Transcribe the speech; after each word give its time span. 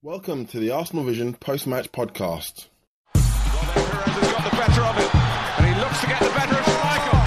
Welcome 0.00 0.46
to 0.54 0.60
the 0.60 0.70
Arsenal 0.70 1.02
Vision 1.02 1.34
post-match 1.34 1.90
podcast. 1.90 2.68
Well, 3.16 3.22
Perez 3.24 4.14
has 4.14 4.30
got 4.30 4.44
the 4.48 4.56
better 4.56 4.82
of 4.82 4.96
it, 4.96 5.10
and 5.58 5.66
he 5.66 5.74
looks 5.80 6.00
to 6.02 6.06
get 6.06 6.20
the 6.22 6.30
better 6.38 6.54
of 6.54 6.66
Schmeichel, 6.70 7.17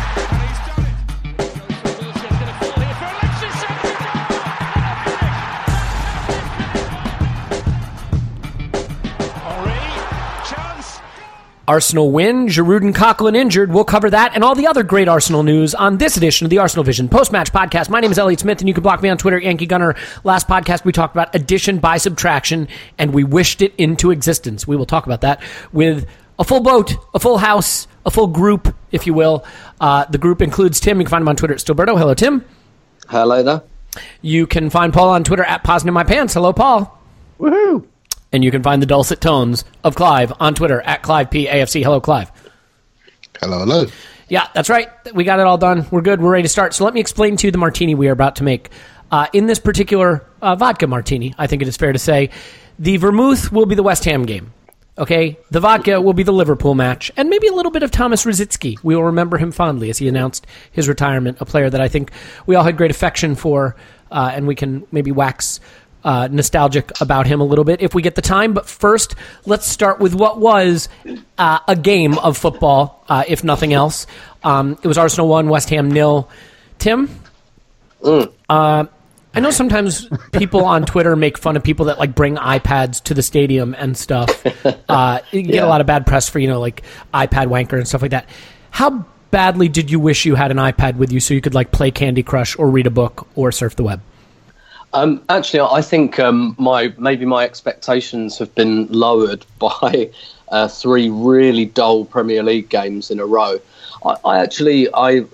Arsenal 11.72 12.12
win, 12.12 12.48
Giroud 12.48 12.82
and 12.82 12.94
Coquelin 12.94 13.34
injured. 13.34 13.72
We'll 13.72 13.86
cover 13.86 14.10
that 14.10 14.36
and 14.36 14.44
all 14.44 14.56
the 14.56 14.68
other 14.68 14.84
great 14.84 15.08
Arsenal 15.08 15.42
news 15.42 15.74
on 15.74 16.00
this 16.00 16.18
edition 16.18 16.46
of 16.46 16.50
the 16.50 16.58
Arsenal 16.58 16.84
Vision 16.84 17.08
post-match 17.08 17.54
podcast. 17.54 17.90
My 17.90 18.02
name 18.02 18.12
is 18.12 18.20
Elliot 18.20 18.42
Smith, 18.42 18.60
and 18.60 18.68
you 18.68 18.74
can 18.74 18.84
block 18.84 19.02
me 19.02 19.08
on 19.08 19.18
Twitter, 19.18 19.40
Yankee 19.40 19.68
Gunner. 19.68 19.96
Last 20.26 20.50
podcast, 20.50 20.84
we 20.84 20.92
talked 20.92 21.16
about 21.16 21.34
addition 21.34 21.80
by 21.80 21.96
subtraction, 21.96 22.68
and 22.98 23.14
we 23.14 23.24
wished 23.24 23.62
it 23.62 23.74
into 23.78 24.12
existence. 24.12 24.68
We 24.68 24.76
will 24.76 24.86
talk 24.86 25.06
about 25.06 25.22
that 25.22 25.42
with 25.72 26.10
a 26.38 26.44
full 26.44 26.60
boat, 26.60 26.94
a 27.14 27.20
full 27.20 27.38
house, 27.38 27.88
a 28.06 28.12
full 28.12 28.28
group, 28.28 28.76
if 28.92 29.08
you 29.08 29.14
will. 29.14 29.46
Uh, 29.80 30.04
the 30.04 30.18
group 30.18 30.42
includes 30.42 30.82
Tim. 30.82 31.00
You 31.00 31.06
can 31.06 31.12
find 31.12 31.22
him 31.22 31.30
on 31.30 31.38
Twitter 31.38 31.54
at 31.54 31.62
Stillberto. 31.62 31.98
Hello, 31.98 32.14
Tim. 32.14 32.44
Hello 33.08 33.42
there. 33.44 33.62
You 34.22 34.46
can 34.46 34.70
find 34.70 34.92
Paul 34.92 35.08
on 35.08 35.24
Twitter 35.24 35.46
at 35.46 35.64
Pausing 35.64 35.88
in 35.88 35.94
My 35.94 36.04
Pants. 36.04 36.34
Hello, 36.34 36.52
Paul. 36.52 37.00
Woohoo! 37.40 37.88
And 38.34 38.44
you 38.44 38.52
can 38.52 38.64
find 38.64 38.82
the 38.82 38.86
dulcet 38.86 39.20
tones 39.20 39.66
of 39.84 39.96
Clive 39.96 40.32
on 40.40 40.56
Twitter 40.56 40.82
at 40.82 41.02
Clive 41.02 41.30
P 41.30 41.48
AFC. 41.48 41.84
Hello, 41.84 42.00
Clive. 42.00 42.32
Hello, 43.40 43.60
hello. 43.60 43.86
Yeah, 44.30 44.48
that's 44.54 44.70
right. 44.70 44.88
We 45.14 45.26
got 45.26 45.40
it 45.40 45.46
all 45.46 45.58
done. 45.58 45.86
We're 45.92 46.02
good. 46.02 46.22
We're 46.22 46.32
ready 46.32 46.44
to 46.44 46.50
start. 46.50 46.74
So 46.74 46.86
let 46.86 46.94
me 46.94 47.02
explain 47.02 47.36
to 47.38 47.48
you 47.48 47.52
the 47.52 47.58
martini 47.58 47.96
we 47.96 48.08
are 48.08 48.14
about 48.14 48.38
to 48.38 48.44
make. 48.44 48.70
Uh, 49.12 49.28
in 49.34 49.46
this 49.46 49.60
particular 49.60 50.26
uh, 50.42 50.56
vodka 50.56 50.88
martini, 50.88 51.36
I 51.38 51.48
think 51.48 51.62
it 51.62 51.68
is 51.68 51.76
fair 51.76 51.92
to 51.92 52.00
say, 52.00 52.30
the 52.80 52.96
vermouth 52.96 53.52
will 53.52 53.66
be 53.66 53.76
the 53.76 53.84
West 53.84 54.06
Ham 54.06 54.24
game. 54.24 54.54
Okay, 54.98 55.38
the 55.50 55.60
vodka 55.60 56.00
will 56.00 56.14
be 56.14 56.24
the 56.24 56.32
Liverpool 56.32 56.76
match, 56.76 57.12
and 57.18 57.30
maybe 57.30 57.48
a 57.48 57.54
little 57.54 57.72
bit 57.72 57.82
of 57.82 57.92
Thomas 57.92 58.24
Rosicky. 58.26 58.78
We 58.84 58.96
will 58.96 59.04
remember 59.04 59.38
him 59.38 59.52
fondly 59.52 59.90
as 59.90 59.98
he 59.98 60.08
announced 60.08 60.46
his 60.72 60.88
retirement. 60.88 61.38
A 61.42 61.46
player 61.46 61.70
that 61.70 61.82
I 61.82 61.88
think 61.88 62.12
we 62.46 62.56
all 62.56 62.64
had 62.64 62.78
great 62.78 62.92
affection 62.92 63.36
for, 63.36 63.76
uh, 64.12 64.32
and 64.34 64.48
we 64.48 64.56
can 64.56 64.86
maybe 64.92 65.12
wax 65.12 65.60
uh, 66.04 66.28
nostalgic 66.32 66.92
about 67.02 67.28
him 67.28 67.42
a 67.42 67.44
little 67.44 67.66
bit 67.66 67.82
if 67.82 67.94
we 67.94 68.02
get 68.02 68.16
the 68.16 68.22
time. 68.22 68.54
But 68.54 68.68
first, 68.68 69.16
let's 69.46 69.68
start 69.68 70.00
with 70.00 70.14
what 70.16 70.40
was 70.40 70.90
uh, 71.38 71.60
a 71.68 71.76
game 71.76 72.18
of 72.20 72.38
football, 72.38 73.04
uh, 73.10 73.24
if 73.28 73.44
nothing 73.44 73.74
else. 73.74 74.08
Um, 74.44 74.78
it 74.82 74.88
was 74.88 74.98
Arsenal 74.98 75.28
one, 75.28 75.50
West 75.50 75.70
Ham 75.70 75.92
nil. 75.92 76.30
Tim, 76.80 77.10
uh, 78.50 78.86
I 79.34 79.40
know 79.40 79.52
sometimes 79.52 80.10
people 80.32 80.66
on 80.66 80.86
Twitter 80.86 81.16
make 81.16 81.38
fun 81.38 81.56
of 81.56 81.64
people 81.64 81.86
that 81.86 82.00
like 82.00 82.16
bring 82.16 82.36
iPads 82.36 83.04
to 83.04 83.14
the 83.14 83.22
stadium 83.24 83.76
and 83.78 83.98
stuff. 83.98 84.44
Uh, 84.90 85.22
you 85.32 85.44
get 85.44 85.64
a 85.64 85.68
lot 85.68 85.80
of 85.80 85.88
bad 85.88 86.06
press 86.06 86.28
for 86.28 86.40
you 86.40 86.48
know 86.48 86.60
like 86.60 86.82
iPad 87.14 87.48
wanker 87.48 87.78
and 87.78 87.88
stuff 87.88 88.02
like 88.02 88.12
that. 88.12 88.28
How 88.72 89.06
badly 89.32 89.70
did 89.70 89.90
you 89.90 90.00
wish 90.00 90.26
you 90.26 90.36
had 90.36 90.52
an 90.52 90.58
iPad 90.58 90.98
with 90.98 91.12
you 91.14 91.22
so 91.22 91.34
you 91.34 91.40
could 91.40 91.54
like 91.54 91.72
play 91.72 91.92
Candy 91.92 92.24
Crush 92.24 92.60
or 92.60 92.70
read 92.70 92.88
a 92.88 92.92
book 92.92 93.28
or 93.36 93.52
surf 93.54 93.76
the 93.78 93.84
web? 93.84 94.02
Um, 94.94 95.24
actually, 95.30 95.62
I 95.62 95.82
think 95.82 96.20
um, 96.20 96.56
my 96.58 96.94
maybe 96.98 97.26
my 97.26 97.44
expectations 97.44 98.38
have 98.40 98.54
been 98.56 98.88
lowered 98.88 99.46
by 99.60 100.10
uh, 100.50 100.68
three 100.68 101.10
really 101.10 101.66
dull 101.66 102.06
Premier 102.06 102.44
League 102.44 102.70
games 102.70 103.10
in 103.10 103.20
a 103.20 103.26
row. 103.26 103.60
I, 104.06 104.16
I 104.26 104.40
actually, 104.40 104.94
I 104.94 105.26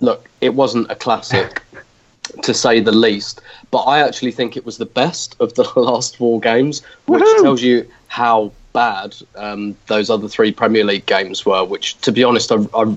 look, 0.00 0.28
it 0.40 0.54
wasn't 0.54 0.90
a 0.90 0.94
classic 0.94 1.62
to 2.42 2.54
say 2.54 2.80
the 2.80 2.92
least, 2.92 3.42
but 3.70 3.82
I 3.82 4.00
actually 4.00 4.32
think 4.32 4.56
it 4.56 4.64
was 4.64 4.78
the 4.78 4.86
best 4.86 5.36
of 5.40 5.54
the 5.54 5.70
last 5.76 6.16
four 6.16 6.40
games, 6.40 6.82
which 7.06 7.24
tells 7.42 7.62
you 7.62 7.86
how 8.08 8.52
bad 8.72 9.14
um, 9.36 9.76
those 9.88 10.08
other 10.08 10.28
three 10.28 10.52
Premier 10.52 10.84
League 10.84 11.06
games 11.06 11.44
were. 11.44 11.64
Which, 11.64 11.98
to 12.00 12.12
be 12.12 12.24
honest, 12.24 12.50
I, 12.50 12.56
I 12.74 12.96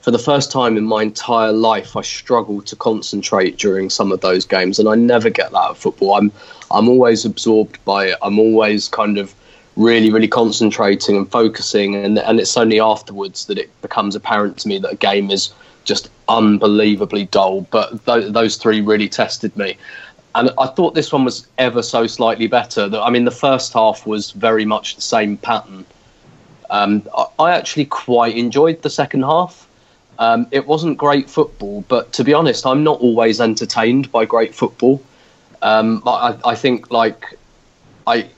for 0.00 0.10
the 0.10 0.18
first 0.18 0.50
time 0.50 0.76
in 0.76 0.84
my 0.84 1.02
entire 1.02 1.52
life, 1.52 1.96
I 1.96 2.02
struggled 2.02 2.66
to 2.66 2.76
concentrate 2.76 3.58
during 3.58 3.90
some 3.90 4.12
of 4.12 4.20
those 4.20 4.46
games, 4.46 4.78
and 4.78 4.88
I 4.88 4.94
never 4.94 5.28
get 5.28 5.52
that 5.52 5.70
at 5.70 5.76
football. 5.76 6.14
I'm 6.14 6.32
I'm 6.70 6.88
always 6.88 7.24
absorbed 7.24 7.84
by 7.84 8.06
it. 8.06 8.18
I'm 8.22 8.38
always 8.38 8.88
kind 8.88 9.18
of 9.18 9.34
really, 9.76 10.10
really 10.10 10.28
concentrating 10.28 11.16
and 11.16 11.30
focusing, 11.30 11.96
and 11.96 12.18
and 12.18 12.40
it's 12.40 12.56
only 12.56 12.80
afterwards 12.80 13.46
that 13.46 13.58
it 13.58 13.68
becomes 13.82 14.14
apparent 14.14 14.58
to 14.58 14.68
me 14.68 14.78
that 14.78 14.92
a 14.92 14.96
game 14.96 15.30
is 15.30 15.52
just 15.84 16.10
unbelievably 16.28 17.26
dull. 17.26 17.62
But 17.70 18.04
th- 18.06 18.32
those 18.32 18.56
three 18.56 18.80
really 18.80 19.08
tested 19.08 19.54
me. 19.56 19.76
And 20.34 20.50
I 20.58 20.68
thought 20.68 20.94
this 20.94 21.12
one 21.12 21.24
was 21.24 21.46
ever 21.58 21.82
so 21.82 22.06
slightly 22.06 22.46
better. 22.46 22.88
I 22.94 23.10
mean, 23.10 23.24
the 23.24 23.32
first 23.32 23.72
half 23.72 24.06
was 24.06 24.30
very 24.30 24.64
much 24.64 24.94
the 24.94 25.02
same 25.02 25.36
pattern. 25.36 25.84
Um, 26.70 27.02
I 27.40 27.50
actually 27.50 27.86
quite 27.86 28.36
enjoyed 28.36 28.82
the 28.82 28.90
second 28.90 29.22
half. 29.24 29.66
Um, 30.20 30.46
it 30.50 30.66
wasn't 30.66 30.98
great 30.98 31.30
football, 31.30 31.82
but 31.88 32.12
to 32.12 32.24
be 32.24 32.34
honest, 32.34 32.66
I'm 32.66 32.84
not 32.84 33.00
always 33.00 33.40
entertained 33.40 34.12
by 34.12 34.26
great 34.26 34.54
football. 34.54 35.02
Um, 35.62 36.02
I, 36.06 36.38
I 36.44 36.54
think, 36.54 36.90
like, 36.90 37.24
I, 38.06 38.28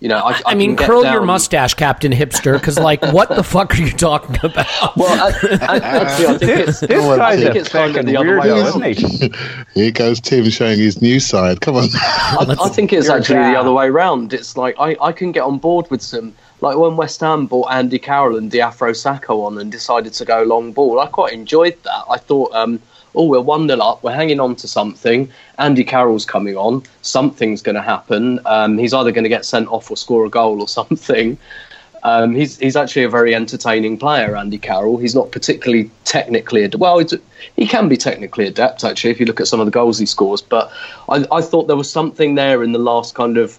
you 0.00 0.08
know, 0.08 0.16
I, 0.18 0.32
I, 0.32 0.42
I 0.46 0.54
mean, 0.56 0.70
can 0.70 0.76
get 0.76 0.86
curl 0.86 1.04
your 1.04 1.22
mustache, 1.22 1.74
Captain 1.74 2.10
Hipster, 2.10 2.54
because 2.54 2.76
like, 2.76 3.00
what 3.12 3.28
the 3.28 3.44
fuck 3.44 3.72
are 3.72 3.82
you 3.82 3.92
talking 3.92 4.36
about? 4.42 4.96
Well, 4.96 5.32
I, 5.32 5.58
I, 5.62 5.76
actually, 5.78 6.26
I 6.26 6.38
think 6.38 6.68
it's, 6.68 6.80
This 6.80 6.90
I 6.90 7.16
guy's 7.16 7.38
think 7.40 7.54
a 7.54 7.58
it's 7.60 7.68
kind 7.68 7.96
of 7.96 8.06
the 8.06 8.16
other 8.16 8.40
way 8.40 8.48
around. 8.50 8.84
isn't 8.84 9.30
he? 9.30 9.32
Here 9.80 9.92
goes 9.92 10.20
Tim 10.20 10.50
showing 10.50 10.80
his 10.80 11.00
new 11.00 11.20
side. 11.20 11.60
Come 11.60 11.76
on. 11.76 11.88
I, 11.94 12.56
I 12.60 12.68
think 12.68 12.92
it's 12.92 13.06
You're 13.06 13.16
a 13.16 13.18
actually 13.20 13.52
the 13.52 13.58
other 13.60 13.72
way 13.72 13.86
around. 13.86 14.34
It's 14.34 14.56
like 14.56 14.74
I, 14.80 14.96
I 15.00 15.12
can 15.12 15.30
get 15.30 15.42
on 15.42 15.58
board 15.58 15.88
with 15.88 16.02
some 16.02 16.34
like 16.60 16.76
when 16.76 16.96
West 16.96 17.20
Ham 17.20 17.46
bought 17.46 17.72
Andy 17.72 17.98
Carroll 17.98 18.36
and 18.36 18.50
Diafra 18.50 18.92
Sakho 18.92 19.46
on 19.46 19.58
and 19.58 19.70
decided 19.70 20.12
to 20.14 20.24
go 20.24 20.42
long 20.42 20.72
ball. 20.72 21.00
I 21.00 21.06
quite 21.06 21.32
enjoyed 21.32 21.76
that. 21.82 22.04
I 22.08 22.18
thought, 22.18 22.52
um, 22.54 22.80
oh, 23.14 23.26
we're 23.26 23.40
one 23.40 23.66
nil 23.66 23.82
up, 23.82 24.02
we're 24.02 24.14
hanging 24.14 24.40
on 24.40 24.56
to 24.56 24.68
something. 24.68 25.30
Andy 25.58 25.84
Carroll's 25.84 26.24
coming 26.24 26.56
on, 26.56 26.82
something's 27.02 27.62
going 27.62 27.74
to 27.74 27.82
happen. 27.82 28.40
Um, 28.46 28.78
he's 28.78 28.94
either 28.94 29.12
going 29.12 29.24
to 29.24 29.28
get 29.28 29.44
sent 29.44 29.68
off 29.68 29.90
or 29.90 29.96
score 29.96 30.24
a 30.24 30.30
goal 30.30 30.60
or 30.60 30.68
something. 30.80 31.38
Um, 32.04 32.34
he's 32.34 32.58
he's 32.58 32.76
actually 32.76 33.04
a 33.04 33.08
very 33.08 33.34
entertaining 33.34 33.96
player, 33.96 34.36
Andy 34.36 34.58
Carroll. 34.58 34.98
He's 34.98 35.14
not 35.14 35.32
particularly 35.32 35.90
technically 36.04 36.62
adept. 36.62 36.78
Well, 36.78 37.02
he 37.56 37.66
can 37.66 37.88
be 37.88 37.96
technically 37.96 38.46
adept 38.46 38.84
actually 38.84 39.10
if 39.10 39.18
you 39.18 39.24
look 39.24 39.40
at 39.40 39.46
some 39.46 39.58
of 39.58 39.64
the 39.64 39.72
goals 39.72 39.98
he 39.98 40.04
scores. 40.04 40.42
But 40.42 40.70
I, 41.08 41.24
I 41.32 41.40
thought 41.40 41.66
there 41.66 41.76
was 41.76 41.90
something 41.90 42.34
there 42.34 42.62
in 42.62 42.72
the 42.72 42.78
last 42.78 43.14
kind 43.14 43.38
of 43.38 43.58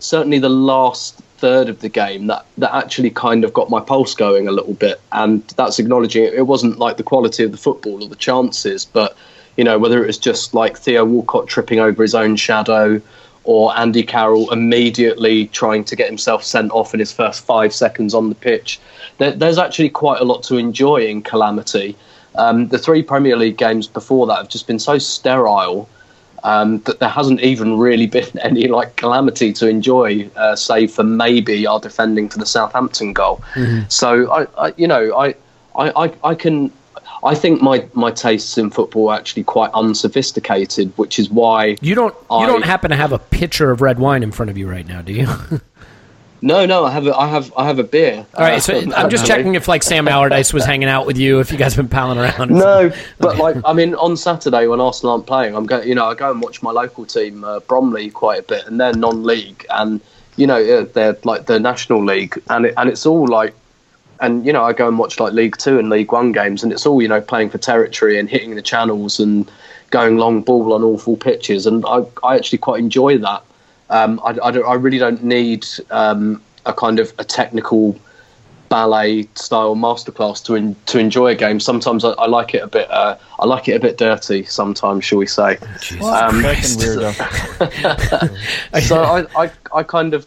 certainly 0.00 0.40
the 0.40 0.48
last 0.48 1.22
third 1.44 1.68
of 1.68 1.80
the 1.80 1.90
game 1.90 2.26
that 2.28 2.46
that 2.56 2.74
actually 2.74 3.10
kind 3.10 3.44
of 3.44 3.52
got 3.52 3.68
my 3.68 3.78
pulse 3.78 4.14
going 4.14 4.48
a 4.48 4.50
little 4.50 4.72
bit, 4.72 4.98
and 5.12 5.42
that's 5.58 5.78
acknowledging 5.78 6.24
it. 6.24 6.32
It 6.32 6.46
wasn't 6.46 6.78
like 6.78 6.96
the 6.96 7.02
quality 7.02 7.44
of 7.44 7.52
the 7.52 7.58
football 7.58 8.02
or 8.02 8.08
the 8.08 8.16
chances, 8.16 8.86
but 8.86 9.14
you 9.58 9.64
know 9.64 9.78
whether 9.78 10.02
it 10.02 10.06
was 10.06 10.16
just 10.16 10.54
like 10.54 10.78
Theo 10.78 11.04
Walcott 11.04 11.46
tripping 11.46 11.80
over 11.80 12.00
his 12.02 12.14
own 12.14 12.36
shadow 12.36 13.02
or 13.44 13.76
Andy 13.76 14.02
Carroll 14.02 14.50
immediately 14.52 15.48
trying 15.48 15.84
to 15.84 15.94
get 15.94 16.08
himself 16.08 16.42
sent 16.42 16.72
off 16.72 16.94
in 16.94 17.00
his 17.00 17.12
first 17.12 17.44
five 17.44 17.74
seconds 17.74 18.14
on 18.14 18.30
the 18.30 18.34
pitch. 18.34 18.80
There, 19.18 19.32
there's 19.32 19.58
actually 19.58 19.90
quite 19.90 20.22
a 20.22 20.24
lot 20.24 20.44
to 20.44 20.56
enjoy 20.56 21.04
in 21.04 21.20
Calamity. 21.20 21.94
Um, 22.36 22.68
the 22.68 22.78
three 22.78 23.02
Premier 23.02 23.36
League 23.36 23.58
games 23.58 23.86
before 23.86 24.26
that 24.28 24.38
have 24.38 24.48
just 24.48 24.66
been 24.66 24.78
so 24.78 24.96
sterile 24.96 25.90
um, 26.44 26.78
that 26.80 27.00
there 27.00 27.08
hasn't 27.08 27.40
even 27.40 27.78
really 27.78 28.06
been 28.06 28.38
any 28.42 28.68
like 28.68 28.96
calamity 28.96 29.52
to 29.54 29.68
enjoy, 29.68 30.30
uh, 30.36 30.54
save 30.54 30.92
for 30.92 31.02
maybe 31.02 31.66
our 31.66 31.80
defending 31.80 32.28
for 32.28 32.38
the 32.38 32.46
Southampton 32.46 33.12
goal. 33.12 33.42
Mm-hmm. 33.54 33.88
So 33.88 34.30
I, 34.30 34.66
I, 34.66 34.74
you 34.76 34.86
know, 34.86 35.16
I, 35.18 35.34
I, 35.76 36.12
I 36.22 36.34
can 36.34 36.70
I 37.24 37.34
think 37.34 37.62
my, 37.62 37.86
my 37.94 38.10
tastes 38.10 38.58
in 38.58 38.70
football 38.70 39.08
are 39.08 39.16
actually 39.16 39.44
quite 39.44 39.70
unsophisticated, 39.72 40.92
which 40.96 41.18
is 41.18 41.30
why 41.30 41.76
you 41.80 41.94
don't 41.94 42.14
you 42.30 42.36
I, 42.36 42.46
don't 42.46 42.64
happen 42.64 42.90
to 42.90 42.96
have 42.96 43.12
a 43.12 43.18
pitcher 43.18 43.70
of 43.70 43.80
red 43.80 43.98
wine 43.98 44.22
in 44.22 44.30
front 44.30 44.50
of 44.50 44.58
you 44.58 44.68
right 44.68 44.86
now, 44.86 45.00
do 45.00 45.12
you? 45.12 45.26
no, 46.44 46.66
no, 46.66 46.84
I 46.84 46.90
have 46.90 47.06
a, 47.06 47.16
I 47.16 47.26
have 47.26 47.52
I 47.56 47.64
have 47.64 47.78
a 47.78 47.84
beer. 47.84 48.26
All 48.34 48.44
right, 48.44 48.62
so 48.62 48.74
I'm 48.96 49.08
just 49.08 49.26
checking 49.26 49.54
if 49.54 49.66
like 49.66 49.82
Sam 49.82 50.06
Allardyce 50.06 50.52
was 50.52 50.64
hanging 50.64 50.88
out 50.88 51.06
with 51.06 51.16
you, 51.16 51.40
if 51.40 51.50
you 51.50 51.56
guys 51.56 51.74
have 51.74 51.88
been 51.88 51.96
palling 51.96 52.18
around. 52.18 52.50
No, 52.50 52.92
but 53.18 53.38
like 53.38 53.56
I 53.64 53.72
mean, 53.72 53.94
on 53.94 54.14
Saturday 54.14 54.66
when 54.66 54.78
Arsenal 54.78 55.14
aren't 55.14 55.26
playing, 55.26 55.56
I'm 55.56 55.64
going. 55.64 55.88
You 55.88 55.94
know, 55.94 56.04
I 56.04 56.14
go 56.14 56.30
and 56.30 56.42
watch 56.42 56.62
my 56.62 56.70
local 56.70 57.06
team, 57.06 57.44
uh, 57.44 57.60
Bromley, 57.60 58.10
quite 58.10 58.40
a 58.40 58.42
bit, 58.42 58.66
and 58.66 58.78
they're 58.78 58.92
non-league, 58.92 59.64
and 59.70 60.02
you 60.36 60.46
know 60.46 60.84
they're 60.84 61.16
like 61.24 61.46
the 61.46 61.58
national 61.58 62.04
league, 62.04 62.38
and 62.50 62.66
it, 62.66 62.74
and 62.76 62.90
it's 62.90 63.06
all 63.06 63.26
like 63.26 63.54
and 64.20 64.44
you 64.44 64.52
know 64.52 64.64
I 64.64 64.74
go 64.74 64.86
and 64.86 64.98
watch 64.98 65.18
like 65.18 65.32
League 65.32 65.56
Two 65.56 65.78
and 65.78 65.88
League 65.88 66.12
One 66.12 66.32
games, 66.32 66.62
and 66.62 66.72
it's 66.72 66.84
all 66.84 67.00
you 67.00 67.08
know 67.08 67.22
playing 67.22 67.48
for 67.50 67.58
territory 67.58 68.18
and 68.18 68.28
hitting 68.28 68.54
the 68.54 68.62
channels 68.62 69.18
and 69.18 69.50
going 69.90 70.18
long 70.18 70.42
ball 70.42 70.74
on 70.74 70.82
awful 70.82 71.16
pitches, 71.16 71.66
and 71.66 71.86
I, 71.86 72.04
I 72.22 72.36
actually 72.36 72.58
quite 72.58 72.80
enjoy 72.80 73.16
that. 73.18 73.42
Um, 73.90 74.20
I, 74.24 74.30
I, 74.42 74.50
I, 74.50 74.74
really 74.74 74.98
don't 74.98 75.22
need 75.22 75.66
um, 75.90 76.40
a 76.64 76.72
kind 76.72 76.98
of 76.98 77.12
a 77.18 77.24
technical 77.24 77.98
ballet 78.70 79.28
style 79.34 79.76
masterclass 79.76 80.42
to 80.44 80.54
in, 80.54 80.74
to 80.86 80.98
enjoy 80.98 81.28
a 81.28 81.34
game. 81.34 81.60
Sometimes 81.60 82.04
I, 82.04 82.10
I 82.12 82.26
like 82.26 82.54
it 82.54 82.62
a 82.62 82.66
bit. 82.66 82.90
Uh, 82.90 83.16
I 83.38 83.46
like 83.46 83.68
it 83.68 83.72
a 83.72 83.80
bit 83.80 83.98
dirty. 83.98 84.44
Sometimes, 84.44 85.04
shall 85.04 85.18
we 85.18 85.26
say? 85.26 85.58
Um, 86.02 86.42
so 88.82 89.02
I, 89.02 89.26
I, 89.36 89.50
I 89.74 89.82
kind 89.82 90.14
of 90.14 90.26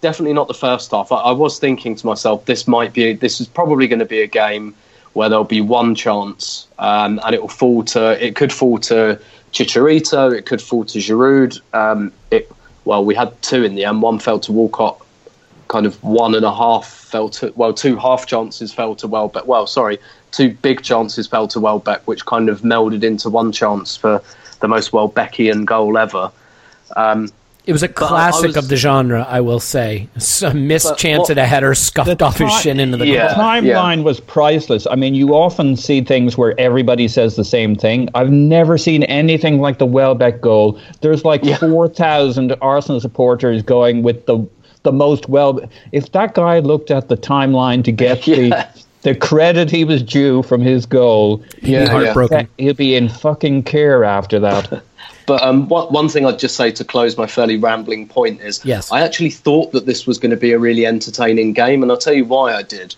definitely 0.00 0.32
not 0.32 0.48
the 0.48 0.54
first 0.54 0.90
half. 0.90 1.12
I, 1.12 1.16
I, 1.16 1.32
was 1.32 1.58
thinking 1.58 1.94
to 1.96 2.06
myself, 2.06 2.44
this 2.46 2.66
might 2.66 2.92
be, 2.92 3.12
this 3.12 3.40
is 3.40 3.46
probably 3.46 3.86
going 3.86 3.98
to 3.98 4.06
be 4.06 4.20
a 4.20 4.26
game 4.26 4.74
where 5.12 5.28
there'll 5.28 5.44
be 5.44 5.60
one 5.60 5.94
chance, 5.94 6.66
um, 6.78 7.20
and 7.24 7.34
it 7.34 7.40
will 7.40 7.48
fall 7.48 7.82
to, 7.84 8.24
it 8.24 8.36
could 8.36 8.52
fall 8.52 8.78
to 8.78 9.20
Chicharito, 9.52 10.36
it 10.36 10.46
could 10.46 10.60
fall 10.60 10.84
to 10.84 10.98
Giroud. 10.98 11.60
Um, 11.74 12.12
it, 12.30 12.50
well, 12.86 13.04
we 13.04 13.14
had 13.14 13.30
two 13.42 13.64
in 13.64 13.74
the 13.74 13.84
end. 13.84 14.00
One 14.00 14.18
fell 14.18 14.40
to 14.40 14.52
Walcott. 14.52 15.02
Kind 15.68 15.84
of 15.84 16.02
one 16.04 16.36
and 16.36 16.44
a 16.44 16.54
half 16.54 16.86
fell 16.86 17.28
to 17.30 17.52
well, 17.56 17.74
two 17.74 17.96
half 17.96 18.26
chances 18.26 18.72
fell 18.72 18.94
to 18.96 19.08
Welbeck. 19.08 19.46
Well, 19.46 19.66
sorry, 19.66 19.98
two 20.30 20.52
big 20.54 20.82
chances 20.82 21.26
fell 21.26 21.48
to 21.48 21.58
Welbeck, 21.60 22.06
which 22.06 22.24
kind 22.24 22.48
of 22.48 22.60
melded 22.60 23.02
into 23.02 23.28
one 23.28 23.50
chance 23.50 23.96
for 23.96 24.22
the 24.60 24.68
most 24.68 24.92
Welbeckian 24.92 25.64
goal 25.64 25.98
ever. 25.98 26.30
Um, 26.96 27.30
it 27.66 27.72
was 27.72 27.82
a 27.82 27.88
classic 27.88 28.48
was, 28.48 28.56
of 28.56 28.68
the 28.68 28.76
genre, 28.76 29.26
I 29.28 29.40
will 29.40 29.58
say. 29.58 30.08
A 30.44 30.54
missed 30.54 30.96
chance 30.96 31.22
well, 31.22 31.32
at 31.32 31.38
a 31.38 31.46
header 31.46 31.74
scuffed 31.74 32.22
off 32.22 32.38
his 32.38 32.52
shin 32.60 32.78
into 32.78 32.96
the 32.96 33.06
yeah, 33.06 33.28
goal. 33.28 33.28
The 33.28 33.42
timeline 33.42 33.96
yeah. 33.98 34.02
was 34.04 34.20
priceless. 34.20 34.86
I 34.86 34.94
mean, 34.94 35.16
you 35.16 35.34
often 35.34 35.76
see 35.76 36.00
things 36.00 36.38
where 36.38 36.58
everybody 36.60 37.08
says 37.08 37.34
the 37.34 37.44
same 37.44 37.74
thing. 37.74 38.08
I've 38.14 38.30
never 38.30 38.78
seen 38.78 39.02
anything 39.04 39.60
like 39.60 39.78
the 39.78 39.86
Welbeck 39.86 40.40
goal. 40.40 40.80
There's 41.00 41.24
like 41.24 41.42
yeah. 41.42 41.56
4,000 41.56 42.54
Arsenal 42.62 43.00
supporters 43.00 43.62
going 43.62 44.02
with 44.02 44.26
the 44.26 44.46
the 44.84 44.92
most 44.92 45.28
well. 45.28 45.60
If 45.90 46.12
that 46.12 46.34
guy 46.34 46.60
looked 46.60 46.92
at 46.92 47.08
the 47.08 47.16
timeline 47.16 47.82
to 47.84 47.90
get 47.90 48.22
the 48.24 48.66
the 49.02 49.14
credit 49.14 49.70
he 49.70 49.84
was 49.84 50.02
due 50.02 50.42
from 50.44 50.60
his 50.60 50.86
goal, 50.86 51.42
yeah, 51.62 51.88
heartbroken. 51.88 52.48
He'll 52.58 52.74
be 52.74 52.94
in 52.94 53.08
fucking 53.08 53.64
care 53.64 54.04
after 54.04 54.38
that. 54.40 54.82
But 55.26 55.42
um, 55.42 55.68
one, 55.68 55.92
one 55.92 56.08
thing 56.08 56.24
I'd 56.24 56.38
just 56.38 56.56
say 56.56 56.70
to 56.70 56.84
close 56.84 57.18
my 57.18 57.26
fairly 57.26 57.56
rambling 57.56 58.06
point 58.06 58.40
is 58.40 58.64
yes. 58.64 58.92
I 58.92 59.00
actually 59.00 59.30
thought 59.30 59.72
that 59.72 59.84
this 59.84 60.06
was 60.06 60.18
going 60.18 60.30
to 60.30 60.36
be 60.36 60.52
a 60.52 60.58
really 60.58 60.86
entertaining 60.86 61.52
game, 61.52 61.82
and 61.82 61.90
I'll 61.90 61.98
tell 61.98 62.14
you 62.14 62.24
why 62.24 62.54
I 62.54 62.62
did. 62.62 62.94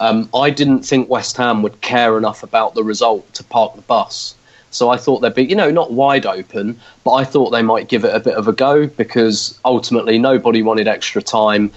Um, 0.00 0.28
I 0.34 0.50
didn't 0.50 0.82
think 0.82 1.08
West 1.08 1.36
Ham 1.36 1.62
would 1.62 1.80
care 1.80 2.16
enough 2.16 2.42
about 2.42 2.74
the 2.74 2.82
result 2.82 3.32
to 3.34 3.44
park 3.44 3.74
the 3.76 3.82
bus. 3.82 4.34
So 4.70 4.88
I 4.88 4.96
thought 4.96 5.20
they'd 5.20 5.34
be, 5.34 5.44
you 5.44 5.54
know, 5.54 5.70
not 5.70 5.92
wide 5.92 6.24
open, 6.24 6.80
but 7.04 7.12
I 7.12 7.24
thought 7.24 7.50
they 7.50 7.62
might 7.62 7.88
give 7.88 8.04
it 8.04 8.14
a 8.14 8.20
bit 8.20 8.34
of 8.34 8.48
a 8.48 8.52
go 8.52 8.86
because 8.86 9.58
ultimately 9.64 10.18
nobody 10.18 10.62
wanted 10.62 10.88
extra 10.88 11.20
time. 11.20 11.70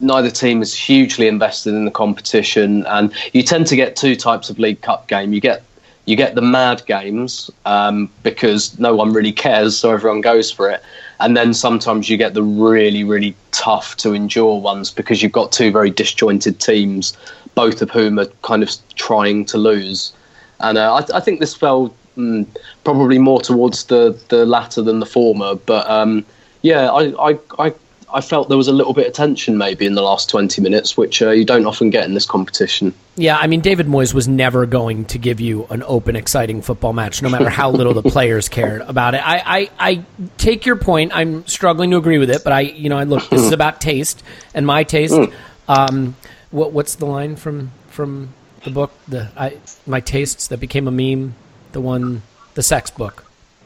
Neither 0.00 0.30
team 0.30 0.60
is 0.60 0.74
hugely 0.74 1.26
invested 1.26 1.70
in 1.74 1.84
the 1.84 1.90
competition, 1.90 2.84
and 2.86 3.12
you 3.32 3.42
tend 3.42 3.66
to 3.68 3.76
get 3.76 3.96
two 3.96 4.14
types 4.14 4.50
of 4.50 4.58
League 4.58 4.82
Cup 4.82 5.08
game. 5.08 5.32
You 5.32 5.40
get 5.40 5.62
you 6.08 6.16
get 6.16 6.34
the 6.34 6.40
mad 6.40 6.82
games 6.86 7.50
um, 7.66 8.10
because 8.22 8.78
no 8.78 8.96
one 8.96 9.12
really 9.12 9.30
cares, 9.30 9.76
so 9.76 9.90
everyone 9.90 10.22
goes 10.22 10.50
for 10.50 10.70
it. 10.70 10.82
And 11.20 11.36
then 11.36 11.52
sometimes 11.52 12.08
you 12.08 12.16
get 12.16 12.32
the 12.32 12.42
really, 12.42 13.04
really 13.04 13.34
tough 13.52 13.94
to 13.98 14.14
endure 14.14 14.58
ones 14.58 14.90
because 14.90 15.22
you've 15.22 15.32
got 15.32 15.52
two 15.52 15.70
very 15.70 15.90
disjointed 15.90 16.60
teams, 16.60 17.14
both 17.54 17.82
of 17.82 17.90
whom 17.90 18.18
are 18.18 18.24
kind 18.40 18.62
of 18.62 18.70
trying 18.94 19.44
to 19.46 19.58
lose. 19.58 20.14
And 20.60 20.78
uh, 20.78 20.94
I, 20.94 21.18
I, 21.18 21.20
think 21.20 21.40
this 21.40 21.54
fell 21.54 21.94
mm, 22.16 22.46
probably 22.84 23.18
more 23.18 23.42
towards 23.42 23.84
the, 23.84 24.18
the 24.28 24.46
latter 24.46 24.80
than 24.80 25.00
the 25.00 25.06
former. 25.06 25.56
But 25.56 25.90
um, 25.90 26.24
yeah, 26.62 26.90
I, 26.90 27.32
I, 27.32 27.38
I 27.58 27.74
I 28.12 28.20
felt 28.20 28.48
there 28.48 28.56
was 28.56 28.68
a 28.68 28.72
little 28.72 28.94
bit 28.94 29.06
of 29.06 29.12
tension 29.12 29.58
maybe 29.58 29.84
in 29.84 29.94
the 29.94 30.02
last 30.02 30.30
20 30.30 30.60
minutes, 30.62 30.96
which 30.96 31.20
uh, 31.20 31.30
you 31.30 31.44
don't 31.44 31.66
often 31.66 31.90
get 31.90 32.04
in 32.04 32.14
this 32.14 32.24
competition. 32.26 32.94
Yeah, 33.16 33.36
I 33.36 33.46
mean, 33.46 33.60
David 33.60 33.86
Moyes 33.86 34.14
was 34.14 34.26
never 34.26 34.64
going 34.66 35.04
to 35.06 35.18
give 35.18 35.40
you 35.40 35.66
an 35.70 35.82
open, 35.82 36.16
exciting 36.16 36.62
football 36.62 36.92
match, 36.92 37.22
no 37.22 37.28
matter 37.28 37.48
how 37.50 37.70
little 37.70 37.94
the 37.94 38.02
players 38.10 38.48
cared 38.48 38.80
about 38.82 39.14
it. 39.14 39.26
I, 39.26 39.42
I, 39.44 39.70
I, 39.78 40.04
take 40.38 40.64
your 40.64 40.76
point. 40.76 41.12
I'm 41.14 41.46
struggling 41.46 41.90
to 41.90 41.96
agree 41.96 42.18
with 42.18 42.30
it, 42.30 42.42
but 42.44 42.52
I, 42.52 42.60
you 42.60 42.88
know, 42.88 42.96
I 42.96 43.04
look. 43.04 43.28
This 43.28 43.42
is 43.42 43.52
about 43.52 43.80
taste 43.80 44.22
and 44.54 44.66
my 44.66 44.84
taste. 44.84 45.14
Hmm. 45.14 45.32
Um, 45.68 46.16
what, 46.50 46.72
what's 46.72 46.94
the 46.94 47.06
line 47.06 47.36
from 47.36 47.72
from 47.88 48.32
the 48.64 48.70
book? 48.70 48.92
The 49.06 49.30
I, 49.36 49.58
my 49.86 50.00
tastes 50.00 50.48
that 50.48 50.60
became 50.60 50.88
a 50.88 50.90
meme. 50.90 51.34
The 51.72 51.80
one, 51.80 52.22
the 52.54 52.62
sex 52.62 52.90
book. 52.90 53.24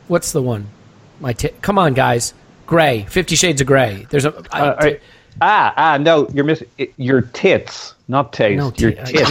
What's 0.09 0.33
the 0.33 0.43
one? 0.43 0.69
My 1.21 1.33
ta- 1.33 1.55
come 1.61 1.79
on, 1.79 1.95
guys. 1.95 2.35
Gray, 2.73 3.05
Fifty 3.05 3.37
Shades 3.37 3.61
of 3.61 3.67
Gray. 3.67 4.07
There's 4.09 4.25
a 4.25 4.33
I, 4.51 4.61
uh, 4.61 4.81
t- 4.81 4.97
ah 5.43 5.75
ah 5.77 5.99
no, 5.99 6.27
you're 6.33 6.47
missing 6.47 6.69
your 6.97 7.21
tits, 7.21 7.95
not 8.09 8.33
taste. 8.33 8.57
No, 8.57 8.71
t- 8.71 8.85
your 8.85 8.93
tits. 8.93 9.31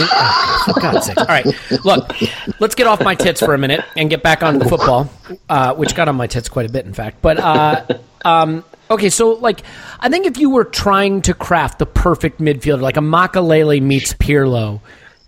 for 0.64 0.80
God's 0.80 1.06
sake! 1.06 1.18
All 1.18 1.26
right, 1.26 1.44
look, 1.84 2.14
let's 2.60 2.76
get 2.76 2.86
off 2.86 3.02
my 3.02 3.16
tits 3.16 3.40
for 3.40 3.52
a 3.52 3.58
minute 3.58 3.84
and 3.96 4.08
get 4.08 4.22
back 4.22 4.44
on 4.44 4.60
the 4.60 4.64
football, 4.68 5.10
uh, 5.48 5.74
which 5.74 5.96
got 5.96 6.06
on 6.06 6.14
my 6.14 6.28
tits 6.28 6.48
quite 6.48 6.70
a 6.70 6.72
bit, 6.72 6.86
in 6.86 6.94
fact. 6.94 7.20
But 7.20 7.40
uh, 7.40 7.84
um, 8.24 8.64
okay, 8.88 9.08
so 9.08 9.30
like, 9.30 9.62
I 9.98 10.08
think 10.08 10.26
if 10.26 10.38
you 10.38 10.48
were 10.50 10.64
trying 10.64 11.22
to 11.22 11.34
craft 11.34 11.80
the 11.80 11.86
perfect 11.86 12.40
midfielder, 12.40 12.80
like 12.80 12.96
a 12.96 13.00
Makelele 13.00 13.82
meets 13.82 14.14
Pirlo 14.14 14.80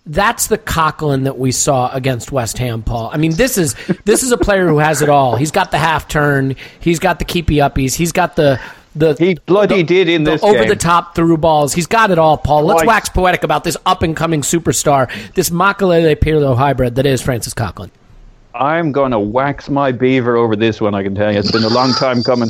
that's 0.07 0.49
the 0.49 0.59
Coquelin 0.59 1.25
that 1.25 1.39
we 1.39 1.51
saw 1.51 1.91
against 1.93 2.31
West 2.31 2.59
Ham, 2.59 2.83
Paul. 2.83 3.11
I 3.13 3.17
mean, 3.17 3.35
this 3.35 3.57
is 3.57 3.75
this 4.05 4.23
is 4.23 4.33
a 4.33 4.37
player 4.37 4.69
who 4.69 4.79
has 4.79 5.03
it 5.03 5.09
all. 5.09 5.37
He's 5.37 5.51
got 5.51 5.71
the 5.71 5.79
half 5.79 6.09
turn, 6.09 6.57
he's 6.81 6.99
got 6.99 7.19
the 7.19 7.25
keepy 7.25 7.57
uppies, 7.57 7.95
he's 7.95 8.13
got 8.13 8.37
the 8.37 8.61
the 8.95 9.15
he 9.19 9.35
bloody 9.47 9.77
the, 9.77 9.83
did 9.83 10.09
in 10.09 10.25
this 10.25 10.43
over 10.43 10.61
game. 10.61 10.69
the 10.69 10.77
top 10.77 11.15
through 11.15 11.37
balls. 11.39 11.73
He's 11.75 11.87
got 11.87 12.11
it 12.11 12.19
all, 12.19 12.37
Paul. 12.37 12.65
Let's 12.65 12.85
wax 12.85 13.09
poetic 13.09 13.43
about 13.43 13.65
this 13.65 13.77
up 13.87 14.03
and 14.03 14.17
coming 14.17 14.43
superstar, 14.43 15.11
this 15.35 15.51
Makelele 15.51 16.17
Pirlo 16.17 16.57
hybrid 16.57 16.95
that 16.97 17.07
is 17.07 17.21
Francis 17.21 17.55
Coquelin. 17.55 17.91
I'm 18.55 18.93
going 18.93 19.11
to 19.11 19.19
wax 19.19 19.69
my 19.69 19.91
beaver 19.91 20.37
over 20.37 20.55
this 20.55 20.81
one. 20.81 20.95
I 20.95 21.03
can 21.03 21.13
tell 21.15 21.33
you, 21.33 21.41
it's 21.41 21.51
been 21.51 21.65
a 21.65 21.69
long 21.69 21.93
time 21.95 22.23
coming. 22.23 22.49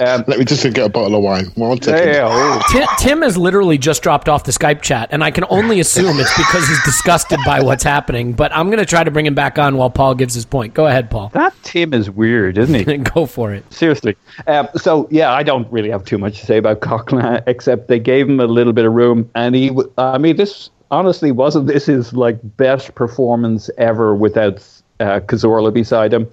Um, 0.00 0.24
Let 0.26 0.38
me 0.38 0.44
just 0.44 0.62
get 0.62 0.78
a 0.78 0.88
bottle 0.88 1.16
of 1.16 1.22
wine. 1.22 1.46
One 1.54 1.80
second. 1.80 2.08
Yeah, 2.08 2.28
oh. 2.30 2.62
Tim, 2.70 2.86
Tim 2.98 3.22
has 3.22 3.36
literally 3.36 3.78
just 3.78 4.02
dropped 4.02 4.28
off 4.28 4.44
the 4.44 4.52
Skype 4.52 4.82
chat, 4.82 5.08
and 5.12 5.22
I 5.22 5.30
can 5.30 5.44
only 5.50 5.80
assume 5.80 6.18
it's 6.18 6.36
because 6.36 6.66
he's 6.66 6.82
disgusted 6.84 7.38
by 7.44 7.60
what's 7.60 7.84
happening. 7.84 8.32
But 8.32 8.54
I'm 8.54 8.66
going 8.66 8.78
to 8.78 8.86
try 8.86 9.04
to 9.04 9.10
bring 9.10 9.26
him 9.26 9.34
back 9.34 9.58
on 9.58 9.76
while 9.76 9.90
Paul 9.90 10.14
gives 10.14 10.34
his 10.34 10.44
point. 10.44 10.74
Go 10.74 10.86
ahead, 10.86 11.10
Paul. 11.10 11.28
that 11.30 11.54
Tim 11.62 11.92
is 11.94 12.10
weird, 12.10 12.58
isn't 12.58 12.74
he? 12.74 12.96
Go 13.14 13.26
for 13.26 13.52
it. 13.52 13.70
Seriously. 13.72 14.16
Um, 14.46 14.68
so 14.76 15.08
yeah, 15.10 15.32
I 15.32 15.42
don't 15.42 15.70
really 15.72 15.90
have 15.90 16.04
too 16.04 16.18
much 16.18 16.40
to 16.40 16.46
say 16.46 16.58
about 16.58 16.80
Coquelin, 16.80 17.42
except 17.46 17.88
they 17.88 17.98
gave 17.98 18.28
him 18.28 18.40
a 18.40 18.46
little 18.46 18.72
bit 18.72 18.84
of 18.84 18.92
room, 18.92 19.30
and 19.34 19.54
he. 19.54 19.70
I 19.98 20.18
mean, 20.18 20.36
this 20.36 20.70
honestly 20.90 21.30
wasn't 21.30 21.66
this 21.66 21.86
his 21.86 22.12
like 22.12 22.38
best 22.56 22.94
performance 22.94 23.70
ever 23.78 24.14
without 24.14 24.56
uh, 25.00 25.20
Cazorla 25.20 25.72
beside 25.72 26.12
him. 26.12 26.28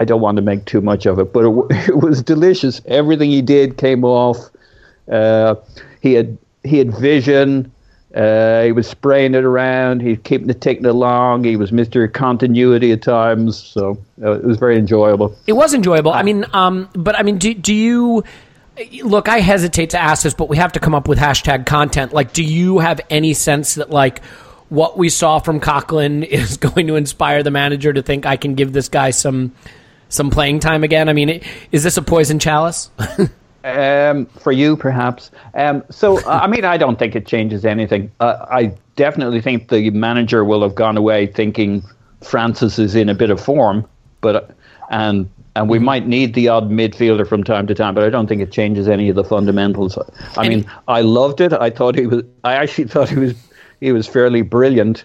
I 0.00 0.04
don't 0.04 0.20
want 0.20 0.36
to 0.36 0.42
make 0.42 0.64
too 0.64 0.80
much 0.80 1.06
of 1.06 1.18
it, 1.18 1.32
but 1.32 1.40
it, 1.40 1.54
w- 1.54 1.68
it 1.70 1.96
was 1.96 2.22
delicious. 2.22 2.80
Everything 2.86 3.30
he 3.30 3.42
did 3.42 3.76
came 3.76 4.04
off. 4.04 4.36
Uh, 5.10 5.56
he 6.00 6.14
had 6.14 6.36
he 6.64 6.78
had 6.78 6.96
vision. 6.96 7.72
Uh, 8.14 8.62
he 8.62 8.72
was 8.72 8.86
spraying 8.86 9.34
it 9.34 9.44
around. 9.44 10.00
He 10.00 10.10
was 10.10 10.18
keeping 10.24 10.48
it 10.48 10.60
ticking 10.60 10.86
along. 10.86 11.44
He 11.44 11.56
was 11.56 11.72
Mister 11.72 12.08
Continuity 12.08 12.92
at 12.92 13.02
times. 13.02 13.56
So 13.56 13.98
uh, 14.22 14.32
it 14.32 14.44
was 14.44 14.56
very 14.56 14.78
enjoyable. 14.78 15.36
It 15.46 15.52
was 15.52 15.74
enjoyable. 15.74 16.12
I 16.12 16.22
mean, 16.22 16.44
um, 16.52 16.88
but 16.94 17.18
I 17.18 17.22
mean, 17.22 17.38
do, 17.38 17.52
do 17.54 17.74
you 17.74 18.24
look? 19.02 19.28
I 19.28 19.40
hesitate 19.40 19.90
to 19.90 19.98
ask 19.98 20.22
this, 20.22 20.34
but 20.34 20.48
we 20.48 20.56
have 20.56 20.72
to 20.72 20.80
come 20.80 20.94
up 20.94 21.08
with 21.08 21.18
hashtag 21.18 21.66
content. 21.66 22.12
Like, 22.12 22.32
do 22.32 22.42
you 22.42 22.78
have 22.78 23.00
any 23.10 23.34
sense 23.34 23.74
that 23.74 23.90
like 23.90 24.22
what 24.68 24.98
we 24.98 25.08
saw 25.08 25.38
from 25.38 25.60
Coquelin 25.60 26.22
is 26.28 26.56
going 26.56 26.86
to 26.86 26.96
inspire 26.96 27.42
the 27.42 27.50
manager 27.50 27.92
to 27.92 28.02
think 28.02 28.26
I 28.26 28.36
can 28.36 28.54
give 28.54 28.72
this 28.72 28.88
guy 28.88 29.10
some 29.10 29.52
some 30.08 30.30
playing 30.30 30.60
time 30.60 30.84
again? 30.84 31.08
I 31.08 31.12
mean, 31.12 31.40
is 31.72 31.82
this 31.82 31.96
a 31.96 32.02
poison 32.02 32.38
chalice? 32.38 32.90
Um, 33.64 34.26
for 34.26 34.52
you, 34.52 34.76
perhaps. 34.76 35.30
Um, 35.52 35.82
so, 35.90 36.24
I 36.26 36.46
mean, 36.46 36.64
I 36.64 36.76
don't 36.78 36.98
think 36.98 37.16
it 37.16 37.26
changes 37.26 37.66
anything. 37.66 38.10
Uh, 38.20 38.46
I 38.48 38.72
definitely 38.96 39.40
think 39.40 39.68
the 39.68 39.90
manager 39.90 40.44
will 40.44 40.62
have 40.62 40.74
gone 40.74 40.96
away 40.96 41.26
thinking 41.26 41.82
Francis 42.22 42.78
is 42.78 42.94
in 42.94 43.08
a 43.08 43.14
bit 43.14 43.30
of 43.30 43.40
form, 43.40 43.86
but 44.20 44.54
and 44.90 45.28
and 45.56 45.68
we 45.68 45.80
might 45.80 46.06
need 46.06 46.34
the 46.34 46.48
odd 46.48 46.70
midfielder 46.70 47.26
from 47.28 47.42
time 47.42 47.66
to 47.66 47.74
time, 47.74 47.94
but 47.94 48.04
I 48.04 48.10
don't 48.10 48.28
think 48.28 48.40
it 48.40 48.52
changes 48.52 48.88
any 48.88 49.08
of 49.08 49.16
the 49.16 49.24
fundamentals. 49.24 49.98
I 50.36 50.48
mean, 50.48 50.64
I 50.86 51.00
loved 51.00 51.40
it. 51.40 51.52
I 51.52 51.70
thought 51.70 51.96
he 51.96 52.06
was. 52.06 52.22
I 52.44 52.54
actually 52.54 52.84
thought 52.84 53.08
he 53.08 53.16
was. 53.16 53.34
He 53.80 53.92
was 53.92 54.06
fairly 54.06 54.42
brilliant, 54.42 55.04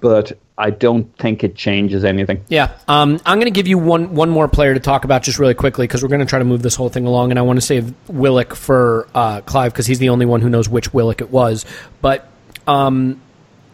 but 0.00 0.32
I 0.56 0.70
don't 0.70 1.16
think 1.16 1.42
it 1.42 1.56
changes 1.56 2.04
anything. 2.04 2.44
Yeah, 2.48 2.76
um, 2.86 3.20
I'm 3.24 3.38
going 3.38 3.52
to 3.52 3.56
give 3.56 3.66
you 3.66 3.78
one 3.78 4.14
one 4.14 4.30
more 4.30 4.46
player 4.46 4.74
to 4.74 4.80
talk 4.80 5.04
about 5.04 5.22
just 5.22 5.38
really 5.38 5.54
quickly 5.54 5.86
because 5.86 6.02
we're 6.02 6.08
going 6.08 6.20
to 6.20 6.26
try 6.26 6.38
to 6.38 6.44
move 6.44 6.62
this 6.62 6.74
whole 6.76 6.90
thing 6.90 7.06
along, 7.06 7.30
and 7.30 7.38
I 7.38 7.42
want 7.42 7.56
to 7.56 7.64
save 7.64 7.94
Willock 8.08 8.54
for 8.54 9.08
uh, 9.14 9.40
Clive 9.40 9.72
because 9.72 9.86
he's 9.86 9.98
the 9.98 10.10
only 10.10 10.26
one 10.26 10.40
who 10.40 10.50
knows 10.50 10.68
which 10.68 10.92
Willock 10.92 11.20
it 11.20 11.30
was. 11.30 11.64
But 12.02 12.28
um, 12.66 13.20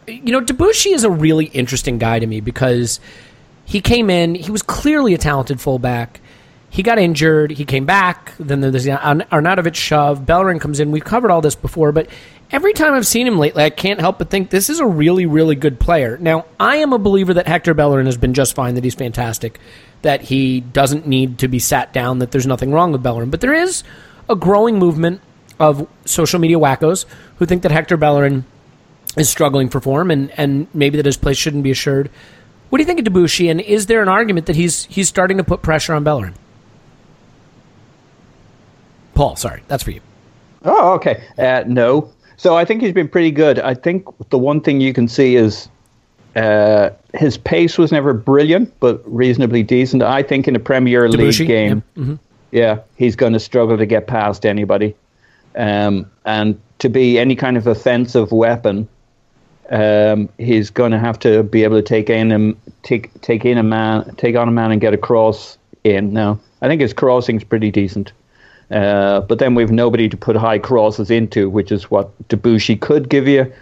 you 0.07 0.33
know, 0.33 0.41
Debuchy 0.41 0.95
is 0.95 1.05
a 1.05 1.11
really 1.11 1.47
interesting 1.47 1.99
guy 1.99 2.19
to 2.19 2.27
me 2.27 2.41
because 2.41 3.01
he 3.65 3.81
came 3.81 4.09
in, 4.11 4.35
he 4.35 4.51
was 4.51 4.63
clearly 4.63 5.15
a 5.15 5.19
talented 5.19 5.61
fullback. 5.61 6.21
He 6.71 6.83
got 6.83 6.99
injured. 6.99 7.53
He 7.53 7.65
came 7.65 7.87
back. 7.87 8.35
Then 8.39 8.61
there's 8.61 8.85
the 8.85 8.91
Arnautovic 8.91 9.75
shove. 9.75 10.27
Bellerin 10.27 10.59
comes 10.59 10.79
in. 10.79 10.91
We've 10.91 11.05
covered 11.05 11.31
all 11.31 11.41
this 11.41 11.55
before, 11.55 11.91
but 11.91 12.09
every 12.51 12.73
time 12.73 12.95
I've 12.95 13.07
seen 13.07 13.27
him 13.27 13.39
lately, 13.39 13.65
I 13.65 13.71
can't 13.71 14.01
help 14.01 14.19
but 14.19 14.31
think 14.31 14.51
this 14.51 14.71
is 14.71 14.81
a 14.81 14.87
really, 14.87 15.27
really 15.27 15.55
good 15.55 15.81
player. 15.81 16.17
Now, 16.19 16.47
I 16.59 16.77
am 16.77 16.93
a 16.93 16.99
believer 16.99 17.35
that 17.35 17.47
Hector 17.47 17.75
Bellerin 17.75 18.07
has 18.07 18.17
been 18.17 18.35
just 18.35 18.55
fine, 18.55 18.75
that 18.75 18.85
he's 18.85 18.95
fantastic, 18.95 19.59
that 20.03 20.23
he 20.23 20.61
doesn't 20.61 21.07
need 21.07 21.39
to 21.39 21.49
be 21.49 21.59
sat 21.59 21.93
down, 21.93 22.19
that 22.21 22.31
there's 22.31 22.47
nothing 22.47 22.73
wrong 22.73 22.93
with 22.93 23.03
Bellerin. 23.03 23.31
But 23.31 23.41
there 23.41 23.55
is 23.55 23.83
a 24.29 24.37
growing 24.37 24.79
movement 24.79 25.21
of 25.59 25.89
social 26.05 26.39
media 26.39 26.59
wackos 26.59 27.07
who 27.37 27.47
think 27.47 27.63
that 27.63 27.73
Hector 27.73 27.97
Bellerin 27.97 28.45
is 29.17 29.29
struggling 29.29 29.69
for 29.69 29.81
form 29.81 30.11
and, 30.11 30.31
and 30.39 30.67
maybe 30.75 30.97
that 30.97 31.07
his 31.07 31.17
place 31.17 31.39
shouldn't 31.39 31.65
be 31.65 31.71
assured. 31.71 32.11
What 32.69 32.79
do 32.79 32.83
you 32.83 32.87
think 32.87 32.99
of 32.99 33.13
Debuchy, 33.13 33.51
and 33.51 33.61
is 33.61 33.87
there 33.87 34.03
an 34.03 34.09
argument 34.09 34.47
that 34.47 34.57
he's 34.57 34.87
he's 34.87 35.09
starting 35.09 35.37
to 35.37 35.45
put 35.45 35.63
pressure 35.63 35.95
on 35.95 36.03
Bellerin? 36.03 36.35
Paul, 39.15 39.37
sorry, 39.37 39.63
that's 39.69 39.85
for 39.85 39.93
you. 39.93 40.01
Oh, 40.65 40.95
okay. 40.95 41.23
Uh, 41.39 41.63
no. 41.67 42.13
So 42.37 42.57
I 42.57 42.65
think 42.65 42.83
he's 42.83 42.93
been 42.93 43.09
pretty 43.09 43.31
good. 43.31 43.59
I 43.61 43.75
think 43.75 44.07
the 44.31 44.39
one 44.39 44.61
thing 44.61 44.81
you 44.81 44.93
can 44.93 45.09
see 45.09 45.37
is 45.37 45.69
uh, 46.37 46.91
his 47.15 47.39
pace 47.39 47.79
was 47.79 47.91
never 47.93 48.13
brilliant, 48.13 48.79
but 48.81 49.03
reasonably 49.07 49.63
decent. 49.63 50.03
I 50.03 50.23
think 50.23 50.47
in 50.47 50.55
a 50.55 50.59
Premier 50.59 51.09
Debuchy, 51.09 51.39
League 51.41 51.49
game, 51.49 51.83
yeah. 51.95 52.03
Mhm. 52.03 52.19
yeah, 52.53 52.79
he's 52.97 53.17
going 53.17 53.33
to 53.33 53.41
struggle 53.41 53.79
to 53.79 53.87
get 53.87 54.07
past 54.07 54.45
anybody. 54.45 54.95
Um, 55.57 56.11
and 56.27 56.61
to 56.81 56.91
be 56.91 57.19
any 57.19 57.35
kind 57.35 57.57
of 57.57 57.67
offensive 57.67 58.31
weapon, 58.33 58.87
um, 59.71 60.29
he's 60.37 60.69
going 60.69 60.93
to 60.93 60.99
have 60.99 61.19
to 61.21 61.43
be 61.43 61.65
able 61.65 61.77
to 61.77 61.83
take 61.83 62.11
in 62.11 62.31
him, 62.31 62.57
take 62.83 63.19
take 63.23 63.47
in 63.47 63.57
a 63.57 63.63
man, 63.63 64.15
take 64.17 64.37
on 64.37 64.47
a 64.47 64.53
man, 64.53 64.73
and 64.73 64.81
get 64.81 64.93
a 64.93 64.99
cross 64.99 65.57
in. 65.85 66.13
Now, 66.13 66.39
I 66.61 66.69
think 66.69 66.83
his 66.83 66.93
crossing's 66.93 67.45
pretty 67.45 67.71
decent. 67.71 68.13
Uh, 68.71 69.21
but 69.21 69.39
then 69.39 69.55
we've 69.55 69.71
nobody 69.71 70.09
to 70.09 70.17
put 70.17 70.37
high 70.37 70.59
crosses 70.59 71.11
into, 71.11 71.49
which 71.49 71.71
is 71.71 71.91
what 71.91 72.11
Debuchy 72.29 72.81
could 72.81 73.09
give 73.09 73.29
you. 73.29 73.53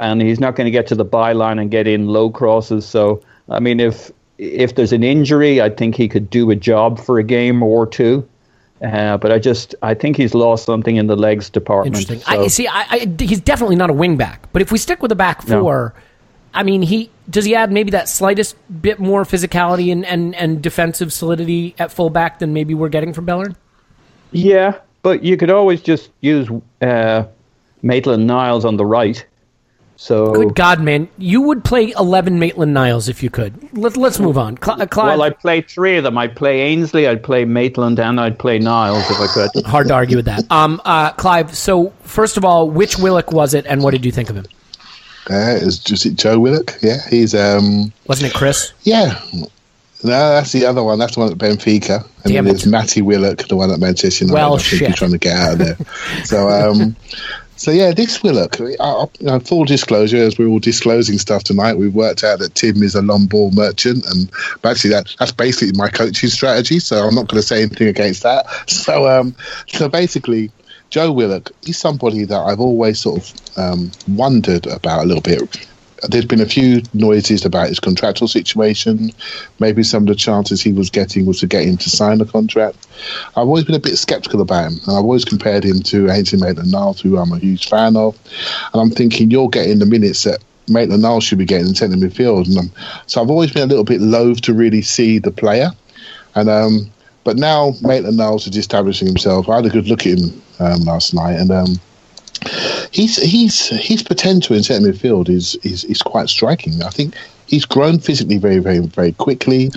And 0.00 0.20
he's 0.20 0.40
not 0.40 0.56
going 0.56 0.64
to 0.64 0.70
get 0.72 0.86
to 0.88 0.94
the 0.96 1.04
byline 1.04 1.60
and 1.60 1.70
get 1.70 1.86
in 1.86 2.08
low 2.08 2.28
crosses. 2.30 2.84
So, 2.84 3.22
I 3.48 3.60
mean, 3.60 3.78
if 3.78 4.10
if 4.38 4.74
there's 4.74 4.92
an 4.92 5.04
injury, 5.04 5.60
I 5.62 5.70
think 5.70 5.94
he 5.94 6.08
could 6.08 6.28
do 6.28 6.50
a 6.50 6.56
job 6.56 6.98
for 6.98 7.18
a 7.18 7.22
game 7.22 7.62
or 7.62 7.86
two. 7.86 8.28
Uh, 8.82 9.16
but 9.16 9.30
I 9.30 9.38
just 9.38 9.76
I 9.82 9.94
think 9.94 10.16
he's 10.16 10.34
lost 10.34 10.64
something 10.64 10.96
in 10.96 11.06
the 11.06 11.14
legs 11.14 11.48
department. 11.48 11.96
Interesting. 11.96 12.18
So- 12.20 12.42
I 12.42 12.46
see. 12.48 12.66
I, 12.66 12.84
I, 12.90 13.14
he's 13.20 13.40
definitely 13.40 13.76
not 13.76 13.90
a 13.90 13.92
wing 13.92 14.16
back. 14.16 14.48
But 14.52 14.60
if 14.62 14.72
we 14.72 14.78
stick 14.78 15.02
with 15.02 15.10
the 15.10 15.14
back 15.14 15.46
No. 15.46 15.60
four, 15.60 15.94
I 16.52 16.64
mean, 16.64 16.82
he 16.82 17.10
does 17.30 17.44
he 17.44 17.54
add 17.54 17.70
maybe 17.70 17.92
that 17.92 18.08
slightest 18.08 18.56
bit 18.82 18.98
more 18.98 19.22
physicality 19.22 19.92
and, 19.92 20.04
and, 20.04 20.34
and 20.34 20.60
defensive 20.60 21.12
solidity 21.12 21.76
at 21.78 21.92
fullback 21.92 22.40
than 22.40 22.52
maybe 22.52 22.74
we're 22.74 22.88
getting 22.88 23.12
from 23.12 23.24
Bellerin? 23.24 23.56
Yeah, 24.32 24.78
but 25.02 25.22
you 25.22 25.36
could 25.36 25.50
always 25.50 25.80
just 25.80 26.10
use 26.20 26.48
uh, 26.80 27.24
Maitland 27.82 28.26
Niles 28.26 28.64
on 28.64 28.76
the 28.76 28.84
right. 28.86 29.24
So 29.96 30.32
Good 30.32 30.56
God, 30.56 30.80
man, 30.80 31.08
you 31.16 31.40
would 31.42 31.64
play 31.64 31.92
eleven 31.92 32.40
Maitland 32.40 32.74
Niles 32.74 33.08
if 33.08 33.22
you 33.22 33.30
could. 33.30 33.54
Let, 33.76 33.96
let's 33.96 34.18
move 34.18 34.36
on. 34.36 34.60
Cl- 34.60 34.82
uh, 34.82 34.86
Clive, 34.86 35.18
well, 35.18 35.22
I'd 35.22 35.38
play 35.38 35.60
three 35.60 35.96
of 35.96 36.02
them. 36.02 36.18
I'd 36.18 36.34
play 36.34 36.60
Ainsley, 36.62 37.06
I'd 37.06 37.22
play 37.22 37.44
Maitland, 37.44 38.00
and 38.00 38.18
I'd 38.20 38.36
play 38.36 38.58
Niles 38.58 39.08
if 39.08 39.20
I 39.20 39.26
could. 39.28 39.64
hard 39.66 39.86
to 39.88 39.94
argue 39.94 40.16
with 40.16 40.24
that. 40.24 40.50
Um, 40.50 40.80
uh, 40.84 41.12
Clive. 41.12 41.54
So 41.56 41.90
first 42.02 42.36
of 42.36 42.44
all, 42.44 42.68
which 42.68 42.98
Willock 42.98 43.30
was 43.30 43.54
it, 43.54 43.64
and 43.66 43.82
what 43.82 43.92
did 43.92 44.04
you 44.04 44.10
think 44.10 44.28
of 44.28 44.34
him? 44.36 44.46
Uh, 45.30 45.54
is 45.60 45.78
just 45.78 46.04
it 46.04 46.16
Joe 46.16 46.40
Willock? 46.40 46.74
Yeah, 46.82 46.96
he's 47.08 47.32
um 47.32 47.92
Wasn't 48.08 48.28
it 48.28 48.34
Chris? 48.34 48.72
yeah. 48.82 49.20
No, 50.04 50.10
that's 50.10 50.52
the 50.52 50.66
other 50.66 50.82
one. 50.82 50.98
That's 50.98 51.14
the 51.14 51.20
one 51.20 51.32
at 51.32 51.38
Benfica, 51.38 52.04
and 52.24 52.32
Damn 52.32 52.32
then 52.32 52.44
there's 52.44 52.66
it. 52.66 52.70
Matty 52.70 53.02
Willock, 53.02 53.46
the 53.46 53.56
one 53.56 53.70
at 53.70 53.78
Manchester 53.78 54.24
United. 54.24 54.34
Well, 54.34 54.54
I 54.54 54.58
think 54.58 54.68
shit. 54.78 54.88
he's 54.88 54.96
trying 54.96 55.12
to 55.12 55.18
get 55.18 55.36
out 55.36 55.52
of 55.52 55.58
there. 55.58 55.76
so, 56.24 56.48
um, 56.48 56.96
so 57.56 57.70
yeah, 57.70 57.92
this 57.92 58.20
Willock. 58.20 58.60
I, 58.60 59.06
I, 59.28 59.38
full 59.38 59.64
disclosure, 59.64 60.16
as 60.16 60.38
we're 60.38 60.48
all 60.48 60.58
disclosing 60.58 61.18
stuff 61.18 61.44
tonight, 61.44 61.74
we've 61.74 61.94
worked 61.94 62.24
out 62.24 62.40
that 62.40 62.56
Tim 62.56 62.82
is 62.82 62.96
a 62.96 63.02
long 63.02 63.26
ball 63.26 63.52
merchant, 63.52 64.04
and 64.06 64.30
actually 64.64 64.90
that 64.90 65.14
that's 65.20 65.32
basically 65.32 65.78
my 65.78 65.88
coaching 65.88 66.30
strategy. 66.30 66.80
So 66.80 66.96
I'm 66.96 67.14
not 67.14 67.28
going 67.28 67.40
to 67.40 67.46
say 67.46 67.62
anything 67.62 67.88
against 67.88 68.22
that. 68.22 68.46
So, 68.68 69.08
um, 69.08 69.36
so 69.68 69.88
basically. 69.88 70.50
Joe 70.90 71.10
Willock, 71.10 71.50
he's 71.64 71.78
somebody 71.78 72.26
that 72.26 72.38
I've 72.38 72.60
always 72.60 73.00
sort 73.00 73.22
of 73.22 73.58
um, 73.58 73.90
wondered 74.08 74.66
about 74.66 75.04
a 75.04 75.06
little 75.06 75.22
bit 75.22 75.40
there's 76.08 76.24
been 76.24 76.40
a 76.40 76.46
few 76.46 76.82
noises 76.94 77.44
about 77.44 77.68
his 77.68 77.80
contractual 77.80 78.28
situation. 78.28 79.10
Maybe 79.58 79.82
some 79.82 80.04
of 80.04 80.08
the 80.08 80.14
chances 80.14 80.60
he 80.60 80.72
was 80.72 80.90
getting 80.90 81.26
was 81.26 81.40
to 81.40 81.46
get 81.46 81.64
him 81.64 81.76
to 81.78 81.90
sign 81.90 82.20
a 82.20 82.24
contract. 82.24 82.86
I've 83.36 83.46
always 83.46 83.64
been 83.64 83.74
a 83.74 83.80
bit 83.80 83.96
sceptical 83.96 84.40
about 84.40 84.72
him, 84.72 84.78
and 84.86 84.96
I've 84.96 85.04
always 85.04 85.24
compared 85.24 85.64
him 85.64 85.80
to 85.84 86.10
Ainsley 86.10 86.40
Maitland-Niles, 86.40 87.00
who 87.00 87.18
I'm 87.18 87.32
a 87.32 87.38
huge 87.38 87.68
fan 87.68 87.96
of. 87.96 88.18
And 88.72 88.82
I'm 88.82 88.90
thinking 88.90 89.30
you're 89.30 89.48
getting 89.48 89.78
the 89.78 89.86
minutes 89.86 90.24
that 90.24 90.42
Maitland-Niles 90.68 91.24
should 91.24 91.38
be 91.38 91.44
getting 91.44 91.68
in 91.68 91.74
centre 91.74 91.96
midfield. 91.96 92.46
And 92.46 92.58
um, 92.58 92.72
so 93.06 93.22
I've 93.22 93.30
always 93.30 93.52
been 93.52 93.62
a 93.62 93.66
little 93.66 93.84
bit 93.84 94.00
loath 94.00 94.40
to 94.42 94.54
really 94.54 94.82
see 94.82 95.18
the 95.18 95.30
player. 95.30 95.70
And 96.34 96.48
um, 96.48 96.90
but 97.24 97.36
now 97.36 97.72
Maitland-Niles 97.82 98.48
is 98.48 98.56
establishing 98.56 99.06
himself. 99.06 99.48
I 99.48 99.56
had 99.56 99.66
a 99.66 99.70
good 99.70 99.86
look 99.86 100.06
at 100.06 100.18
him 100.18 100.42
um, 100.58 100.80
last 100.80 101.14
night, 101.14 101.34
and 101.34 101.50
um, 101.52 101.80
he's 102.90 103.16
he's 103.16 103.68
his 103.68 104.02
potential 104.02 104.56
in 104.56 104.62
centre 104.62 104.92
midfield 104.92 105.28
is, 105.28 105.56
is 105.56 105.84
is 105.84 106.02
quite 106.02 106.28
striking. 106.28 106.82
I 106.82 106.90
think 106.90 107.14
he's 107.46 107.64
grown 107.64 107.98
physically 107.98 108.38
very 108.38 108.58
very 108.58 108.80
very 108.80 109.12
quickly, 109.12 109.70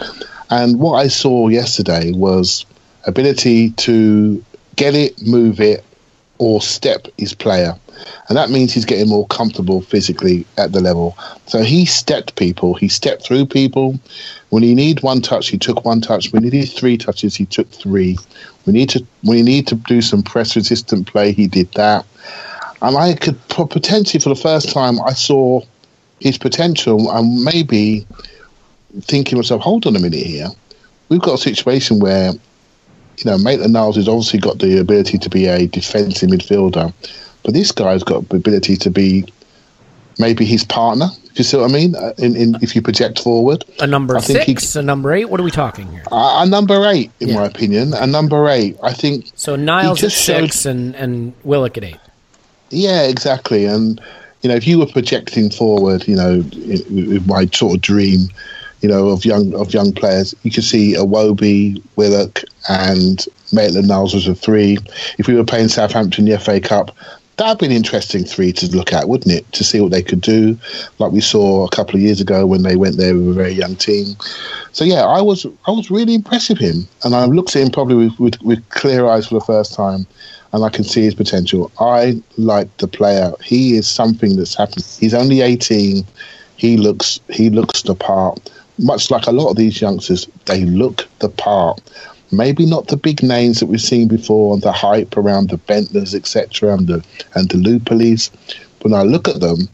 and 0.50 0.80
what 0.80 0.94
I 0.96 1.08
saw 1.08 1.48
yesterday 1.48 2.12
was 2.12 2.66
ability 3.06 3.72
to 3.72 4.44
get 4.76 4.96
it, 4.96 5.22
move 5.22 5.60
it, 5.60 5.84
or 6.38 6.62
step 6.62 7.08
his 7.18 7.34
player. 7.34 7.76
And 8.28 8.38
that 8.38 8.50
means 8.50 8.74
he's 8.74 8.86
getting 8.86 9.08
more 9.08 9.26
comfortable 9.28 9.82
physically 9.82 10.46
at 10.58 10.74
the 10.74 10.82
level. 10.82 11.18
So 11.46 11.64
he 11.64 11.86
stepped 11.86 12.36
people, 12.36 12.74
he 12.74 12.90
stepped 12.90 13.24
through 13.24 13.46
people. 13.46 14.00
When 14.50 14.64
he 14.64 14.76
need 14.76 15.02
one 15.02 15.22
touch, 15.22 15.48
he 15.48 15.58
took 15.58 15.86
one 15.86 16.02
touch. 16.02 16.32
When 16.32 16.44
he 16.44 16.50
needed 16.50 16.74
three 16.74 16.98
touches, 16.98 17.36
he 17.36 17.46
took 17.46 17.70
three. 17.70 18.18
We 18.66 18.74
need 18.74 18.90
to 18.90 19.06
he 19.24 19.42
need 19.42 19.68
to 19.68 19.76
do 19.76 20.02
some 20.02 20.24
press 20.24 20.56
resistant 20.56 21.08
play, 21.08 21.32
he 21.32 21.48
did 21.48 21.72
that. 21.74 22.06
And 22.86 22.98
I 22.98 23.16
could 23.16 23.40
potentially 23.50 24.22
for 24.22 24.30
the 24.30 24.36
first 24.36 24.72
time 24.72 25.02
I 25.02 25.14
saw 25.14 25.62
his 26.20 26.38
potential 26.38 27.12
and 27.12 27.44
maybe 27.44 28.06
thinking 29.02 29.32
to 29.32 29.36
myself, 29.38 29.62
hold 29.62 29.88
on 29.88 29.96
a 29.96 30.00
minute 30.00 30.24
here. 30.24 30.50
We've 31.10 31.22
got 31.22 31.34
a 31.34 31.42
situation 31.42 32.00
where 32.00 32.34
you 33.18 33.32
know, 33.32 33.38
Maitland 33.38 33.74
Niles 33.74 33.96
has 33.96 34.08
obviously 34.08 34.40
got 34.40 34.60
the 34.60 34.78
ability 34.80 35.18
to 35.18 35.30
be 35.30 35.48
a 35.48 35.68
defensive 35.68 36.30
midfielder, 36.30 36.94
but 37.44 37.54
this 37.54 37.72
guy's 37.72 38.04
got 38.04 38.28
the 38.30 38.38
ability 38.38 38.76
to 38.78 38.90
be 38.92 39.26
maybe 40.20 40.46
his 40.46 40.64
partner. 40.64 41.08
If 41.32 41.40
you 41.40 41.44
see 41.44 41.58
what 41.58 41.70
I 41.70 41.74
mean? 41.74 41.96
Uh, 41.96 42.14
in, 42.18 42.36
in 42.36 42.56
if 42.62 42.76
you 42.76 42.82
project 42.82 43.20
forward, 43.20 43.66
a 43.80 43.88
number 43.88 44.16
I 44.16 44.20
six, 44.20 44.74
he, 44.74 44.80
a 44.80 44.84
number 44.84 45.12
eight. 45.14 45.26
What 45.26 45.40
are 45.40 45.44
we 45.44 45.52
talking 45.52 45.92
here? 45.92 46.04
A, 46.12 46.44
a 46.44 46.46
number 46.46 46.86
eight, 46.86 47.12
in 47.20 47.30
yeah. 47.30 47.36
my 47.36 47.46
opinion, 47.46 47.94
a 47.94 48.08
number 48.08 48.48
eight. 48.48 48.78
I 48.84 48.94
think. 48.94 49.32
So 49.36 49.56
Niles 49.56 50.04
at 50.04 50.12
six 50.12 50.62
showed, 50.62 50.72
and 50.72 50.96
and 50.96 51.34
Willock 51.44 51.78
at 51.78 51.84
eight. 51.84 51.98
Yeah, 52.70 53.04
exactly. 53.04 53.66
And 53.66 54.02
you 54.42 54.50
know, 54.50 54.56
if 54.56 54.68
you 54.68 54.80
were 54.80 54.86
projecting 54.86 55.50
forward, 55.50 56.08
you 56.08 56.16
know, 56.16 56.44
with 56.90 57.26
my 57.28 57.48
sort 57.48 57.76
of 57.76 57.82
dream, 57.82 58.28
you 58.82 58.90
know, 58.90 59.10
of 59.10 59.26
young 59.26 59.54
of 59.56 59.74
young 59.74 59.92
players. 59.94 60.36
You 60.44 60.52
could 60.52 60.64
see 60.64 60.94
Iwobi, 60.94 61.82
Willock, 61.96 62.44
and 62.70 63.26
Maitland 63.52 63.88
Niles 63.88 64.14
was 64.14 64.28
a 64.28 64.36
three. 64.36 64.78
If 65.18 65.28
we 65.28 65.34
were 65.34 65.44
playing 65.44 65.70
Southampton 65.70 66.28
in 66.28 66.32
the 66.32 66.40
FA 66.40 66.60
Cup, 66.60 66.96
that'd 67.38 67.58
be 67.58 67.66
an 67.66 67.72
interesting 67.72 68.24
three 68.24 68.52
to 68.54 68.68
look 68.76 68.94
at, 68.94 69.10
wouldn't 69.10 69.34
it? 69.36 69.52
To 69.54 69.64
see 69.64 69.80
what 69.82 69.92
they 69.92 70.04
could 70.04 70.22
do, 70.22 70.58
like 71.00 71.12
we 71.12 71.22
saw 71.22 71.66
a 71.66 71.70
couple 71.70 71.96
of 71.96 72.02
years 72.02 72.22
ago 72.22 72.46
when 72.46 72.62
they 72.62 72.76
went 72.76 72.98
there 72.98 73.16
with 73.16 73.30
a 73.30 73.34
very 73.34 73.54
young 73.54 73.76
team. 73.76 74.16
So 74.72 74.86
yeah, 74.86 75.04
I 75.04 75.22
was 75.22 75.46
I 75.68 75.72
was 75.72 75.90
really 75.90 76.14
impressed 76.14 76.50
with 76.50 76.60
him, 76.60 76.88
and 77.04 77.16
I 77.16 77.26
looked 77.26 77.56
at 77.56 77.64
him 77.64 77.72
probably 77.72 77.96
with, 77.96 78.20
with, 78.20 78.42
with 78.42 78.70
clear 78.70 79.08
eyes 79.08 79.28
for 79.28 79.36
the 79.36 79.46
first 79.46 79.74
time, 79.74 80.06
and 80.56 80.64
I 80.64 80.70
can 80.70 80.86
see 80.86 81.02
his 81.02 81.14
potential. 81.14 81.72
I 81.80 82.22
like 82.38 82.76
the 82.78 82.88
player. 82.88 83.34
He 83.44 83.76
is 83.76 83.88
something 83.88 84.38
that's 84.38 84.56
happened. 84.56 84.86
He's 85.00 85.14
only 85.14 85.42
eighteen. 85.42 86.06
He 86.56 86.78
looks 86.78 87.20
he 87.30 87.50
looks 87.50 87.82
the 87.82 87.96
part. 87.96 88.50
Much 88.80 89.12
like 89.12 89.28
a 89.28 89.32
lot 89.32 89.50
of 89.50 89.58
these 89.58 89.80
youngsters, 89.80 90.28
they 90.46 90.66
look 90.66 91.08
the 91.20 91.30
part 91.30 91.82
maybe 92.32 92.66
not 92.66 92.88
the 92.88 92.98
big 92.98 93.24
names 93.24 93.60
that 93.60 93.68
we've 93.68 93.82
seen 93.82 94.08
before, 94.08 94.54
and 94.54 94.64
the 94.64 94.72
hype 94.72 95.18
around 95.18 95.50
the 95.50 95.58
Bendtners, 95.58 96.14
etc., 96.14 96.74
and 96.74 96.88
the 96.88 97.06
and 97.36 97.50
the 97.50 97.58
Lupolis. 97.58 98.32
When 98.82 98.94
I 98.94 99.04
look 99.04 99.28
at 99.28 99.40
them, 99.40 99.68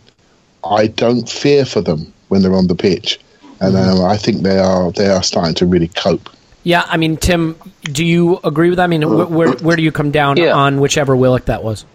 I 0.63 0.87
don't 0.87 1.29
fear 1.29 1.65
for 1.65 1.81
them 1.81 2.13
when 2.29 2.41
they're 2.41 2.55
on 2.55 2.67
the 2.67 2.75
pitch, 2.75 3.19
and 3.59 3.75
um, 3.75 4.03
I 4.03 4.17
think 4.17 4.41
they 4.41 4.59
are 4.59 4.91
they 4.91 5.07
are 5.07 5.23
starting 5.23 5.55
to 5.55 5.65
really 5.65 5.89
cope. 5.89 6.29
Yeah, 6.63 6.85
I 6.87 6.97
mean, 6.97 7.17
Tim, 7.17 7.55
do 7.83 8.05
you 8.05 8.39
agree 8.43 8.69
with 8.69 8.77
that? 8.77 8.83
I 8.83 8.87
mean, 8.87 9.01
where 9.33 9.51
where 9.53 9.75
do 9.75 9.81
you 9.81 9.91
come 9.91 10.11
down 10.11 10.37
yeah. 10.37 10.53
on 10.53 10.79
whichever 10.79 11.15
Willock 11.15 11.45
that 11.45 11.63
was? 11.63 11.85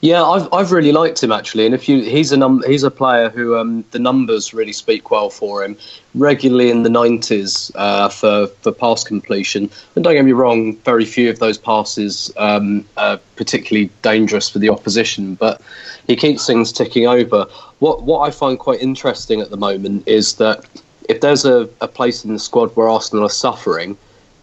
Yeah, 0.00 0.22
I've 0.22 0.52
I've 0.52 0.72
really 0.72 0.92
liked 0.92 1.22
him 1.22 1.32
actually, 1.32 1.66
and 1.66 1.74
if 1.74 1.88
you 1.88 2.02
he's 2.02 2.32
a 2.32 2.36
num 2.36 2.62
he's 2.66 2.82
a 2.82 2.90
player 2.90 3.30
who 3.30 3.56
um, 3.56 3.84
the 3.90 3.98
numbers 3.98 4.52
really 4.52 4.72
speak 4.72 5.10
well 5.10 5.30
for 5.30 5.64
him. 5.64 5.76
Regularly 6.14 6.70
in 6.70 6.82
the 6.82 6.90
nineties 6.90 7.72
uh, 7.74 8.10
for 8.10 8.48
for 8.48 8.72
pass 8.72 9.04
completion, 9.04 9.70
and 9.94 10.04
don't 10.04 10.14
get 10.14 10.24
me 10.24 10.32
wrong, 10.32 10.76
very 10.78 11.06
few 11.06 11.30
of 11.30 11.38
those 11.38 11.56
passes 11.56 12.30
um, 12.36 12.84
are 12.98 13.18
particularly 13.36 13.88
dangerous 14.02 14.50
for 14.50 14.58
the 14.58 14.68
opposition, 14.68 15.34
but 15.34 15.62
he 16.06 16.16
keeps 16.16 16.46
things 16.46 16.72
ticking 16.72 17.06
over. 17.06 17.46
What 17.78 18.02
what 18.02 18.20
I 18.20 18.30
find 18.30 18.58
quite 18.58 18.82
interesting 18.82 19.40
at 19.40 19.48
the 19.48 19.56
moment 19.56 20.06
is 20.06 20.34
that 20.34 20.66
if 21.08 21.20
there's 21.20 21.44
a, 21.44 21.68
a 21.80 21.88
place 21.88 22.24
in 22.24 22.32
the 22.32 22.38
squad 22.38 22.74
where 22.76 22.88
Arsenal 22.88 23.24
are 23.24 23.30
suffering, 23.30 23.96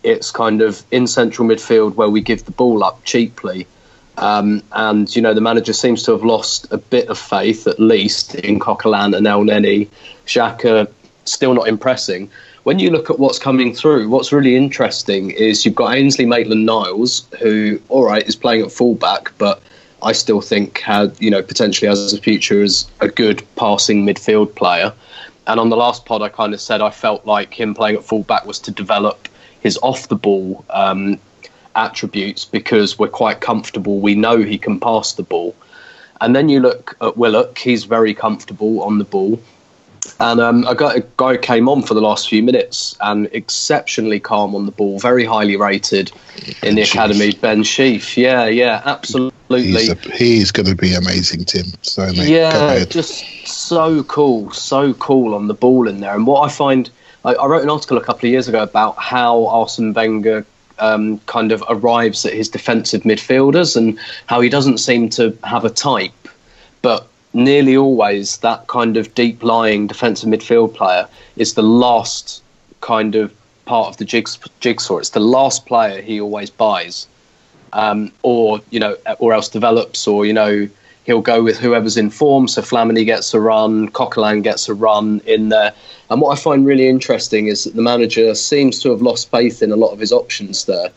it's 0.04 0.32
kind 0.32 0.62
of 0.62 0.84
in 0.92 1.08
central 1.08 1.48
midfield 1.48 1.96
where 1.96 2.10
we 2.10 2.22
give 2.22 2.46
the 2.46 2.52
ball 2.52 2.84
up 2.84 3.04
cheaply 3.04 3.68
um, 4.20 4.62
and, 4.74 5.14
you 5.16 5.22
know, 5.22 5.34
the 5.34 5.42
manager 5.42 5.72
seems 5.72 6.04
to 6.04 6.12
have 6.12 6.24
lost 6.24 6.68
a 6.72 6.78
bit 6.78 7.08
of 7.08 7.18
faith, 7.18 7.68
at 7.68 7.80
least, 7.80 8.36
in 8.36 8.60
Coquelin 8.60 9.16
and 9.16 9.26
Elneny. 9.26 9.88
Xhaka 10.26 10.92
still 11.24 11.54
not 11.54 11.68
impressing. 11.68 12.30
When 12.64 12.80
you 12.80 12.90
look 12.90 13.10
at 13.10 13.18
what's 13.18 13.40
coming 13.40 13.74
through, 13.74 14.10
what's 14.10 14.34
really 14.34 14.58
interesting 14.58 15.32
is 15.32 15.66
you've 15.66 15.76
got 15.76 15.96
Ainsley 15.96 16.26
Maitland 16.26 16.66
Niles, 16.66 17.26
who, 17.40 17.80
all 17.88 18.04
right, 18.04 18.28
is 18.28 18.36
playing 18.36 18.64
at 18.64 18.72
fullback, 18.72 19.32
but 19.38 19.62
I 20.04 20.12
still 20.12 20.42
think 20.42 20.80
had, 20.80 21.16
you 21.20 21.32
know, 21.32 21.42
potentially 21.42 21.88
has 21.88 22.12
a 22.12 22.22
future 22.22 22.62
as 22.62 22.90
a 23.00 23.08
good 23.08 23.42
passing 23.56 24.06
midfield 24.06 24.54
player. 24.56 24.94
And 25.50 25.60
on 25.60 25.70
the 25.70 25.76
last 25.78 26.06
pod, 26.06 26.22
I 26.22 26.30
kind 26.30 26.54
of 26.54 26.62
said 26.62 26.80
I 26.80 26.92
felt 26.92 27.26
like 27.26 27.60
him 27.60 27.74
playing 27.74 27.96
at 27.96 28.04
fullback 28.04 28.46
was 28.46 28.60
to 28.60 28.72
develop 28.72 29.28
his 29.62 29.80
off 29.82 30.08
the 30.08 30.16
ball 30.16 30.64
um, 30.70 31.20
attributes 31.76 32.46
because 32.46 33.00
we're 33.00 33.08
quite 33.08 33.42
comfortable. 33.42 34.00
We 34.00 34.14
know 34.14 34.38
he 34.38 34.60
can 34.60 34.80
pass 34.80 35.14
the 35.14 35.24
ball. 35.24 35.56
And 36.22 36.36
then 36.36 36.50
you 36.50 36.60
look 36.60 36.96
at 37.02 37.18
Willock, 37.18 37.58
he's 37.58 37.86
very 37.86 38.14
comfortable 38.14 38.84
on 38.84 39.00
the 39.00 39.06
ball. 39.06 39.42
And 40.20 40.40
um, 40.40 40.68
a, 40.68 40.76
guy, 40.76 40.96
a 40.98 41.04
guy 41.18 41.38
came 41.38 41.68
on 41.68 41.82
for 41.82 41.96
the 41.96 42.02
last 42.02 42.30
few 42.30 42.44
minutes 42.44 42.96
and 43.02 43.28
exceptionally 43.32 44.20
calm 44.20 44.54
on 44.54 44.68
the 44.68 44.72
ball, 44.72 45.00
very 45.00 45.26
highly 45.26 45.56
rated 45.56 46.12
in 46.62 46.76
the 46.76 46.84
academy. 46.84 47.32
Ben 47.32 47.64
Sheaf, 47.64 48.18
yeah, 48.18 48.46
yeah, 48.46 48.84
absolutely. 48.86 49.39
He's, 49.50 50.00
he's 50.18 50.52
going 50.52 50.68
to 50.68 50.76
be 50.76 50.94
amazing, 50.94 51.46
Tim. 51.46 51.66
So 51.82 52.06
mate, 52.14 52.30
yeah, 52.30 52.86
just 52.86 53.48
so 53.48 54.04
cool, 54.04 54.52
so 54.52 54.94
cool 54.94 55.34
on 55.34 55.48
the 55.48 55.54
ball 55.54 55.88
in 55.88 56.00
there. 56.00 56.16
And 56.16 56.28
what 56.28 56.42
I 56.42 56.50
find, 56.54 56.90
I, 57.26 57.34
I 57.34 57.48
wrote 57.48 57.64
an 57.64 57.70
article 57.70 57.98
a 57.98 58.04
couple 58.04 58.28
of 58.28 58.32
years 58.32 58.48
ago 58.48 58.62
about 58.62 58.98
how 58.98 59.48
Arsene 59.48 59.94
Wenger 59.94 60.46
um, 60.80 61.20
kind 61.26 61.52
of 61.52 61.64
arrives 61.68 62.26
at 62.26 62.34
his 62.34 62.50
defensive 62.50 63.04
midfielders 63.04 63.76
and 63.76 64.00
how 64.28 64.40
he 64.42 64.50
doesn't 64.50 64.78
seem 64.78 65.10
to 65.10 65.38
have 65.44 65.66
a 65.66 65.70
type, 65.70 66.28
but 66.82 67.08
nearly 67.34 67.78
always 67.78 68.38
that 68.38 68.68
kind 68.68 68.98
of 68.98 69.14
deep 69.14 69.44
lying 69.44 69.88
defensive 69.88 70.30
midfield 70.30 70.74
player 70.74 71.08
is 71.36 71.54
the 71.54 71.64
last 71.64 72.42
kind 72.82 73.16
of 73.16 73.34
part 73.66 73.90
of 73.90 73.98
the 73.98 74.06
jigsaw. 74.06 74.98
It's 74.98 75.10
the 75.10 75.20
last 75.20 75.66
player 75.66 76.02
he 76.02 76.20
always 76.20 76.50
buys, 76.50 77.08
um, 77.74 78.12
or 78.24 78.62
you 78.70 78.80
know, 78.80 78.98
or 79.20 79.34
else 79.34 79.50
develops, 79.50 80.08
or 80.08 80.26
you 80.26 80.34
know, 80.34 80.68
he'll 81.06 81.22
go 81.22 81.44
with 81.44 81.58
whoever's 81.58 81.98
in 81.98 82.10
form. 82.10 82.48
So 82.48 82.62
Flamini 82.62 83.06
gets 83.06 83.34
a 83.34 83.40
run, 83.40 83.90
Coquelin 83.90 84.44
gets 84.44 84.70
a 84.70 84.74
run 84.74 85.22
in 85.26 85.50
there. 85.50 85.74
And 86.10 86.22
what 86.22 86.38
I 86.38 86.42
find 86.42 86.66
really 86.66 86.88
interesting 86.88 87.48
is 87.48 87.64
that 87.64 87.76
the 87.76 87.82
manager 87.82 88.36
seems 88.36 88.82
to 88.82 88.92
have 88.92 89.02
lost 89.02 89.32
faith 89.32 89.62
in 89.62 89.72
a 89.72 89.76
lot 89.76 89.92
of 89.92 90.00
his 90.00 90.12
options 90.12 90.66
there. 90.66 90.90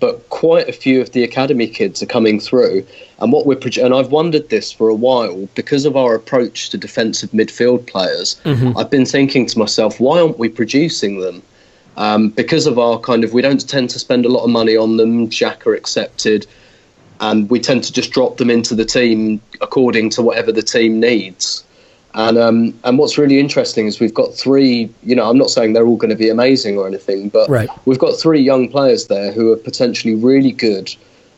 But 0.00 0.28
quite 0.30 0.66
a 0.68 0.72
few 0.72 1.00
of 1.00 1.12
the 1.12 1.22
academy 1.22 1.68
kids 1.68 2.02
are 2.02 2.06
coming 2.06 2.40
through, 2.40 2.86
and 3.20 3.32
what 3.32 3.44
we're 3.44 3.56
proje- 3.56 3.84
and 3.84 3.94
I've 3.94 4.10
wondered 4.10 4.48
this 4.48 4.72
for 4.72 4.88
a 4.88 4.94
while 4.94 5.46
because 5.54 5.84
of 5.84 5.94
our 5.94 6.14
approach 6.14 6.70
to 6.70 6.78
defensive 6.78 7.30
midfield 7.32 7.86
players. 7.86 8.40
Mm-hmm. 8.44 8.78
I've 8.78 8.90
been 8.90 9.04
thinking 9.04 9.46
to 9.46 9.58
myself, 9.58 10.00
why 10.00 10.20
aren't 10.20 10.38
we 10.38 10.48
producing 10.48 11.20
them? 11.20 11.42
Um, 12.00 12.30
because 12.30 12.66
of 12.66 12.78
our 12.78 12.98
kind 12.98 13.24
of, 13.24 13.34
we 13.34 13.42
don't 13.42 13.68
tend 13.68 13.90
to 13.90 13.98
spend 13.98 14.24
a 14.24 14.30
lot 14.30 14.42
of 14.42 14.50
money 14.50 14.74
on 14.74 14.96
them. 14.96 15.28
Xhaka 15.28 15.76
accepted 15.76 16.46
and 17.20 17.48
we 17.50 17.60
tend 17.60 17.84
to 17.84 17.92
just 17.92 18.10
drop 18.10 18.38
them 18.38 18.50
into 18.50 18.74
the 18.74 18.84
team 18.84 19.40
according 19.60 20.08
to 20.10 20.22
whatever 20.22 20.50
the 20.50 20.62
team 20.62 20.98
needs. 20.98 21.62
And 22.14 22.38
um, 22.38 22.78
and 22.82 22.98
what's 22.98 23.18
really 23.18 23.38
interesting 23.38 23.86
is 23.86 24.00
we've 24.00 24.14
got 24.14 24.34
three. 24.34 24.90
You 25.04 25.14
know, 25.14 25.30
I'm 25.30 25.38
not 25.38 25.50
saying 25.50 25.74
they're 25.74 25.86
all 25.86 25.96
going 25.96 26.10
to 26.10 26.16
be 26.16 26.28
amazing 26.28 26.76
or 26.76 26.88
anything, 26.88 27.28
but 27.28 27.48
right. 27.48 27.68
we've 27.84 28.00
got 28.00 28.18
three 28.18 28.40
young 28.40 28.68
players 28.68 29.06
there 29.06 29.30
who 29.30 29.52
are 29.52 29.56
potentially 29.56 30.16
really 30.16 30.50
good 30.50 30.92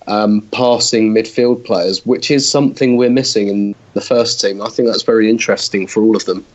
um, 0.06 0.40
passing 0.52 1.12
midfield 1.12 1.64
players, 1.66 2.06
which 2.06 2.30
is 2.30 2.48
something 2.48 2.96
we're 2.96 3.10
missing 3.10 3.48
in 3.48 3.74
the 3.92 4.00
first 4.00 4.40
team. 4.40 4.62
I 4.62 4.70
think 4.70 4.88
that's 4.88 5.02
very 5.02 5.28
interesting 5.28 5.86
for 5.86 6.02
all 6.02 6.16
of 6.16 6.24
them. 6.24 6.46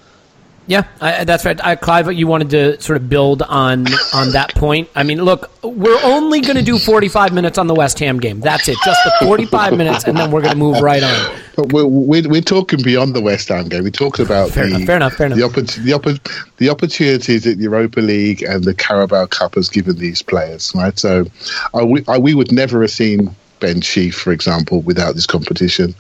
Yeah, 0.67 0.84
I, 0.99 1.23
that's 1.23 1.45
right. 1.45 1.63
I, 1.63 1.75
Clive, 1.77 2.12
you 2.12 2.27
wanted 2.27 2.49
to 2.49 2.82
sort 2.82 2.97
of 2.97 3.10
build 3.10 3.41
on 3.41 3.88
on 4.13 4.32
that 4.34 4.53
point. 4.53 4.89
I 4.95 5.03
mean, 5.03 5.23
look, 5.23 5.49
we're 5.63 5.99
only 6.03 6.41
going 6.41 6.58
to 6.58 6.62
do 6.62 6.77
45 6.77 7.34
minutes 7.34 7.58
on 7.58 7.67
the 7.67 7.73
West 7.73 7.97
Ham 7.99 8.19
game. 8.19 8.41
That's 8.41 8.67
it, 8.67 8.77
just 8.84 8.99
the 9.06 9.25
45 9.25 9.77
minutes, 9.77 10.03
and 10.03 10.17
then 10.17 10.30
we're 10.30 10.41
going 10.41 10.53
to 10.53 10.58
move 10.58 10.82
right 10.82 11.01
on. 11.01 11.39
But 11.56 11.71
we're, 11.71 11.86
we're, 11.86 12.27
we're, 12.27 12.41
talking 12.41 12.84
beyond 12.84 13.15
the 13.15 13.21
West 13.21 13.47
Ham 13.47 13.69
game. 13.69 13.84
We're 13.84 13.91
talking 13.91 14.25
about 14.25 14.51
fair 14.51 14.67
the, 14.67 14.75
enough, 14.75 14.86
fair 14.86 14.95
enough, 14.97 15.13
fair 15.13 15.25
enough. 15.27 15.39
The, 15.39 15.47
oppor- 15.47 15.84
the, 15.84 15.91
oppor- 15.91 16.58
the 16.58 16.69
opportunities 16.69 17.45
that 17.45 17.58
the 17.58 17.63
Europa 17.63 18.01
League 18.01 18.43
and 18.43 18.65
the 18.65 18.73
Carabao 18.73 19.27
Cup 19.27 19.56
has 19.56 19.69
given 19.69 19.97
these 19.97 20.21
players, 20.21 20.73
right? 20.75 20.99
So, 20.99 21.25
uh, 21.73 21.86
we, 21.86 22.06
uh, 22.06 22.19
we 22.19 22.34
would 22.34 22.51
never 22.51 22.82
have 22.82 22.91
seen 22.91 23.34
Ben 23.60 23.82
Sheaf, 23.82 24.15
for 24.15 24.32
example, 24.32 24.82
without 24.82 25.15
this 25.15 25.26
competition, 25.26 25.96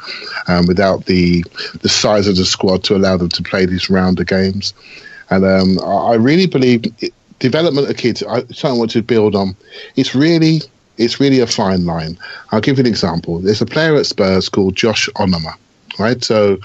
um, 0.47 0.65
without 0.67 1.05
the 1.05 1.43
the 1.81 1.89
size 1.89 2.27
of 2.27 2.35
the 2.35 2.45
squad 2.45 2.83
to 2.85 2.95
allow 2.95 3.17
them 3.17 3.29
to 3.29 3.43
play 3.43 3.65
these 3.65 3.89
rounder 3.89 4.23
games. 4.23 4.73
And 5.29 5.43
um, 5.45 5.79
I 5.83 6.13
really 6.15 6.47
believe 6.47 6.85
it, 6.99 7.13
development 7.39 7.89
of 7.89 7.97
kids. 7.97 8.23
I, 8.23 8.39
something 8.45 8.71
I 8.71 8.73
want 8.73 8.91
to 8.91 9.01
build 9.01 9.35
on. 9.35 9.55
It's 9.95 10.15
really 10.15 10.61
it's 10.97 11.19
really 11.19 11.39
a 11.39 11.47
fine 11.47 11.85
line. 11.85 12.17
I'll 12.51 12.61
give 12.61 12.77
you 12.77 12.83
an 12.83 12.87
example. 12.87 13.39
There's 13.39 13.61
a 13.61 13.65
player 13.65 13.95
at 13.95 14.05
Spurs 14.05 14.49
called 14.49 14.75
Josh 14.75 15.07
Onomah, 15.15 15.55
right? 15.99 16.23
So, 16.23 16.57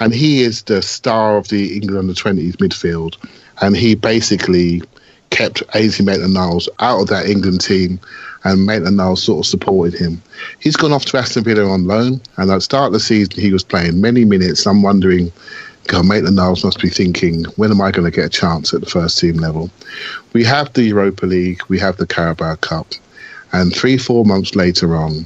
and 0.00 0.14
he 0.14 0.42
is 0.42 0.62
the 0.64 0.82
star 0.82 1.36
of 1.36 1.48
the 1.48 1.74
England 1.74 1.98
under 1.98 2.12
20s 2.12 2.56
midfield, 2.56 3.16
and 3.62 3.76
he 3.76 3.94
basically 3.94 4.82
kept 5.30 5.62
Ainsley 5.74 6.04
Maitland-Niles 6.04 6.68
out 6.80 7.00
of 7.00 7.08
that 7.08 7.26
England 7.26 7.60
team, 7.60 8.00
and 8.44 8.66
Maitland-Niles 8.66 9.22
sort 9.22 9.44
of 9.44 9.50
supported 9.50 9.98
him. 9.98 10.22
He's 10.60 10.76
gone 10.76 10.92
off 10.92 11.04
to 11.06 11.18
Aston 11.18 11.44
Villa 11.44 11.68
on 11.68 11.86
loan, 11.86 12.20
and 12.36 12.50
at 12.50 12.54
the 12.54 12.60
start 12.60 12.88
of 12.88 12.92
the 12.92 13.00
season 13.00 13.40
he 13.40 13.52
was 13.52 13.64
playing 13.64 14.00
many 14.00 14.24
minutes. 14.24 14.66
I'm 14.66 14.82
wondering. 14.82 15.32
God, 15.86 16.04
Maitland-Niles 16.04 16.64
must 16.64 16.80
be 16.80 16.90
thinking, 16.90 17.44
when 17.56 17.70
am 17.70 17.80
I 17.80 17.90
going 17.90 18.04
to 18.04 18.14
get 18.14 18.26
a 18.26 18.28
chance 18.28 18.74
at 18.74 18.80
the 18.82 18.90
first 18.90 19.18
team 19.18 19.36
level? 19.36 19.70
We 20.34 20.44
have 20.44 20.70
the 20.74 20.82
Europa 20.82 21.24
League, 21.24 21.62
we 21.68 21.78
have 21.78 21.96
the 21.96 22.06
Carabao 22.06 22.56
Cup, 22.56 22.88
and 23.52 23.74
three, 23.74 23.96
four 23.96 24.26
months 24.26 24.54
later 24.54 24.94
on, 24.94 25.24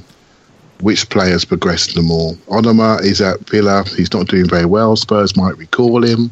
which 0.79 1.09
players 1.09 1.43
progressed 1.43 1.95
the 1.95 2.07
all? 2.09 2.35
Onomah 2.47 3.03
is 3.03 3.19
at 3.19 3.41
Villa. 3.49 3.83
He's 3.97 4.13
not 4.13 4.27
doing 4.27 4.47
very 4.47 4.65
well. 4.65 4.95
Spurs 4.95 5.35
might 5.35 5.57
recall 5.57 6.01
him. 6.01 6.31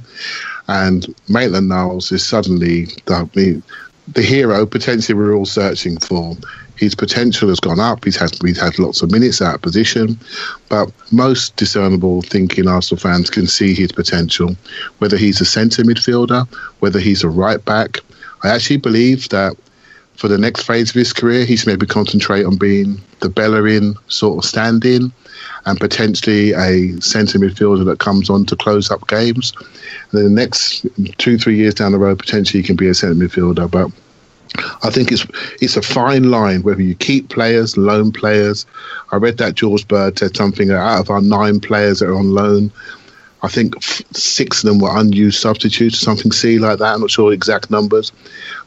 And 0.71 1.13
Maitland 1.27 1.67
Niles 1.67 2.13
is 2.13 2.25
suddenly 2.25 2.85
the, 3.05 3.61
the 4.07 4.21
hero 4.21 4.65
potentially 4.65 5.17
we're 5.19 5.35
all 5.35 5.45
searching 5.45 5.97
for. 5.99 6.37
His 6.77 6.95
potential 6.95 7.49
has 7.49 7.59
gone 7.59 7.81
up. 7.81 8.05
He's 8.05 8.15
had 8.15 8.31
he's 8.41 8.59
had 8.59 8.79
lots 8.79 9.01
of 9.01 9.11
minutes 9.11 9.41
of 9.41 9.61
position, 9.61 10.17
but 10.69 10.89
most 11.11 11.57
discernible 11.57 12.21
thinking 12.21 12.69
Arsenal 12.69 13.01
fans 13.01 13.29
can 13.29 13.47
see 13.47 13.73
his 13.73 13.91
potential. 13.91 14.55
Whether 14.99 15.17
he's 15.17 15.41
a 15.41 15.45
centre 15.45 15.83
midfielder, 15.83 16.47
whether 16.79 16.99
he's 16.99 17.23
a 17.23 17.29
right 17.29 17.63
back, 17.65 17.97
I 18.41 18.47
actually 18.47 18.77
believe 18.77 19.27
that 19.29 19.57
for 20.15 20.29
the 20.29 20.37
next 20.37 20.63
phase 20.63 20.89
of 20.89 20.95
his 20.95 21.11
career, 21.11 21.43
he 21.43 21.57
should 21.57 21.67
maybe 21.67 21.85
concentrate 21.85 22.45
on 22.45 22.55
being 22.55 23.01
the 23.19 23.29
Bellerin 23.29 23.95
sort 24.07 24.37
of 24.37 24.49
stand 24.49 24.85
in 24.85 25.11
and 25.65 25.79
potentially 25.79 26.53
a 26.53 26.99
centre 27.01 27.39
midfielder 27.39 27.85
that 27.85 27.99
comes 27.99 28.29
on 28.29 28.45
to 28.45 28.55
close 28.55 28.89
up 28.91 29.07
games. 29.07 29.53
And 30.11 30.19
then 30.19 30.23
the 30.23 30.29
next 30.29 30.85
two, 31.17 31.37
three 31.37 31.55
years 31.55 31.73
down 31.73 31.91
the 31.91 31.99
road, 31.99 32.19
potentially 32.19 32.61
he 32.61 32.67
can 32.67 32.75
be 32.75 32.87
a 32.87 32.93
centre 32.93 33.15
midfielder. 33.15 33.69
But 33.69 33.91
I 34.83 34.89
think 34.89 35.11
it's 35.11 35.25
it's 35.61 35.77
a 35.77 35.81
fine 35.81 36.29
line 36.29 36.63
whether 36.63 36.81
you 36.81 36.95
keep 36.95 37.29
players, 37.29 37.77
loan 37.77 38.11
players. 38.11 38.65
I 39.11 39.17
read 39.17 39.37
that 39.37 39.55
George 39.55 39.87
Bird 39.87 40.19
said 40.19 40.35
something 40.35 40.71
out 40.71 40.99
of 40.99 41.09
our 41.09 41.21
nine 41.21 41.59
players 41.59 41.99
that 41.99 42.09
are 42.09 42.17
on 42.17 42.31
loan, 42.31 42.71
I 43.43 43.47
think 43.47 43.81
six 43.81 44.63
of 44.63 44.69
them 44.69 44.79
were 44.79 44.95
unused 44.95 45.39
substitutes, 45.39 45.99
something 45.99 46.31
C 46.31 46.59
like 46.59 46.79
that. 46.79 46.93
I'm 46.93 47.01
not 47.01 47.09
sure 47.09 47.33
exact 47.33 47.71
numbers. 47.71 48.11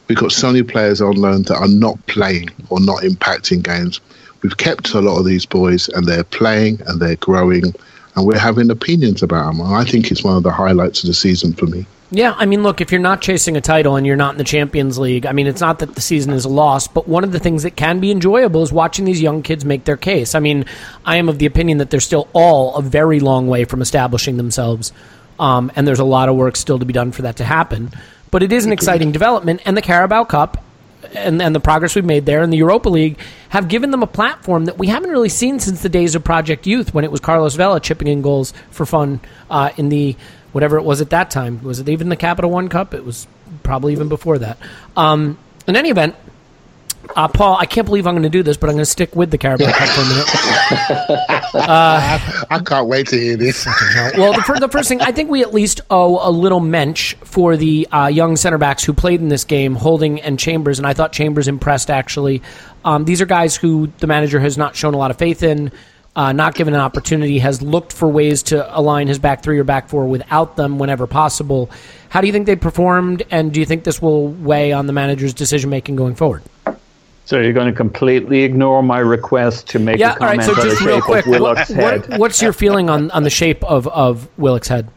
We've 0.07 0.17
got 0.17 0.31
so 0.31 0.47
many 0.47 0.63
players 0.63 1.01
on 1.01 1.15
loan 1.15 1.43
that 1.43 1.55
are 1.55 1.67
not 1.67 2.05
playing 2.07 2.49
or 2.69 2.79
not 2.79 3.01
impacting 3.03 3.63
games. 3.63 4.01
We've 4.45 4.57
kept 4.57 4.93
a 4.93 5.01
lot 5.01 5.17
of 5.17 5.25
these 5.25 5.43
boys 5.43 5.89
and 5.89 6.05
they're 6.05 6.23
playing 6.23 6.79
and 6.85 7.01
they're 7.01 7.15
growing 7.15 7.73
and 8.15 8.27
we're 8.27 8.37
having 8.37 8.69
opinions 8.69 9.23
about 9.23 9.47
them. 9.47 9.59
And 9.59 9.73
I 9.73 9.83
think 9.83 10.11
it's 10.11 10.23
one 10.23 10.37
of 10.37 10.43
the 10.43 10.51
highlights 10.51 11.01
of 11.01 11.07
the 11.07 11.15
season 11.15 11.53
for 11.53 11.65
me. 11.65 11.87
Yeah, 12.11 12.35
I 12.37 12.45
mean, 12.45 12.61
look, 12.61 12.79
if 12.79 12.91
you're 12.91 13.01
not 13.01 13.23
chasing 13.23 13.57
a 13.57 13.61
title 13.61 13.95
and 13.95 14.05
you're 14.05 14.15
not 14.15 14.35
in 14.35 14.37
the 14.37 14.43
Champions 14.43 14.99
League, 14.99 15.25
I 15.25 15.31
mean, 15.31 15.47
it's 15.47 15.61
not 15.61 15.79
that 15.79 15.95
the 15.95 16.01
season 16.01 16.31
is 16.31 16.45
a 16.45 16.49
loss, 16.49 16.87
but 16.87 17.07
one 17.07 17.23
of 17.23 17.31
the 17.31 17.39
things 17.39 17.63
that 17.63 17.75
can 17.75 17.99
be 17.99 18.11
enjoyable 18.11 18.61
is 18.61 18.71
watching 18.71 19.03
these 19.03 19.19
young 19.19 19.41
kids 19.41 19.65
make 19.65 19.85
their 19.85 19.97
case. 19.97 20.35
I 20.35 20.39
mean, 20.39 20.65
I 21.03 21.15
am 21.17 21.27
of 21.27 21.39
the 21.39 21.47
opinion 21.47 21.79
that 21.79 21.89
they're 21.89 21.99
still 21.99 22.27
all 22.33 22.75
a 22.75 22.83
very 22.83 23.19
long 23.19 23.47
way 23.47 23.65
from 23.65 23.81
establishing 23.81 24.37
themselves, 24.37 24.93
um, 25.39 25.71
and 25.75 25.87
there's 25.87 25.97
a 25.97 26.05
lot 26.05 26.29
of 26.29 26.35
work 26.35 26.55
still 26.55 26.77
to 26.77 26.85
be 26.85 26.93
done 26.93 27.11
for 27.11 27.23
that 27.23 27.37
to 27.37 27.43
happen. 27.43 27.89
But 28.29 28.43
it 28.43 28.53
is 28.53 28.63
an 28.67 28.71
exciting 28.71 29.11
development, 29.11 29.61
and 29.65 29.75
the 29.75 29.81
Carabao 29.81 30.25
Cup 30.25 30.63
and, 31.13 31.41
and 31.41 31.55
the 31.55 31.59
progress 31.59 31.95
we've 31.95 32.05
made 32.05 32.25
there 32.25 32.41
in 32.41 32.49
the 32.49 32.57
Europa 32.57 32.89
League 32.89 33.17
have 33.49 33.67
given 33.67 33.91
them 33.91 34.03
a 34.03 34.07
platform 34.07 34.65
that 34.65 34.77
we 34.77 34.87
haven't 34.87 35.09
really 35.09 35.29
seen 35.29 35.59
since 35.59 35.81
the 35.81 35.89
days 35.89 36.15
of 36.15 36.23
Project 36.23 36.65
Youth 36.65 36.93
when 36.93 37.03
it 37.03 37.11
was 37.11 37.19
Carlos 37.19 37.55
Vela 37.55 37.79
chipping 37.79 38.07
in 38.07 38.21
goals 38.21 38.53
for 38.71 38.85
fun 38.85 39.19
uh, 39.49 39.71
in 39.77 39.89
the 39.89 40.15
whatever 40.51 40.77
it 40.77 40.83
was 40.83 41.01
at 41.01 41.09
that 41.09 41.29
time. 41.29 41.61
Was 41.63 41.79
it 41.79 41.89
even 41.89 42.09
the 42.09 42.15
Capital 42.15 42.49
One 42.49 42.69
Cup? 42.69 42.93
It 42.93 43.03
was 43.03 43.27
probably 43.63 43.93
even 43.93 44.09
before 44.09 44.37
that. 44.39 44.57
Um, 44.95 45.37
in 45.67 45.75
any 45.75 45.89
event, 45.89 46.15
uh, 47.15 47.27
Paul, 47.27 47.57
I 47.57 47.65
can't 47.65 47.85
believe 47.85 48.07
I'm 48.07 48.13
going 48.13 48.23
to 48.23 48.29
do 48.29 48.43
this, 48.43 48.57
but 48.57 48.69
I'm 48.69 48.75
going 48.75 48.85
to 48.85 48.89
stick 48.89 49.15
with 49.15 49.31
the 49.31 49.37
Carabao 49.37 49.71
Cup 49.71 49.89
for 49.89 50.01
a 50.01 50.05
minute. 50.05 51.21
Uh, 51.55 52.19
I 52.49 52.59
can't 52.59 52.87
wait 52.87 53.07
to 53.07 53.17
hear 53.17 53.37
this. 53.37 53.65
well, 54.17 54.33
the, 54.33 54.41
fir- 54.41 54.59
the, 54.59 54.67
first 54.67 54.89
thing, 54.89 55.01
I 55.01 55.13
think 55.13 55.29
we 55.29 55.41
at 55.41 55.53
least 55.53 55.79
owe 55.89 56.19
a 56.27 56.29
little 56.29 56.59
mensch 56.59 57.15
for 57.23 57.55
the 57.55 57.87
uh, 57.93 58.07
young 58.07 58.35
center 58.35 58.57
backs 58.57 58.83
who 58.83 58.91
played 58.91 59.21
in 59.21 59.29
this 59.29 59.45
game, 59.45 59.73
Holding 59.73 60.19
and 60.19 60.37
Chambers, 60.37 60.79
and 60.79 60.85
I 60.85 60.93
thought 60.93 61.13
Chambers 61.13 61.47
impressed, 61.47 61.89
actually. 61.89 62.41
Um, 62.83 63.05
these 63.05 63.21
are 63.21 63.25
guys 63.25 63.55
who 63.55 63.87
the 63.99 64.07
manager 64.07 64.39
has 64.41 64.57
not 64.57 64.75
shown 64.75 64.93
a 64.93 64.97
lot 64.97 65.11
of 65.11 65.17
faith 65.17 65.43
in, 65.43 65.71
uh, 66.17 66.33
not 66.33 66.55
given 66.55 66.73
an 66.73 66.81
opportunity, 66.81 67.39
has 67.39 67.61
looked 67.61 67.93
for 67.93 68.09
ways 68.09 68.43
to 68.43 68.77
align 68.77 69.07
his 69.07 69.17
back 69.17 69.41
three 69.41 69.57
or 69.57 69.63
back 69.63 69.87
four 69.87 70.07
without 70.07 70.57
them 70.57 70.77
whenever 70.77 71.07
possible. 71.07 71.69
How 72.09 72.19
do 72.19 72.27
you 72.27 72.33
think 72.33 72.47
they 72.47 72.57
performed, 72.57 73.23
and 73.31 73.53
do 73.53 73.61
you 73.61 73.65
think 73.65 73.85
this 73.85 74.01
will 74.01 74.27
weigh 74.27 74.73
on 74.73 74.87
the 74.87 74.93
manager's 74.93 75.33
decision 75.33 75.69
making 75.69 75.95
going 75.95 76.15
forward? 76.15 76.43
So 77.25 77.39
you're 77.39 77.53
going 77.53 77.67
to 77.67 77.73
completely 77.73 78.43
ignore 78.43 78.83
my 78.83 78.99
request 78.99 79.67
to 79.69 79.79
make 79.79 79.97
yeah, 79.97 80.13
a 80.13 80.17
comment 80.17 80.41
all 80.43 80.47
right, 80.47 80.55
so 80.55 80.61
on 80.61 80.67
just 80.67 80.79
the 80.79 80.85
real 80.85 80.95
shape 80.97 81.03
quick, 81.03 81.25
of 81.25 81.31
Willock's 81.31 81.69
what, 81.69 81.77
head? 81.77 82.09
what, 82.09 82.19
what's 82.19 82.41
your 82.41 82.53
feeling 82.53 82.87
on, 82.89 83.09
on 83.11 83.23
the 83.23 83.31
shape 83.31 83.63
of, 83.63 83.87
of 83.87 84.29
Willock's 84.37 84.67
head? 84.67 84.89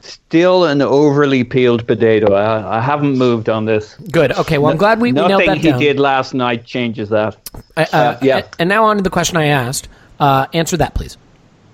Still 0.00 0.64
an 0.64 0.82
overly 0.82 1.44
peeled 1.44 1.86
potato. 1.86 2.34
I, 2.34 2.78
I 2.78 2.80
haven't 2.80 3.16
moved 3.16 3.48
on 3.48 3.66
this. 3.66 3.94
Good. 4.10 4.32
Okay. 4.32 4.58
Well, 4.58 4.72
I'm 4.72 4.78
glad 4.78 5.00
we, 5.00 5.08
we 5.08 5.12
nailed 5.12 5.30
Nothing 5.30 5.60
he 5.60 5.70
down. 5.70 5.78
did 5.78 6.00
last 6.00 6.34
night 6.34 6.64
changes 6.64 7.08
that. 7.10 7.36
Uh, 7.76 7.86
uh, 7.92 8.18
yeah. 8.20 8.46
And 8.58 8.68
now 8.68 8.84
on 8.84 8.96
to 8.96 9.02
the 9.02 9.10
question 9.10 9.36
I 9.36 9.46
asked. 9.46 9.88
Uh, 10.18 10.46
answer 10.52 10.76
that, 10.76 10.94
please. 10.94 11.16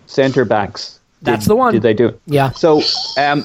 Centre 0.07 0.45
backs. 0.45 1.01
That's 1.23 1.47
the 1.47 1.57
one. 1.57 1.73
Did 1.73 1.83
they 1.83 1.95
do 1.95 2.09
it? 2.09 2.21
Yeah. 2.27 2.51
So, 2.51 2.83
um, 3.17 3.45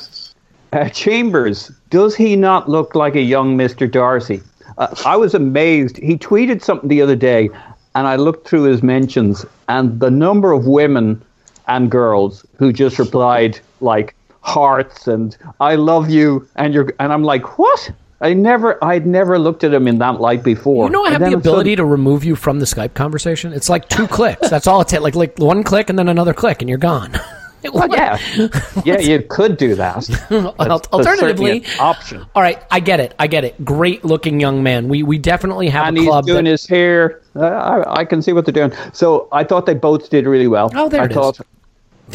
uh, 0.74 0.90
Chambers, 0.90 1.72
does 1.90 2.16
he 2.16 2.36
not 2.36 2.70
look 2.70 2.94
like 2.94 3.16
a 3.16 3.22
young 3.22 3.58
Mr. 3.58 3.90
Darcy? 3.90 4.42
Uh, 4.78 4.88
I 5.06 5.16
was 5.18 5.34
amazed. 5.34 5.98
He 5.98 6.18
tweeted 6.18 6.62
something 6.64 6.90
the 6.90 7.02
other 7.02 7.16
day, 7.16 7.50
and 7.96 8.08
I 8.08 8.16
looked 8.16 8.48
through 8.48 8.64
his 8.64 8.82
mentions, 8.84 9.46
and 9.68 10.00
the 10.00 10.12
number 10.12 10.52
of 10.52 10.66
women 10.68 11.22
and 11.68 11.90
girls 11.92 12.46
who 12.58 12.72
just 12.74 12.98
replied 13.00 13.60
like 13.82 14.16
hearts 14.42 15.08
and 15.08 15.38
"I 15.60 15.76
love 15.76 16.10
you," 16.10 16.48
and 16.56 16.74
you're, 16.74 16.94
and 17.00 17.12
I'm 17.14 17.24
like, 17.24 17.58
what? 17.60 17.92
I 18.24 18.34
never, 18.34 18.78
I'd 18.84 19.08
never 19.08 19.40
looked 19.40 19.64
at 19.64 19.74
him 19.74 19.88
in 19.88 19.98
that 19.98 20.22
light 20.22 20.44
before. 20.44 20.86
You 20.86 20.92
know, 20.92 21.04
I 21.06 21.10
have 21.10 21.20
the 21.22 21.26
all 21.26 21.34
of 21.34 21.40
a 21.40 21.44
sudden- 21.44 21.50
ability 21.54 21.76
to 21.78 21.86
remove 21.86 22.24
you 22.24 22.36
from 22.36 22.60
the 22.60 22.66
Skype 22.66 22.94
conversation. 22.94 23.52
It's 23.52 23.68
like 23.68 23.90
two 23.90 24.08
clicks. 24.18 24.48
That's 24.48 24.68
all 24.68 24.80
it 24.82 24.88
takes. 24.90 25.02
Like, 25.02 25.16
like 25.16 25.40
one 25.40 25.64
click 25.64 25.90
and 25.90 25.98
then 25.98 26.08
another 26.08 26.34
click, 26.34 26.62
and 26.62 26.70
you're 26.70 26.78
gone. 26.78 27.20
Well, 27.74 27.88
yeah, 27.90 28.18
yeah, 28.86 29.00
you 29.00 29.22
could 29.22 29.58
do 29.58 29.76
that. 29.76 30.06
That's- 30.30 30.54
that's 30.58 30.88
Alternatively, 30.90 31.60
an 31.60 31.80
option. 31.80 32.26
All 32.36 32.42
right, 32.42 32.62
I 32.72 32.80
get 32.80 33.00
it. 33.00 33.14
I 33.20 33.28
get 33.28 33.44
it. 33.44 33.64
Great 33.64 34.04
looking 34.06 34.40
young 34.40 34.64
man. 34.64 34.88
We 34.90 35.04
we 35.04 35.18
definitely 35.18 35.70
have 35.70 35.88
and 35.88 35.98
a 35.98 36.02
he's 36.02 36.10
club 36.10 36.26
doing 36.26 36.46
that, 36.46 36.52
his 36.52 36.66
hair. 36.68 37.22
Uh, 37.36 37.46
I, 37.46 38.00
I 38.02 38.06
can 38.06 38.22
see 38.22 38.34
what 38.34 38.46
they're 38.46 38.54
doing. 38.54 38.74
So 38.94 39.28
I 39.32 39.44
thought 39.44 39.66
they 39.66 39.74
both 39.76 40.10
did 40.10 40.26
really 40.26 40.48
well. 40.48 40.72
Oh, 40.76 40.90
there 40.90 41.02
I 41.02 41.06
it 41.06 41.12
is. 41.12 41.16
thought, 41.16 41.40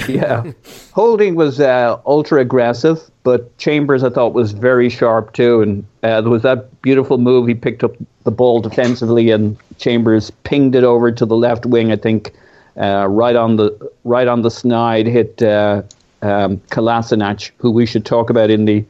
Yeah, 0.09 0.53
Holding 0.93 1.37
was 1.37 1.59
uh, 1.61 1.99
ultra 2.05 2.41
aggressive, 2.41 3.01
but 3.23 3.57
Chambers 3.59 4.03
I 4.05 4.11
thought 4.11 4.35
was 4.35 4.53
very 4.53 4.91
sharp 4.91 5.33
too. 5.33 5.63
And 5.63 5.85
uh, 6.03 6.21
there 6.21 6.31
was 6.31 6.43
that 6.43 6.83
beautiful 6.83 7.17
move. 7.19 7.47
He 7.49 7.55
picked 7.55 7.83
up 7.85 7.93
the 8.25 8.31
ball 8.31 8.61
defensively, 8.61 9.31
and 9.31 9.57
Chambers 9.79 10.31
pinged 10.45 10.75
it 10.75 10.85
over 10.85 11.11
to 11.13 11.25
the 11.25 11.37
left 11.37 11.65
wing. 11.67 11.93
I 11.93 11.97
think 11.97 12.33
uh, 12.77 13.07
right 13.09 13.37
on 13.37 13.57
the 13.57 13.91
right 14.05 14.29
on 14.29 14.43
the 14.43 14.51
snide 14.51 15.07
hit 15.07 15.43
uh, 15.43 15.83
um, 16.23 16.59
Kolasinac, 16.71 17.51
who 17.59 17.71
we 17.71 17.87
should 17.87 18.05
talk 18.05 18.31
about 18.31 18.51
in 18.51 18.65
the 18.65 18.85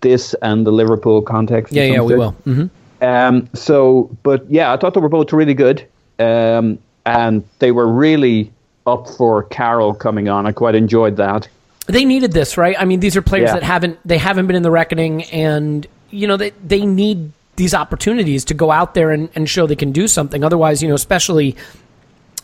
this 0.00 0.34
and 0.42 0.66
the 0.66 0.72
Liverpool 0.72 1.22
context. 1.22 1.72
Yeah, 1.72 1.84
yeah, 1.84 2.00
we 2.00 2.16
will. 2.16 2.32
hmm 2.44 2.66
Um, 3.00 3.48
so, 3.54 4.10
but 4.22 4.48
yeah, 4.50 4.72
I 4.72 4.76
thought 4.76 4.94
they 4.94 5.00
were 5.00 5.08
both 5.08 5.32
really 5.32 5.54
good, 5.54 5.86
um, 6.18 6.78
and 7.06 7.42
they 7.58 7.72
were 7.72 7.86
really 7.86 8.52
up 8.86 9.08
for 9.08 9.44
Carroll 9.44 9.94
coming 9.94 10.28
on. 10.28 10.46
I 10.46 10.52
quite 10.52 10.74
enjoyed 10.74 11.16
that. 11.16 11.48
They 11.86 12.04
needed 12.04 12.32
this, 12.32 12.56
right? 12.56 12.76
I 12.78 12.84
mean, 12.84 13.00
these 13.00 13.16
are 13.16 13.22
players 13.22 13.48
Yeah. 13.48 13.54
that 13.54 13.62
haven't 13.62 13.98
they 14.04 14.18
haven't 14.18 14.46
been 14.46 14.56
in 14.56 14.62
the 14.62 14.70
reckoning, 14.70 15.24
and 15.24 15.86
you 16.10 16.26
know 16.26 16.36
they 16.36 16.50
they 16.64 16.84
need 16.84 17.32
these 17.56 17.74
opportunities 17.74 18.44
to 18.46 18.54
go 18.54 18.70
out 18.70 18.94
there 18.94 19.10
and, 19.10 19.28
and 19.34 19.48
show 19.48 19.66
they 19.66 19.76
can 19.76 19.92
do 19.92 20.08
something. 20.08 20.42
Otherwise, 20.42 20.82
you 20.82 20.88
know, 20.88 20.94
especially 20.94 21.54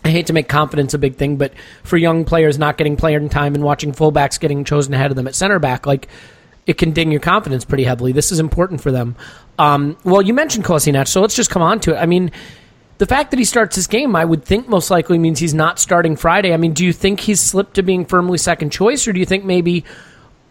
I 0.05 0.11
hate 0.11 0.27
to 0.29 0.33
make 0.33 0.49
confidence 0.49 0.95
a 0.95 0.99
big 0.99 1.17
thing, 1.17 1.37
but 1.37 1.53
for 1.83 1.97
young 1.97 2.25
players 2.25 2.59
not 2.59 2.77
getting 2.79 2.97
playing 2.97 3.29
time 3.29 3.55
and 3.55 3.65
watching 3.65 3.93
fullbacks 3.93 4.39
getting 4.39 4.65
chosen 4.65 4.95
ahead 4.95 5.11
of 5.11 5.17
them 5.17 5.27
at 5.27 5.35
center 5.35 5.59
back, 5.59 5.87
like 5.87 6.09
it 6.67 6.79
can 6.79 6.93
ding 6.93 7.11
your 7.11 7.21
confidence 7.21 7.65
pretty 7.65 7.85
heavily. 7.85 8.13
This 8.13 8.31
is 8.31 8.39
important 8.39 8.81
for 8.81 8.93
them. 8.93 9.17
Um, 9.59 9.97
well, 10.05 10.23
you 10.23 10.35
mentioned 10.35 10.65
Kolasinac, 10.65 11.09
so 11.09 11.21
let's 11.21 11.35
just 11.35 11.51
come 11.51 11.63
on 11.63 11.81
to 11.81 11.95
it. 11.95 11.99
I 11.99 12.07
mean, 12.07 12.31
the 12.99 13.07
fact 13.07 13.31
that 13.31 13.39
he 13.39 13.45
starts 13.45 13.77
this 13.77 13.87
game, 13.87 14.15
I 14.15 14.25
would 14.25 14.45
think 14.45 14.69
most 14.69 14.91
likely 14.91 15.19
means 15.19 15.39
he's 15.39 15.55
not 15.55 15.79
starting 15.79 16.17
Friday. 16.17 16.53
I 16.53 16.57
mean, 16.57 16.75
do 16.75 16.85
you 16.85 16.93
think 16.93 17.21
he's 17.21 17.41
slipped 17.41 17.75
to 17.75 17.83
being 17.83 18.05
firmly 18.05 18.39
second 18.39 18.71
choice, 18.71 19.07
or 19.09 19.13
do 19.13 19.21
you 19.21 19.27
think 19.27 19.45
maybe 19.45 19.85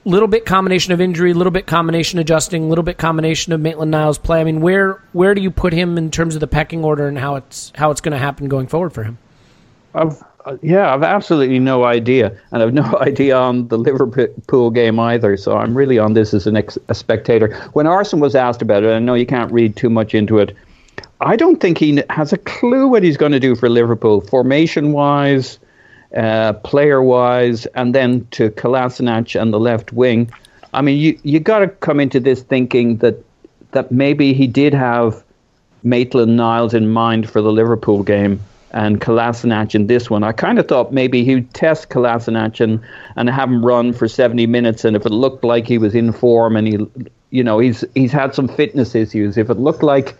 little 0.07 0.27
bit 0.27 0.45
combination 0.45 0.93
of 0.93 1.01
injury, 1.01 1.33
little 1.33 1.51
bit 1.51 1.67
combination 1.67 2.17
adjusting, 2.17 2.69
little 2.69 2.83
bit 2.83 2.97
combination 2.97 3.51
of 3.53 3.59
Maitland 3.59 3.91
Niles 3.91 4.17
play. 4.17 4.39
I 4.39 4.43
mean, 4.43 4.61
where 4.61 5.03
where 5.11 5.35
do 5.35 5.41
you 5.41 5.51
put 5.51 5.73
him 5.73 5.97
in 5.97 6.09
terms 6.09 6.33
of 6.35 6.39
the 6.39 6.47
pecking 6.47 6.83
order 6.83 7.07
and 7.07 7.17
how 7.17 7.35
it's 7.35 7.71
how 7.75 7.91
it's 7.91 8.01
going 8.01 8.13
to 8.13 8.17
happen 8.17 8.47
going 8.47 8.67
forward 8.67 8.93
for 8.93 9.03
him? 9.03 9.17
I've 9.97 10.23
uh, 10.47 10.55
yeah, 10.61 10.93
I've 10.93 11.03
absolutely 11.03 11.59
no 11.59 11.83
idea, 11.83 12.35
and 12.51 12.63
I've 12.63 12.73
no 12.73 12.97
idea 13.01 13.37
on 13.37 13.67
the 13.67 13.77
Liverpool 13.77 14.71
game 14.71 14.97
either. 14.97 15.35
So 15.35 15.57
I'm 15.57 15.75
really 15.75 15.99
on 15.99 16.13
this 16.13 16.33
as 16.33 16.47
an 16.47 16.55
ex- 16.55 16.77
a 16.87 16.95
spectator. 16.95 17.53
When 17.73 17.85
Arsene 17.85 18.21
was 18.21 18.33
asked 18.33 18.61
about 18.61 18.83
it, 18.83 18.91
I 18.91 18.99
know 18.99 19.13
you 19.13 19.25
can't 19.25 19.51
read 19.51 19.75
too 19.75 19.89
much 19.89 20.15
into 20.15 20.39
it. 20.39 20.55
I 21.19 21.35
don't 21.35 21.59
think 21.59 21.77
he 21.77 22.01
has 22.09 22.31
a 22.31 22.37
clue 22.37 22.87
what 22.87 23.03
he's 23.03 23.17
going 23.17 23.33
to 23.33 23.39
do 23.39 23.55
for 23.55 23.69
Liverpool, 23.69 24.21
formation 24.21 24.93
wise, 24.93 25.59
uh, 26.15 26.53
player 26.53 27.01
wise, 27.01 27.65
and 27.67 27.93
then 27.93 28.25
to 28.31 28.49
Kolasinac 28.51 29.39
and 29.39 29.51
the 29.51 29.59
left 29.59 29.91
wing. 29.91 30.31
I 30.73 30.81
mean, 30.81 30.97
you 30.97 31.19
you 31.23 31.41
got 31.41 31.59
to 31.59 31.67
come 31.67 31.99
into 31.99 32.21
this 32.21 32.41
thinking 32.41 32.97
that 32.97 33.21
that 33.71 33.91
maybe 33.91 34.33
he 34.33 34.47
did 34.47 34.73
have 34.73 35.23
Maitland 35.83 36.37
Niles 36.37 36.73
in 36.73 36.89
mind 36.89 37.29
for 37.29 37.41
the 37.41 37.51
Liverpool 37.51 38.03
game 38.03 38.39
and 38.71 38.99
Kolasinac 38.99 39.75
in 39.75 39.87
this 39.87 40.09
one. 40.09 40.23
I 40.23 40.31
kind 40.31 40.59
of 40.59 40.67
thought 40.67 40.91
maybe 40.91 41.23
he'd 41.23 41.53
test 41.53 41.89
Kolasinac 41.89 42.59
and, 42.59 42.81
and 43.15 43.29
have 43.29 43.49
him 43.49 43.65
run 43.65 43.93
for 43.93 44.07
70 44.07 44.47
minutes, 44.47 44.83
and 44.83 44.95
if 44.95 45.05
it 45.05 45.11
looked 45.11 45.43
like 45.43 45.67
he 45.67 45.77
was 45.77 45.95
in 45.95 46.11
form 46.11 46.55
and 46.55 46.67
he, 46.67 46.77
you 47.29 47.43
know, 47.43 47.59
he's 47.59 47.83
he's 47.95 48.11
had 48.11 48.35
some 48.35 48.47
fitness 48.47 48.95
issues. 48.95 49.37
If 49.37 49.49
it 49.49 49.57
looked 49.57 49.83
like 49.83 50.15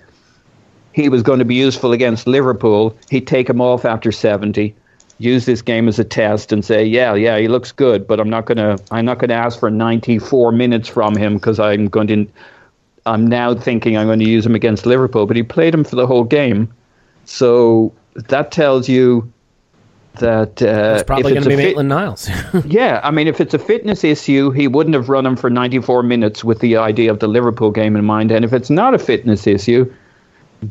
he 0.94 1.10
was 1.10 1.22
going 1.22 1.40
to 1.40 1.46
be 1.46 1.56
useful 1.56 1.92
against 1.92 2.26
Liverpool, 2.26 2.98
he'd 3.12 3.28
take 3.28 3.48
him 3.48 3.62
off 3.62 3.86
after 3.86 4.12
70. 4.12 4.76
Use 5.20 5.46
this 5.46 5.62
game 5.62 5.88
as 5.88 6.00
a 6.00 6.04
test 6.04 6.52
and 6.52 6.66
say, 6.66 6.84
yeah, 6.84 7.14
yeah, 7.14 7.38
he 7.38 7.48
looks 7.48 7.72
good, 7.72 8.08
but 8.08 8.20
I'm 8.20 8.30
not 8.30 8.46
gonna, 8.46 8.78
I'm 8.92 9.06
not 9.06 9.20
gonna 9.20 9.34
ask 9.34 9.60
for 9.60 9.70
94 9.70 10.52
minutes 10.52 10.88
from 10.88 11.16
him 11.16 11.36
because 11.36 11.60
I'm 11.60 11.88
going 11.88 12.08
to, 12.08 12.28
I'm 13.06 13.28
now 13.28 13.54
thinking 13.56 13.96
I'm 13.96 14.08
going 14.08 14.20
to 14.20 14.30
use 14.30 14.46
him 14.46 14.56
against 14.56 14.86
Liverpool. 14.86 15.26
But 15.28 15.38
he 15.38 15.44
played 15.44 15.74
him 15.74 15.84
for 15.84 15.96
the 15.96 16.08
whole 16.08 16.24
game, 16.24 16.72
so 17.26 17.94
that 18.18 18.52
tells 18.52 18.90
you 18.90 19.32
that 20.16 20.62
uh, 20.62 20.96
it's 20.96 21.04
probably 21.04 21.32
going 21.34 21.44
to 21.44 21.50
be 21.50 21.56
fit- 21.56 21.66
Maitland 21.66 21.90
Niles. 21.90 22.30
yeah, 22.66 23.00
I 23.04 23.12
mean, 23.12 23.28
if 23.28 23.40
it's 23.40 23.54
a 23.54 23.60
fitness 23.60 24.04
issue, 24.04 24.52
he 24.52 24.68
wouldn't 24.68 24.96
have 24.96 25.10
run 25.10 25.26
him 25.26 25.36
for 25.36 25.50
94 25.50 26.04
minutes 26.04 26.44
with 26.44 26.60
the 26.60 26.78
idea 26.78 27.12
of 27.12 27.20
the 27.20 27.28
Liverpool 27.28 27.72
game 27.72 27.96
in 27.96 28.04
mind. 28.04 28.32
And 28.32 28.44
if 28.44 28.54
it's 28.54 28.70
not 28.70 28.94
a 28.94 29.00
fitness 29.00 29.48
issue, 29.48 29.94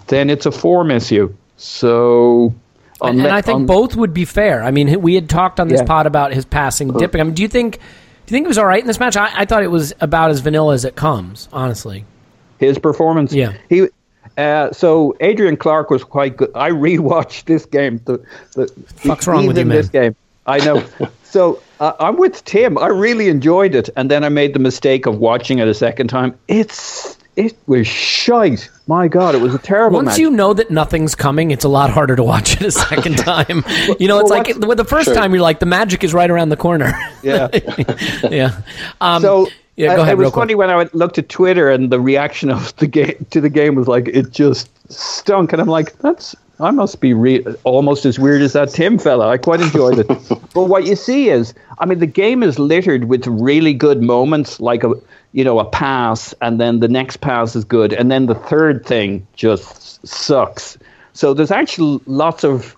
then 0.08 0.30
it's 0.30 0.46
a 0.46 0.52
form 0.52 0.90
issue. 0.90 1.34
So. 1.56 2.54
and 3.00 3.26
I 3.26 3.40
think 3.40 3.56
un- 3.56 3.66
both 3.66 3.96
would 3.96 4.12
be 4.12 4.24
fair. 4.24 4.62
I 4.62 4.70
mean, 4.70 5.00
we 5.00 5.14
had 5.14 5.28
talked 5.28 5.60
on 5.60 5.68
this 5.68 5.80
yeah. 5.80 5.86
pod 5.86 6.06
about 6.06 6.32
his 6.32 6.44
passing 6.44 6.88
dipping. 6.92 7.20
I 7.20 7.24
mean, 7.24 7.34
do 7.34 7.42
you 7.42 7.48
think 7.48 7.78
do 8.26 8.34
you 8.34 8.38
think 8.38 8.46
it 8.46 8.48
was 8.48 8.58
all 8.58 8.66
right 8.66 8.80
in 8.80 8.88
this 8.88 8.98
match? 8.98 9.16
I, 9.16 9.30
I 9.32 9.44
thought 9.44 9.62
it 9.62 9.70
was 9.70 9.94
about 10.00 10.30
as 10.30 10.40
vanilla 10.40 10.74
as 10.74 10.84
it 10.84 10.96
comes, 10.96 11.48
honestly. 11.52 12.04
His 12.58 12.78
performance, 12.78 13.32
yeah. 13.32 13.56
He 13.68 13.88
uh, 14.36 14.72
so 14.72 15.16
Adrian 15.20 15.56
Clarke 15.56 15.90
was 15.90 16.04
quite 16.04 16.36
good. 16.36 16.50
I 16.54 16.70
rewatched 16.70 17.44
this 17.44 17.66
game. 17.66 18.00
The, 18.04 18.24
the 18.52 18.66
fuck's 18.96 19.26
wrong 19.26 19.46
with 19.46 19.58
you, 19.58 19.64
man? 19.64 19.76
This 19.76 19.88
game, 19.88 20.16
I 20.46 20.58
know. 20.58 20.84
so 21.24 21.62
uh, 21.80 21.92
I'm 22.00 22.16
with 22.16 22.44
Tim. 22.44 22.78
I 22.78 22.88
really 22.88 23.28
enjoyed 23.28 23.74
it, 23.74 23.88
and 23.96 24.10
then 24.10 24.24
I 24.24 24.28
made 24.28 24.54
the 24.54 24.58
mistake 24.58 25.06
of 25.06 25.18
watching 25.18 25.58
it 25.58 25.68
a 25.68 25.74
second 25.74 26.08
time. 26.08 26.38
It's 26.48 27.16
it 27.36 27.54
was 27.66 27.86
shite. 27.86 28.70
My 28.86 29.08
God, 29.08 29.34
it 29.34 29.42
was 29.42 29.54
a 29.54 29.58
terrible. 29.58 29.96
Once 29.96 30.06
match. 30.06 30.18
you 30.18 30.30
know 30.30 30.54
that 30.54 30.70
nothing's 30.70 31.14
coming, 31.14 31.50
it's 31.50 31.64
a 31.64 31.68
lot 31.68 31.90
harder 31.90 32.16
to 32.16 32.24
watch 32.24 32.54
it 32.54 32.62
a 32.62 32.70
second 32.70 33.18
time. 33.18 33.62
you 33.98 34.08
know, 34.08 34.18
it's 34.18 34.30
well, 34.30 34.42
like 34.42 34.56
with 34.56 34.78
the 34.78 34.86
first 34.86 35.06
sure. 35.06 35.14
time 35.14 35.32
you're 35.32 35.42
like, 35.42 35.60
the 35.60 35.66
magic 35.66 36.02
is 36.02 36.14
right 36.14 36.30
around 36.30 36.48
the 36.48 36.56
corner. 36.56 36.98
Yeah, 37.22 37.48
yeah. 38.30 38.62
Um, 39.00 39.22
so 39.22 39.48
yeah, 39.76 39.94
go 39.94 40.02
ahead. 40.02 40.14
It 40.14 40.18
was 40.18 40.32
funny 40.32 40.54
when 40.54 40.70
I 40.70 40.88
looked 40.92 41.18
at 41.18 41.28
Twitter 41.28 41.70
and 41.70 41.92
the 41.92 42.00
reaction 42.00 42.50
of 42.50 42.74
the 42.76 42.86
game 42.86 43.26
to 43.30 43.40
the 43.40 43.50
game 43.50 43.74
was 43.74 43.86
like 43.88 44.08
it 44.08 44.30
just 44.30 44.70
stunk, 44.90 45.52
and 45.52 45.60
I'm 45.60 45.68
like, 45.68 45.98
that's 45.98 46.34
I 46.58 46.70
must 46.70 47.00
be 47.00 47.12
re- 47.12 47.44
almost 47.64 48.06
as 48.06 48.18
weird 48.18 48.40
as 48.40 48.54
that 48.54 48.70
Tim 48.70 48.98
fella. 48.98 49.28
I 49.28 49.36
quite 49.36 49.60
enjoyed 49.60 49.98
it. 49.98 50.08
but 50.54 50.64
what 50.64 50.86
you 50.86 50.96
see 50.96 51.28
is, 51.28 51.52
I 51.78 51.84
mean, 51.84 51.98
the 51.98 52.06
game 52.06 52.42
is 52.42 52.58
littered 52.58 53.04
with 53.04 53.26
really 53.26 53.74
good 53.74 54.02
moments, 54.02 54.58
like 54.58 54.82
a 54.82 54.94
you 55.32 55.44
know 55.44 55.58
a 55.58 55.66
pass, 55.66 56.34
and 56.40 56.58
then 56.58 56.80
the 56.80 56.88
next 56.88 57.18
pass 57.18 57.54
is 57.54 57.64
good, 57.64 57.92
and 57.92 58.10
then 58.10 58.26
the 58.26 58.34
third 58.34 58.86
thing 58.86 59.26
just 59.34 60.06
sucks. 60.06 60.78
So 61.12 61.34
there's 61.34 61.50
actually 61.50 62.00
lots 62.06 62.44
of 62.44 62.76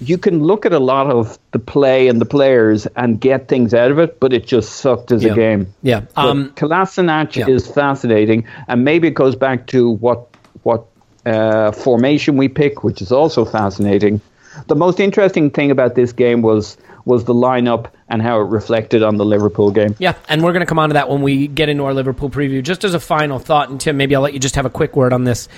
you 0.00 0.18
can 0.18 0.42
look 0.42 0.66
at 0.66 0.72
a 0.72 0.78
lot 0.78 1.08
of 1.08 1.38
the 1.52 1.58
play 1.58 2.08
and 2.08 2.20
the 2.20 2.26
players 2.26 2.86
and 2.96 3.20
get 3.20 3.48
things 3.48 3.74
out 3.74 3.90
of 3.90 3.98
it, 3.98 4.20
but 4.20 4.32
it 4.32 4.46
just 4.46 4.76
sucked 4.76 5.12
as 5.12 5.22
yeah. 5.22 5.32
a 5.32 5.34
game. 5.34 5.74
Yeah. 5.82 6.02
Um, 6.16 6.50
Kolasinac 6.50 7.36
yeah. 7.36 7.48
is 7.48 7.66
fascinating, 7.66 8.46
and 8.68 8.84
maybe 8.84 9.08
it 9.08 9.14
goes 9.14 9.36
back 9.36 9.66
to 9.68 9.90
what 9.90 10.28
what 10.62 10.86
uh, 11.26 11.72
formation 11.72 12.36
we 12.36 12.48
pick, 12.48 12.84
which 12.84 13.02
is 13.02 13.12
also 13.12 13.44
fascinating. 13.44 14.20
The 14.66 14.76
most 14.76 15.00
interesting 15.00 15.50
thing 15.50 15.70
about 15.70 15.94
this 15.94 16.12
game 16.12 16.42
was 16.42 16.76
was 17.04 17.24
the 17.24 17.34
lineup 17.34 17.90
and 18.08 18.20
how 18.20 18.40
it 18.40 18.44
reflected 18.44 19.02
on 19.02 19.16
the 19.16 19.24
Liverpool 19.24 19.70
game. 19.70 19.96
Yeah, 19.98 20.14
and 20.28 20.42
we're 20.42 20.52
going 20.52 20.60
to 20.60 20.66
come 20.66 20.78
on 20.78 20.90
to 20.90 20.94
that 20.94 21.08
when 21.08 21.22
we 21.22 21.46
get 21.46 21.68
into 21.68 21.84
our 21.84 21.94
Liverpool 21.94 22.30
preview. 22.30 22.62
Just 22.62 22.84
as 22.84 22.94
a 22.94 23.00
final 23.00 23.38
thought, 23.38 23.70
and 23.70 23.80
Tim, 23.80 23.96
maybe 23.96 24.14
I'll 24.14 24.22
let 24.22 24.34
you 24.34 24.40
just 24.40 24.56
have 24.56 24.66
a 24.66 24.70
quick 24.70 24.96
word 24.96 25.12
on 25.12 25.24
this. 25.24 25.48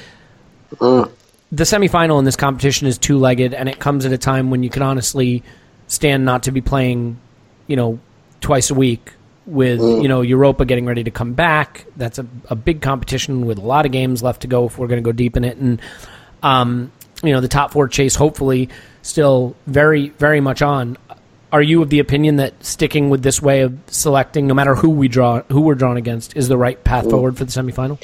Uh 0.80 1.06
the 1.52 1.64
semifinal 1.64 2.18
in 2.18 2.24
this 2.24 2.34
competition 2.34 2.86
is 2.86 2.96
two 2.96 3.18
legged, 3.18 3.52
and 3.52 3.68
it 3.68 3.78
comes 3.78 4.06
at 4.06 4.12
a 4.12 4.18
time 4.18 4.50
when 4.50 4.62
you 4.62 4.70
can 4.70 4.82
honestly 4.82 5.42
stand 5.86 6.24
not 6.24 6.44
to 6.44 6.50
be 6.50 6.62
playing, 6.62 7.20
you 7.66 7.76
know, 7.76 8.00
twice 8.40 8.70
a 8.70 8.74
week 8.74 9.12
with 9.44 9.80
mm. 9.80 10.02
you 10.02 10.08
know 10.08 10.22
Europa 10.22 10.64
getting 10.64 10.86
ready 10.86 11.04
to 11.04 11.10
come 11.10 11.34
back. 11.34 11.84
That's 11.96 12.18
a, 12.18 12.26
a 12.48 12.56
big 12.56 12.80
competition 12.80 13.44
with 13.44 13.58
a 13.58 13.62
lot 13.62 13.84
of 13.84 13.92
games 13.92 14.22
left 14.22 14.42
to 14.42 14.48
go 14.48 14.66
if 14.66 14.78
we're 14.78 14.86
going 14.86 15.02
to 15.02 15.06
go 15.06 15.12
deep 15.12 15.36
in 15.36 15.44
it, 15.44 15.58
and 15.58 15.80
um, 16.42 16.90
you 17.22 17.32
know 17.32 17.42
the 17.42 17.48
top 17.48 17.72
four 17.72 17.86
chase 17.86 18.14
hopefully 18.14 18.70
still 19.02 19.54
very 19.66 20.08
very 20.08 20.40
much 20.40 20.62
on. 20.62 20.96
Are 21.52 21.60
you 21.60 21.82
of 21.82 21.90
the 21.90 21.98
opinion 21.98 22.36
that 22.36 22.64
sticking 22.64 23.10
with 23.10 23.22
this 23.22 23.42
way 23.42 23.60
of 23.60 23.78
selecting, 23.88 24.46
no 24.46 24.54
matter 24.54 24.74
who 24.74 24.88
we 24.88 25.08
draw, 25.08 25.42
who 25.50 25.60
we're 25.60 25.74
drawn 25.74 25.98
against, 25.98 26.34
is 26.34 26.48
the 26.48 26.56
right 26.56 26.82
path 26.82 27.04
mm. 27.04 27.10
forward 27.10 27.36
for 27.36 27.44
the 27.44 27.52
semifinal? 27.52 28.02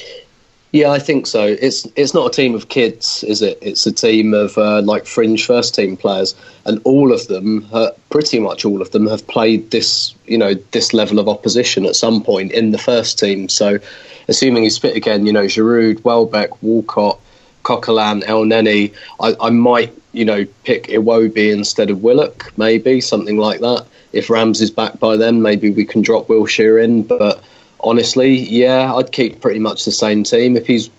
Yeah, 0.71 0.91
I 0.91 0.99
think 0.99 1.25
so. 1.25 1.47
It's 1.47 1.87
it's 1.95 2.13
not 2.13 2.27
a 2.27 2.29
team 2.29 2.53
of 2.53 2.69
kids, 2.69 3.23
is 3.23 3.41
it? 3.41 3.57
It's 3.59 3.87
a 3.87 3.91
team 3.91 4.35
of 4.35 4.55
uh, 4.55 4.81
like 4.83 5.07
fringe 5.07 5.45
first 5.47 5.73
team 5.73 5.97
players, 5.97 6.35
and 6.65 6.79
all 6.83 7.11
of 7.11 7.27
them, 7.27 7.67
uh, 7.73 7.89
pretty 8.11 8.39
much 8.39 8.65
all 8.65 8.79
of 8.79 8.91
them, 8.91 9.07
have 9.07 9.25
played 9.27 9.71
this 9.71 10.13
you 10.27 10.37
know 10.37 10.53
this 10.71 10.93
level 10.93 11.17
of 11.17 11.27
opposition 11.27 11.85
at 11.85 11.95
some 11.95 12.21
point 12.21 12.51
in 12.51 12.69
the 12.69 12.77
first 12.77 13.17
team. 13.17 13.49
So, 13.49 13.79
assuming 14.27 14.63
he's 14.63 14.77
fit 14.77 14.95
again, 14.95 15.25
you 15.25 15.33
know, 15.33 15.45
Giroud, 15.45 16.03
Welbeck, 16.03 16.61
Walcott, 16.61 17.19
Coquelin, 17.63 18.21
Elneny, 18.25 18.93
I, 19.19 19.35
I 19.41 19.49
might 19.49 19.91
you 20.11 20.23
know 20.23 20.45
pick 20.65 20.83
Iwobi 20.83 21.51
instead 21.51 21.89
of 21.89 22.03
Willock, 22.03 22.53
maybe 22.57 23.01
something 23.01 23.37
like 23.37 23.59
that. 23.61 23.87
If 24.13 24.29
Rams 24.29 24.61
is 24.61 24.69
back 24.69 24.99
by 24.99 25.17
then, 25.17 25.41
maybe 25.41 25.71
we 25.71 25.83
can 25.83 26.03
drop 26.03 26.27
Wilshere 26.27 26.83
in, 26.83 27.01
but 27.01 27.43
honestly, 27.81 28.35
yeah, 28.35 28.93
I'd 28.93 29.11
keep 29.11 29.41
pretty 29.41 29.59
much 29.59 29.85
the 29.85 29.91
same 29.91 30.23
team 30.23 30.55
if 30.55 30.67
he's 30.67 30.89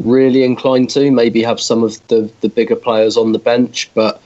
really 0.00 0.44
inclined 0.44 0.90
to. 0.90 1.10
Maybe 1.10 1.42
have 1.42 1.60
some 1.60 1.82
of 1.82 2.06
the 2.08 2.30
the 2.40 2.48
bigger 2.48 2.76
players 2.76 3.16
on 3.16 3.32
the 3.32 3.38
bench, 3.38 3.90
but 3.94 4.20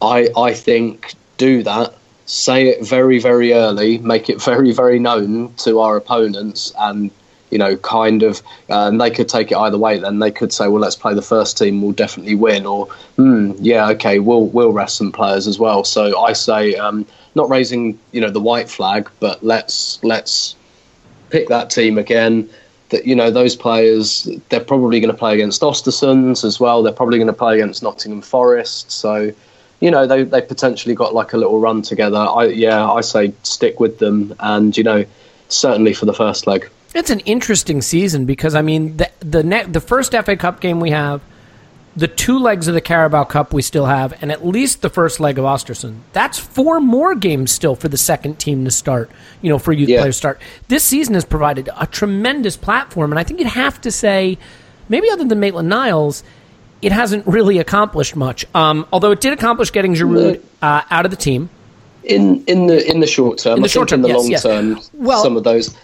I 0.00 0.28
I 0.36 0.54
think 0.54 1.14
do 1.36 1.62
that. 1.62 1.94
Say 2.26 2.68
it 2.68 2.86
very 2.86 3.18
very 3.18 3.52
early. 3.52 3.98
Make 3.98 4.28
it 4.28 4.42
very 4.52 4.72
very 4.72 4.98
known 4.98 5.54
to 5.58 5.80
our 5.80 5.96
opponents, 5.96 6.72
and 6.78 7.10
you 7.50 7.58
know, 7.58 7.76
kind 7.76 8.22
of, 8.22 8.42
uh, 8.68 8.88
and 8.88 9.00
they 9.00 9.10
could 9.10 9.28
take 9.28 9.52
it 9.52 9.56
either 9.56 9.78
way. 9.78 9.98
Then 9.98 10.18
they 10.18 10.32
could 10.32 10.52
say, 10.52 10.66
well, 10.68 10.80
let's 10.80 10.96
play 10.96 11.14
the 11.14 11.22
first 11.22 11.56
team. 11.56 11.80
We'll 11.80 11.92
definitely 11.92 12.34
win, 12.34 12.66
or 12.66 12.86
hmm, 13.16 13.52
yeah, 13.58 13.88
okay, 13.90 14.18
we'll 14.18 14.46
we'll 14.46 14.72
rest 14.72 14.96
some 14.96 15.12
players 15.12 15.46
as 15.46 15.58
well. 15.58 15.84
So 15.84 16.18
I 16.20 16.32
say, 16.32 16.74
um, 16.74 17.06
not 17.34 17.48
raising 17.48 17.98
you 18.12 18.20
know 18.20 18.30
the 18.30 18.40
white 18.40 18.68
flag, 18.68 19.08
but 19.20 19.44
let's 19.44 20.02
let's 20.02 20.55
pick 21.30 21.48
that 21.48 21.70
team 21.70 21.98
again. 21.98 22.48
That 22.90 23.04
you 23.04 23.16
know 23.16 23.30
those 23.30 23.56
players, 23.56 24.28
they're 24.48 24.60
probably 24.60 25.00
going 25.00 25.12
to 25.12 25.18
play 25.18 25.34
against 25.34 25.60
Ostersunds 25.62 26.44
as 26.44 26.60
well. 26.60 26.82
They're 26.82 26.92
probably 26.92 27.18
going 27.18 27.26
to 27.26 27.32
play 27.32 27.56
against 27.56 27.82
Nottingham 27.82 28.22
Forest. 28.22 28.92
So, 28.92 29.32
you 29.80 29.90
know 29.90 30.06
they 30.06 30.22
they 30.22 30.40
potentially 30.40 30.94
got 30.94 31.14
like 31.14 31.32
a 31.32 31.36
little 31.36 31.58
run 31.58 31.82
together. 31.82 32.18
I 32.18 32.46
yeah, 32.46 32.90
I 32.90 33.00
say 33.00 33.32
stick 33.42 33.80
with 33.80 33.98
them, 33.98 34.34
and 34.40 34.76
you 34.76 34.84
know 34.84 35.04
certainly 35.48 35.94
for 35.94 36.06
the 36.06 36.14
first 36.14 36.46
leg. 36.46 36.68
It's 36.94 37.10
an 37.10 37.20
interesting 37.20 37.82
season 37.82 38.24
because 38.24 38.54
I 38.54 38.62
mean 38.62 38.96
the 38.96 39.10
the 39.20 39.42
ne- 39.42 39.64
the 39.64 39.80
first 39.80 40.12
FA 40.12 40.36
Cup 40.36 40.60
game 40.60 40.80
we 40.80 40.90
have 40.90 41.20
the 41.96 42.06
two 42.08 42.38
legs 42.38 42.68
of 42.68 42.74
the 42.74 42.80
Carabao 42.80 43.24
Cup 43.24 43.54
we 43.54 43.62
still 43.62 43.86
have, 43.86 44.12
and 44.22 44.30
at 44.30 44.46
least 44.46 44.82
the 44.82 44.90
first 44.90 45.18
leg 45.18 45.38
of 45.38 45.44
Ostersund. 45.46 46.00
That's 46.12 46.38
four 46.38 46.78
more 46.78 47.14
games 47.14 47.50
still 47.50 47.74
for 47.74 47.88
the 47.88 47.96
second 47.96 48.38
team 48.38 48.64
to 48.66 48.70
start, 48.70 49.10
you 49.40 49.48
know, 49.48 49.58
for 49.58 49.72
youth 49.72 49.88
yeah. 49.88 50.00
players 50.00 50.16
to 50.16 50.18
start. 50.18 50.40
This 50.68 50.84
season 50.84 51.14
has 51.14 51.24
provided 51.24 51.70
a 51.78 51.86
tremendous 51.86 52.56
platform, 52.56 53.12
and 53.12 53.18
I 53.18 53.24
think 53.24 53.40
you'd 53.40 53.48
have 53.48 53.80
to 53.80 53.90
say, 53.90 54.36
maybe 54.90 55.10
other 55.10 55.24
than 55.24 55.40
Maitland 55.40 55.70
Niles, 55.70 56.22
it 56.82 56.92
hasn't 56.92 57.26
really 57.26 57.58
accomplished 57.58 58.14
much. 58.14 58.44
Um, 58.54 58.86
although 58.92 59.12
it 59.12 59.22
did 59.22 59.32
accomplish 59.32 59.72
getting 59.72 59.94
Giroud 59.94 60.42
uh, 60.60 60.82
out 60.90 61.06
of 61.06 61.10
the 61.10 61.16
team. 61.16 61.48
In 62.04 62.44
in 62.44 62.66
the 62.68 62.88
in 62.88 63.00
the 63.00 63.06
short 63.06 63.38
term, 63.38 63.56
In 63.56 63.62
the 63.62 63.68
I 63.68 63.68
short 63.68 63.88
term, 63.88 63.98
in 63.98 64.02
the 64.02 64.08
yes, 64.08 64.16
long 64.16 64.30
yes. 64.30 64.42
term, 64.42 64.80
Well- 64.92 65.22
some 65.22 65.36
of 65.36 65.44
those. 65.44 65.74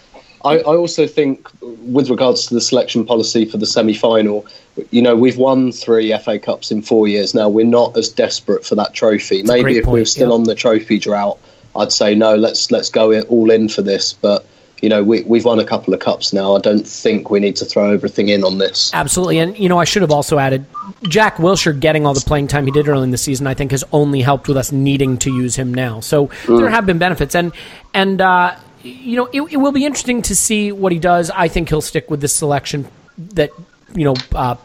I, 0.43 0.57
I 0.59 0.75
also 0.75 1.07
think, 1.07 1.49
with 1.61 2.09
regards 2.09 2.47
to 2.47 2.53
the 2.53 2.61
selection 2.61 3.05
policy 3.05 3.45
for 3.45 3.57
the 3.57 3.65
semi-final, 3.65 4.45
you 4.91 5.01
know, 5.01 5.15
we've 5.15 5.37
won 5.37 5.71
three 5.71 6.15
FA 6.17 6.37
Cups 6.37 6.71
in 6.71 6.81
four 6.81 7.07
years 7.07 7.33
now. 7.33 7.47
We're 7.47 7.65
not 7.65 7.95
as 7.95 8.09
desperate 8.09 8.65
for 8.65 8.75
that 8.75 8.93
trophy. 8.93 9.41
a 9.41 9.43
Maybe 9.45 9.77
if 9.77 9.77
we 9.77 9.81
point, 9.83 9.99
were 9.99 10.05
still 10.05 10.29
yeah. 10.29 10.35
on 10.35 10.43
the 10.43 10.55
trophy 10.55 10.99
drought, 10.99 11.39
I'd 11.75 11.91
say 11.91 12.13
no. 12.13 12.35
Let's 12.35 12.71
let's 12.71 12.89
go 12.89 13.19
all 13.23 13.51
in 13.51 13.69
for 13.69 13.81
this. 13.81 14.13
But 14.13 14.45
you 14.81 14.89
know, 14.89 15.01
we, 15.01 15.21
we've 15.21 15.45
won 15.45 15.59
a 15.59 15.63
couple 15.63 15.93
of 15.93 16.01
cups 16.01 16.33
now. 16.33 16.57
I 16.57 16.59
don't 16.59 16.85
think 16.85 17.29
we 17.29 17.39
need 17.39 17.55
to 17.55 17.65
throw 17.65 17.93
everything 17.93 18.27
in 18.27 18.43
on 18.43 18.57
this. 18.57 18.93
Absolutely, 18.93 19.39
and 19.39 19.57
you 19.57 19.69
know 19.69 19.77
I 19.77 19.85
should 19.85 20.01
have 20.01 20.11
also 20.11 20.39
added 20.39 20.65
Jack 21.03 21.37
Wilshere 21.37 21.79
getting 21.79 22.05
all 22.05 22.13
the 22.13 22.19
playing 22.19 22.47
time 22.47 22.65
he 22.65 22.71
did 22.71 22.89
early 22.89 23.03
in 23.03 23.11
the 23.11 23.17
season. 23.17 23.47
I 23.47 23.53
think 23.53 23.71
has 23.71 23.85
only 23.93 24.21
helped 24.21 24.49
with 24.49 24.57
us 24.57 24.73
needing 24.73 25.17
to 25.19 25.31
use 25.31 25.55
him 25.55 25.73
now. 25.73 26.01
So 26.01 26.29
there 26.47 26.69
have 26.69 26.85
been 26.85 26.97
benefits, 26.97 27.33
and 27.33 27.53
and 27.93 28.19
uh, 28.19 28.55
you 28.83 29.17
know 29.17 29.29
it, 29.31 29.41
it 29.53 29.57
will 29.57 29.71
be 29.71 29.85
interesting 29.85 30.21
to 30.23 30.35
see 30.35 30.71
what 30.71 30.91
he 30.91 30.99
does. 30.99 31.31
I 31.31 31.47
think 31.47 31.69
he'll 31.69 31.81
stick 31.81 32.09
with 32.11 32.21
this 32.21 32.35
selection 32.35 32.87
that 33.17 33.51
you 33.95 34.03
know 34.05 34.15
uh, 34.33 34.55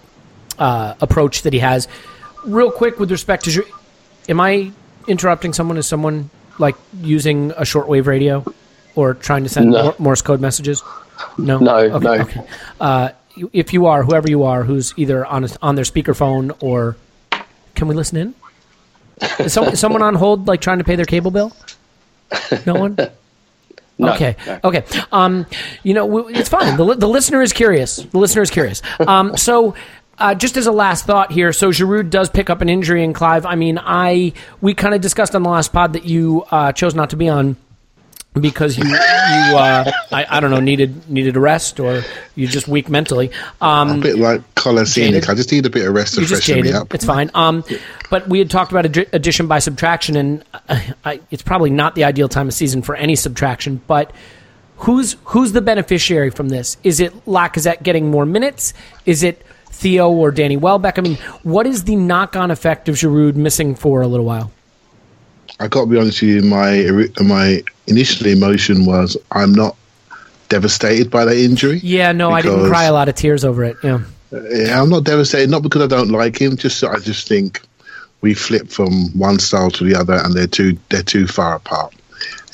uh, 0.59 0.95
approach 1.01 1.43
that 1.43 1.53
he 1.53 1.59
has. 1.61 1.89
Real 2.45 2.71
quick 2.71 2.99
with 2.99 3.11
respect 3.11 3.45
to, 3.45 3.65
am 4.29 4.41
I 4.41 4.73
interrupting 5.07 5.53
someone? 5.53 5.77
Is 5.77 5.87
someone 5.87 6.31
like 6.59 6.77
using 7.01 7.53
a 7.53 7.63
shortwave 7.63 8.07
radio 8.07 8.45
or 8.95 9.15
trying 9.15 9.45
to 9.45 9.49
send 9.49 9.71
No. 9.71 9.95
Morse 9.99 10.23
code 10.23 10.41
messages? 10.41 10.83
No, 11.37 11.59
No, 11.59 11.77
okay, 11.77 12.05
no. 12.05 12.13
Okay. 12.15 12.47
Uh, 12.81 13.11
if 13.53 13.73
you 13.73 13.87
are, 13.87 14.03
whoever 14.03 14.29
you 14.29 14.43
are, 14.45 14.65
who's 14.65 14.93
either 14.97 15.25
on 15.25 15.45
a, 15.45 15.49
on 15.63 15.77
their 15.77 15.85
speakerphone 15.85 16.57
or, 16.61 16.97
can 17.75 17.87
we 17.87 17.95
listen 17.95 18.19
in? 18.19 18.35
Is, 19.39 19.53
some, 19.53 19.65
is 19.65 19.79
someone 19.79 20.03
on 20.03 20.15
hold, 20.15 20.49
like 20.49 20.61
trying 20.61 20.79
to 20.79 20.85
pay 20.85 20.97
their 20.97 21.05
cable 21.05 21.31
bill? 21.31 21.53
No 22.67 22.75
one. 22.75 22.97
No, 23.99 24.15
okay. 24.15 24.37
no. 24.47 24.61
Okay. 24.65 24.85
Um, 25.11 25.47
you 25.83 25.93
know, 25.93 26.29
it's 26.29 26.49
fine. 26.49 26.77
The, 26.77 26.95
the 26.95 27.09
listener 27.09 27.43
is 27.43 27.53
curious. 27.53 27.97
The 27.97 28.19
listener 28.19 28.43
is 28.43 28.51
curious. 28.51 28.81
Um, 29.01 29.37
so, 29.37 29.75
uh, 30.19 30.35
just 30.35 30.57
as 30.57 30.67
a 30.67 30.73
last 30.73 31.07
thought 31.07 31.33
here, 31.33 31.53
so 31.53 31.71
Giroud 31.71 32.11
does 32.11 32.29
pick 32.29 32.51
up 32.51 32.61
an 32.61 32.69
injury 32.69 33.05
in 33.05 33.13
Clive. 33.13 33.47
I 33.47 33.55
mean, 33.55 33.79
I 33.81 34.33
we 34.61 34.75
kind 34.75 34.95
of 34.95 35.01
discussed 35.01 35.35
on 35.35 35.43
the 35.43 35.51
last 35.51 35.73
pod 35.73 35.93
that 35.93 36.05
you 36.05 36.45
uh, 36.51 36.73
chose 36.73 36.95
not 36.95 37.11
to 37.11 37.17
be 37.17 37.29
on 37.29 37.57
because 38.35 38.77
you 38.79 38.85
you 38.85 38.95
uh, 38.95 39.91
I, 40.13 40.27
I 40.29 40.41
don't 40.41 40.51
know 40.51 40.61
needed 40.61 41.09
needed 41.09 41.37
a 41.37 41.41
rest 41.41 41.81
or 41.81 42.03
you're 42.37 42.49
just 42.51 42.69
weak 42.69 42.89
mentally. 42.89 43.31
Um, 43.61 43.99
A 43.99 44.03
bit 44.03 44.19
like 44.19 44.55
Kolasinac. 44.55 44.95
Jaded. 44.95 45.29
I 45.31 45.35
just 45.35 45.51
need 45.51 45.67
a 45.67 45.71
bit 45.71 45.87
of 45.87 45.95
rest 45.95 46.15
to 46.15 46.27
freshen 46.27 46.57
me 46.57 46.63
jaded. 46.63 46.77
up. 46.77 46.95
It's 46.95 47.05
fine. 47.05 47.31
Um, 47.35 47.65
but 48.11 48.29
we 48.29 48.39
had 48.39 48.51
talked 48.51 48.71
about 48.71 48.85
addi- 48.85 49.13
addition 49.13 49.49
by 49.49 49.59
subtraction, 49.59 50.17
and 50.17 50.45
uh, 50.69 50.81
I, 51.05 51.21
it's 51.31 51.43
probably 51.43 51.71
not 51.71 51.95
the 51.95 52.05
ideal 52.05 52.29
time 52.29 52.49
of 52.49 52.55
season 52.55 52.83
for 52.83 52.95
any 52.95 53.17
subtraction. 53.17 53.81
But 53.87 54.13
who's 54.77 55.17
who's 55.25 55.53
the 55.53 55.63
beneficiary 55.63 56.31
from 56.31 56.49
this? 56.49 56.77
Is 56.85 57.01
it 57.01 57.13
Lacazette 57.27 57.83
getting 57.83 58.11
more 58.11 58.27
minutes? 58.27 58.73
Is 59.05 59.23
it 59.23 59.45
Theo 59.71 60.11
or 60.11 60.31
Danny 60.31 60.57
Welbeck? 60.57 60.99
I 60.99 61.03
mean, 61.03 61.17
what 61.43 61.67
is 61.67 61.85
the 61.85 61.97
knock-on 61.97 62.51
effect 62.51 62.89
of 62.89 62.97
Giroud 62.97 63.35
missing 63.35 63.75
for 63.75 64.01
a 64.03 64.07
little 64.07 64.27
while? 64.27 64.51
I 65.61 65.67
got 65.67 65.81
to 65.83 65.87
be 65.87 65.99
honest 65.99 66.23
with 66.23 66.31
you. 66.31 66.43
My 66.43 67.09
my 67.21 67.63
initial 67.89 68.27
emotion 68.27 68.85
was 68.85 69.17
I'm 69.33 69.53
not 69.53 69.77
devastated 70.49 71.11
by 71.11 71.25
that 71.25 71.37
injury. 71.37 71.81
Yeah, 71.83 72.13
no, 72.13 72.31
I 72.31 72.43
didn't 72.43 72.69
cry 72.69 72.85
a 72.85 72.93
lot 72.93 73.09
of 73.09 73.15
tears 73.15 73.45
over 73.45 73.65
it. 73.65 73.77
Yeah. 73.83 74.01
Yeah, 74.31 74.83
I'm 74.83 74.91
not 74.91 75.05
devastated. 75.05 75.51
Not 75.51 75.63
because 75.63 75.83
I 75.83 75.87
don't 75.87 76.11
like 76.11 76.41
him. 76.41 76.57
Just 76.57 76.85
I 76.85 76.99
just 76.99 77.29
think 77.29 77.63
we 78.21 78.35
flip 78.35 78.69
from 78.69 79.07
one 79.19 79.39
style 79.39 79.71
to 79.71 79.85
the 79.85 79.95
other, 79.95 80.15
and 80.23 80.35
they're 80.35 80.47
too 80.47 80.77
they're 80.91 81.03
too 81.03 81.27
far 81.27 81.55
apart. 81.57 81.95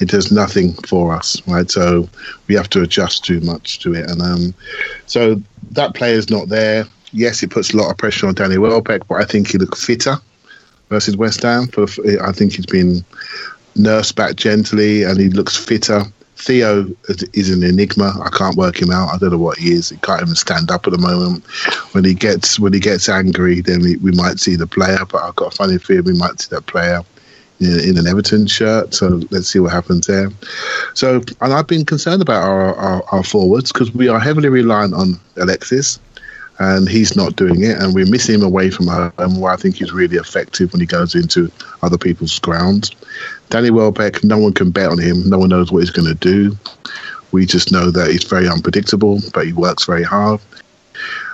It 0.01 0.09
does 0.09 0.31
nothing 0.31 0.75
for 0.87 1.14
us, 1.14 1.40
right? 1.49 1.70
So 1.70 2.09
we 2.49 2.55
have 2.55 2.68
to 2.70 2.83
adjust 2.83 3.25
too 3.25 3.40
much 3.40 3.81
to 3.81 3.94
it, 3.94 4.09
and 4.09 4.23
um, 4.23 4.55
so 5.07 5.40
that 5.73 5.94
player's 5.94 6.31
not 6.31 6.49
there. 6.49 6.87
Yes, 7.12 7.42
it 7.42 7.51
puts 7.51 7.73
a 7.73 7.77
lot 7.77 7.90
of 7.90 7.97
pressure 7.97 8.27
on 8.27 8.35
Danny 8.35 8.59
Welbeck, 8.59 9.07
but 9.09 9.20
I 9.20 9.25
think 9.25 9.49
he 9.49 9.59
looked 9.59 9.79
fitter 9.79 10.16
versus 10.90 11.16
West 11.16 11.42
Ham. 11.42 11.66
For 11.68 11.87
I 12.23 12.33
think 12.33 12.53
he's 12.53 12.66
been 12.66 13.05
nursed 13.76 14.16
back 14.16 14.37
gently, 14.37 15.02
and 15.02 15.18
he 15.18 15.28
looks 15.30 15.56
fitter. 15.56 16.04
Theo 16.37 16.87
is- 17.08 17.24
is 17.32 17.50
an 17.50 17.62
enigma. 17.62 18.20
I 18.22 18.28
can't 18.37 18.56
work 18.56 18.80
him 18.80 18.90
out. 18.90 19.08
I 19.14 19.18
don't 19.18 19.30
know 19.30 19.38
what 19.38 19.58
he 19.58 19.72
is. 19.72 19.90
He 19.90 19.96
can't 19.98 20.20
even 20.20 20.34
stand 20.34 20.70
up 20.70 20.87
at 20.87 20.92
the 20.92 20.98
moment. 20.98 21.44
When 21.92 22.04
he 22.04 22.12
gets 22.12 22.58
when 22.58 22.72
he 22.72 22.80
gets 22.80 23.08
angry, 23.08 23.60
then 23.60 23.80
we, 23.80 23.96
we 23.96 24.10
might 24.12 24.40
see 24.40 24.56
the 24.56 24.66
player. 24.66 24.98
But 25.10 25.22
I've 25.22 25.37
got 25.37 25.52
a 25.52 25.56
funny 25.56 25.78
feeling 25.78 26.04
we 26.04 26.18
might 26.18 26.40
see 26.40 26.48
that 26.50 26.66
player 26.66 27.00
in, 27.60 27.80
in 27.80 27.98
an 27.98 28.06
Everton 28.06 28.46
shirt. 28.46 28.94
So 28.94 29.20
let's 29.30 29.48
see 29.48 29.60
what 29.60 29.72
happens 29.72 30.06
there. 30.06 30.30
So, 30.94 31.22
and 31.40 31.54
I've 31.54 31.68
been 31.68 31.84
concerned 31.87 32.20
about 32.20 32.42
our 32.42 32.74
our, 32.74 33.04
our 33.12 33.24
forwards 33.24 33.72
because 33.72 33.94
we 33.94 34.08
are 34.08 34.18
heavily 34.20 34.48
reliant 34.48 34.94
on 34.94 35.18
Alexis 35.37 35.98
and 36.58 36.88
he's 36.88 37.16
not 37.16 37.36
doing 37.36 37.62
it, 37.64 37.78
and 37.78 37.94
we're 37.94 38.06
missing 38.06 38.36
him 38.36 38.42
away 38.42 38.70
from 38.70 38.86
home, 38.86 39.40
where 39.40 39.52
I 39.52 39.56
think 39.56 39.76
he's 39.76 39.92
really 39.92 40.16
effective 40.16 40.72
when 40.72 40.80
he 40.80 40.86
goes 40.86 41.14
into 41.14 41.50
other 41.82 41.98
people's 41.98 42.38
grounds. 42.38 42.92
Danny 43.50 43.70
Welbeck, 43.70 44.22
no 44.22 44.38
one 44.38 44.52
can 44.52 44.70
bet 44.70 44.90
on 44.90 44.98
him. 44.98 45.28
No 45.28 45.38
one 45.38 45.48
knows 45.48 45.72
what 45.72 45.80
he's 45.80 45.90
going 45.90 46.08
to 46.08 46.14
do. 46.14 46.56
We 47.32 47.46
just 47.46 47.72
know 47.72 47.90
that 47.90 48.10
he's 48.10 48.24
very 48.24 48.48
unpredictable, 48.48 49.20
but 49.32 49.46
he 49.46 49.52
works 49.52 49.84
very 49.84 50.04
hard. 50.04 50.40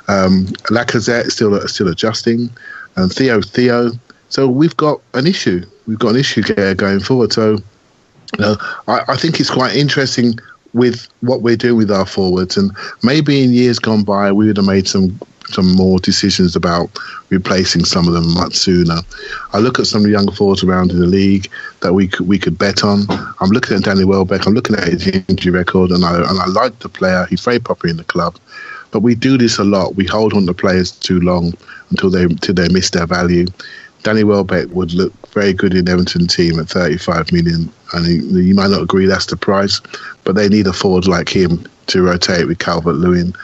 Um, 0.08 0.46
Lacazette 0.70 1.30
still 1.30 1.68
still 1.68 1.88
adjusting, 1.88 2.50
and 2.96 3.12
Theo 3.12 3.42
Theo. 3.42 3.90
So 4.30 4.48
we've 4.48 4.76
got 4.76 5.00
an 5.14 5.26
issue. 5.26 5.64
We've 5.86 5.98
got 5.98 6.10
an 6.10 6.16
issue 6.16 6.42
there 6.42 6.74
going 6.74 7.00
forward. 7.00 7.32
So 7.32 7.52
you 7.52 8.38
know, 8.38 8.56
I, 8.88 9.02
I 9.08 9.16
think 9.16 9.40
it's 9.40 9.50
quite 9.50 9.76
interesting 9.76 10.34
with 10.72 11.08
what 11.20 11.42
we're 11.42 11.56
doing 11.56 11.76
with 11.76 11.90
our 11.90 12.06
forwards, 12.06 12.56
and 12.56 12.70
maybe 13.02 13.42
in 13.42 13.52
years 13.52 13.78
gone 13.78 14.04
by 14.04 14.32
we 14.32 14.46
would 14.46 14.56
have 14.56 14.66
made 14.66 14.88
some 14.88 15.18
some 15.52 15.74
more 15.74 15.98
decisions 15.98 16.54
about 16.54 16.90
replacing 17.28 17.84
some 17.84 18.06
of 18.06 18.14
them 18.14 18.32
much 18.34 18.54
sooner. 18.54 18.98
I 19.52 19.58
look 19.58 19.78
at 19.78 19.86
some 19.86 20.02
of 20.02 20.04
the 20.04 20.12
younger 20.12 20.32
forwards 20.32 20.62
around 20.62 20.90
in 20.90 21.00
the 21.00 21.06
league 21.06 21.50
that 21.80 21.92
we 21.92 22.08
could 22.08 22.28
we 22.28 22.38
could 22.38 22.58
bet 22.58 22.84
on. 22.84 23.04
I'm 23.40 23.50
looking 23.50 23.76
at 23.76 23.84
Danny 23.84 24.04
Welbeck. 24.04 24.46
I'm 24.46 24.54
looking 24.54 24.76
at 24.76 24.88
his 24.88 25.06
injury 25.28 25.52
record, 25.52 25.90
and 25.90 26.04
I 26.04 26.16
and 26.16 26.40
I 26.40 26.46
like 26.46 26.78
the 26.78 26.88
player. 26.88 27.26
He's 27.28 27.44
very 27.44 27.58
popular 27.58 27.90
in 27.90 27.96
the 27.96 28.04
club. 28.04 28.36
But 28.92 29.00
we 29.00 29.14
do 29.14 29.38
this 29.38 29.58
a 29.58 29.64
lot. 29.64 29.94
We 29.94 30.06
hold 30.06 30.34
on 30.34 30.46
to 30.46 30.54
players 30.54 30.90
too 30.90 31.20
long 31.20 31.52
until 31.90 32.10
they 32.10 32.24
until 32.24 32.54
they 32.54 32.68
miss 32.68 32.90
their 32.90 33.06
value. 33.06 33.46
Danny 34.02 34.24
Welbeck 34.24 34.68
would 34.70 34.94
look 34.94 35.12
very 35.32 35.52
good 35.52 35.74
in 35.74 35.88
Everton 35.88 36.26
team 36.26 36.58
at 36.58 36.68
35 36.68 37.32
million, 37.32 37.70
and 37.92 38.06
you 38.34 38.54
might 38.54 38.70
not 38.70 38.82
agree 38.82 39.06
that's 39.06 39.26
the 39.26 39.36
price, 39.36 39.78
but 40.30 40.36
they 40.36 40.48
need 40.48 40.68
a 40.68 40.72
forward 40.72 41.08
like 41.08 41.28
him 41.28 41.66
to 41.88 42.02
rotate 42.02 42.46
with 42.46 42.60
Calvert 42.60 42.94
Lewin. 42.94 43.34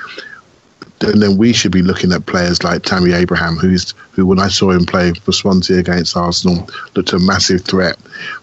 And 1.01 1.21
then 1.21 1.37
we 1.37 1.53
should 1.53 1.73
be 1.73 1.83
looking 1.83 2.13
at 2.13 2.27
players 2.27 2.63
like 2.63 2.85
Tammy 2.85 3.13
Abraham, 3.13 3.57
who's 3.57 3.91
who 4.13 4.25
when 4.25 4.39
I 4.39 4.47
saw 4.47 4.71
him 4.71 4.87
play 4.87 5.13
for 5.13 5.33
Swansea 5.33 5.79
against 5.79 6.17
Arsenal 6.17 6.71
looked 6.95 7.13
a 7.13 7.19
massive 7.19 7.63
threat. 7.63 7.97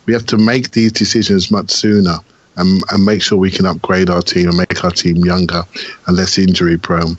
We 0.08 0.12
have 0.13 0.25
to 0.25 0.38
make 0.38 0.71
these 0.71 0.91
decisions 0.91 1.51
much 1.51 1.71
sooner 1.71 2.17
and, 2.58 2.84
and 2.91 3.06
make 3.06 3.21
sure 3.21 3.38
we 3.38 3.49
can 3.49 3.65
upgrade 3.65 4.10
our 4.10 4.21
team 4.21 4.49
and 4.49 4.58
make 4.58 4.84
our 4.84 4.91
team 4.91 5.23
younger 5.23 5.63
and 6.08 6.17
less 6.17 6.38
injury 6.38 6.77
prone. 6.77 7.17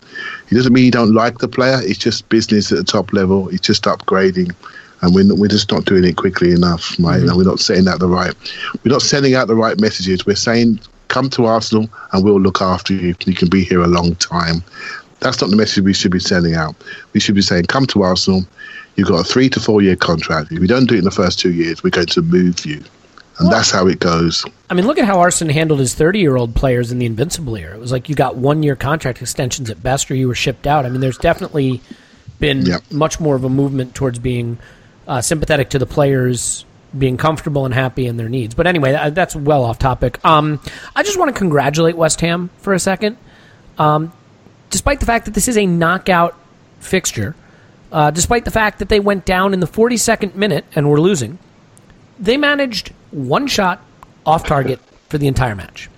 It 0.50 0.54
doesn't 0.56 0.74
mean 0.74 0.84
you 0.84 0.90
don't 0.90 1.14
like 1.14 1.38
the 1.38 1.48
player. 1.48 1.80
It's 1.80 1.98
just 1.98 2.28
business 2.28 2.70
at 2.70 2.76
the 2.76 2.84
top 2.84 3.14
level. 3.14 3.48
It's 3.48 3.66
just 3.66 3.84
upgrading, 3.84 4.54
and 5.00 5.14
we're 5.14 5.34
we're 5.34 5.48
just 5.48 5.72
not 5.72 5.86
doing 5.86 6.04
it 6.04 6.16
quickly 6.16 6.52
enough, 6.52 6.90
right? 7.00 7.16
Mm-hmm. 7.16 7.28
And 7.28 7.36
we're 7.38 7.44
not 7.44 7.60
setting 7.60 7.88
out 7.88 7.98
the 7.98 8.08
right. 8.08 8.34
We're 8.84 8.92
not 8.92 9.00
sending 9.00 9.34
out 9.34 9.48
the 9.48 9.54
right 9.54 9.80
messages. 9.80 10.26
We're 10.26 10.36
saying, 10.36 10.80
"Come 11.08 11.30
to 11.30 11.46
Arsenal, 11.46 11.88
and 12.12 12.24
we'll 12.24 12.40
look 12.40 12.60
after 12.60 12.92
you. 12.94 13.14
You 13.24 13.34
can 13.34 13.48
be 13.48 13.64
here 13.64 13.82
a 13.82 13.86
long 13.86 14.14
time." 14.16 14.62
That's 15.20 15.40
not 15.40 15.50
the 15.50 15.56
message 15.56 15.84
we 15.84 15.94
should 15.94 16.12
be 16.12 16.18
sending 16.18 16.54
out. 16.54 16.74
We 17.12 17.20
should 17.20 17.34
be 17.34 17.42
saying, 17.42 17.64
"Come 17.64 17.86
to 17.86 18.02
Arsenal. 18.02 18.44
You've 18.96 19.08
got 19.08 19.20
a 19.20 19.24
three 19.24 19.48
to 19.50 19.60
four 19.60 19.82
year 19.82 19.96
contract. 19.96 20.52
If 20.52 20.60
you 20.60 20.66
don't 20.66 20.86
do 20.86 20.94
it 20.94 20.98
in 20.98 21.04
the 21.04 21.10
first 21.10 21.38
two 21.38 21.52
years, 21.52 21.82
we're 21.82 21.90
going 21.90 22.06
to 22.08 22.22
move 22.22 22.64
you." 22.66 22.82
And 23.38 23.50
that's 23.50 23.70
how 23.70 23.88
it 23.88 23.98
goes. 23.98 24.44
I 24.70 24.74
mean, 24.74 24.86
look 24.86 24.98
at 24.98 25.06
how 25.06 25.18
Arsenal 25.18 25.52
handled 25.52 25.80
his 25.80 25.94
30 25.94 26.20
year 26.20 26.36
old 26.36 26.54
players 26.54 26.92
in 26.92 26.98
the 26.98 27.06
Invincible 27.06 27.56
era. 27.56 27.74
It 27.74 27.80
was 27.80 27.90
like 27.90 28.08
you 28.08 28.14
got 28.14 28.36
one 28.36 28.62
year 28.62 28.76
contract 28.76 29.20
extensions 29.20 29.70
at 29.70 29.82
best, 29.82 30.10
or 30.10 30.14
you 30.14 30.28
were 30.28 30.36
shipped 30.36 30.66
out. 30.66 30.86
I 30.86 30.88
mean, 30.88 31.00
there's 31.00 31.18
definitely 31.18 31.80
been 32.38 32.66
Yep. 32.66 32.82
much 32.92 33.18
more 33.18 33.34
of 33.34 33.42
a 33.44 33.48
movement 33.48 33.94
towards 33.94 34.18
being 34.18 34.58
uh, 35.08 35.20
sympathetic 35.20 35.70
to 35.70 35.78
the 35.78 35.86
players 35.86 36.64
being 36.96 37.16
comfortable 37.16 37.64
and 37.64 37.74
happy 37.74 38.06
in 38.06 38.16
their 38.16 38.28
needs. 38.28 38.54
But 38.54 38.66
anyway, 38.66 39.10
that's 39.10 39.34
well 39.34 39.64
off 39.64 39.78
topic. 39.78 40.24
Um, 40.24 40.60
I 40.94 41.02
just 41.02 41.18
want 41.18 41.34
to 41.34 41.38
congratulate 41.38 41.96
West 41.96 42.20
Ham 42.20 42.50
for 42.58 42.72
a 42.72 42.78
second. 42.78 43.16
Um, 43.78 44.12
despite 44.70 45.00
the 45.00 45.06
fact 45.06 45.24
that 45.24 45.34
this 45.34 45.48
is 45.48 45.56
a 45.56 45.66
knockout 45.66 46.38
fixture, 46.80 47.34
uh, 47.90 48.10
despite 48.10 48.44
the 48.44 48.50
fact 48.50 48.78
that 48.78 48.88
they 48.88 49.00
went 49.00 49.24
down 49.24 49.52
in 49.54 49.60
the 49.60 49.66
42nd 49.66 50.34
minute 50.34 50.64
and 50.74 50.88
were 50.88 51.00
losing, 51.00 51.38
they 52.18 52.36
managed 52.36 52.92
one 53.10 53.46
shot 53.46 53.82
off 54.24 54.46
target 54.46 54.80
for 55.08 55.18
the 55.18 55.26
entire 55.26 55.54
match 55.54 55.88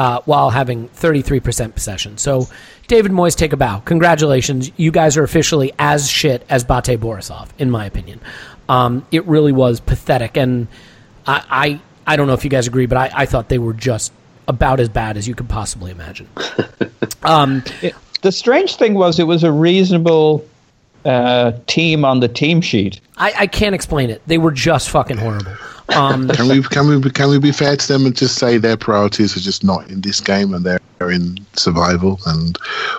uh, 0.00 0.22
while 0.24 0.48
having 0.48 0.88
33% 0.88 1.74
possession. 1.74 2.16
So, 2.16 2.48
David 2.88 3.12
Moyes, 3.12 3.36
take 3.36 3.52
a 3.52 3.58
bow. 3.58 3.80
Congratulations. 3.80 4.72
You 4.78 4.90
guys 4.90 5.18
are 5.18 5.24
officially 5.24 5.74
as 5.78 6.08
shit 6.08 6.42
as 6.48 6.64
Bate 6.64 6.98
Borisov, 6.98 7.50
in 7.58 7.70
my 7.70 7.84
opinion. 7.84 8.18
Um, 8.66 9.06
it 9.12 9.26
really 9.26 9.52
was 9.52 9.78
pathetic. 9.78 10.38
And 10.38 10.68
I, 11.26 11.44
I, 11.50 11.80
I 12.06 12.16
don't 12.16 12.28
know 12.28 12.32
if 12.32 12.44
you 12.44 12.50
guys 12.50 12.66
agree, 12.66 12.86
but 12.86 12.96
I, 12.96 13.10
I 13.14 13.26
thought 13.26 13.50
they 13.50 13.58
were 13.58 13.74
just 13.74 14.10
about 14.48 14.80
as 14.80 14.88
bad 14.88 15.18
as 15.18 15.28
you 15.28 15.34
could 15.34 15.50
possibly 15.50 15.90
imagine. 15.90 16.30
um, 17.22 17.62
it, 17.82 17.94
the 18.22 18.32
strange 18.32 18.76
thing 18.76 18.94
was 18.94 19.18
it 19.18 19.24
was 19.24 19.44
a 19.44 19.52
reasonable 19.52 20.48
uh, 21.04 21.52
team 21.66 22.06
on 22.06 22.20
the 22.20 22.28
team 22.28 22.62
sheet. 22.62 23.02
I, 23.18 23.34
I 23.40 23.46
can't 23.46 23.74
explain 23.74 24.08
it. 24.08 24.22
They 24.26 24.38
were 24.38 24.50
just 24.50 24.88
fucking 24.88 25.18
horrible. 25.18 25.52
Um, 25.94 26.28
can 26.28 26.48
we 26.48 26.62
can 26.62 26.88
we 27.02 27.10
can 27.10 27.28
we 27.30 27.38
be 27.38 27.52
fair 27.52 27.76
to 27.76 27.88
them 27.88 28.06
and 28.06 28.16
just 28.16 28.36
say 28.36 28.58
their 28.58 28.76
priorities 28.76 29.36
are 29.36 29.40
just 29.40 29.64
not 29.64 29.90
in 29.90 30.00
this 30.00 30.20
game 30.20 30.54
and 30.54 30.64
they're 30.64 30.80
in 31.08 31.38
survival 31.54 32.20
and 32.26 32.58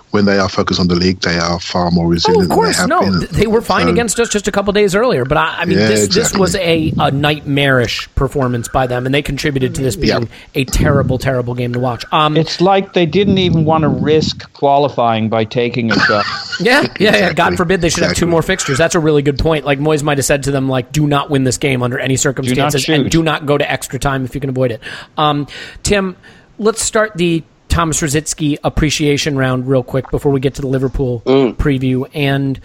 when 0.09 0.25
they 0.25 0.39
are 0.39 0.49
focused 0.49 0.79
on 0.79 0.87
the 0.87 0.95
league 0.95 1.19
they 1.19 1.37
are 1.37 1.59
far 1.59 1.91
more 1.91 2.07
resilient. 2.07 2.49
Oh, 2.49 2.53
of 2.53 2.57
course, 2.57 2.79
they 2.79 2.87
no, 2.87 3.01
been. 3.01 3.19
they 3.31 3.47
were 3.47 3.61
fine 3.61 3.85
so, 3.85 3.91
against 3.91 4.19
us 4.19 4.29
just 4.29 4.47
a 4.47 4.51
couple 4.51 4.73
days 4.73 4.95
earlier. 4.95 5.23
But 5.23 5.37
I, 5.37 5.61
I 5.61 5.65
mean, 5.65 5.77
yeah, 5.77 5.87
this 5.87 6.05
exactly. 6.05 6.21
this 6.21 6.39
was 6.39 6.55
a, 6.55 6.93
a 6.97 7.11
nightmarish 7.11 8.13
performance 8.15 8.67
by 8.67 8.87
them, 8.87 9.05
and 9.05 9.13
they 9.13 9.21
contributed 9.21 9.75
to 9.75 9.81
this 9.81 9.95
being 9.95 10.23
yep. 10.23 10.29
a 10.55 10.65
terrible, 10.65 11.17
terrible 11.17 11.53
game 11.53 11.73
to 11.73 11.79
watch. 11.79 12.03
Um, 12.11 12.37
it's 12.37 12.59
like 12.59 12.93
they 12.93 13.05
didn't 13.05 13.37
even 13.37 13.65
want 13.65 13.83
to 13.83 13.89
risk 13.89 14.51
qualifying 14.53 15.29
by 15.29 15.45
taking 15.45 15.91
a 15.91 15.99
shot. 15.99 16.25
yeah, 16.59 16.91
yeah, 16.99 17.15
yeah. 17.15 17.33
God 17.33 17.55
forbid 17.55 17.81
they 17.81 17.89
should 17.89 17.99
exactly. 17.99 18.07
have 18.07 18.17
two 18.17 18.27
more 18.27 18.41
fixtures. 18.41 18.77
That's 18.77 18.95
a 18.95 18.99
really 18.99 19.21
good 19.21 19.37
point. 19.37 19.65
Like 19.65 19.79
Moyes 19.79 20.01
might 20.01 20.17
have 20.17 20.25
said 20.25 20.43
to 20.43 20.51
them, 20.51 20.67
like, 20.69 20.91
do 20.91 21.05
not 21.05 21.29
win 21.29 21.43
this 21.43 21.57
game 21.57 21.83
under 21.83 21.99
any 21.99 22.15
circumstances, 22.15 22.85
do 22.85 22.93
and 22.93 23.11
do 23.11 23.21
not 23.21 23.45
go 23.45 23.57
to 23.57 23.69
extra 23.69 23.99
time 23.99 24.25
if 24.25 24.33
you 24.33 24.41
can 24.41 24.49
avoid 24.49 24.71
it. 24.71 24.81
Um, 25.17 25.47
Tim, 25.83 26.17
let's 26.57 26.81
start 26.81 27.13
the 27.15 27.43
Thomas 27.71 28.01
Rosicky 28.01 28.57
appreciation 28.65 29.37
round 29.37 29.65
real 29.65 29.81
quick 29.81 30.11
before 30.11 30.33
we 30.33 30.41
get 30.41 30.55
to 30.55 30.61
the 30.61 30.67
Liverpool 30.67 31.21
mm. 31.25 31.55
preview. 31.55 32.07
And 32.13 32.59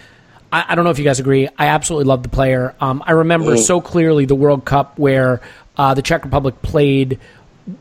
I, 0.50 0.64
I, 0.68 0.74
don't 0.74 0.84
know 0.84 0.90
if 0.90 0.98
you 0.98 1.04
guys 1.04 1.20
agree. 1.20 1.48
I 1.56 1.68
absolutely 1.68 2.06
love 2.06 2.24
the 2.24 2.28
player. 2.28 2.74
Um, 2.80 3.04
I 3.06 3.12
remember 3.12 3.52
mm. 3.52 3.58
so 3.58 3.80
clearly 3.80 4.24
the 4.24 4.34
World 4.34 4.64
Cup 4.64 4.98
where 4.98 5.40
uh, 5.76 5.94
the 5.94 6.02
Czech 6.02 6.24
Republic 6.24 6.60
played 6.60 7.20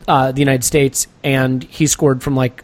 uh, 0.06 0.30
the 0.30 0.38
United 0.38 0.62
States 0.62 1.08
and 1.24 1.64
he 1.64 1.88
scored 1.88 2.22
from 2.22 2.36
like 2.36 2.62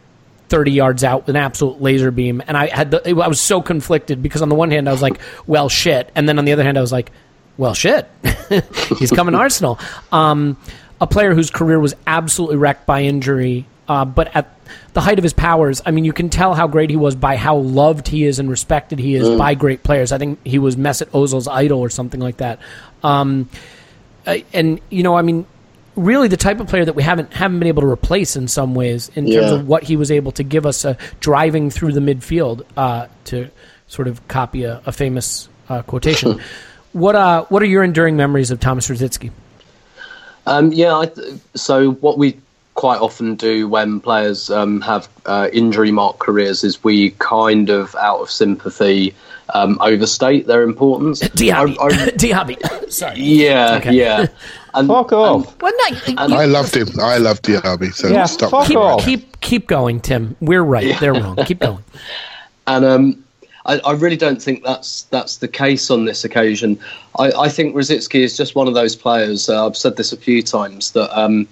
30 0.49 0.71
yards 0.71 1.03
out 1.03 1.23
with 1.23 1.31
an 1.31 1.43
absolute 1.43 1.83
laser 1.83 2.13
beam. 2.13 2.41
And 2.47 2.57
I 2.57 2.69
had 2.69 2.93
the, 2.93 3.21
I 3.21 3.27
was 3.27 3.41
so 3.41 3.63
conflicted 3.63 4.23
because 4.23 4.43
on 4.43 4.49
the 4.49 4.55
one 4.55 4.71
hand 4.71 4.89
I 4.89 4.93
was 4.93 5.03
like, 5.03 5.21
well, 5.45 5.69
shit. 5.69 6.09
And 6.15 6.29
then 6.29 6.39
on 6.39 6.45
the 6.45 6.53
other 6.53 6.63
hand 6.63 6.79
I 6.79 6.83
was 6.83 6.93
like, 6.93 7.11
well, 7.57 7.75
shit. 7.75 8.09
He's 8.99 9.11
coming 9.11 9.33
to 9.33 9.39
Arsenal. 9.39 9.81
Um, 10.13 10.57
a 11.01 11.07
player 11.09 11.35
whose 11.35 11.51
career 11.51 11.81
was 11.81 11.97
absolutely 12.07 12.59
wrecked 12.59 12.87
by 12.87 13.03
injury 13.03 13.67
uh, 13.89 14.05
but 14.05 14.35
at 14.35 14.55
the 14.93 15.01
height 15.01 15.19
of 15.19 15.23
his 15.23 15.33
powers, 15.33 15.83
I 15.85 15.91
mean, 15.91 16.05
you 16.05 16.13
can 16.13 16.29
tell 16.29 16.55
how 16.55 16.67
great 16.67 16.91
he 16.91 16.97
was 16.97 17.15
by 17.15 17.37
how 17.37 17.57
loved 17.57 18.09
he 18.09 18.25
is 18.25 18.39
and 18.39 18.49
respected 18.49 18.99
he 18.99 19.15
is 19.15 19.29
mm. 19.29 19.39
by 19.39 19.55
great 19.55 19.83
players. 19.83 20.13
I 20.13 20.19
think 20.19 20.39
he 20.45 20.59
was 20.59 20.77
Mesut 20.77 21.07
Ozil's 21.07 21.49
idol 21.49 21.81
or 21.81 21.91
something 21.91 22.21
like 22.21 22.39
that. 22.39 22.61
Um, 23.03 23.49
uh, 24.27 24.39
and 24.53 24.81
you 24.91 25.03
know, 25.03 25.17
I 25.17 25.23
mean, 25.23 25.47
really 25.97 26.29
the 26.29 26.37
type 26.37 26.61
of 26.61 26.69
player 26.69 26.85
that 26.85 26.95
we 26.95 27.03
haven't 27.03 27.33
haven't 27.33 27.59
been 27.59 27.69
able 27.69 27.83
to 27.83 27.89
replace 27.89 28.37
in 28.37 28.49
some 28.49 28.75
ways 28.75 29.11
in 29.15 29.27
yeah. 29.27 29.41
terms 29.41 29.53
of 29.53 29.69
what 29.69 29.83
he 29.83 29.97
was 29.97 30.11
able 30.11 30.33
to 30.33 30.43
give 30.43 30.65
us 30.65 30.85
uh, 30.85 30.95
driving 31.21 31.71
through 31.71 31.93
the 31.93 32.01
midfield 32.01 32.65
uh, 32.77 33.09
to 33.25 33.51
sort 33.89 34.09
of 34.09 34.27
copy 34.29 34.65
a, 34.65 34.81
a 34.87 34.93
famous 34.93 35.49
uh, 35.69 35.83
quotation. 35.83 36.41
what 36.93 37.15
uh, 37.15 37.45
what 37.47 37.63
are 37.63 37.67
your 37.67 37.83
enduring 37.83 38.17
memories 38.17 38.51
of 38.51 38.61
Thomas 38.61 38.89
Rosicky? 38.89 39.31
Um, 40.47 40.73
yeah, 40.73 41.05
th- 41.05 41.39
so 41.55 41.93
what 41.93 42.19
we 42.19 42.41
quite 42.75 43.01
often 43.01 43.35
do 43.35 43.69
when 43.69 44.01
players 44.01 44.51
um, 44.51 44.81
have 44.81 45.09
uh, 45.27 45.49
injury 45.53 45.91
marked 45.91 46.19
careers 46.19 46.65
is 46.65 46.83
we 46.83 47.11
kind 47.13 47.69
of, 47.69 47.95
out 47.97 48.21
of 48.21 48.31
sympathy, 48.31 49.15
um, 49.55 49.77
overstate 49.81 50.47
their 50.47 50.63
importance. 50.63 51.21
Diaby. 51.21 51.77
I, 51.79 51.85
I, 51.85 51.91
Diaby. 52.11 52.91
Sorry. 52.91 53.21
Yeah, 53.21 53.77
okay. 53.77 53.93
yeah. 53.93 54.27
And, 54.75 54.89
fuck 54.89 55.13
off. 55.13 55.53
And, 55.53 55.63
well, 55.63 55.73
no, 55.77 56.15
and, 56.19 56.35
I 56.35 56.47
loved 56.47 56.75
him. 56.75 56.89
I 57.01 57.19
loved 57.19 57.45
Diaby. 57.45 57.93
So 57.93 58.09
yeah, 58.09 58.25
stop. 58.25 58.51
Fuck 58.51 58.69
keep, 58.69 58.77
off. 58.77 59.05
Keep, 59.05 59.41
keep 59.41 59.67
going, 59.67 60.01
Tim. 60.01 60.37
We're 60.41 60.63
right. 60.63 60.87
Yeah. 60.87 60.99
They're 60.99 61.15
wrong. 61.15 61.37
Keep 61.45 61.61
going. 61.61 61.85
And 62.67 62.85
um, 62.85 63.25
I, 63.67 63.79
I, 63.81 63.93
really 63.93 64.17
don't 64.17 64.41
think 64.41 64.65
that's 64.65 65.03
that's 65.05 65.39
the 65.39 65.49
case 65.49 65.91
on 65.91 66.05
this 66.05 66.25
occasion. 66.25 66.79
I, 67.19 67.33
I 67.33 67.49
think 67.49 67.75
Rosicky 67.75 68.21
is 68.21 68.37
just 68.37 68.55
one 68.55 68.69
of 68.69 68.75
those 68.75 68.97
players. 68.97 69.49
Uh, 69.49 69.67
I've 69.67 69.77
said 69.77 69.97
this 69.97 70.13
a 70.13 70.17
few 70.17 70.43
times 70.43 70.93
that 70.93 71.17
um, 71.19 71.47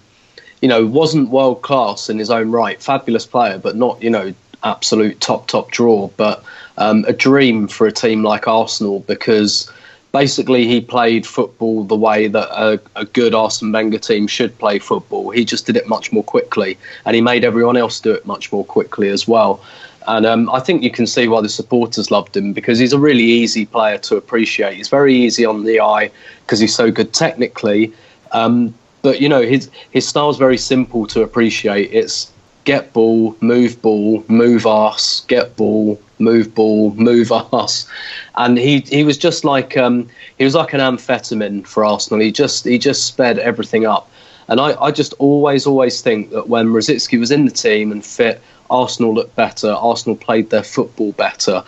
you 0.61 0.69
know, 0.69 0.87
wasn't 0.87 1.31
world 1.31 1.63
class 1.63 2.11
in 2.11 2.19
his 2.19 2.31
own 2.31 2.51
right. 2.51 2.83
Fabulous 2.83 3.27
player, 3.27 3.59
but 3.59 3.77
not, 3.77 4.03
you 4.03 4.11
know, 4.11 4.35
absolute 4.63 5.21
top, 5.21 5.49
top 5.49 5.71
draw. 5.71 6.09
But 6.17 6.45
um, 6.77 7.05
a 7.07 7.13
dream 7.13 7.69
for 7.69 7.87
a 7.87 7.93
team 7.93 8.23
like 8.23 8.47
Arsenal 8.47 9.01
because 9.01 9.71
basically 10.13 10.67
he 10.67 10.81
played 10.81 11.27
football 11.27 11.85
the 11.85 11.97
way 11.97 12.27
that 12.27 12.49
a, 12.51 12.81
a, 12.97 13.05
good 13.05 13.35
Arsene 13.35 13.73
Wenger 13.73 13.99
team 13.99 14.27
should 14.27 14.57
play 14.59 14.79
football. 14.79 15.31
He 15.31 15.45
just 15.45 15.67
did 15.67 15.77
it 15.77 15.89
much 15.89 16.13
more 16.13 16.25
quickly, 16.25 16.79
and 17.05 17.15
he 17.15 17.21
made 17.21 17.45
everyone 17.45 17.77
else 17.77 18.01
do 18.01 18.13
it 18.13 18.27
much 18.27 18.53
more 18.53 18.65
quickly 18.65 19.09
as 19.09 19.29
well. 19.29 19.63
And 20.09 20.27
um, 20.27 20.51
I 20.51 20.61
think 20.61 20.83
you 20.83 20.91
can 20.91 21.07
see 21.07 21.29
why 21.29 21.43
the 21.43 21.49
supporters 21.49 22.11
loved 22.11 22.37
him 22.37 22.53
because 22.53 22.79
he's 22.79 22.93
a 22.93 22.99
really 22.99 23.23
easy 23.23 23.67
player 23.67 23.99
to 23.99 24.17
appreciate. 24.17 24.75
He's 24.77 24.89
very 24.89 25.15
easy 25.15 25.45
on 25.45 25.65
the 25.65 25.81
eye 25.81 26.11
because 26.45 26.59
he's 26.59 26.75
so 26.75 26.91
good 26.91 27.13
technically. 27.13 27.93
Um, 28.33 28.75
but 29.03 29.21
you 29.21 29.29
know, 29.29 29.43
his 29.43 29.71
his 29.91 30.07
style's 30.07 30.39
very 30.39 30.59
simple 30.59 31.07
to 31.09 31.23
appreciate. 31.23 31.93
It's 31.93 32.31
get 32.65 32.93
ball, 32.93 33.37
move 33.41 33.81
ball, 33.81 34.25
move 34.29 34.67
ass, 34.67 35.25
get 35.27 35.57
ball, 35.57 36.01
move 36.19 36.55
ball, 36.55 36.93
move 36.95 37.33
ass, 37.53 37.89
and 38.37 38.59
he 38.59 38.81
he 38.81 39.05
was 39.05 39.19
just 39.19 39.45
like 39.45 39.77
um, 39.77 40.09
he 40.39 40.45
was 40.45 40.55
like 40.55 40.73
an 40.73 40.81
amphetamine 40.81 41.67
for 41.67 41.85
Arsenal. 41.85 42.21
He 42.21 42.33
just 42.33 42.65
he 42.65 42.79
just 42.79 43.07
sped 43.07 43.39
everything 43.39 43.87
up, 43.87 44.11
and 44.49 44.61
I, 44.61 44.81
I 44.81 44.91
just 44.91 45.15
always 45.15 45.67
always 45.67 46.01
think 46.01 46.31
that 46.31 46.49
when 46.49 46.69
Rosicky 46.69 47.19
was 47.19 47.31
in 47.31 47.45
the 47.45 47.51
team 47.51 47.93
and 47.93 48.05
fit, 48.05 48.41
Arsenal 48.69 49.15
looked 49.15 49.37
better. 49.37 49.73
Arsenal 49.73 50.17
played 50.17 50.51
their 50.51 50.63
football 50.63 51.13
better, 51.13 51.65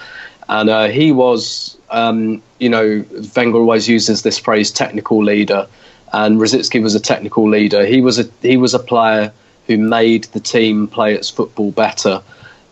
and 0.48 0.68
uh, 0.68 0.88
he 0.88 1.12
was 1.12 1.78
um, 1.90 2.42
you 2.58 2.68
know 2.68 3.04
Wenger 3.34 3.58
always 3.58 3.88
uses 3.88 4.22
this 4.22 4.38
phrase 4.38 4.70
technical 4.70 5.24
leader 5.24 5.66
and 6.12 6.38
Rosicky 6.38 6.82
was 6.82 6.94
a 6.94 7.00
technical 7.00 7.48
leader. 7.48 7.84
He 7.84 8.00
was 8.00 8.18
a 8.18 8.28
he 8.42 8.56
was 8.56 8.74
a 8.74 8.78
player 8.78 9.32
who 9.66 9.78
made 9.78 10.24
the 10.24 10.40
team 10.40 10.88
play 10.88 11.14
its 11.14 11.30
football 11.30 11.72
better. 11.72 12.22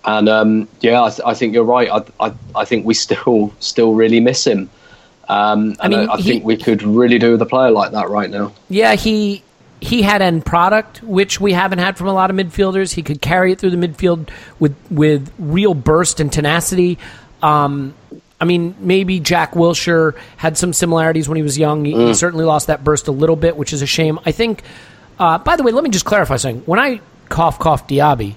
And 0.04 0.28
um, 0.28 0.68
yeah, 0.80 1.02
I, 1.02 1.10
th- 1.10 1.20
I, 1.26 1.34
think 1.34 1.54
you're 1.54 1.64
right. 1.64 1.88
I, 1.90 2.26
I, 2.26 2.34
I, 2.54 2.64
think 2.64 2.86
we 2.86 2.94
still 3.06 3.52
still 3.60 3.94
really 3.94 4.20
miss 4.20 4.46
him. 4.46 4.70
Um, 5.28 5.76
I 5.78 5.88
mean, 5.88 6.08
I, 6.08 6.16
he, 6.16 6.22
think 6.22 6.44
we 6.44 6.56
could 6.56 6.82
really 6.82 7.18
do 7.18 7.32
with 7.32 7.42
a 7.42 7.46
player 7.46 7.70
like 7.70 7.92
that 7.92 8.08
right 8.08 8.30
now. 8.30 8.52
Yeah, 8.68 8.94
he 8.94 9.44
he 9.80 10.02
had 10.02 10.22
end 10.22 10.44
product, 10.44 11.02
which 11.02 11.40
we 11.40 11.52
haven't 11.52 11.78
had 11.78 11.96
from 11.96 12.08
a 12.08 12.12
lot 12.12 12.30
of 12.30 12.36
midfielders. 12.36 12.94
He 12.94 13.02
could 13.02 13.22
carry 13.22 13.52
it 13.52 13.58
through 13.58 13.70
the 13.70 13.88
midfield 13.88 14.30
with 14.58 14.76
with 14.90 15.32
real 15.38 15.74
burst 15.74 16.20
and 16.20 16.32
tenacity. 16.32 16.98
Um, 17.42 17.94
I 18.40 18.44
mean, 18.44 18.74
maybe 18.78 19.20
Jack 19.20 19.52
Wilshere 19.52 20.16
had 20.36 20.56
some 20.56 20.72
similarities 20.72 21.28
when 21.28 21.36
he 21.36 21.42
was 21.42 21.58
young. 21.58 21.84
He, 21.84 21.92
mm. 21.92 22.08
he 22.08 22.14
certainly 22.14 22.44
lost 22.44 22.68
that 22.68 22.82
burst 22.82 23.08
a 23.08 23.12
little 23.12 23.36
bit, 23.36 23.56
which 23.56 23.72
is 23.72 23.82
a 23.82 23.86
shame. 23.86 24.18
I 24.24 24.32
think. 24.32 24.62
Uh, 25.18 25.36
by 25.36 25.56
the 25.56 25.62
way, 25.62 25.70
let 25.70 25.84
me 25.84 25.90
just 25.90 26.06
clarify 26.06 26.36
something. 26.36 26.62
When 26.62 26.78
I 26.78 27.00
cough 27.28 27.58
cough 27.58 27.86
Diaby, 27.86 28.36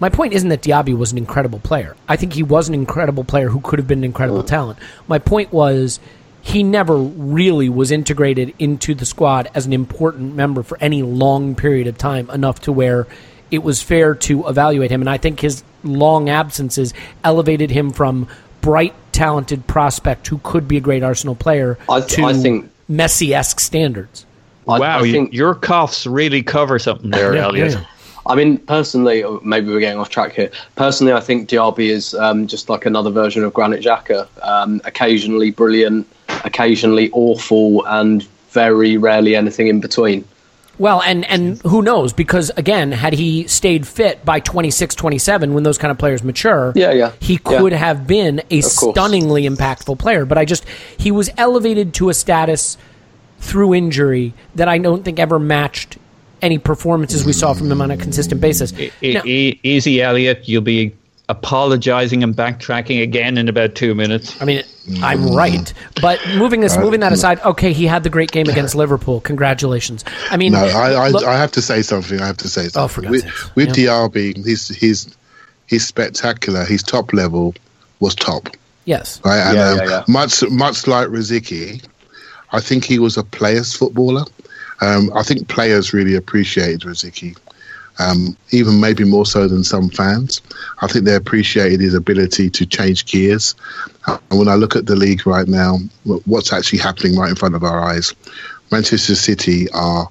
my 0.00 0.08
point 0.08 0.32
isn't 0.32 0.48
that 0.48 0.62
Diaby 0.62 0.96
was 0.96 1.12
an 1.12 1.18
incredible 1.18 1.58
player. 1.58 1.94
I 2.08 2.16
think 2.16 2.32
he 2.32 2.42
was 2.42 2.68
an 2.68 2.74
incredible 2.74 3.24
player 3.24 3.50
who 3.50 3.60
could 3.60 3.78
have 3.78 3.86
been 3.86 3.98
an 3.98 4.04
incredible 4.04 4.42
mm. 4.42 4.46
talent. 4.46 4.78
My 5.08 5.18
point 5.18 5.52
was 5.52 6.00
he 6.42 6.62
never 6.62 6.96
really 6.96 7.68
was 7.68 7.90
integrated 7.90 8.54
into 8.58 8.94
the 8.94 9.04
squad 9.04 9.50
as 9.54 9.66
an 9.66 9.72
important 9.72 10.34
member 10.34 10.62
for 10.62 10.78
any 10.80 11.02
long 11.02 11.54
period 11.54 11.86
of 11.86 11.98
time 11.98 12.30
enough 12.30 12.60
to 12.62 12.72
where 12.72 13.06
it 13.50 13.62
was 13.62 13.82
fair 13.82 14.14
to 14.14 14.46
evaluate 14.48 14.90
him. 14.90 15.02
And 15.02 15.10
I 15.10 15.18
think 15.18 15.40
his 15.40 15.64
long 15.82 16.28
absences 16.28 16.94
elevated 17.24 17.70
him 17.70 17.90
from 17.90 18.28
bright, 18.60 18.94
talented 19.16 19.66
prospect 19.66 20.28
who 20.28 20.38
could 20.44 20.68
be 20.68 20.76
a 20.76 20.80
great 20.80 21.02
Arsenal 21.02 21.34
player 21.34 21.78
I, 21.88 22.00
th- 22.00 22.12
to 22.12 22.24
I 22.24 22.34
think 22.34 22.70
Messi 22.90 23.30
esque 23.30 23.60
standards. 23.60 24.26
I, 24.68 24.78
wow, 24.78 24.98
I 24.98 25.10
think, 25.10 25.32
your 25.32 25.54
coughs 25.54 26.06
really 26.06 26.42
cover 26.42 26.78
something 26.78 27.10
there, 27.10 27.34
yeah, 27.34 27.44
Elliot. 27.44 27.72
Yeah. 27.72 27.84
I 28.26 28.34
mean, 28.34 28.58
personally, 28.58 29.24
maybe 29.42 29.68
we're 29.68 29.80
getting 29.80 30.00
off 30.00 30.10
track 30.10 30.32
here. 30.32 30.50
Personally, 30.74 31.12
I 31.12 31.20
think 31.20 31.48
Diaby 31.48 31.88
is 31.88 32.12
um, 32.14 32.46
just 32.48 32.68
like 32.68 32.84
another 32.84 33.10
version 33.10 33.44
of 33.44 33.54
Granit 33.54 33.82
Xhaka. 33.82 34.26
Um, 34.42 34.80
occasionally 34.84 35.52
brilliant, 35.52 36.06
occasionally 36.44 37.08
awful, 37.12 37.86
and 37.86 38.24
very 38.50 38.96
rarely 38.96 39.36
anything 39.36 39.68
in 39.68 39.80
between. 39.80 40.24
Well, 40.78 41.02
and, 41.02 41.24
and 41.24 41.60
who 41.62 41.82
knows? 41.82 42.12
Because 42.12 42.50
again, 42.56 42.92
had 42.92 43.14
he 43.14 43.46
stayed 43.46 43.86
fit 43.86 44.24
by 44.24 44.40
26, 44.40 44.94
27, 44.94 45.54
when 45.54 45.62
those 45.62 45.78
kind 45.78 45.90
of 45.90 45.98
players 45.98 46.22
mature, 46.22 46.72
yeah, 46.74 46.92
yeah, 46.92 47.12
he 47.20 47.38
could 47.38 47.72
yeah. 47.72 47.78
have 47.78 48.06
been 48.06 48.42
a 48.50 48.60
stunningly 48.60 49.44
impactful 49.44 49.98
player. 49.98 50.24
But 50.26 50.38
I 50.38 50.44
just 50.44 50.64
he 50.98 51.10
was 51.10 51.30
elevated 51.38 51.94
to 51.94 52.10
a 52.10 52.14
status 52.14 52.76
through 53.38 53.74
injury 53.74 54.34
that 54.54 54.68
I 54.68 54.78
don't 54.78 55.04
think 55.04 55.18
ever 55.18 55.38
matched 55.38 55.98
any 56.42 56.58
performances 56.58 57.24
we 57.24 57.32
saw 57.32 57.54
from 57.54 57.70
him 57.72 57.80
on 57.80 57.90
a 57.90 57.96
consistent 57.96 58.40
basis. 58.40 58.72
E- 58.78 58.90
now, 59.14 59.22
e- 59.24 59.58
easy, 59.62 60.02
Elliot. 60.02 60.48
You'll 60.48 60.62
be 60.62 60.94
apologizing 61.28 62.22
and 62.22 62.34
backtracking 62.36 63.02
again 63.02 63.36
in 63.38 63.48
about 63.48 63.74
two 63.74 63.94
minutes. 63.94 64.40
I 64.40 64.44
mean, 64.44 64.62
I'm 65.02 65.26
right. 65.34 65.72
But 66.00 66.20
moving 66.36 66.60
this, 66.60 66.76
moving 66.78 67.00
that 67.00 67.12
aside, 67.12 67.40
okay, 67.40 67.72
he 67.72 67.86
had 67.86 68.02
the 68.04 68.10
great 68.10 68.30
game 68.30 68.48
against 68.48 68.74
Liverpool. 68.84 69.20
Congratulations. 69.20 70.04
I 70.30 70.36
mean, 70.36 70.52
No, 70.52 70.64
I, 70.64 70.92
I, 70.92 71.08
look- 71.08 71.24
I 71.24 71.36
have 71.36 71.50
to 71.52 71.62
say 71.62 71.82
something. 71.82 72.20
I 72.20 72.26
have 72.26 72.36
to 72.38 72.48
say 72.48 72.68
something. 72.68 72.82
Oh, 72.82 72.88
for 72.88 73.02
God's 73.02 73.10
with 73.10 73.22
sakes. 73.24 73.54
with 73.56 73.76
Yeah. 73.76 73.86
Diaby, 74.08 74.44
his 74.44 74.68
his 74.68 75.14
his 75.66 75.86
spectacular. 75.86 76.64
His 76.64 76.82
top 76.82 77.12
level 77.12 77.54
was 77.98 78.14
top, 78.14 78.48
yes. 78.84 79.20
right? 79.24 79.38
And 79.40 79.56
Yeah, 79.56 79.68
um, 79.70 79.78
yeah, 79.78 79.84
yeah. 79.88 80.04
much 80.08 80.48
much 80.50 80.86
like 80.86 81.08
Rosicky, 81.08 81.82
I 82.52 82.60
think 82.60 82.84
he 82.84 82.98
was 83.00 83.16
a 83.16 83.24
players 83.24 83.74
footballer. 83.74 84.24
Um, 84.82 85.10
I 85.16 85.22
think 85.22 85.48
players 85.48 85.92
really 85.94 86.14
appreciated 86.14 86.82
Rosicky, 86.82 87.36
um, 87.98 88.36
even 88.50 88.80
maybe 88.80 89.04
more 89.04 89.26
so 89.26 89.48
than 89.48 89.64
some 89.64 89.88
fans. 89.90 90.42
I 90.80 90.86
think 90.86 91.04
they 91.04 91.14
appreciated 91.14 91.80
his 91.80 91.94
ability 91.94 92.50
to 92.50 92.66
change 92.66 93.06
gears. 93.06 93.54
And 94.06 94.38
when 94.38 94.48
I 94.48 94.54
look 94.54 94.76
at 94.76 94.86
the 94.86 94.96
league 94.96 95.26
right 95.26 95.48
now, 95.48 95.78
what's 96.04 96.52
actually 96.52 96.80
happening 96.80 97.16
right 97.16 97.30
in 97.30 97.36
front 97.36 97.54
of 97.54 97.64
our 97.64 97.80
eyes, 97.80 98.14
Manchester 98.70 99.14
City 99.14 99.70
are 99.70 100.08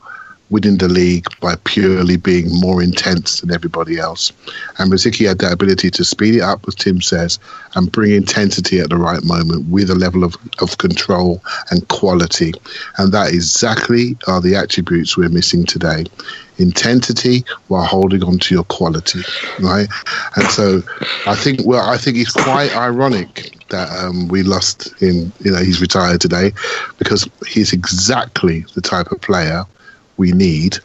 winning 0.49 0.77
the 0.77 0.87
league 0.87 1.25
by 1.39 1.55
purely 1.63 2.17
being 2.17 2.47
more 2.59 2.81
intense 2.81 3.41
than 3.41 3.51
everybody 3.51 3.97
else. 3.97 4.31
And 4.77 4.91
Rosicky 4.91 5.27
had 5.27 5.39
that 5.39 5.53
ability 5.53 5.89
to 5.91 6.03
speed 6.03 6.35
it 6.35 6.41
up, 6.41 6.65
as 6.67 6.75
Tim 6.75 7.01
says, 7.01 7.39
and 7.75 7.91
bring 7.91 8.11
intensity 8.11 8.79
at 8.79 8.89
the 8.89 8.97
right 8.97 9.23
moment 9.23 9.67
with 9.69 9.89
a 9.89 9.95
level 9.95 10.23
of, 10.23 10.35
of 10.61 10.77
control 10.77 11.41
and 11.71 11.87
quality. 11.87 12.53
And 12.97 13.11
that 13.11 13.33
exactly 13.33 14.17
are 14.27 14.41
the 14.41 14.55
attributes 14.55 15.17
we're 15.17 15.29
missing 15.29 15.65
today. 15.65 16.05
Intensity 16.57 17.43
while 17.67 17.83
holding 17.83 18.23
on 18.23 18.39
to 18.39 18.55
your 18.55 18.63
quality, 18.65 19.21
right? 19.59 19.87
And 20.37 20.47
so 20.47 20.83
I 21.25 21.35
think, 21.35 21.61
well, 21.65 21.89
I 21.89 21.97
think 21.97 22.17
it's 22.17 22.31
quite 22.31 22.73
ironic 22.77 23.51
that 23.69 23.89
um, 23.89 24.27
we 24.27 24.43
lost 24.43 24.97
him, 25.01 25.33
you 25.41 25.51
know, 25.51 25.57
he's 25.57 25.81
retired 25.81 26.21
today 26.21 26.53
because 26.97 27.27
he's 27.47 27.73
exactly 27.73 28.61
the 28.75 28.81
type 28.81 29.11
of 29.11 29.19
player 29.19 29.65
we 30.17 30.31
need 30.31 30.77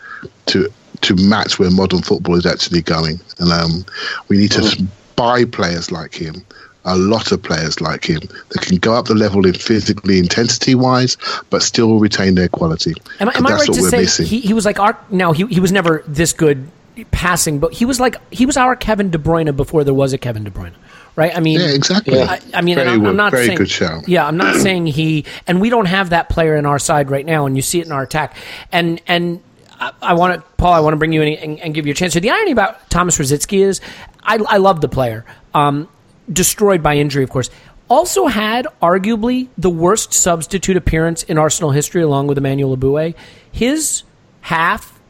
to 0.46 0.68
to 1.02 1.14
match 1.16 1.58
where 1.58 1.70
modern 1.70 2.02
football 2.02 2.36
is 2.36 2.46
actually 2.46 2.82
going. 2.82 3.18
And 3.38 3.50
um, 3.50 3.84
we 4.28 4.36
need 4.36 4.50
to 4.52 4.86
buy 5.16 5.44
players 5.44 5.90
like 5.90 6.14
him, 6.14 6.44
a 6.84 6.96
lot 6.96 7.32
of 7.32 7.42
players 7.42 7.80
like 7.80 8.04
him 8.04 8.20
that 8.50 8.60
can 8.62 8.76
go 8.78 8.94
up 8.94 9.06
the 9.06 9.14
level 9.14 9.46
in 9.46 9.54
physically 9.54 10.18
intensity 10.18 10.74
wise, 10.74 11.16
but 11.48 11.62
still 11.62 11.98
retain 11.98 12.34
their 12.34 12.48
quality. 12.48 12.94
Am, 13.20 13.28
I- 13.28 13.36
am 13.36 13.46
I 13.46 13.50
right 13.52 13.68
what 13.68 13.74
to 13.76 14.06
say 14.06 14.24
he, 14.24 14.40
he 14.40 14.52
was 14.52 14.64
like 14.64 14.78
our? 14.78 14.98
No, 15.10 15.32
he 15.32 15.46
he 15.46 15.60
was 15.60 15.72
never 15.72 16.02
this 16.06 16.32
good 16.32 16.68
passing, 17.12 17.58
but 17.58 17.72
he 17.72 17.84
was 17.84 18.00
like 18.00 18.16
he 18.32 18.44
was 18.46 18.56
our 18.56 18.76
Kevin 18.76 19.10
De 19.10 19.18
Bruyne 19.18 19.54
before 19.56 19.84
there 19.84 19.94
was 19.94 20.12
a 20.12 20.18
Kevin 20.18 20.44
De 20.44 20.50
Bruyne, 20.50 20.74
right? 21.16 21.36
I 21.36 21.40
mean, 21.40 21.60
yeah, 21.60 21.68
exactly. 21.68 22.20
I, 22.20 22.40
I 22.54 22.62
mean, 22.62 22.76
very, 22.76 22.88
I'm, 22.88 23.04
I'm 23.06 23.16
not 23.16 23.32
very 23.32 23.46
saying, 23.46 23.58
good 23.58 23.70
shout. 23.70 24.08
Yeah, 24.08 24.26
I'm 24.26 24.36
not 24.36 24.56
saying 24.60 24.86
he, 24.86 25.24
and 25.46 25.60
we 25.60 25.70
don't 25.70 25.86
have 25.86 26.10
that 26.10 26.28
player 26.28 26.56
in 26.56 26.66
our 26.66 26.78
side 26.78 27.10
right 27.10 27.26
now, 27.26 27.46
and 27.46 27.56
you 27.56 27.62
see 27.62 27.80
it 27.80 27.86
in 27.86 27.92
our 27.92 28.02
attack, 28.02 28.36
and 28.72 29.00
and. 29.06 29.42
I, 29.82 29.92
I 30.02 30.12
want 30.12 30.34
to, 30.34 30.46
Paul. 30.58 30.74
I 30.74 30.80
want 30.80 30.92
to 30.92 30.98
bring 30.98 31.14
you 31.14 31.22
in 31.22 31.38
and, 31.38 31.58
and 31.58 31.74
give 31.74 31.86
you 31.86 31.92
a 31.92 31.94
chance. 31.94 32.12
So 32.12 32.20
the 32.20 32.28
irony 32.28 32.50
about 32.52 32.90
Thomas 32.90 33.16
Rosicky 33.16 33.64
is, 33.64 33.80
I, 34.22 34.36
I 34.46 34.58
love 34.58 34.82
the 34.82 34.90
player. 34.90 35.24
Um, 35.54 35.88
destroyed 36.30 36.82
by 36.82 36.96
injury, 36.96 37.24
of 37.24 37.30
course. 37.30 37.48
Also 37.88 38.26
had 38.26 38.66
arguably 38.82 39.48
the 39.56 39.70
worst 39.70 40.12
substitute 40.12 40.76
appearance 40.76 41.22
in 41.22 41.38
Arsenal 41.38 41.70
history, 41.70 42.02
along 42.02 42.26
with 42.26 42.36
Emmanuel 42.36 42.76
Eboué. 42.76 43.14
His 43.50 44.02
half 44.42 45.00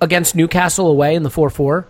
against 0.00 0.34
Newcastle 0.34 0.88
away 0.88 1.14
in 1.14 1.22
the 1.22 1.30
4 1.30 1.50
4 1.50 1.86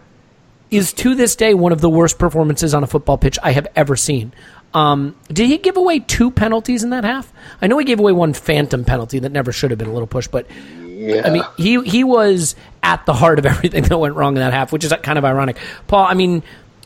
is 0.71 0.93
to 0.95 1.15
this 1.15 1.37
day 1.37 1.55
one 1.55 1.73
of 1.73 1.81
the 1.81 1.91
worst 1.91 2.19
performances 2.19 2.75
on 2.75 2.83
a 2.83 2.87
football 2.87 3.19
pitch 3.19 3.39
I 3.43 3.53
have 3.53 3.67
ever 3.75 3.97
seen. 3.97 4.33
Um, 4.73 5.17
did 5.29 5.49
he 5.49 5.59
give 5.59 5.77
away 5.77 5.99
two 5.99 6.31
penalties 6.31 6.85
in 6.85 6.91
that 6.91 7.03
half? 7.05 7.33
I 7.61 7.67
know 7.67 7.77
he 7.79 7.85
gave 7.85 7.99
away 7.99 8.13
one 8.13 8.33
phantom 8.33 8.85
penalty 8.85 9.19
that 9.19 9.33
never 9.33 9.51
should 9.51 9.71
have 9.73 9.79
been 9.79 9.89
a 9.89 9.93
little 9.93 10.07
push, 10.07 10.29
but 10.29 10.47
I 10.51 11.31
mean 11.31 11.43
he 11.57 11.83
he 11.83 12.05
was 12.05 12.55
at 12.83 13.05
the 13.07 13.15
heart 13.15 13.39
of 13.39 13.47
everything 13.53 13.85
that 13.85 13.99
went 13.99 14.15
wrong 14.15 14.37
in 14.37 14.41
that 14.41 14.53
half, 14.53 14.73
which 14.73 14.85
is 14.85 14.93
kind 15.03 15.19
of 15.19 15.25
ironic. 15.25 15.57
Paul, 15.89 16.07
I 16.07 16.15
mean, 16.15 16.43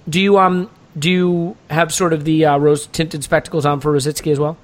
do 0.08 0.20
you 0.20 0.38
um 0.38 0.70
do 0.98 1.10
you 1.10 1.56
have 1.68 1.92
sort 1.92 2.12
of 2.12 2.24
the 2.24 2.46
uh, 2.46 2.56
rose 2.56 2.86
tinted 2.86 3.24
spectacles 3.24 3.66
on 3.66 3.80
for 3.80 3.92
Rosicky 3.92 4.32
as 4.32 4.38
well? 4.38 4.56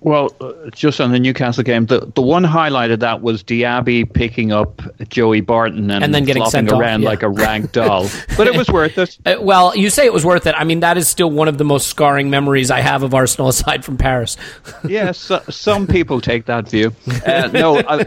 Well, 0.00 0.32
uh, 0.40 0.52
just 0.70 1.00
on 1.00 1.10
the 1.10 1.18
Newcastle 1.18 1.64
game, 1.64 1.86
the, 1.86 2.10
the 2.14 2.22
one 2.22 2.44
highlight 2.44 2.92
of 2.92 3.00
that 3.00 3.20
was 3.20 3.42
Diaby 3.42 4.12
picking 4.12 4.52
up 4.52 4.80
Joey 5.08 5.40
Barton 5.40 5.90
and, 5.90 6.04
And 6.04 6.14
then 6.14 6.24
getting 6.24 6.44
sent 6.46 6.70
off, 6.70 6.78
around 6.78 7.02
yeah. 7.02 7.08
like 7.08 7.24
a 7.24 7.28
rag 7.28 7.72
doll. 7.72 8.08
but 8.36 8.46
it 8.46 8.56
was 8.56 8.68
worth 8.68 8.96
it. 8.96 9.18
Uh, 9.26 9.36
well, 9.40 9.76
you 9.76 9.90
say 9.90 10.06
it 10.06 10.12
was 10.12 10.24
worth 10.24 10.46
it. 10.46 10.54
I 10.56 10.62
mean, 10.62 10.80
that 10.80 10.96
is 10.96 11.08
still 11.08 11.30
one 11.30 11.48
of 11.48 11.58
the 11.58 11.64
most 11.64 11.88
scarring 11.88 12.30
memories 12.30 12.70
I 12.70 12.80
have 12.80 13.02
of 13.02 13.12
Arsenal 13.12 13.48
aside 13.48 13.84
from 13.84 13.96
Paris. 13.96 14.36
Yes, 14.88 15.18
so, 15.18 15.42
some 15.50 15.86
people 15.86 16.20
take 16.20 16.46
that 16.46 16.68
view. 16.68 16.94
Uh, 17.26 17.48
no, 17.52 17.78
I, 17.78 18.06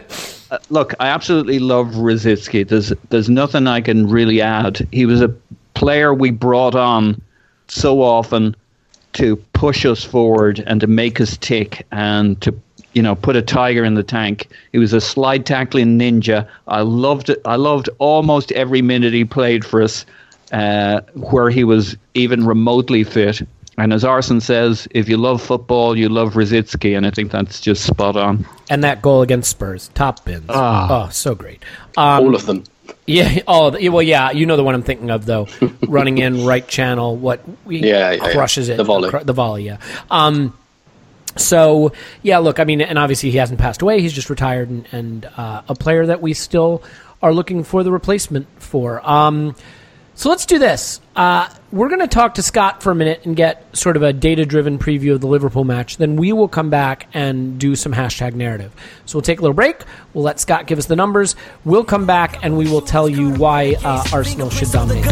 uh, 0.50 0.58
look, 0.70 0.94
I 0.98 1.08
absolutely 1.08 1.58
love 1.58 1.88
Rosicky. 1.88 2.66
There's 2.66 2.92
there's 3.10 3.28
nothing 3.28 3.66
I 3.66 3.80
can 3.82 4.08
really 4.08 4.40
add. 4.40 4.86
He 4.90 5.06
was 5.06 5.20
a 5.20 5.28
player 5.74 6.14
we 6.14 6.30
brought 6.30 6.74
on 6.74 7.20
so 7.68 8.00
often 8.00 8.56
to 9.14 9.36
push 9.52 9.84
us 9.84 10.02
forward 10.04 10.62
and 10.66 10.80
to 10.80 10.86
make 10.86 11.20
us 11.20 11.36
tick 11.36 11.86
and 11.92 12.40
to 12.42 12.54
you 12.94 13.02
know 13.02 13.14
put 13.14 13.36
a 13.36 13.42
tiger 13.42 13.84
in 13.84 13.94
the 13.94 14.02
tank. 14.02 14.48
He 14.72 14.78
was 14.78 14.92
a 14.92 15.00
slide 15.00 15.46
tackling 15.46 15.98
ninja. 15.98 16.46
I 16.68 16.82
loved 16.82 17.30
it. 17.30 17.40
I 17.44 17.56
loved 17.56 17.88
almost 17.98 18.52
every 18.52 18.82
minute 18.82 19.12
he 19.12 19.24
played 19.24 19.64
for 19.64 19.82
us, 19.82 20.04
uh, 20.52 21.00
where 21.14 21.50
he 21.50 21.64
was 21.64 21.96
even 22.14 22.46
remotely 22.46 23.04
fit. 23.04 23.42
And 23.78 23.94
as 23.94 24.04
Arsene 24.04 24.42
says, 24.42 24.86
if 24.90 25.08
you 25.08 25.16
love 25.16 25.40
football, 25.40 25.96
you 25.96 26.10
love 26.10 26.34
Rosicky, 26.34 26.94
and 26.94 27.06
I 27.06 27.10
think 27.10 27.32
that's 27.32 27.58
just 27.58 27.84
spot 27.86 28.16
on. 28.16 28.46
and 28.68 28.84
that 28.84 29.00
goal 29.00 29.22
against 29.22 29.50
Spurs, 29.50 29.88
top 29.94 30.22
bins. 30.26 30.44
Ah. 30.50 31.06
Oh, 31.06 31.08
so 31.08 31.34
great. 31.34 31.62
Um, 31.96 32.22
All 32.24 32.34
of 32.34 32.44
them. 32.44 32.64
Yeah. 33.06 33.40
Oh, 33.48 33.70
well, 33.90 34.02
yeah. 34.02 34.30
You 34.30 34.46
know 34.46 34.56
the 34.56 34.64
one 34.64 34.74
I'm 34.74 34.82
thinking 34.82 35.10
of, 35.10 35.24
though. 35.26 35.48
Running 35.86 36.18
in 36.18 36.44
right 36.44 36.66
channel, 36.66 37.16
what 37.16 37.40
we 37.64 37.78
Yeah, 37.78 38.12
yeah, 38.12 38.24
yeah. 38.26 38.32
crushes 38.32 38.68
it. 38.68 38.76
The 38.76 38.84
volley. 38.84 39.10
Cr- 39.10 39.18
the 39.18 39.32
volley. 39.32 39.64
Yeah. 39.64 39.78
Um. 40.10 40.56
So 41.36 41.92
yeah, 42.22 42.38
look. 42.38 42.60
I 42.60 42.64
mean, 42.64 42.80
and 42.80 42.98
obviously 42.98 43.30
he 43.30 43.38
hasn't 43.38 43.58
passed 43.58 43.82
away. 43.82 44.00
He's 44.00 44.12
just 44.12 44.28
retired, 44.30 44.68
and, 44.70 44.86
and 44.92 45.24
uh, 45.36 45.62
a 45.68 45.74
player 45.74 46.06
that 46.06 46.20
we 46.20 46.34
still 46.34 46.82
are 47.22 47.32
looking 47.32 47.64
for 47.64 47.82
the 47.82 47.90
replacement 47.92 48.46
for. 48.60 49.00
Um. 49.08 49.54
So 50.14 50.28
let's 50.28 50.46
do 50.46 50.58
this. 50.58 51.00
Uh, 51.16 51.48
we're 51.72 51.88
going 51.88 52.00
to 52.00 52.06
talk 52.06 52.34
to 52.34 52.42
Scott 52.42 52.82
for 52.82 52.90
a 52.90 52.94
minute 52.94 53.24
and 53.24 53.34
get 53.34 53.64
sort 53.76 53.96
of 53.96 54.02
a 54.02 54.12
data 54.12 54.44
driven 54.44 54.78
preview 54.78 55.14
of 55.14 55.20
the 55.20 55.26
Liverpool 55.26 55.64
match. 55.64 55.96
Then 55.96 56.16
we 56.16 56.32
will 56.32 56.48
come 56.48 56.68
back 56.68 57.08
and 57.14 57.58
do 57.58 57.74
some 57.74 57.92
hashtag 57.92 58.34
narrative. 58.34 58.74
So 59.06 59.16
we'll 59.16 59.22
take 59.22 59.38
a 59.38 59.42
little 59.42 59.54
break. 59.54 59.82
We'll 60.12 60.24
let 60.24 60.38
Scott 60.38 60.66
give 60.66 60.78
us 60.78 60.86
the 60.86 60.96
numbers. 60.96 61.34
We'll 61.64 61.84
come 61.84 62.04
back 62.06 62.44
and 62.44 62.58
we 62.58 62.68
will 62.70 62.82
tell 62.82 63.08
you 63.08 63.30
why 63.30 63.76
uh, 63.82 64.04
Arsenal 64.12 64.50
should 64.50 64.70
dominate. 64.70 65.04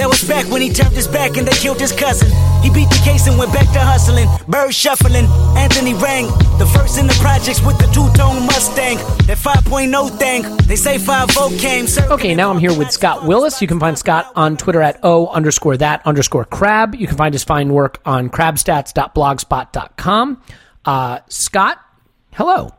That 0.00 0.08
was 0.08 0.24
back 0.24 0.48
when 0.50 0.62
he 0.62 0.72
turned 0.72 0.94
his 0.94 1.06
back 1.06 1.36
and 1.36 1.46
they 1.46 1.52
killed 1.52 1.78
his 1.78 1.92
cousin. 1.92 2.30
He 2.62 2.70
beat 2.70 2.88
the 2.88 2.98
case 3.04 3.26
and 3.26 3.38
went 3.38 3.52
back 3.52 3.70
to 3.74 3.80
hustling. 3.80 4.28
Bird 4.48 4.72
shuffling, 4.72 5.26
Anthony 5.58 5.92
rang. 5.92 6.28
The 6.56 6.64
first 6.74 6.98
in 6.98 7.06
the 7.06 7.12
projects 7.20 7.60
with 7.60 7.76
the 7.76 7.84
two-tone 7.92 8.46
Mustang. 8.46 8.96
That 9.26 9.36
5.0 9.36 10.18
thing, 10.18 10.56
they 10.66 10.76
say 10.76 10.96
5 10.96 11.28
came. 11.58 11.84
Okay, 12.12 12.34
now 12.34 12.50
I'm 12.50 12.56
here 12.56 12.72
with 12.72 12.90
Scott 12.90 13.26
Willis. 13.26 13.60
You 13.60 13.68
can 13.68 13.78
find 13.78 13.98
Scott 13.98 14.32
on 14.34 14.56
Twitter 14.56 14.80
at 14.80 14.98
O 15.02 15.26
underscore 15.26 15.76
that 15.76 16.00
underscore 16.06 16.46
crab. 16.46 16.94
You 16.94 17.06
can 17.06 17.18
find 17.18 17.34
his 17.34 17.44
fine 17.44 17.70
work 17.70 18.00
on 18.06 18.30
crabstats.blogspot.com. 18.30 20.42
Uh, 20.86 21.18
Scott, 21.28 21.78
hello. 22.32 22.70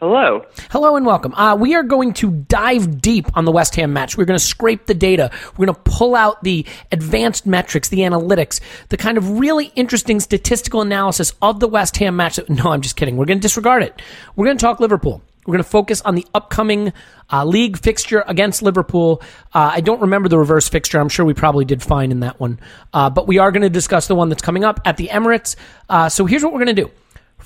Hello. 0.00 0.44
Hello 0.70 0.96
and 0.96 1.06
welcome. 1.06 1.34
Uh, 1.34 1.56
we 1.56 1.74
are 1.74 1.82
going 1.82 2.12
to 2.12 2.30
dive 2.30 3.00
deep 3.00 3.34
on 3.34 3.46
the 3.46 3.50
West 3.50 3.76
Ham 3.76 3.94
match. 3.94 4.18
We're 4.18 4.26
going 4.26 4.38
to 4.38 4.44
scrape 4.44 4.84
the 4.84 4.92
data. 4.92 5.30
We're 5.56 5.64
going 5.64 5.74
to 5.74 5.90
pull 5.90 6.14
out 6.14 6.44
the 6.44 6.66
advanced 6.92 7.46
metrics, 7.46 7.88
the 7.88 8.00
analytics, 8.00 8.60
the 8.90 8.98
kind 8.98 9.16
of 9.16 9.38
really 9.38 9.72
interesting 9.74 10.20
statistical 10.20 10.82
analysis 10.82 11.32
of 11.40 11.60
the 11.60 11.66
West 11.66 11.96
Ham 11.96 12.14
match. 12.14 12.38
No, 12.50 12.72
I'm 12.72 12.82
just 12.82 12.96
kidding. 12.96 13.16
We're 13.16 13.24
going 13.24 13.38
to 13.38 13.42
disregard 13.42 13.82
it. 13.82 14.02
We're 14.34 14.44
going 14.44 14.58
to 14.58 14.62
talk 14.62 14.80
Liverpool. 14.80 15.22
We're 15.46 15.52
going 15.52 15.64
to 15.64 15.70
focus 15.70 16.02
on 16.02 16.14
the 16.14 16.26
upcoming 16.34 16.92
uh, 17.32 17.46
league 17.46 17.78
fixture 17.78 18.22
against 18.26 18.60
Liverpool. 18.60 19.22
Uh, 19.54 19.70
I 19.76 19.80
don't 19.80 20.02
remember 20.02 20.28
the 20.28 20.38
reverse 20.38 20.68
fixture. 20.68 21.00
I'm 21.00 21.08
sure 21.08 21.24
we 21.24 21.32
probably 21.32 21.64
did 21.64 21.82
fine 21.82 22.10
in 22.10 22.20
that 22.20 22.38
one. 22.38 22.60
Uh, 22.92 23.08
but 23.08 23.26
we 23.26 23.38
are 23.38 23.50
going 23.50 23.62
to 23.62 23.70
discuss 23.70 24.08
the 24.08 24.14
one 24.14 24.28
that's 24.28 24.42
coming 24.42 24.62
up 24.62 24.78
at 24.84 24.98
the 24.98 25.08
Emirates. 25.08 25.56
Uh, 25.88 26.10
so 26.10 26.26
here's 26.26 26.44
what 26.44 26.52
we're 26.52 26.64
going 26.64 26.76
to 26.76 26.82
do. 26.82 26.90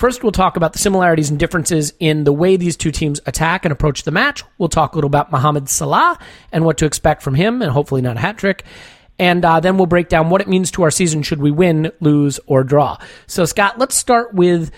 First, 0.00 0.22
we'll 0.22 0.32
talk 0.32 0.56
about 0.56 0.72
the 0.72 0.78
similarities 0.78 1.28
and 1.28 1.38
differences 1.38 1.92
in 2.00 2.24
the 2.24 2.32
way 2.32 2.56
these 2.56 2.74
two 2.74 2.90
teams 2.90 3.20
attack 3.26 3.66
and 3.66 3.70
approach 3.70 4.04
the 4.04 4.10
match. 4.10 4.42
We'll 4.56 4.70
talk 4.70 4.94
a 4.94 4.96
little 4.96 5.08
about 5.08 5.30
Mohamed 5.30 5.68
Salah 5.68 6.18
and 6.50 6.64
what 6.64 6.78
to 6.78 6.86
expect 6.86 7.20
from 7.20 7.34
him, 7.34 7.60
and 7.60 7.70
hopefully 7.70 8.00
not 8.00 8.16
a 8.16 8.20
hat 8.20 8.38
trick. 8.38 8.64
And 9.18 9.44
uh, 9.44 9.60
then 9.60 9.76
we'll 9.76 9.84
break 9.84 10.08
down 10.08 10.30
what 10.30 10.40
it 10.40 10.48
means 10.48 10.70
to 10.70 10.84
our 10.84 10.90
season 10.90 11.22
should 11.22 11.42
we 11.42 11.50
win, 11.50 11.92
lose, 12.00 12.40
or 12.46 12.64
draw. 12.64 12.96
So, 13.26 13.44
Scott, 13.44 13.78
let's 13.78 13.94
start 13.94 14.32
with 14.32 14.70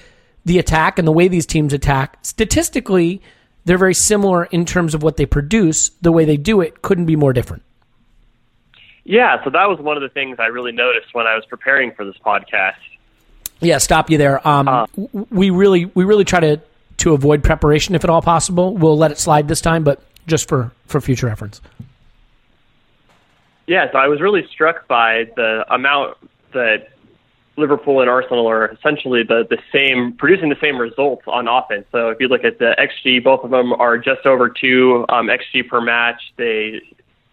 the 0.45 0.59
attack 0.59 0.99
and 0.99 1.07
the 1.07 1.13
way 1.13 1.29
these 1.29 1.47
teams 1.47 1.73
attack. 1.73 2.19
Statistically, 2.23 3.23
they're 3.65 3.79
very 3.79 3.95
similar 3.95 4.47
in 4.47 4.65
terms 4.65 4.93
of 4.93 5.05
what 5.05 5.19
they 5.19 5.27
produce. 5.27 5.91
The 6.01 6.11
way 6.11 6.25
they 6.25 6.37
do 6.37 6.61
it 6.61 6.83
couldn't 6.83 7.07
be 7.07 7.15
more 7.15 7.33
different. 7.33 7.63
Yeah, 9.05 9.37
so 9.45 9.51
that 9.51 9.69
was 9.69 9.79
one 9.79 9.97
of 9.97 10.03
the 10.03 10.09
things 10.09 10.39
I 10.41 10.47
really 10.47 10.73
noticed 10.73 11.15
when 11.15 11.29
I 11.29 11.37
was 11.37 11.45
preparing 11.47 11.93
for 11.95 12.05
this 12.05 12.17
podcast. 12.27 12.73
Yeah, 13.63 13.79
stop 13.79 14.11
you 14.11 14.19
there. 14.19 14.47
Um, 14.47 14.69
uh, 14.69 14.87
we 15.31 15.51
really 15.51 15.87
we 15.95 16.05
really 16.05 16.25
try 16.25 16.41
to 16.41 16.61
to 16.99 17.15
avoid 17.15 17.43
preparation 17.43 17.95
if 17.95 18.05
at 18.05 18.11
all 18.11 18.23
possible. 18.23 18.77
We'll 18.77 18.99
let 18.99 19.11
it 19.11 19.19
slide 19.19 19.49
this 19.49 19.61
time, 19.61 19.85
but 19.85 20.03
just 20.27 20.49
for 20.49 20.73
for 20.87 21.01
future 21.01 21.27
reference. 21.27 21.61
Yeah, 23.67 23.91
so 23.93 23.99
I 23.99 24.09
was 24.09 24.21
really 24.21 24.47
struck 24.49 24.89
by 24.89 25.31
the 25.37 25.65
amount 25.73 26.19
that 26.53 26.89
Liverpool 27.57 28.01
and 28.01 28.11
Arsenal 28.11 28.49
are 28.49 28.69
essentially 28.69 29.23
the, 29.23 29.47
the 29.49 29.59
same, 29.73 30.15
producing 30.15 30.49
the 30.49 30.57
same 30.61 30.79
results 30.79 31.23
on 31.27 31.47
offense. 31.49 31.87
So 31.93 32.09
if 32.09 32.19
you 32.19 32.29
look 32.29 32.45
at 32.45 32.59
the 32.59 32.75
XG, 32.79 33.23
both 33.23 33.45
of 33.45 33.51
them 33.51 33.73
are 33.75 33.99
just 33.99 34.27
over 34.27 34.49
two 34.49 35.05
um, 35.09 35.29
XG 35.29 35.69
per 35.69 35.81
match. 35.81 36.21
They 36.37 36.83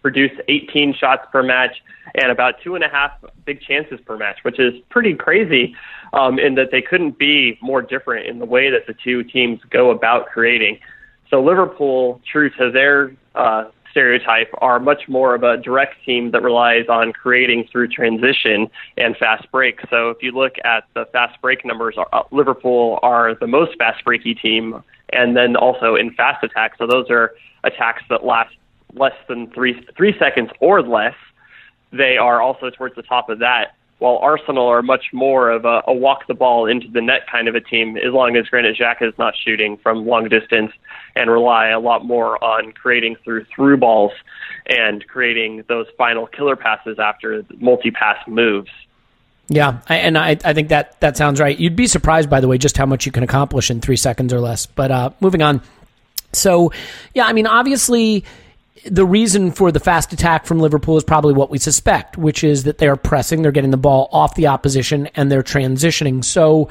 produce 0.02 0.30
18 0.48 0.94
shots 0.94 1.26
per 1.32 1.42
match 1.42 1.82
and 2.14 2.30
about 2.30 2.60
two 2.62 2.74
and 2.74 2.84
a 2.84 2.88
half 2.88 3.12
big 3.44 3.60
chances 3.60 4.00
per 4.00 4.16
match, 4.16 4.38
which 4.42 4.58
is 4.58 4.74
pretty 4.88 5.14
crazy 5.14 5.74
um, 6.12 6.38
in 6.38 6.54
that 6.56 6.70
they 6.70 6.82
couldn't 6.82 7.18
be 7.18 7.58
more 7.60 7.82
different 7.82 8.26
in 8.26 8.38
the 8.38 8.46
way 8.46 8.70
that 8.70 8.86
the 8.86 8.94
two 8.94 9.22
teams 9.22 9.60
go 9.70 9.90
about 9.90 10.26
creating. 10.26 10.78
So 11.28 11.42
Liverpool, 11.42 12.20
true 12.30 12.50
to 12.50 12.70
their 12.70 13.12
uh, 13.34 13.70
stereotype 13.90 14.50
are 14.58 14.78
much 14.78 15.08
more 15.08 15.34
of 15.34 15.42
a 15.42 15.56
direct 15.56 16.04
team 16.04 16.30
that 16.32 16.42
relies 16.42 16.86
on 16.88 17.12
creating 17.12 17.68
through 17.70 17.88
transition 17.88 18.68
and 18.96 19.16
fast 19.16 19.50
break. 19.50 19.80
So 19.90 20.10
if 20.10 20.22
you 20.22 20.32
look 20.32 20.54
at 20.64 20.84
the 20.94 21.06
fast 21.12 21.40
break 21.40 21.64
numbers, 21.64 21.96
uh, 21.98 22.22
Liverpool 22.30 22.98
are 23.02 23.34
the 23.34 23.46
most 23.46 23.76
fast 23.78 24.04
breaky 24.04 24.40
team, 24.40 24.82
and 25.12 25.36
then 25.36 25.56
also 25.56 25.96
in 25.96 26.12
fast 26.14 26.42
attacks. 26.44 26.78
So 26.78 26.86
those 26.86 27.10
are 27.10 27.34
attacks 27.64 28.02
that 28.10 28.24
last 28.24 28.54
less 28.94 29.14
than 29.28 29.50
three 29.50 29.86
three 29.96 30.16
seconds 30.18 30.50
or 30.60 30.82
less. 30.82 31.14
They 31.92 32.16
are 32.16 32.40
also 32.40 32.70
towards 32.70 32.94
the 32.94 33.02
top 33.02 33.28
of 33.28 33.40
that 33.40 33.74
while 34.00 34.16
Arsenal 34.16 34.66
are 34.66 34.82
much 34.82 35.12
more 35.12 35.50
of 35.50 35.64
a, 35.64 35.82
a 35.86 35.92
walk 35.92 36.26
the 36.26 36.34
ball 36.34 36.66
into 36.66 36.88
the 36.88 37.02
net 37.02 37.26
kind 37.30 37.48
of 37.48 37.54
a 37.54 37.60
team, 37.60 37.96
as 37.98 38.12
long 38.12 38.34
as 38.34 38.46
Granit 38.46 38.76
Xhaka 38.76 39.08
is 39.08 39.14
not 39.18 39.34
shooting 39.36 39.76
from 39.76 40.06
long 40.06 40.28
distance 40.28 40.72
and 41.14 41.30
rely 41.30 41.68
a 41.68 41.78
lot 41.78 42.04
more 42.04 42.42
on 42.42 42.72
creating 42.72 43.16
through 43.22 43.44
through 43.54 43.76
balls 43.76 44.12
and 44.66 45.06
creating 45.06 45.64
those 45.68 45.86
final 45.98 46.26
killer 46.26 46.56
passes 46.56 46.98
after 46.98 47.44
multi 47.58 47.90
pass 47.90 48.16
moves. 48.26 48.70
Yeah, 49.48 49.80
I, 49.88 49.96
and 49.96 50.16
I, 50.16 50.38
I 50.44 50.54
think 50.54 50.68
that 50.68 50.98
that 51.00 51.16
sounds 51.16 51.38
right. 51.38 51.58
You'd 51.58 51.76
be 51.76 51.86
surprised, 51.86 52.30
by 52.30 52.40
the 52.40 52.48
way, 52.48 52.56
just 52.56 52.76
how 52.76 52.86
much 52.86 53.04
you 53.04 53.12
can 53.12 53.22
accomplish 53.22 53.70
in 53.70 53.80
three 53.80 53.96
seconds 53.96 54.32
or 54.32 54.40
less. 54.40 54.64
But 54.64 54.90
uh, 54.90 55.10
moving 55.20 55.42
on. 55.42 55.60
So, 56.32 56.72
yeah, 57.14 57.26
I 57.26 57.32
mean, 57.32 57.48
obviously, 57.48 58.24
the 58.84 59.04
reason 59.04 59.52
for 59.52 59.72
the 59.72 59.80
fast 59.80 60.12
attack 60.12 60.46
from 60.46 60.58
Liverpool 60.58 60.96
is 60.96 61.04
probably 61.04 61.34
what 61.34 61.50
we 61.50 61.58
suspect, 61.58 62.16
which 62.16 62.42
is 62.44 62.64
that 62.64 62.78
they 62.78 62.88
are 62.88 62.96
pressing, 62.96 63.42
they're 63.42 63.52
getting 63.52 63.70
the 63.70 63.76
ball 63.76 64.08
off 64.12 64.34
the 64.34 64.46
opposition, 64.46 65.08
and 65.14 65.30
they're 65.30 65.42
transitioning. 65.42 66.24
So, 66.24 66.68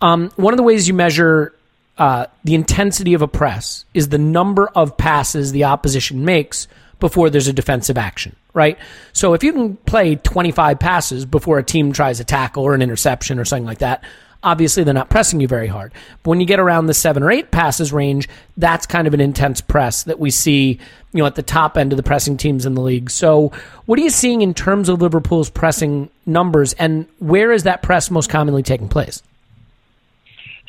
um, 0.00 0.30
one 0.36 0.52
of 0.52 0.58
the 0.58 0.62
ways 0.62 0.88
you 0.88 0.94
measure 0.94 1.54
uh, 1.98 2.26
the 2.44 2.54
intensity 2.54 3.14
of 3.14 3.22
a 3.22 3.28
press 3.28 3.84
is 3.94 4.08
the 4.08 4.18
number 4.18 4.68
of 4.68 4.96
passes 4.96 5.52
the 5.52 5.64
opposition 5.64 6.24
makes 6.24 6.68
before 7.00 7.30
there's 7.30 7.48
a 7.48 7.52
defensive 7.52 7.96
action, 7.96 8.34
right? 8.52 8.78
So, 9.12 9.34
if 9.34 9.44
you 9.44 9.52
can 9.52 9.76
play 9.76 10.16
25 10.16 10.78
passes 10.78 11.24
before 11.24 11.58
a 11.58 11.64
team 11.64 11.92
tries 11.92 12.20
a 12.20 12.24
tackle 12.24 12.64
or 12.64 12.74
an 12.74 12.82
interception 12.82 13.38
or 13.38 13.44
something 13.44 13.66
like 13.66 13.78
that, 13.78 14.02
obviously 14.46 14.84
they're 14.84 14.94
not 14.94 15.10
pressing 15.10 15.40
you 15.40 15.48
very 15.48 15.66
hard. 15.66 15.92
But 16.22 16.30
when 16.30 16.40
you 16.40 16.46
get 16.46 16.60
around 16.60 16.86
the 16.86 16.94
seven 16.94 17.22
or 17.22 17.30
eight 17.30 17.50
passes 17.50 17.92
range, 17.92 18.28
that's 18.56 18.86
kind 18.86 19.06
of 19.08 19.12
an 19.12 19.20
intense 19.20 19.60
press 19.60 20.04
that 20.04 20.20
we 20.20 20.30
see, 20.30 20.78
you 21.12 21.18
know, 21.18 21.26
at 21.26 21.34
the 21.34 21.42
top 21.42 21.76
end 21.76 21.92
of 21.92 21.96
the 21.96 22.04
pressing 22.04 22.36
teams 22.36 22.64
in 22.64 22.74
the 22.74 22.80
league. 22.80 23.10
So, 23.10 23.50
what 23.86 23.98
are 23.98 24.02
you 24.02 24.10
seeing 24.10 24.42
in 24.42 24.54
terms 24.54 24.88
of 24.88 25.02
Liverpool's 25.02 25.50
pressing 25.50 26.08
numbers, 26.24 26.72
and 26.74 27.06
where 27.18 27.50
is 27.50 27.64
that 27.64 27.82
press 27.82 28.10
most 28.10 28.30
commonly 28.30 28.62
taking 28.62 28.88
place? 28.88 29.22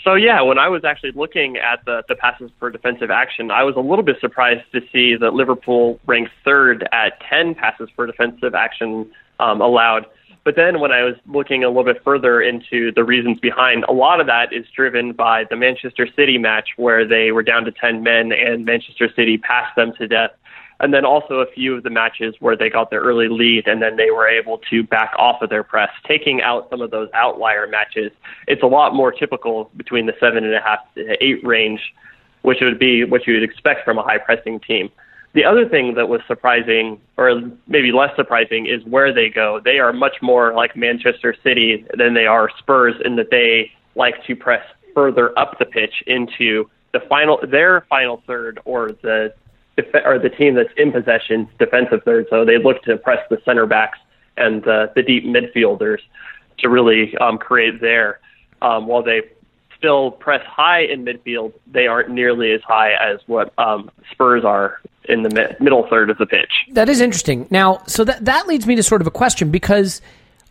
So 0.03 0.13
yeah, 0.13 0.41
when 0.41 0.57
I 0.57 0.69
was 0.69 0.86
actually 0.86 1.11
looking 1.11 1.57
at 1.57 1.84
the, 1.84 2.01
the 2.07 2.15
passes 2.15 2.49
per 2.61 2.69
defensive 2.69 3.11
action, 3.11 3.51
I 3.51 3.63
was 3.63 3.75
a 3.75 3.82
little 3.82 4.05
bit 4.05 4.17
surprised 4.21 4.63
to 4.71 4.80
see 4.91 5.17
that 5.17 5.34
Liverpool 5.34 5.99
ranked 6.05 6.32
third 6.45 6.88
at 6.93 7.19
10 7.30 7.55
passes 7.55 7.89
per 7.91 8.05
defensive 8.05 8.55
action 8.55 9.11
um, 9.41 9.59
allowed. 9.59 10.05
But 10.47 10.55
then 10.55 10.79
when 10.79 10.93
I 10.93 11.03
was 11.03 11.15
looking 11.25 11.65
a 11.65 11.67
little 11.67 11.83
bit 11.83 12.01
further 12.05 12.41
into 12.41 12.93
the 12.93 13.03
reasons 13.03 13.37
behind, 13.37 13.83
a 13.89 13.91
lot 13.91 14.21
of 14.21 14.27
that 14.27 14.53
is 14.53 14.65
driven 14.73 15.11
by 15.11 15.43
the 15.49 15.57
Manchester 15.57 16.07
City 16.15 16.37
match 16.37 16.69
where 16.77 17.05
they 17.05 17.33
were 17.33 17.43
down 17.43 17.65
to 17.65 17.71
10 17.73 18.01
men 18.01 18.31
and 18.31 18.63
Manchester 18.63 19.09
City 19.13 19.37
passed 19.37 19.75
them 19.75 19.91
to 19.97 20.07
death. 20.07 20.31
And 20.79 20.93
then 20.93 21.03
also 21.03 21.41
a 21.41 21.51
few 21.51 21.75
of 21.75 21.83
the 21.83 21.89
matches 21.89 22.33
where 22.39 22.55
they 22.55 22.69
got 22.69 22.91
their 22.91 23.01
early 23.01 23.27
lead 23.27 23.67
and 23.67 23.81
then 23.81 23.97
they 23.97 24.09
were 24.09 24.25
able 24.25 24.61
to 24.69 24.83
back 24.83 25.11
off 25.17 25.41
of 25.41 25.49
their 25.49 25.63
press, 25.63 25.89
taking 26.07 26.41
out 26.41 26.69
some 26.69 26.79
of 26.79 26.91
those 26.91 27.09
outlier 27.13 27.67
matches. 27.67 28.13
It's 28.47 28.63
a 28.63 28.67
lot 28.67 28.95
more 28.95 29.11
typical 29.11 29.69
between 29.75 30.05
the 30.05 30.13
seven 30.17 30.45
and 30.45 30.55
a 30.55 30.61
half 30.61 30.79
to 30.95 31.21
eight 31.21 31.45
range, 31.45 31.81
which 32.43 32.59
would 32.61 32.79
be 32.79 33.03
what 33.03 33.27
you 33.27 33.33
would 33.33 33.43
expect 33.43 33.83
from 33.83 33.97
a 33.97 34.01
high 34.01 34.19
pressing 34.19 34.61
team. 34.61 34.91
The 35.38 35.45
other 35.45 35.69
thing 35.69 35.93
that 35.93 36.09
was 36.09 36.21
surprising, 36.27 36.99
or 37.15 37.39
maybe 37.67 37.91
less 37.91 38.09
surprising, 38.15 38.65
is 38.65 38.83
where 38.85 39.13
they 39.13 39.29
go. 39.29 39.61
They 39.63 39.77
are 39.77 39.93
much 39.93 40.15
more 40.19 40.51
like 40.55 40.75
Manchester 40.75 41.35
City 41.43 41.85
than 41.95 42.15
they 42.15 42.25
are 42.25 42.49
Spurs 42.57 42.95
in 43.05 43.17
that 43.17 43.29
they 43.29 43.71
like 43.93 44.15
to 44.25 44.35
press 44.35 44.65
further 44.95 45.38
up 45.38 45.59
the 45.59 45.65
pitch 45.65 45.93
into 46.07 46.67
the 46.91 47.01
final, 47.01 47.39
their 47.47 47.81
final 47.81 48.23
third, 48.25 48.59
or 48.65 48.93
the 49.03 49.31
or 50.03 50.17
the 50.17 50.29
team 50.29 50.55
that's 50.55 50.73
in 50.75 50.91
possession 50.91 51.47
defensive 51.59 52.01
third. 52.03 52.25
So 52.31 52.43
they 52.43 52.57
look 52.57 52.81
to 52.85 52.97
press 52.97 53.19
the 53.29 53.38
center 53.45 53.67
backs 53.67 53.99
and 54.38 54.67
uh, 54.67 54.88
the 54.95 55.03
deep 55.03 55.23
midfielders 55.23 55.99
to 56.57 56.67
really 56.67 57.15
um, 57.17 57.38
create 57.38 57.79
there. 57.79 58.21
Um, 58.63 58.88
while 58.88 59.03
they 59.03 59.21
still 59.78 60.11
press 60.11 60.45
high 60.45 60.82
in 60.82 61.05
midfield, 61.05 61.53
they 61.67 61.88
aren't 61.88 62.09
nearly 62.09 62.51
as 62.51 62.61
high 62.61 62.91
as 62.93 63.19
what 63.28 63.53
um, 63.57 63.91
Spurs 64.11 64.43
are 64.43 64.82
in 65.07 65.23
the 65.23 65.30
mi- 65.30 65.55
middle 65.59 65.88
third 65.89 66.09
of 66.09 66.17
the 66.17 66.25
pitch. 66.25 66.51
That 66.71 66.89
is 66.89 66.99
interesting. 67.01 67.47
Now, 67.49 67.82
so 67.88 68.03
that 68.03 68.25
that 68.25 68.47
leads 68.47 68.65
me 68.67 68.75
to 68.75 68.84
sort 68.84 69.01
of 69.01 69.07
a 69.07 69.11
question 69.11 69.51
because, 69.51 70.01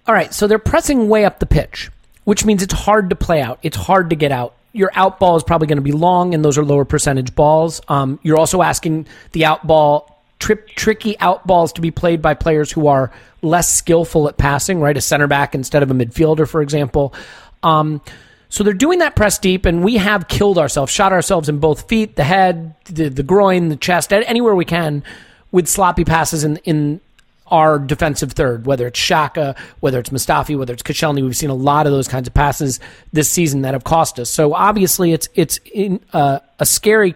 all 0.06 0.14
right, 0.14 0.32
so 0.32 0.46
they're 0.46 0.58
pressing 0.58 1.08
way 1.08 1.24
up 1.24 1.40
the 1.40 1.46
pitch, 1.46 1.90
which 2.24 2.44
means 2.44 2.62
it's 2.62 2.74
hard 2.74 3.10
to 3.10 3.16
play 3.16 3.40
out. 3.42 3.58
It's 3.62 3.76
hard 3.76 4.10
to 4.10 4.16
get 4.16 4.32
out. 4.32 4.54
Your 4.72 4.90
out 4.94 5.18
ball 5.18 5.36
is 5.36 5.42
probably 5.42 5.66
going 5.66 5.78
to 5.78 5.82
be 5.82 5.92
long, 5.92 6.34
and 6.34 6.44
those 6.44 6.58
are 6.58 6.64
lower 6.64 6.84
percentage 6.84 7.34
balls. 7.34 7.80
Um, 7.88 8.18
you're 8.22 8.38
also 8.38 8.60
asking 8.62 9.06
the 9.32 9.46
out 9.46 9.66
ball, 9.66 10.22
trip, 10.38 10.68
tricky 10.68 11.18
out 11.18 11.46
balls 11.46 11.72
to 11.74 11.80
be 11.80 11.90
played 11.90 12.20
by 12.20 12.34
players 12.34 12.70
who 12.70 12.86
are 12.86 13.10
less 13.40 13.72
skillful 13.72 14.28
at 14.28 14.36
passing, 14.36 14.80
right? 14.80 14.96
A 14.96 15.00
center 15.00 15.26
back 15.26 15.54
instead 15.54 15.82
of 15.82 15.90
a 15.90 15.94
midfielder, 15.94 16.46
for 16.46 16.60
example. 16.60 17.14
Um, 17.62 18.02
so 18.48 18.62
they're 18.62 18.72
doing 18.72 19.00
that 19.00 19.16
press 19.16 19.38
deep, 19.38 19.66
and 19.66 19.84
we 19.84 19.96
have 19.96 20.28
killed 20.28 20.58
ourselves, 20.58 20.92
shot 20.92 21.12
ourselves 21.12 21.48
in 21.48 21.58
both 21.58 21.88
feet, 21.88 22.16
the 22.16 22.24
head, 22.24 22.74
the, 22.84 23.08
the 23.08 23.22
groin, 23.22 23.68
the 23.68 23.76
chest, 23.76 24.12
anywhere 24.12 24.54
we 24.54 24.64
can 24.64 25.02
with 25.50 25.68
sloppy 25.68 26.04
passes 26.04 26.44
in, 26.44 26.56
in 26.58 27.00
our 27.48 27.78
defensive 27.78 28.32
third, 28.32 28.66
whether 28.66 28.86
it's 28.86 28.98
Xhaka, 28.98 29.56
whether 29.80 29.98
it's 29.98 30.10
Mustafi, 30.10 30.58
whether 30.58 30.72
it's 30.72 30.82
Koscielny. 30.82 31.22
We've 31.22 31.36
seen 31.36 31.50
a 31.50 31.54
lot 31.54 31.86
of 31.86 31.92
those 31.92 32.08
kinds 32.08 32.26
of 32.26 32.34
passes 32.34 32.80
this 33.12 33.28
season 33.28 33.62
that 33.62 33.74
have 33.74 33.84
cost 33.84 34.18
us. 34.18 34.30
So 34.30 34.54
obviously, 34.54 35.12
it's 35.12 35.28
it's 35.34 35.58
in, 35.72 36.00
uh, 36.12 36.40
a 36.58 36.66
scary 36.66 37.14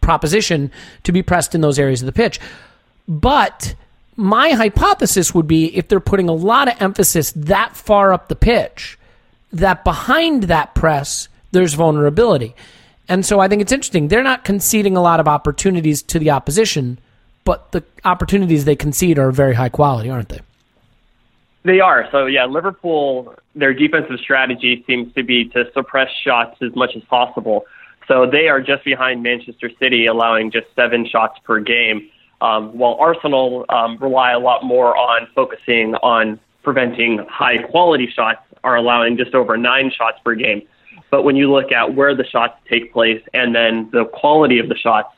proposition 0.00 0.70
to 1.04 1.12
be 1.12 1.22
pressed 1.22 1.54
in 1.54 1.60
those 1.60 1.78
areas 1.78 2.02
of 2.02 2.06
the 2.06 2.12
pitch. 2.12 2.40
But 3.08 3.74
my 4.16 4.50
hypothesis 4.50 5.34
would 5.34 5.46
be 5.46 5.74
if 5.76 5.88
they're 5.88 6.00
putting 6.00 6.28
a 6.28 6.34
lot 6.34 6.68
of 6.68 6.80
emphasis 6.80 7.32
that 7.32 7.76
far 7.76 8.12
up 8.12 8.28
the 8.28 8.36
pitch 8.36 8.98
that 9.52 9.84
behind 9.84 10.44
that 10.44 10.74
press, 10.74 11.28
there's 11.52 11.74
vulnerability. 11.74 12.54
And 13.08 13.26
so 13.26 13.40
I 13.40 13.48
think 13.48 13.60
it's 13.60 13.72
interesting. 13.72 14.08
They're 14.08 14.22
not 14.22 14.44
conceding 14.44 14.96
a 14.96 15.02
lot 15.02 15.18
of 15.18 15.26
opportunities 15.26 16.02
to 16.02 16.18
the 16.18 16.30
opposition, 16.30 16.98
but 17.44 17.72
the 17.72 17.82
opportunities 18.04 18.64
they 18.64 18.76
concede 18.76 19.18
are 19.18 19.32
very 19.32 19.54
high 19.54 19.68
quality, 19.68 20.10
aren't 20.10 20.28
they? 20.28 20.40
They 21.64 21.80
are. 21.80 22.08
So, 22.10 22.26
yeah, 22.26 22.46
Liverpool, 22.46 23.34
their 23.54 23.74
defensive 23.74 24.18
strategy 24.20 24.84
seems 24.86 25.12
to 25.14 25.22
be 25.22 25.46
to 25.50 25.70
suppress 25.72 26.08
shots 26.24 26.62
as 26.62 26.74
much 26.74 26.96
as 26.96 27.02
possible. 27.04 27.66
So 28.08 28.26
they 28.26 28.48
are 28.48 28.60
just 28.60 28.84
behind 28.84 29.22
Manchester 29.22 29.70
City, 29.78 30.06
allowing 30.06 30.50
just 30.50 30.66
seven 30.74 31.06
shots 31.06 31.38
per 31.44 31.60
game, 31.60 32.08
um, 32.40 32.76
while 32.78 32.96
Arsenal 32.98 33.66
um, 33.68 33.98
rely 33.98 34.32
a 34.32 34.38
lot 34.38 34.64
more 34.64 34.96
on 34.96 35.28
focusing 35.34 35.94
on 35.96 36.40
preventing 36.62 37.18
high 37.28 37.58
quality 37.58 38.10
shots 38.10 38.40
are 38.64 38.76
allowing 38.76 39.16
just 39.16 39.34
over 39.34 39.56
nine 39.56 39.90
shots 39.90 40.18
per 40.24 40.34
game. 40.34 40.62
But 41.10 41.22
when 41.22 41.36
you 41.36 41.52
look 41.52 41.72
at 41.72 41.94
where 41.94 42.14
the 42.14 42.24
shots 42.24 42.54
take 42.68 42.92
place 42.92 43.22
and 43.34 43.54
then 43.54 43.90
the 43.92 44.04
quality 44.04 44.58
of 44.58 44.68
the 44.68 44.76
shots, 44.76 45.08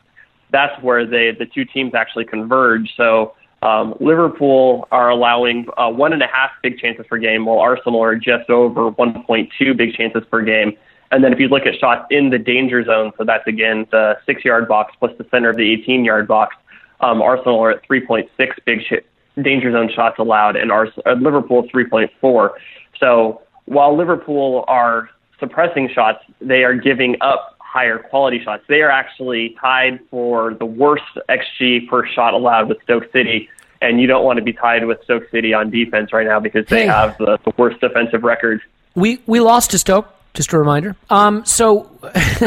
that's 0.50 0.80
where 0.82 1.06
they, 1.06 1.32
the 1.32 1.46
two 1.46 1.64
teams 1.64 1.94
actually 1.94 2.24
converge. 2.24 2.92
So 2.96 3.34
um, 3.62 3.94
Liverpool 4.00 4.88
are 4.90 5.10
allowing 5.10 5.66
uh, 5.76 5.88
one 5.90 6.12
and 6.12 6.22
a 6.22 6.26
half 6.26 6.50
big 6.62 6.78
chances 6.78 7.06
per 7.08 7.18
game, 7.18 7.44
while 7.44 7.58
Arsenal 7.58 8.02
are 8.02 8.16
just 8.16 8.50
over 8.50 8.90
1.2 8.90 9.76
big 9.76 9.94
chances 9.94 10.22
per 10.30 10.42
game. 10.42 10.76
And 11.12 11.22
then 11.22 11.32
if 11.32 11.38
you 11.38 11.48
look 11.48 11.66
at 11.66 11.78
shots 11.78 12.06
in 12.10 12.30
the 12.30 12.38
danger 12.38 12.82
zone, 12.84 13.12
so 13.18 13.24
that's 13.24 13.46
again 13.46 13.86
the 13.90 14.18
six 14.24 14.44
yard 14.44 14.66
box 14.66 14.94
plus 14.98 15.12
the 15.18 15.26
center 15.30 15.50
of 15.50 15.56
the 15.56 15.70
18 15.72 16.04
yard 16.04 16.26
box, 16.26 16.56
um, 17.00 17.20
Arsenal 17.20 17.60
are 17.60 17.70
at 17.70 17.86
3.6 17.88 18.28
big 18.64 18.80
sh- 18.82 19.04
danger 19.42 19.70
zone 19.72 19.90
shots 19.94 20.18
allowed, 20.18 20.56
and 20.56 20.72
Ars- 20.72 20.98
uh, 21.06 21.12
Liverpool 21.12 21.68
3.4. 21.68 22.50
So 22.98 23.42
while 23.66 23.96
Liverpool 23.96 24.64
are 24.68 25.08
suppressing 25.38 25.88
shots, 25.92 26.24
they 26.40 26.64
are 26.64 26.74
giving 26.74 27.16
up 27.20 27.56
higher 27.58 27.98
quality 27.98 28.42
shots. 28.42 28.62
They 28.68 28.82
are 28.82 28.90
actually 28.90 29.56
tied 29.60 29.98
for 30.10 30.54
the 30.54 30.66
worst 30.66 31.04
XG 31.28 31.88
per 31.88 32.06
shot 32.06 32.34
allowed 32.34 32.68
with 32.68 32.82
Stoke 32.82 33.10
City. 33.12 33.48
And 33.80 34.00
you 34.00 34.06
don't 34.06 34.24
want 34.24 34.36
to 34.36 34.44
be 34.44 34.52
tied 34.52 34.84
with 34.84 35.02
Stoke 35.04 35.28
City 35.30 35.52
on 35.54 35.70
defense 35.70 36.12
right 36.12 36.26
now 36.26 36.38
because 36.38 36.66
they 36.66 36.82
Hey. 36.82 36.86
have 36.86 37.16
the, 37.18 37.38
the 37.44 37.52
worst 37.56 37.80
defensive 37.80 38.22
record. 38.22 38.60
We 38.94 39.20
we 39.26 39.40
lost 39.40 39.70
to 39.72 39.78
Stoke. 39.78 40.08
Just 40.34 40.52
a 40.52 40.58
reminder. 40.58 40.96
Um, 41.10 41.44
so, 41.44 41.90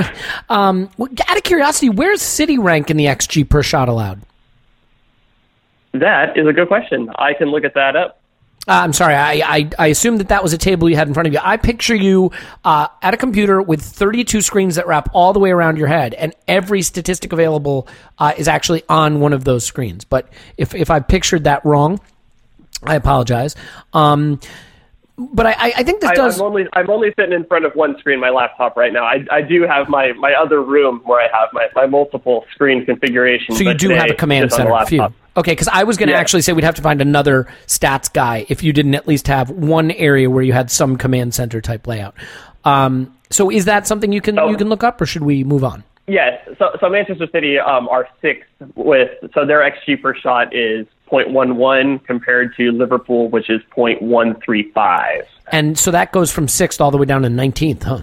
um, 0.50 0.89
out 1.00 1.38
of 1.38 1.43
curiosity, 1.43 1.89
where's 1.89 2.22
City 2.22 2.58
rank 2.58 2.89
in 2.89 2.98
the 2.98 3.06
XG 3.06 3.48
per 3.48 3.62
shot 3.62 3.89
allowed? 3.89 4.22
That 5.93 6.38
is 6.38 6.48
a 6.48 6.54
good 6.54 6.68
question. 6.68 7.10
I 7.18 7.34
can 7.34 7.50
look 7.50 7.64
at 7.64 7.74
that 7.76 7.96
up. 7.96 8.20
Uh, 8.68 8.82
I'm 8.84 8.93
sorry. 8.93 9.13
I, 9.13 9.34
I 9.34 9.70
I 9.78 9.88
assumed 9.88 10.20
that 10.20 10.30
that 10.30 10.41
was 10.41 10.53
a 10.53 10.57
table 10.57 10.89
you 10.89 10.95
had 10.95 11.07
in 11.07 11.13
front 11.13 11.28
of 11.28 11.34
you. 11.34 11.39
I 11.41 11.57
picture 11.57 11.93
you 11.93 12.32
uh, 12.63 12.88
at 13.01 13.13
a 13.13 13.18
computer 13.18 13.61
with 13.61 13.82
32 13.82 14.41
screens 14.41 14.76
that 14.76 14.88
wrap 14.88 15.09
all 15.13 15.34
the 15.34 15.39
way 15.39 15.51
around 15.51 15.78
your 15.78 15.88
head, 15.88 16.16
and 16.16 16.34
every 16.47 16.82
statistic 16.82 17.32
available 17.32 17.88
uh, 18.18 18.34
is 18.38 18.47
actually 18.47 18.84
on 18.89 19.20
one 19.20 19.34
of 19.34 19.43
those 19.43 19.66
screens. 19.66 20.03
But 20.03 20.30
if 20.57 20.74
if 20.74 20.89
I 20.89 20.99
pictured 20.99 21.43
that 21.43 21.63
wrong, 21.63 21.99
I 22.82 22.95
apologize. 22.95 23.55
Um, 23.93 24.39
but 25.18 25.45
I, 25.45 25.74
I 25.78 25.84
think 25.84 26.01
this 26.01 26.11
I, 26.11 26.16
does. 26.16 26.39
I'm 26.39 26.45
only 26.47 26.68
I'm 26.74 26.89
only 26.89 27.13
sitting 27.18 27.34
in 27.34 27.45
front 27.45 27.66
of 27.66 27.74
one 27.74 27.97
screen, 27.99 28.20
my 28.20 28.30
laptop 28.30 28.76
right 28.76 28.91
now. 28.91 29.05
I, 29.05 29.26
I 29.32 29.41
do 29.41 29.63
have 29.63 29.88
my, 29.88 30.13
my 30.13 30.34
other 30.34 30.61
room 30.61 31.01
where 31.05 31.20
I 31.20 31.28
have 31.38 31.49
my, 31.53 31.68
my 31.76 31.86
multiple 31.86 32.45
screen 32.51 32.86
configuration. 32.86 33.55
So 33.55 33.63
you 33.63 33.74
do 33.74 33.89
have 33.89 34.09
a 34.09 34.13
command 34.13 34.49
just 34.49 34.59
on 34.59 34.68
the 34.68 34.72
center. 34.78 34.86
Phew. 34.88 34.97
laptop. 34.99 35.20
Okay, 35.38 35.51
because 35.51 35.68
I 35.68 35.84
was 35.84 35.97
going 35.97 36.07
to 36.07 36.13
Yeah. 36.13 36.20
actually 36.20 36.41
say 36.43 36.53
we'd 36.53 36.63
have 36.63 36.76
to 36.76 36.82
find 36.82 37.01
another 37.01 37.47
stats 37.68 38.11
guy 38.11 38.45
if 38.47 38.63
you 38.63 38.72
didn't 38.72 38.95
at 38.95 39.07
least 39.07 39.28
have 39.28 39.49
one 39.49 39.91
area 39.91 40.30
where 40.30 40.43
you 40.43 40.53
had 40.53 40.72
some 40.72 40.97
command 40.97 41.34
center 41.34 41.59
type 41.59 41.88
layout. 41.88 42.16
Um, 42.63 43.13
so 43.30 43.51
is 43.51 43.66
that 43.66 43.86
something 43.86 44.11
you 44.13 44.22
can 44.22 44.36
So- 44.36 44.49
you 44.49 44.57
can 44.57 44.70
look 44.70 44.84
up, 44.84 45.01
or 45.01 45.05
should 45.05 45.24
we 45.24 45.43
move 45.43 45.63
on? 45.63 45.84
Yes. 46.07 46.39
So, 46.59 46.70
so 46.80 46.88
Manchester 46.89 47.28
City 47.32 47.57
um, 47.57 47.88
are 47.89 48.07
sixth 48.22 48.47
with 48.76 49.09
so 49.34 49.45
their 49.45 49.59
xG 49.59 50.01
per 50.01 50.16
shot 50.16 50.55
is 50.55 50.86
0.11 51.12 52.03
compared 52.06 52.56
to 52.56 52.72
Liverpool, 52.72 53.30
which 53.30 53.49
is 53.49 53.62
0.135. 53.76 55.24
And 55.51 55.78
so 55.78 55.91
that 55.91 56.12
goes 56.12 56.32
from 56.32 56.47
sixth 56.47 56.82
all 56.82 56.91
the 56.91 56.97
way 56.97 57.06
down 57.06 57.22
to 57.22 57.30
nineteenth, 57.30 57.84
huh? 57.84 58.01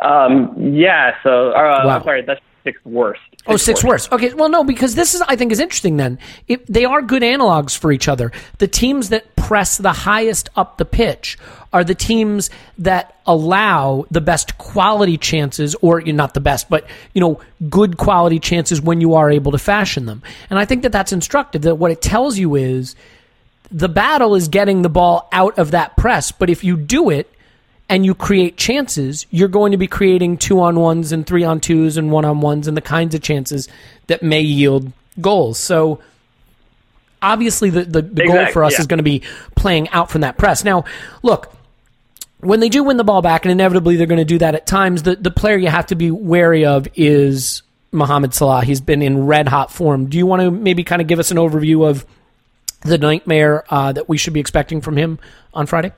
Um, 0.00 0.54
yeah. 0.74 1.14
So 1.22 1.50
uh, 1.50 1.82
Wow. 1.84 1.96
I'm 1.96 2.02
sorry, 2.02 2.22
that's 2.22 2.40
sixth 2.64 2.84
worst. 2.86 3.20
Oh, 3.46 3.56
six 3.56 3.82
worse. 3.82 4.10
Okay, 4.12 4.32
well, 4.34 4.48
no, 4.48 4.62
because 4.62 4.94
this 4.94 5.14
is 5.14 5.22
I 5.22 5.34
think 5.34 5.50
is 5.50 5.58
interesting. 5.58 5.96
Then, 5.96 6.18
if 6.46 6.64
they 6.66 6.84
are 6.84 7.02
good 7.02 7.22
analogs 7.22 7.76
for 7.76 7.90
each 7.90 8.08
other. 8.08 8.30
The 8.58 8.68
teams 8.68 9.08
that 9.08 9.34
press 9.34 9.76
the 9.78 9.92
highest 9.92 10.48
up 10.54 10.78
the 10.78 10.84
pitch 10.84 11.36
are 11.72 11.82
the 11.82 11.94
teams 11.94 12.50
that 12.78 13.20
allow 13.26 14.06
the 14.10 14.20
best 14.20 14.58
quality 14.58 15.18
chances, 15.18 15.74
or 15.76 16.00
you 16.00 16.12
know, 16.12 16.18
not 16.18 16.34
the 16.34 16.40
best, 16.40 16.70
but 16.70 16.86
you 17.14 17.20
know, 17.20 17.40
good 17.68 17.96
quality 17.96 18.38
chances 18.38 18.80
when 18.80 19.00
you 19.00 19.14
are 19.14 19.30
able 19.30 19.52
to 19.52 19.58
fashion 19.58 20.06
them. 20.06 20.22
And 20.48 20.58
I 20.58 20.64
think 20.64 20.82
that 20.82 20.92
that's 20.92 21.12
instructive. 21.12 21.62
That 21.62 21.76
what 21.76 21.90
it 21.90 22.00
tells 22.00 22.38
you 22.38 22.54
is 22.54 22.94
the 23.70 23.88
battle 23.88 24.34
is 24.34 24.48
getting 24.48 24.82
the 24.82 24.88
ball 24.88 25.28
out 25.32 25.58
of 25.58 25.72
that 25.72 25.96
press, 25.96 26.30
but 26.30 26.50
if 26.50 26.62
you 26.62 26.76
do 26.76 27.10
it 27.10 27.31
and 27.92 28.06
you 28.06 28.14
create 28.14 28.56
chances, 28.56 29.26
you're 29.30 29.48
going 29.48 29.72
to 29.72 29.76
be 29.76 29.86
creating 29.86 30.38
two 30.38 30.58
on 30.60 30.80
ones 30.80 31.12
and 31.12 31.26
three 31.26 31.44
on 31.44 31.60
twos 31.60 31.98
and 31.98 32.10
one 32.10 32.24
on 32.24 32.40
ones 32.40 32.66
and 32.66 32.74
the 32.74 32.80
kinds 32.80 33.14
of 33.14 33.20
chances 33.20 33.68
that 34.06 34.22
may 34.22 34.40
yield 34.40 34.90
goals. 35.20 35.58
So 35.58 36.00
obviously 37.20 37.68
the, 37.68 37.84
the, 37.84 38.00
the 38.00 38.24
goal 38.24 38.46
for 38.46 38.64
us 38.64 38.72
yeah. 38.72 38.80
is 38.80 38.86
going 38.86 38.96
to 38.96 39.04
be 39.04 39.20
playing 39.56 39.90
out 39.90 40.10
from 40.10 40.22
that 40.22 40.38
press. 40.38 40.64
Now, 40.64 40.86
look, 41.22 41.54
when 42.40 42.60
they 42.60 42.70
do 42.70 42.82
win 42.82 42.96
the 42.96 43.04
ball 43.04 43.20
back, 43.20 43.44
and 43.44 43.52
inevitably 43.52 43.96
they're 43.96 44.06
going 44.06 44.16
to 44.16 44.24
do 44.24 44.38
that 44.38 44.54
at 44.54 44.66
times, 44.66 45.02
the, 45.02 45.16
the 45.16 45.30
player 45.30 45.58
you 45.58 45.68
have 45.68 45.88
to 45.88 45.94
be 45.94 46.10
wary 46.10 46.64
of 46.64 46.88
is 46.94 47.62
Mohamed 47.92 48.32
Salah. 48.32 48.64
He's 48.64 48.80
been 48.80 49.02
in 49.02 49.26
red 49.26 49.48
hot 49.48 49.70
form. 49.70 50.06
Do 50.06 50.16
you 50.16 50.24
want 50.24 50.40
to 50.40 50.50
maybe 50.50 50.82
kind 50.82 51.02
of 51.02 51.08
give 51.08 51.18
us 51.18 51.30
an 51.30 51.36
overview 51.36 51.86
of 51.86 52.06
the 52.86 52.96
nightmare 52.96 53.64
uh, 53.68 53.92
that 53.92 54.08
we 54.08 54.16
should 54.16 54.32
be 54.32 54.40
expecting 54.40 54.80
from 54.80 54.96
him 54.96 55.18
on 55.52 55.66
Friday? 55.66 55.92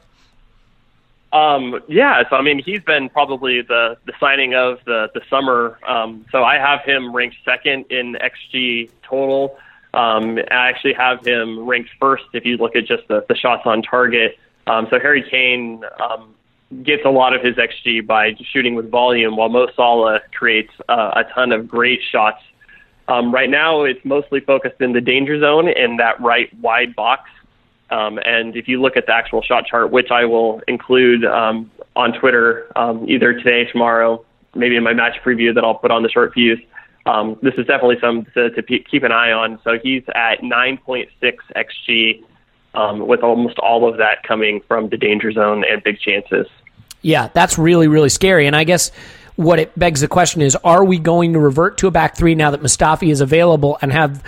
Um, 1.34 1.80
yeah, 1.88 2.22
so 2.30 2.36
I 2.36 2.42
mean, 2.42 2.62
he's 2.64 2.80
been 2.82 3.08
probably 3.08 3.60
the, 3.60 3.98
the 4.06 4.12
signing 4.20 4.54
of 4.54 4.78
the, 4.86 5.10
the 5.14 5.20
summer. 5.28 5.78
Um, 5.86 6.24
so 6.30 6.44
I 6.44 6.58
have 6.58 6.82
him 6.82 7.14
ranked 7.14 7.36
second 7.44 7.86
in 7.90 8.14
XG 8.14 8.88
total. 9.02 9.58
Um, 9.94 10.38
I 10.38 10.68
actually 10.68 10.94
have 10.94 11.26
him 11.26 11.66
ranked 11.66 11.90
first 12.00 12.24
if 12.34 12.44
you 12.46 12.56
look 12.56 12.76
at 12.76 12.86
just 12.86 13.08
the, 13.08 13.26
the 13.28 13.34
shots 13.34 13.62
on 13.64 13.82
target. 13.82 14.38
Um, 14.68 14.86
so 14.90 15.00
Harry 15.00 15.28
Kane 15.28 15.82
um, 16.00 16.34
gets 16.84 17.04
a 17.04 17.10
lot 17.10 17.34
of 17.34 17.42
his 17.42 17.56
XG 17.56 18.06
by 18.06 18.36
shooting 18.52 18.76
with 18.76 18.88
volume, 18.88 19.36
while 19.36 19.48
Mo 19.48 19.66
Salah 19.74 20.20
creates 20.32 20.72
uh, 20.88 21.12
a 21.16 21.24
ton 21.34 21.50
of 21.50 21.66
great 21.66 22.00
shots. 22.12 22.42
Um, 23.08 23.34
right 23.34 23.50
now, 23.50 23.82
it's 23.82 24.04
mostly 24.04 24.38
focused 24.38 24.80
in 24.80 24.92
the 24.92 25.00
danger 25.00 25.40
zone 25.40 25.68
in 25.68 25.96
that 25.96 26.20
right 26.20 26.48
wide 26.60 26.94
box. 26.94 27.28
Um, 27.94 28.18
and 28.24 28.56
if 28.56 28.66
you 28.66 28.82
look 28.82 28.96
at 28.96 29.06
the 29.06 29.14
actual 29.14 29.40
shot 29.40 29.66
chart, 29.66 29.92
which 29.92 30.10
I 30.10 30.24
will 30.24 30.60
include 30.66 31.24
um, 31.24 31.70
on 31.94 32.12
Twitter 32.12 32.66
um, 32.74 33.08
either 33.08 33.34
today, 33.34 33.70
tomorrow, 33.70 34.24
maybe 34.56 34.74
in 34.74 34.82
my 34.82 34.92
match 34.92 35.14
preview 35.24 35.54
that 35.54 35.62
I'll 35.62 35.76
put 35.76 35.92
on 35.92 36.02
the 36.02 36.08
short 36.08 36.32
fuse, 36.34 36.58
um, 37.06 37.38
this 37.40 37.54
is 37.54 37.66
definitely 37.66 37.98
something 38.00 38.26
to, 38.34 38.50
to 38.50 38.62
keep 38.62 39.04
an 39.04 39.12
eye 39.12 39.30
on. 39.30 39.60
So 39.62 39.78
he's 39.80 40.02
at 40.12 40.40
9.6 40.40 41.06
xG, 41.54 42.24
um, 42.74 43.06
with 43.06 43.22
almost 43.22 43.60
all 43.60 43.88
of 43.88 43.98
that 43.98 44.24
coming 44.26 44.60
from 44.66 44.88
the 44.88 44.96
danger 44.96 45.30
zone 45.30 45.64
and 45.64 45.80
big 45.84 46.00
chances. 46.00 46.48
Yeah, 47.02 47.28
that's 47.32 47.58
really, 47.58 47.86
really 47.86 48.08
scary. 48.08 48.48
And 48.48 48.56
I 48.56 48.64
guess 48.64 48.90
what 49.36 49.60
it 49.60 49.78
begs 49.78 50.00
the 50.00 50.08
question 50.08 50.42
is 50.42 50.56
are 50.64 50.84
we 50.84 50.98
going 50.98 51.34
to 51.34 51.38
revert 51.38 51.78
to 51.78 51.86
a 51.86 51.92
back 51.92 52.16
three 52.16 52.34
now 52.34 52.50
that 52.50 52.60
Mustafi 52.60 53.12
is 53.12 53.20
available 53.20 53.78
and 53.80 53.92
have, 53.92 54.20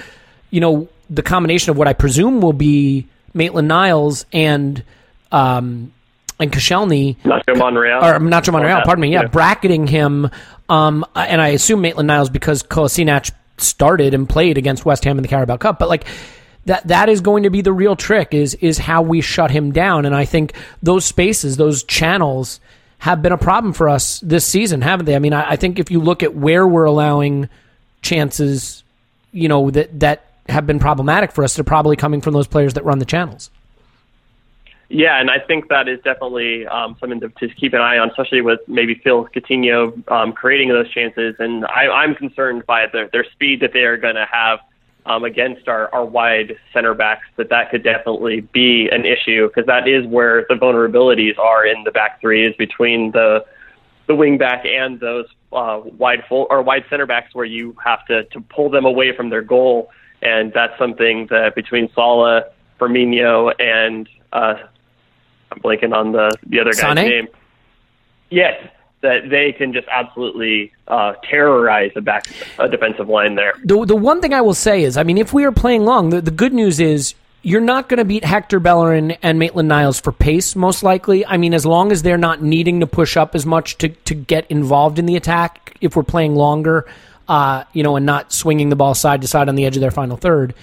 you 0.51 0.61
know, 0.61 0.89
the 1.11 1.23
combination 1.23 1.71
of 1.71 1.77
what 1.77 1.89
I 1.89 1.95
presume 1.95 2.41
will 2.41 2.53
be 2.53 3.09
Maitland 3.37 3.69
Niles 3.69 4.27
and 4.33 4.83
um, 5.31 5.93
and 6.41 6.53
Koscielny 6.53 7.17
Nacho 7.19 7.57
Monreal. 7.57 8.03
or 8.05 8.19
Nacho 8.19 8.53
Monreal, 8.53 8.81
Oh, 8.81 8.85
pardon 8.85 9.03
me, 9.03 9.13
yeah, 9.13 9.23
yeah. 9.23 9.29
bracketing 9.29 9.87
him, 9.87 10.29
um, 10.69 11.05
and 11.15 11.41
I 11.41 11.49
assume 11.49 11.81
Maitland 11.83 12.07
Niles 12.09 12.31
because 12.31 12.63
Kolasinac 12.63 13.31
started 13.59 14.13
and 14.15 14.29
played 14.29 14.59
against 14.59 14.85
West 14.85 15.05
Ham 15.05 15.17
in 15.19 15.23
the 15.23 15.29
Carabao 15.29 15.57
Cup, 15.59 15.79
but 15.79 15.89
like 15.89 16.05
that 16.67 16.87
that 16.89 17.09
is 17.09 17.21
going 17.21 17.45
to 17.45 17.51
be 17.51 17.61
the 17.63 17.73
real 17.73 17.95
trick 17.97 18.35
is 18.35 18.55
is 18.57 18.77
how 18.79 19.03
we 19.03 19.21
shut 19.21 19.51
him 19.51 19.73
down, 19.73 20.05
and 20.07 20.15
I 20.15 20.25
think 20.25 20.53
those 20.83 21.05
spaces, 21.05 21.57
those 21.57 21.85
channels, 21.85 22.61
have 22.99 23.23
been 23.23 23.33
a 23.33 23.39
problem 23.39 23.73
for 23.73 23.89
us 23.89 24.21
this 24.21 24.45
season, 24.45 24.81
haven't 24.83 25.07
they? 25.07 25.15
I 25.17 25.19
mean, 25.21 25.33
I, 25.33 25.53
I 25.53 25.57
think 25.57 25.79
if 25.79 25.91
you 25.91 26.01
look 26.01 26.23
at 26.23 26.35
where 26.35 26.67
we're 26.67 26.85
allowing 26.85 27.49
chances, 28.03 28.83
you 29.33 29.49
know 29.49 29.71
that 29.71 30.01
that 30.01 30.25
have 30.49 30.67
been 30.67 30.79
problematic 30.79 31.33
for 31.33 31.45
us, 31.45 31.55
they're 31.55 31.65
probably 31.65 31.97
coming 31.97 32.21
from 32.21 32.35
those 32.35 32.47
players 32.47 32.75
that 32.75 32.85
run 32.85 32.99
the 32.99 33.05
channels. 33.05 33.51
Yeah, 34.89 35.21
and 35.21 35.31
I 35.31 35.41
think 35.41 35.69
that 35.69 35.89
is 35.89 36.01
definitely 36.03 36.65
um, 36.67 36.97
something 37.01 37.19
to, 37.21 37.29
to 37.29 37.49
keep 37.49 37.73
an 37.75 37.81
eye 37.81 37.99
on, 37.99 38.11
especially 38.11 38.41
with 38.41 38.61
maybe 38.69 38.95
Phil 38.95 39.27
Coutinho 39.27 40.09
um, 40.11 40.33
creating 40.33 40.69
those 40.69 40.89
chances. 40.91 41.35
And 41.41 41.65
I, 41.67 41.89
I'm 41.89 42.15
concerned 42.15 42.65
by 42.67 42.87
their, 42.93 43.09
their 43.09 43.25
speed 43.33 43.61
that 43.61 43.73
they 43.73 43.81
are 43.81 43.97
going 43.97 44.15
to 44.15 44.27
have 44.31 44.61
um, 45.07 45.25
against 45.25 45.69
our, 45.69 45.93
our 45.95 46.05
wide 46.05 46.57
center 46.73 46.95
backs, 46.95 47.27
that 47.37 47.49
that 47.49 47.71
could 47.71 47.83
definitely 47.83 48.41
be 48.41 48.89
an 48.91 49.07
issue 49.07 49.47
because 49.49 49.67
that 49.67 49.89
is 49.89 50.05
where 50.07 50.45
the 50.49 50.55
vulnerabilities 50.55 51.39
are 51.39 51.65
in 51.65 51.85
the 51.85 51.93
back 51.93 52.21
three 52.21 52.47
is 52.47 52.55
between 52.57 53.13
the 53.13 53.45
the 54.09 54.15
wing 54.15 54.39
back 54.39 54.65
and 54.65 55.01
those 55.01 55.27
uh, 55.53 55.81
wide 55.99 56.23
full 56.29 56.47
or 56.49 56.63
wide 56.63 56.85
center 56.89 57.07
backs 57.07 57.35
where 57.35 57.45
you 57.45 57.77
have 57.85 58.05
to, 58.07 58.23
to 58.25 58.41
pull 58.41 58.71
them 58.71 58.85
away 58.85 59.17
from 59.17 59.31
their 59.31 59.43
goal. 59.43 59.91
And 60.27 60.53
that's 60.53 60.77
something 60.77 61.29
that 61.31 61.55
between 61.55 61.89
Salah, 61.95 62.47
Firmino, 62.81 63.53
and 63.61 64.09
uh, 64.33 64.55
I'm 65.53 65.61
blanking 65.61 65.95
on 65.95 66.13
the 66.13 66.37
the 66.47 66.61
other 66.61 66.73
guy's 66.73 66.97
Mane? 66.97 67.09
name. 67.09 67.29
Yes, 68.31 68.69
that 69.03 69.31
they 69.31 69.53
can 69.53 69.73
just 69.73 69.87
absolutely 69.89 70.73
uh, 70.89 71.13
terrorize 71.31 71.93
a 71.95 72.01
back 72.01 72.27
a 72.59 72.69
defensive 72.69 73.09
line 73.09 73.37
there. 73.37 73.55
The 73.65 73.85
the 73.85 73.95
one 73.95 74.21
thing 74.21 74.35
I 74.35 74.41
will 74.41 74.61
say 74.69 74.83
is, 74.83 74.97
I 74.97 75.05
mean, 75.05 75.19
if 75.19 75.33
we 75.33 75.45
are 75.45 75.53
playing 75.53 75.85
long, 75.85 76.11
the, 76.11 76.21
the 76.21 76.33
good 76.33 76.53
news 76.53 76.81
is 76.81 77.15
you're 77.43 77.61
not 77.61 77.89
going 77.89 77.99
to 77.99 78.05
beat 78.05 78.25
Hector 78.25 78.59
Bellerin 78.59 79.13
and 79.23 79.39
Maitland 79.39 79.69
Niles 79.69 80.01
for 80.01 80.11
pace, 80.11 80.57
most 80.57 80.83
likely. 80.83 81.25
I 81.25 81.37
mean, 81.37 81.55
as 81.55 81.65
long 81.65 81.93
as 81.93 82.03
they're 82.03 82.19
not 82.19 82.43
needing 82.43 82.81
to 82.81 82.89
push 82.89 83.17
up 83.17 83.37
as 83.37 83.47
much 83.47 83.79
to, 83.79 83.91
to 83.91 84.15
get 84.17 84.51
involved 84.51 84.99
in 84.99 85.07
the 85.07 85.15
attack, 85.15 85.77
if 85.81 85.95
we're 85.95 86.03
playing 86.03 86.35
longer, 86.35 86.87
uh, 87.29 87.65
you 87.73 87.83
know, 87.83 87.97
and 87.97 88.07
not 88.07 88.33
swinging 88.33 88.69
the 88.69 88.77
ball 88.77 88.95
side 88.95 89.21
to 89.23 89.29
side 89.29 89.49
on 89.49 89.57
the 89.57 89.65
edge 89.65 89.77
of 89.77 89.81
their 89.81 89.91
final 89.91 90.17
third. 90.17 90.55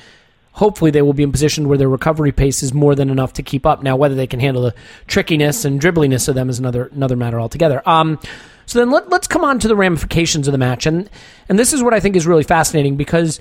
hopefully 0.53 0.91
they 0.91 1.01
will 1.01 1.13
be 1.13 1.23
in 1.23 1.31
position 1.31 1.67
where 1.67 1.77
their 1.77 1.89
recovery 1.89 2.31
pace 2.31 2.63
is 2.63 2.73
more 2.73 2.95
than 2.95 3.09
enough 3.09 3.33
to 3.33 3.43
keep 3.43 3.65
up. 3.65 3.83
Now, 3.83 3.95
whether 3.95 4.15
they 4.15 4.27
can 4.27 4.39
handle 4.39 4.63
the 4.63 4.75
trickiness 5.07 5.65
and 5.65 5.81
dribbliness 5.81 6.29
of 6.29 6.35
them 6.35 6.49
is 6.49 6.59
another 6.59 6.89
another 6.93 7.15
matter 7.15 7.39
altogether. 7.39 7.81
Um, 7.87 8.19
so 8.65 8.79
then 8.79 8.91
let, 8.91 9.09
let's 9.09 9.27
come 9.27 9.43
on 9.43 9.59
to 9.59 9.67
the 9.67 9.75
ramifications 9.75 10.47
of 10.47 10.51
the 10.51 10.57
match, 10.57 10.85
and 10.85 11.09
and 11.49 11.59
this 11.59 11.73
is 11.73 11.83
what 11.83 11.93
I 11.93 11.99
think 11.99 12.15
is 12.15 12.25
really 12.25 12.43
fascinating 12.43 12.95
because 12.95 13.39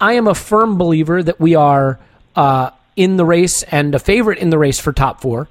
I 0.00 0.14
am 0.14 0.26
a 0.26 0.34
firm 0.34 0.78
believer 0.78 1.22
that 1.22 1.40
we 1.40 1.54
are 1.54 1.98
uh, 2.36 2.70
in 2.96 3.16
the 3.16 3.24
race 3.24 3.62
and 3.64 3.94
a 3.94 3.98
favorite 3.98 4.38
in 4.38 4.50
the 4.50 4.58
race 4.58 4.78
for 4.78 4.92
top 4.92 5.22
four. 5.22 5.48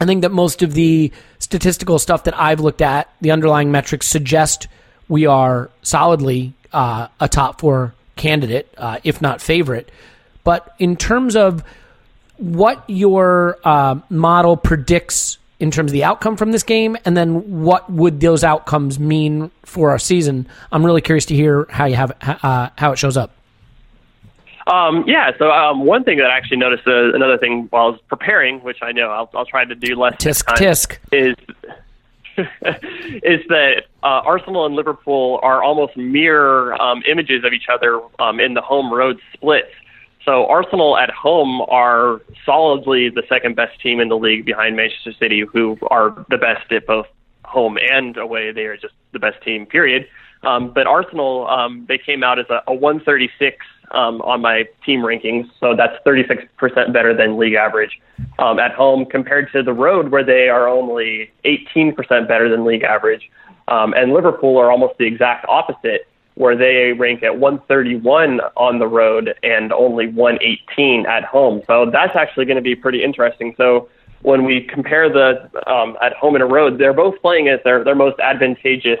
I 0.00 0.06
think 0.06 0.22
that 0.22 0.32
most 0.32 0.62
of 0.62 0.74
the 0.74 1.12
statistical 1.38 1.98
stuff 1.98 2.24
that 2.24 2.38
I've 2.38 2.58
looked 2.58 2.82
at, 2.82 3.08
the 3.20 3.30
underlying 3.30 3.70
metrics 3.70 4.08
suggest 4.08 4.66
we 5.12 5.26
are 5.26 5.68
solidly 5.82 6.54
uh, 6.72 7.06
a 7.20 7.28
top 7.28 7.60
four 7.60 7.92
candidate, 8.16 8.66
uh, 8.78 8.98
if 9.04 9.20
not 9.20 9.42
favorite. 9.42 9.90
But 10.42 10.74
in 10.78 10.96
terms 10.96 11.36
of 11.36 11.62
what 12.38 12.82
your 12.88 13.58
uh, 13.62 13.96
model 14.08 14.56
predicts 14.56 15.36
in 15.60 15.70
terms 15.70 15.90
of 15.90 15.92
the 15.92 16.02
outcome 16.02 16.38
from 16.38 16.50
this 16.50 16.62
game, 16.62 16.96
and 17.04 17.14
then 17.14 17.60
what 17.60 17.92
would 17.92 18.20
those 18.20 18.42
outcomes 18.42 18.98
mean 18.98 19.50
for 19.64 19.90
our 19.90 19.98
season, 19.98 20.48
I'm 20.72 20.84
really 20.84 21.02
curious 21.02 21.26
to 21.26 21.34
hear 21.34 21.66
how 21.68 21.84
you 21.84 21.96
have 21.96 22.16
uh, 22.22 22.70
how 22.78 22.92
it 22.92 22.98
shows 22.98 23.18
up. 23.18 23.32
Um, 24.66 25.04
yeah, 25.06 25.32
so 25.38 25.50
um, 25.50 25.84
one 25.84 26.04
thing 26.04 26.16
that 26.18 26.30
I 26.30 26.38
actually 26.38 26.56
noticed, 26.56 26.86
uh, 26.86 27.12
another 27.12 27.36
thing 27.36 27.66
while 27.68 27.82
I 27.82 27.90
was 27.90 28.00
preparing, 28.08 28.60
which 28.60 28.78
I 28.80 28.92
know 28.92 29.10
I'll, 29.10 29.30
I'll 29.34 29.44
try 29.44 29.66
to 29.66 29.74
do 29.74 29.94
less 29.94 30.14
tisk 30.14 30.46
time, 30.46 30.56
tisk 30.56 30.96
is 31.12 31.36
is 32.36 33.40
that 33.48 33.84
uh, 34.02 34.22
Arsenal 34.24 34.66
and 34.66 34.74
Liverpool 34.74 35.40
are 35.42 35.62
almost 35.62 35.96
mirror 35.96 36.80
um, 36.80 37.02
images 37.10 37.44
of 37.44 37.52
each 37.52 37.66
other 37.72 38.00
um, 38.18 38.40
in 38.40 38.54
the 38.54 38.60
home 38.60 38.92
road 38.92 39.20
splits. 39.32 39.72
So 40.24 40.46
Arsenal 40.46 40.96
at 40.96 41.10
home 41.10 41.62
are 41.62 42.20
solidly 42.46 43.08
the 43.08 43.24
second 43.28 43.56
best 43.56 43.80
team 43.80 43.98
in 44.00 44.08
the 44.08 44.16
league 44.16 44.44
behind 44.44 44.76
Manchester 44.76 45.12
City, 45.18 45.40
who 45.40 45.78
are 45.90 46.24
the 46.30 46.38
best 46.38 46.70
at 46.70 46.86
both 46.86 47.06
home 47.44 47.76
and 47.90 48.16
away. 48.16 48.52
They 48.52 48.66
are 48.66 48.76
just 48.76 48.94
the 49.12 49.18
best 49.18 49.42
team, 49.42 49.66
period. 49.66 50.06
Um, 50.44 50.72
but 50.72 50.86
Arsenal, 50.86 51.48
um, 51.48 51.86
they 51.88 51.98
came 51.98 52.22
out 52.22 52.38
as 52.38 52.46
a, 52.50 52.62
a 52.66 52.74
136 52.74 53.64
um, 53.92 54.20
on 54.22 54.40
my 54.40 54.66
team 54.84 55.00
rankings, 55.00 55.48
so 55.60 55.76
that's 55.76 55.96
36% 56.04 56.92
better 56.92 57.14
than 57.14 57.38
league 57.38 57.54
average 57.54 58.00
um, 58.38 58.58
at 58.58 58.72
home 58.72 59.04
compared 59.04 59.52
to 59.52 59.62
the 59.62 59.72
road, 59.72 60.10
where 60.10 60.24
they 60.24 60.48
are 60.48 60.68
only 60.68 61.30
18% 61.44 61.94
better 62.26 62.48
than 62.48 62.64
league 62.64 62.82
average. 62.82 63.30
Um, 63.68 63.94
and 63.94 64.12
Liverpool 64.12 64.58
are 64.58 64.70
almost 64.70 64.98
the 64.98 65.06
exact 65.06 65.46
opposite, 65.48 66.06
where 66.34 66.56
they 66.56 66.92
rank 66.92 67.22
at 67.22 67.38
131 67.38 68.40
on 68.56 68.78
the 68.78 68.88
road 68.88 69.34
and 69.42 69.72
only 69.72 70.08
118 70.08 71.06
at 71.06 71.24
home. 71.24 71.62
So 71.66 71.90
that's 71.90 72.16
actually 72.16 72.46
going 72.46 72.56
to 72.56 72.62
be 72.62 72.74
pretty 72.74 73.04
interesting. 73.04 73.54
So 73.56 73.88
when 74.22 74.44
we 74.44 74.62
compare 74.62 75.08
the 75.10 75.50
um, 75.70 75.96
at 76.00 76.14
home 76.14 76.34
and 76.34 76.42
a 76.42 76.46
road, 76.46 76.78
they're 76.78 76.94
both 76.94 77.20
playing 77.20 77.48
at 77.48 77.64
their, 77.64 77.84
their 77.84 77.94
most 77.94 78.18
advantageous 78.20 79.00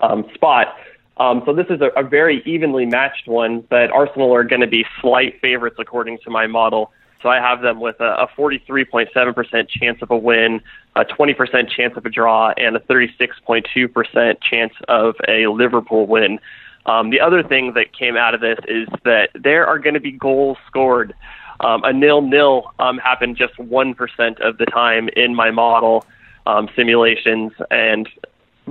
um, 0.00 0.24
spot. 0.34 0.74
Um, 1.20 1.42
so 1.44 1.52
this 1.52 1.66
is 1.68 1.82
a, 1.82 1.88
a 2.00 2.02
very 2.02 2.42
evenly 2.46 2.86
matched 2.86 3.28
one, 3.28 3.60
but 3.68 3.90
Arsenal 3.90 4.34
are 4.34 4.42
going 4.42 4.62
to 4.62 4.66
be 4.66 4.86
slight 5.02 5.38
favorites 5.42 5.76
according 5.78 6.18
to 6.24 6.30
my 6.30 6.46
model. 6.46 6.92
So 7.22 7.28
I 7.28 7.36
have 7.36 7.60
them 7.60 7.78
with 7.78 8.00
a, 8.00 8.22
a 8.22 8.28
43.7% 8.28 9.68
chance 9.68 9.98
of 10.00 10.10
a 10.10 10.16
win, 10.16 10.62
a 10.96 11.04
20% 11.04 11.68
chance 11.68 11.94
of 11.98 12.06
a 12.06 12.10
draw, 12.10 12.54
and 12.56 12.74
a 12.74 12.80
36.2% 12.80 14.36
chance 14.40 14.72
of 14.88 15.14
a 15.28 15.46
Liverpool 15.48 16.06
win. 16.06 16.40
Um, 16.86 17.10
the 17.10 17.20
other 17.20 17.42
thing 17.42 17.74
that 17.74 17.92
came 17.92 18.16
out 18.16 18.34
of 18.34 18.40
this 18.40 18.58
is 18.66 18.88
that 19.04 19.28
there 19.34 19.66
are 19.66 19.78
going 19.78 19.94
to 19.94 20.00
be 20.00 20.12
goals 20.12 20.56
scored. 20.66 21.14
Um, 21.60 21.84
a 21.84 21.92
nil-nil 21.92 22.72
um, 22.78 22.96
happened 22.96 23.36
just 23.36 23.54
1% 23.56 24.40
of 24.40 24.56
the 24.56 24.64
time 24.64 25.10
in 25.14 25.34
my 25.34 25.50
model 25.50 26.06
um, 26.46 26.70
simulations, 26.74 27.52
and 27.70 28.08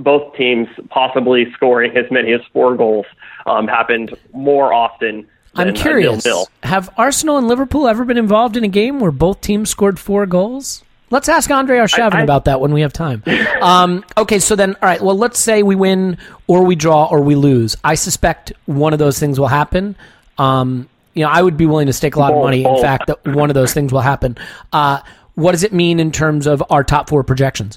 both 0.02 0.34
teams 0.34 0.68
possibly 0.88 1.50
scoring 1.52 1.96
as 1.96 2.10
many 2.10 2.32
as 2.32 2.40
four 2.52 2.76
goals 2.76 3.06
um, 3.46 3.66
happened 3.68 4.16
more 4.32 4.72
often. 4.72 5.26
I'm 5.54 5.74
curious. 5.74 6.26
Have 6.62 6.90
Arsenal 6.96 7.36
and 7.38 7.48
Liverpool 7.48 7.88
ever 7.88 8.04
been 8.04 8.18
involved 8.18 8.56
in 8.56 8.64
a 8.64 8.68
game 8.68 9.00
where 9.00 9.10
both 9.10 9.40
teams 9.40 9.70
scored 9.70 9.98
four 9.98 10.26
goals? 10.26 10.84
Let's 11.10 11.28
ask 11.28 11.50
Andre 11.50 11.78
Arshavin 11.78 12.14
I- 12.14 12.20
I- 12.20 12.22
about 12.22 12.44
that 12.44 12.60
when 12.60 12.72
we 12.72 12.82
have 12.82 12.92
time. 12.92 13.22
Um, 13.60 14.06
okay, 14.16 14.38
so 14.38 14.56
then, 14.56 14.74
all 14.76 14.88
right. 14.88 15.02
Well, 15.02 15.18
let's 15.18 15.38
say 15.38 15.62
we 15.62 15.76
win, 15.76 16.16
or 16.46 16.64
we 16.64 16.76
draw, 16.76 17.04
or 17.04 17.20
we 17.20 17.34
lose. 17.34 17.76
I 17.84 17.94
suspect 17.94 18.54
one 18.64 18.94
of 18.94 18.98
those 18.98 19.18
things 19.18 19.38
will 19.38 19.48
happen. 19.48 19.96
Um, 20.38 20.88
you 21.12 21.24
know, 21.24 21.30
I 21.30 21.42
would 21.42 21.58
be 21.58 21.66
willing 21.66 21.88
to 21.88 21.92
stake 21.92 22.16
a 22.16 22.18
lot 22.18 22.32
of 22.32 22.42
money. 22.42 22.64
In 22.64 22.80
fact, 22.80 23.08
that 23.08 23.22
one 23.26 23.50
of 23.50 23.54
those 23.54 23.74
things 23.74 23.92
will 23.92 24.00
happen. 24.00 24.38
Uh, 24.72 25.00
what 25.34 25.52
does 25.52 25.62
it 25.62 25.74
mean 25.74 26.00
in 26.00 26.10
terms 26.10 26.46
of 26.46 26.62
our 26.70 26.82
top 26.82 27.10
four 27.10 27.22
projections? 27.22 27.76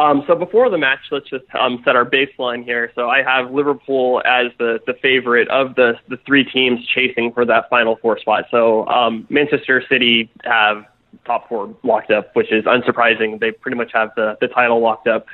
Um, 0.00 0.24
so 0.26 0.34
before 0.34 0.70
the 0.70 0.78
match, 0.78 1.00
let's 1.10 1.28
just 1.28 1.44
um, 1.54 1.82
set 1.84 1.94
our 1.94 2.08
baseline 2.08 2.64
here. 2.64 2.90
So 2.94 3.10
I 3.10 3.22
have 3.22 3.50
Liverpool 3.50 4.22
as 4.24 4.46
the, 4.58 4.80
the 4.86 4.94
favorite 4.94 5.46
of 5.48 5.74
the, 5.74 5.92
the 6.08 6.16
three 6.24 6.42
teams 6.42 6.80
chasing 6.86 7.34
for 7.34 7.44
that 7.44 7.68
final 7.68 7.96
four 7.96 8.18
spot. 8.18 8.44
So 8.50 8.86
um, 8.86 9.26
Manchester 9.28 9.84
City 9.90 10.30
have 10.44 10.86
top 11.26 11.50
four 11.50 11.76
locked 11.82 12.10
up, 12.10 12.34
which 12.34 12.50
is 12.50 12.64
unsurprising. 12.64 13.40
They 13.40 13.50
pretty 13.50 13.76
much 13.76 13.92
have 13.92 14.10
the, 14.16 14.38
the 14.40 14.48
title 14.48 14.80
locked 14.80 15.06
up. 15.06 15.26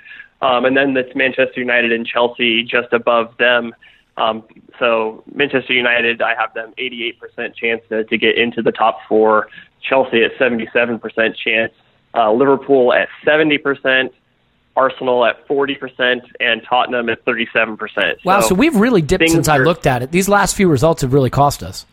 Um, 0.42 0.64
and 0.64 0.76
then 0.76 0.96
it's 0.96 1.14
Manchester 1.14 1.60
United 1.60 1.92
and 1.92 2.04
Chelsea 2.04 2.64
just 2.64 2.92
above 2.92 3.36
them. 3.38 3.72
Um, 4.16 4.42
so 4.80 5.22
Manchester 5.32 5.74
United, 5.74 6.20
I 6.20 6.34
have 6.34 6.52
them 6.54 6.74
88% 6.76 7.54
chance 7.54 7.82
to, 7.90 8.02
to 8.02 8.18
get 8.18 8.36
into 8.36 8.62
the 8.62 8.72
top 8.72 8.98
four. 9.08 9.46
Chelsea 9.80 10.24
at 10.24 10.32
77% 10.40 11.36
chance. 11.36 11.72
Uh, 12.14 12.32
Liverpool 12.32 12.92
at 12.92 13.08
70%. 13.24 14.10
Arsenal 14.76 15.24
at 15.24 15.46
40% 15.48 16.22
and 16.38 16.62
Tottenham 16.68 17.08
at 17.08 17.24
37%. 17.24 18.24
Wow, 18.24 18.40
so, 18.40 18.54
we've 18.54 18.76
really 18.76 19.02
dipped 19.02 19.28
since 19.28 19.48
I 19.48 19.58
are- 19.58 19.64
looked 19.64 19.86
at 19.86 20.02
it. 20.02 20.12
These 20.12 20.28
last 20.28 20.54
few 20.54 20.68
results 20.68 21.02
have 21.02 21.12
really 21.12 21.30
cost 21.30 21.62
us. 21.62 21.86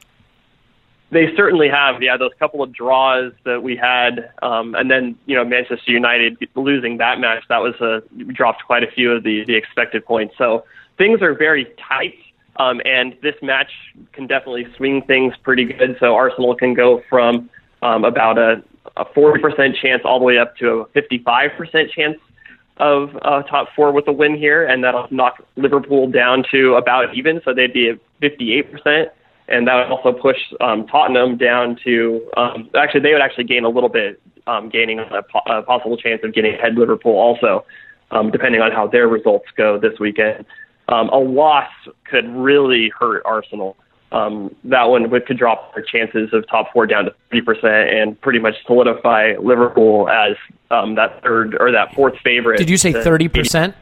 They 1.11 1.33
certainly 1.35 1.69
have, 1.69 2.01
yeah. 2.01 2.17
Those 2.17 2.31
couple 2.39 2.63
of 2.63 2.73
draws 2.73 3.33
that 3.43 3.61
we 3.61 3.75
had, 3.75 4.31
um, 4.41 4.73
and 4.73 4.89
then 4.89 5.15
you 5.27 5.35
know 5.35 5.45
Manchester 5.45 5.91
United 5.91 6.39
losing 6.55 6.97
that 6.97 7.19
match, 7.19 7.43
that 7.49 7.61
was 7.61 7.75
a 7.81 8.01
dropped 8.33 8.63
quite 8.65 8.83
a 8.83 8.87
few 8.89 9.11
of 9.11 9.21
the 9.21 9.45
the 9.45 9.53
expected 9.53 10.03
points. 10.07 10.33
So 10.39 10.65
things 10.97 11.21
are 11.21 11.35
very 11.35 11.67
tight, 11.87 12.17
um, 12.55 12.81
and 12.83 13.15
this 13.21 13.35
match 13.43 13.69
can 14.13 14.25
definitely 14.25 14.65
swing 14.75 15.03
things 15.03 15.35
pretty 15.43 15.65
good. 15.65 15.97
So 15.99 16.15
Arsenal 16.15 16.55
can 16.55 16.73
go 16.73 17.03
from 17.11 17.47
um, 17.83 18.05
about 18.05 18.39
a 18.39 18.63
a 18.97 19.05
40% 19.05 19.75
chance 19.75 20.03
all 20.05 20.19
the 20.19 20.25
way 20.25 20.37
up 20.37 20.57
to 20.57 20.81
a 20.81 20.85
55% 20.87 21.91
chance 21.91 22.17
of 22.77 23.15
uh, 23.21 23.43
top 23.43 23.69
four 23.75 23.91
with 23.91 24.07
a 24.07 24.11
win 24.11 24.35
here, 24.35 24.65
and 24.65 24.83
that'll 24.83 25.07
knock 25.11 25.43
Liverpool 25.55 26.09
down 26.09 26.43
to 26.51 26.75
about 26.75 27.15
even, 27.15 27.41
so 27.45 27.53
they'd 27.53 27.73
be 27.73 27.89
at 27.89 27.99
58%. 28.21 29.09
And 29.47 29.67
that 29.67 29.75
would 29.75 29.91
also 29.91 30.13
push 30.13 30.37
um, 30.61 30.87
Tottenham 30.87 31.37
down 31.37 31.77
to 31.83 32.29
um, 32.37 32.69
actually 32.75 33.01
they 33.01 33.11
would 33.11 33.21
actually 33.21 33.43
gain 33.43 33.65
a 33.65 33.69
little 33.69 33.89
bit, 33.89 34.21
um, 34.47 34.69
gaining 34.69 34.99
a, 34.99 35.21
po- 35.21 35.43
a 35.45 35.61
possible 35.61 35.97
chance 35.97 36.21
of 36.23 36.33
getting 36.33 36.53
ahead 36.53 36.75
Liverpool 36.75 37.11
also, 37.11 37.65
um, 38.11 38.31
depending 38.31 38.61
on 38.61 38.71
how 38.71 38.87
their 38.87 39.07
results 39.07 39.45
go 39.57 39.77
this 39.77 39.99
weekend. 39.99 40.45
Um, 40.87 41.09
a 41.09 41.17
loss 41.17 41.69
could 42.05 42.27
really 42.29 42.89
hurt 42.97 43.21
Arsenal. 43.25 43.77
Um, 44.13 44.55
that 44.65 44.83
one 44.83 45.09
would, 45.09 45.25
could 45.25 45.37
drop 45.39 45.73
their 45.73 45.83
chances 45.83 46.31
of 46.33 46.47
top 46.47 46.71
four 46.71 46.85
down 46.85 47.05
to 47.05 47.15
30% 47.33 47.63
and 48.01 48.19
pretty 48.21 48.37
much 48.39 48.53
solidify 48.67 49.33
Liverpool 49.41 50.07
as 50.07 50.35
um, 50.69 50.93
that 50.95 51.23
third 51.23 51.57
or 51.59 51.71
that 51.71 51.93
fourth 51.95 52.13
favorite. 52.23 52.57
Did 52.59 52.69
you 52.69 52.77
say 52.77 52.93
30%? 52.93 53.73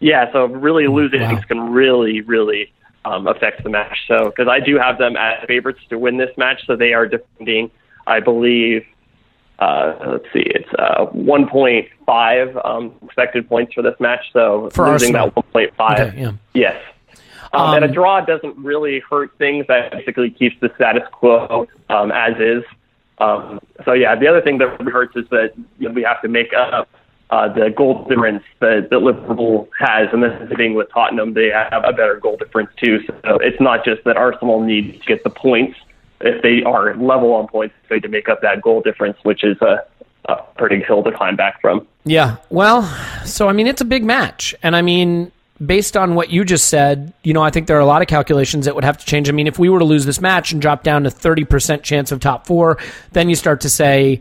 yeah, 0.00 0.30
so 0.32 0.46
really 0.46 0.86
losing 0.88 1.20
Wow. 1.22 1.40
can 1.48 1.72
really, 1.72 2.20
really 2.22 2.72
um, 3.04 3.26
affect 3.28 3.62
the 3.62 3.70
match. 3.70 3.96
So 4.08 4.26
because 4.26 4.48
I 4.48 4.58
do 4.60 4.76
have 4.78 4.98
them 4.98 5.16
as 5.16 5.44
favorites 5.46 5.80
to 5.90 5.98
win 5.98 6.16
this 6.16 6.36
match, 6.36 6.62
so 6.66 6.74
they 6.76 6.92
are 6.92 7.06
defending, 7.06 7.70
I 8.06 8.18
believe. 8.20 8.84
Uh, 9.60 9.94
let's 10.08 10.24
see, 10.32 10.42
it's 10.44 10.68
uh, 10.78 11.06
1.5 11.14 12.66
um, 12.66 12.92
expected 13.04 13.48
points 13.48 13.72
for 13.72 13.82
this 13.82 13.94
match. 14.00 14.20
So 14.32 14.70
For 14.74 14.90
losing 14.90 15.14
Arsenal. 15.14 15.44
that 15.54 15.76
1.5, 15.78 16.08
Okay, 16.08 16.20
yeah. 16.20 16.32
yes. 16.54 16.82
Um, 17.54 17.74
and 17.74 17.84
a 17.84 17.88
Um, 17.88 17.94
draw 17.94 18.20
doesn't 18.20 18.56
really 18.58 19.00
hurt 19.00 19.30
things. 19.38 19.66
That 19.68 19.92
basically 19.92 20.30
keeps 20.30 20.56
the 20.60 20.70
status 20.74 21.04
quo 21.12 21.66
um, 21.88 22.12
as 22.12 22.38
is. 22.38 22.64
Um, 23.18 23.60
so 23.84 23.92
yeah, 23.92 24.16
the 24.16 24.26
other 24.26 24.40
thing 24.40 24.58
that 24.58 24.80
hurts 24.82 25.16
is 25.16 25.28
that 25.30 25.52
you 25.78 25.88
know, 25.88 25.94
we 25.94 26.02
have 26.02 26.20
to 26.22 26.28
make 26.28 26.52
up 26.52 26.88
uh, 27.30 27.48
the 27.52 27.70
goal 27.70 28.04
difference 28.08 28.42
that, 28.60 28.88
that 28.90 28.98
Liverpool 28.98 29.68
has, 29.78 30.08
and 30.12 30.22
this 30.22 30.32
is 30.42 30.48
the 30.48 30.56
thing 30.56 30.74
with 30.74 30.90
Tottenham. 30.92 31.34
They 31.34 31.48
have 31.48 31.84
a 31.84 31.92
better 31.92 32.16
goal 32.16 32.36
difference 32.36 32.70
too. 32.76 33.00
So 33.06 33.38
it's 33.38 33.60
not 33.60 33.84
just 33.84 34.04
that 34.04 34.16
Arsenal 34.16 34.60
needs 34.60 34.98
to 34.98 35.06
get 35.06 35.24
the 35.24 35.30
points. 35.30 35.78
If 36.20 36.42
they 36.42 36.62
are 36.62 36.96
level 36.96 37.32
on 37.34 37.48
points, 37.48 37.74
they 37.88 37.96
need 37.96 38.02
to 38.02 38.08
make 38.08 38.28
up 38.28 38.40
that 38.42 38.62
goal 38.62 38.80
difference, 38.80 39.16
which 39.22 39.42
is 39.44 39.56
a, 39.62 39.84
a 40.26 40.36
pretty 40.56 40.82
hill 40.82 41.02
to 41.02 41.12
climb 41.12 41.36
back 41.36 41.60
from. 41.60 41.86
Yeah. 42.04 42.36
Well, 42.50 42.82
so 43.24 43.48
I 43.48 43.52
mean, 43.52 43.66
it's 43.66 43.80
a 43.80 43.86
big 43.86 44.04
match, 44.04 44.54
and 44.62 44.76
I 44.76 44.82
mean, 44.82 45.32
based 45.64 45.96
on 45.96 46.14
what 46.14 46.30
you 46.30 46.44
just 46.44 46.68
said, 46.68 47.12
you 47.22 47.32
know, 47.32 47.42
I 47.42 47.50
think 47.50 47.66
there 47.66 47.76
are 47.76 47.80
a 47.80 47.86
lot 47.86 48.02
of 48.02 48.08
calculations 48.08 48.64
that 48.64 48.74
would 48.74 48.84
have 48.84 48.98
to 48.98 49.06
change. 49.06 49.28
I 49.28 49.32
mean, 49.32 49.46
if 49.46 49.58
we 49.58 49.68
were 49.68 49.78
to 49.78 49.84
lose 49.84 50.04
this 50.04 50.20
match 50.20 50.52
and 50.52 50.60
drop 50.60 50.82
down 50.82 51.04
to 51.04 51.10
30% 51.10 51.82
chance 51.82 52.12
of 52.12 52.20
top 52.20 52.46
four, 52.46 52.78
then 53.12 53.28
you 53.28 53.36
start 53.36 53.60
to 53.62 53.70
say, 53.70 54.20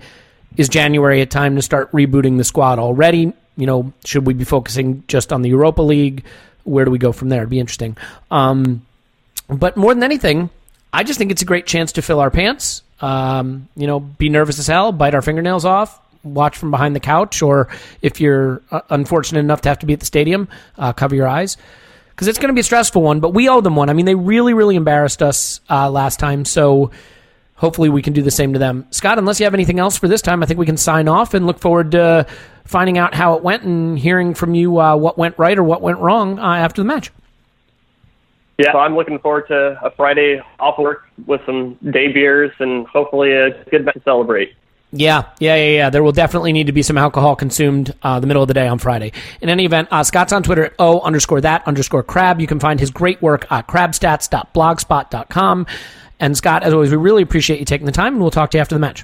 is 0.58 0.70
January 0.70 1.22
a 1.22 1.26
time 1.26 1.56
to 1.56 1.62
start 1.62 1.92
rebooting 1.92 2.38
the 2.38 2.44
squad 2.44 2.80
already? 2.80 3.34
You 3.58 3.66
know, 3.66 3.94
should 4.06 4.26
we 4.26 4.34
be 4.34 4.44
focusing 4.44 5.04
just 5.08 5.34
on 5.34 5.42
the 5.42 5.50
Europa 5.50 5.82
League? 5.82 6.24
Where 6.64 6.86
do 6.86 6.92
we 6.92 7.00
go 7.00 7.12
from 7.12 7.30
there? 7.30 7.42
It'd 7.42 7.50
be 7.50 7.60
interesting. 7.60 7.98
Um, 8.30 8.86
but 9.48 9.76
more 9.76 9.94
than 9.94 10.04
anything, 10.04 10.50
I 10.92 11.04
just 11.04 11.18
think 11.18 11.32
it's 11.32 11.42
a 11.42 11.46
great 11.46 11.66
chance 11.66 11.94
to 11.94 12.02
fill 12.02 12.20
our 12.20 12.32
pants. 12.32 12.84
Um, 13.02 13.68
you 13.76 13.88
know, 13.88 14.00
be 14.00 14.30
nervous 14.30 14.60
as 14.60 14.68
hell, 14.68 14.92
bite 14.92 15.16
our 15.16 15.22
fingernails 15.22 15.66
off, 15.66 16.00
watch 16.24 16.58
from 16.58 16.72
behind 16.72 16.96
the 16.96 17.00
couch, 17.00 17.42
or 17.42 17.68
if 18.02 18.20
you're 18.20 18.62
uh, 18.72 18.82
unfortunate 18.90 19.40
enough 19.40 19.62
to 19.62 19.70
have 19.70 19.80
to 19.80 19.86
be 19.86 19.94
at 19.94 20.00
the 20.00 20.06
stadium, 20.06 20.48
uh, 20.78 20.94
cover 20.94 21.16
your 21.16 21.28
eyes 21.28 21.58
because 22.10 22.28
it's 22.28 22.38
going 22.38 22.50
to 22.50 22.54
be 22.54 22.62
a 22.62 22.64
stressful 22.64 23.02
one. 23.02 23.20
But 23.20 23.34
we 23.34 23.50
owe 23.50 23.62
them 23.62 23.76
one. 23.76 23.90
I 23.90 23.94
mean, 23.94 24.06
they 24.06 24.16
really, 24.16 24.54
really 24.54 24.76
embarrassed 24.76 25.22
us 25.22 25.62
uh, 25.70 25.90
last 25.90 26.20
time, 26.20 26.46
so 26.46 26.92
hopefully 27.56 27.90
we 27.90 28.02
can 28.02 28.14
do 28.14 28.22
the 28.22 28.32
same 28.32 28.54
to 28.54 28.60
them. 28.60 28.86
Scott, 28.92 29.18
unless 29.18 29.40
you 29.40 29.46
have 29.46 29.54
anything 29.54 29.80
else 29.80 29.98
for 29.98 30.08
this 30.08 30.22
time, 30.22 30.44
I 30.44 30.46
think 30.46 30.60
we 30.60 30.66
can 30.66 30.78
sign 30.78 31.08
off 31.08 31.34
and 31.34 31.46
look 31.46 31.60
forward 31.60 31.92
to 31.92 32.28
finding 32.66 32.98
out 32.98 33.14
how 33.14 33.36
it 33.36 33.44
went 33.44 33.64
and 33.64 33.98
hearing 33.98 34.34
from 34.34 34.56
you 34.56 34.80
uh, 34.80 34.96
what 34.96 35.18
went 35.18 35.38
right 35.38 35.58
or 35.58 35.64
what 35.64 35.82
went 35.82 36.00
wrong 36.00 36.40
uh, 36.40 36.44
after 36.44 36.82
the 36.82 36.86
match. 36.86 37.12
Yeah, 38.58 38.72
so 38.72 38.78
I'm 38.78 38.96
looking 38.96 39.18
forward 39.18 39.48
to 39.48 39.80
a 39.84 39.90
Friday 39.92 40.42
off 40.60 40.78
work 40.78 41.10
with 41.26 41.42
some 41.46 41.74
day 41.92 42.12
beers 42.12 42.52
and 42.60 42.86
hopefully 42.88 43.32
a 43.32 43.64
good 43.66 43.84
match 43.84 43.96
to 43.96 44.02
celebrate. 44.02 44.54
Yeah, 44.96 45.24
yeah, 45.40 45.56
yeah, 45.56 45.72
yeah. 45.72 45.90
There 45.90 46.04
will 46.04 46.12
definitely 46.12 46.54
need 46.54 46.68
to 46.68 46.72
be 46.72 46.84
some 46.84 47.00
alcohol 47.00 47.36
consumed 47.36 47.96
uh, 48.04 48.20
the 48.20 48.28
middle 48.28 48.44
of 48.44 48.48
the 48.48 48.54
day 48.54 48.68
on 48.68 48.78
Friday. 48.78 49.12
In 49.42 49.50
any 49.50 49.66
event, 49.66 49.88
uh, 49.90 50.04
Scott's 50.04 50.32
on 50.32 50.44
Twitter 50.44 50.66
at 50.66 50.74
O 50.78 51.00
underscore 51.02 51.42
that 51.42 51.68
underscore 51.68 52.04
crab. 52.04 52.40
You 52.40 52.46
can 52.46 52.60
find 52.60 52.80
his 52.80 52.92
great 52.92 53.20
work 53.20 53.52
at 53.52 53.68
crabstats.blogspot.com. 53.68 55.66
And 56.20 56.38
Scott, 56.38 56.62
as 56.62 56.74
always, 56.74 56.92
we 56.92 56.98
really 56.98 57.24
appreciate 57.24 57.58
you 57.60 57.66
taking 57.66 57.88
the 57.88 57.92
time, 57.92 58.14
and 58.14 58.22
we'll 58.22 58.30
talk 58.30 58.52
to 58.52 58.58
you 58.58 58.62
after 58.62 58.76
the 58.76 58.80
match. 58.80 59.04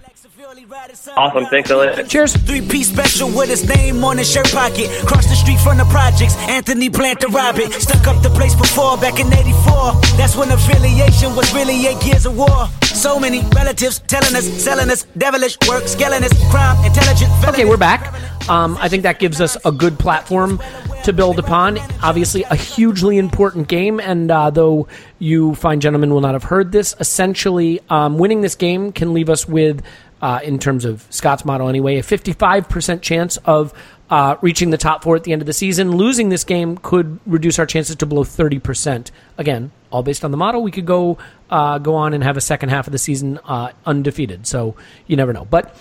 Awesome. 1.18 1.46
Thanks, 1.48 1.72
Elliot. 1.72 2.08
Cheers. 2.08 2.36
Three 2.36 2.62
piece 2.62 2.90
special 2.90 3.30
with 3.30 3.50
his 3.50 3.68
name 3.68 4.04
on 4.04 4.18
his 4.20 4.32
shirt 4.32 4.52
pocket. 4.52 4.90
Cross 5.08 5.28
the 5.28 5.36
street 5.36 5.60
from 5.60 5.78
the 5.78 5.86
projects. 5.86 6.36
Anthony 6.48 6.90
Plant 6.90 7.22
the 7.22 7.28
Rabbit. 7.28 7.74
Stuck 7.74 8.06
up 8.06 8.22
the 8.22 8.30
place 8.30 8.54
before 8.54 8.96
back 8.98 9.20
in 9.20 9.34
84. 9.34 9.94
That's 10.18 10.36
when 10.36 10.52
affiliation 10.52 11.36
was 11.36 11.52
really 11.56 11.88
eight 11.88 12.06
years 12.06 12.26
of 12.28 12.38
war. 12.38 12.68
So 12.84 13.20
many 13.20 13.42
relatives 13.56 14.00
telling 14.00 14.36
us, 14.36 14.46
selling 14.64 14.92
us, 14.92 15.06
devilish 15.18 15.58
work, 15.68 15.88
scaling 15.88 16.24
us, 16.24 16.52
crime, 16.52 16.78
intelligent. 16.86 17.32
Okay, 17.48 17.66
we're 17.66 17.78
back. 17.78 18.14
Um, 18.50 18.78
I 18.80 18.90
think 18.90 19.04
that 19.04 19.20
gives 19.20 19.42
us 19.42 19.58
a 19.66 19.72
good 19.72 19.98
platform 19.98 20.62
to 21.04 21.14
build 21.14 21.40
upon. 21.40 21.78
Obviously, 22.04 22.44
a 22.44 22.56
hugely 22.56 23.18
important 23.18 23.68
game, 23.68 24.00
and 24.00 24.30
uh, 24.30 24.50
though 24.50 24.88
you 25.18 25.56
fine 25.56 25.80
gentlemen 25.80 26.14
will 26.14 26.22
not 26.22 26.34
have 26.34 26.44
heard 26.44 26.72
this, 26.72 26.96
essentially, 27.00 27.80
um, 27.90 28.18
winning 28.18 28.42
this 28.42 28.56
game 28.56 28.92
can 28.92 29.14
leave 29.14 29.30
us 29.30 29.48
with, 29.48 29.82
uh, 30.22 30.40
in 30.44 30.60
terms 30.60 30.86
of 30.86 31.06
Scott's 31.10 31.46
model 31.46 31.70
anyway, 31.70 31.98
a 31.98 32.04
55% 32.04 33.02
chance 33.02 33.38
of 33.38 33.74
uh, 34.10 34.36
reaching 34.42 34.70
the 34.70 34.78
top 34.78 35.04
four 35.04 35.16
at 35.16 35.24
the 35.24 35.32
end 35.32 35.42
of 35.42 35.46
the 35.46 35.54
season. 35.54 35.92
Losing 35.92 36.30
this 36.30 36.44
game 36.44 36.78
could 36.78 37.20
reduce 37.26 37.60
our 37.60 37.66
chances 37.66 37.96
to 37.98 38.06
below 38.06 38.24
30%. 38.24 39.12
Again, 39.38 39.72
all 39.92 40.04
based 40.04 40.26
on 40.26 40.32
the 40.32 40.38
model. 40.38 40.64
We 40.64 40.72
could 40.72 40.86
go 40.86 41.18
uh, 41.50 41.78
go 41.80 41.96
on 41.96 42.14
and 42.14 42.24
have 42.24 42.38
a 42.38 42.42
second 42.42 42.70
half 42.70 42.88
of 42.88 42.92
the 42.92 42.98
season 42.98 43.40
uh, 43.46 43.72
undefeated. 43.86 44.48
So 44.48 44.76
you 45.08 45.16
never 45.16 45.34
know. 45.34 45.46
But 45.46 45.76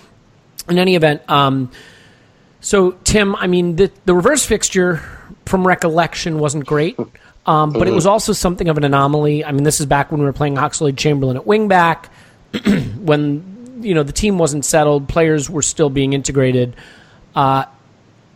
in 0.68 0.78
any 0.78 0.94
event, 0.94 1.22
um, 1.28 1.70
so 2.60 2.92
Tim, 3.04 3.36
I 3.36 3.46
mean, 3.46 3.76
the, 3.76 3.90
the 4.04 4.14
reverse 4.14 4.44
fixture 4.44 5.02
from 5.46 5.66
recollection 5.66 6.38
wasn't 6.38 6.66
great. 6.66 6.98
Um, 7.46 7.72
but 7.72 7.88
it 7.88 7.92
was 7.92 8.04
also 8.04 8.34
something 8.34 8.68
of 8.68 8.76
an 8.76 8.84
anomaly. 8.84 9.42
I 9.42 9.52
mean, 9.52 9.64
this 9.64 9.80
is 9.80 9.86
back 9.86 10.12
when 10.12 10.20
we 10.20 10.26
were 10.26 10.34
playing 10.34 10.56
Oxlade 10.56 10.98
Chamberlain 10.98 11.38
at 11.38 11.44
wingback, 11.44 12.06
when 12.98 13.57
you 13.80 13.94
know 13.94 14.02
the 14.02 14.12
team 14.12 14.38
wasn't 14.38 14.64
settled, 14.64 15.08
players 15.08 15.48
were 15.48 15.62
still 15.62 15.90
being 15.90 16.12
integrated. 16.12 16.76
Uh, 17.34 17.64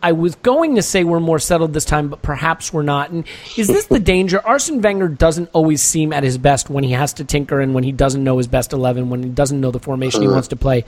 I 0.01 0.11
was 0.11 0.35
going 0.35 0.75
to 0.75 0.81
say 0.81 1.05
we're 1.05 1.21
more 1.21 1.39
settled 1.39 1.71
this 1.71 1.85
time, 1.85 2.09
but 2.09 2.21
perhaps 2.21 2.73
we're 2.73 2.83
not. 2.83 3.11
And 3.11 3.25
is 3.55 3.67
this 3.69 3.85
the 3.85 4.01
danger? 4.01 4.45
Arsene 4.45 4.81
Wenger 4.81 5.07
doesn't 5.07 5.49
always 5.53 5.81
seem 5.81 6.11
at 6.11 6.23
his 6.23 6.37
best 6.37 6.69
when 6.69 6.83
he 6.83 6.91
has 6.91 7.13
to 7.13 7.23
tinker 7.23 7.61
and 7.61 7.73
when 7.73 7.85
he 7.85 7.93
doesn't 7.93 8.21
know 8.21 8.37
his 8.37 8.47
best 8.47 8.73
eleven, 8.73 9.09
when 9.09 9.23
he 9.23 9.29
doesn't 9.29 9.61
know 9.61 9.71
the 9.71 9.79
formation 9.79 10.21
he 10.21 10.27
wants 10.27 10.49
to 10.49 10.57
play. 10.57 10.83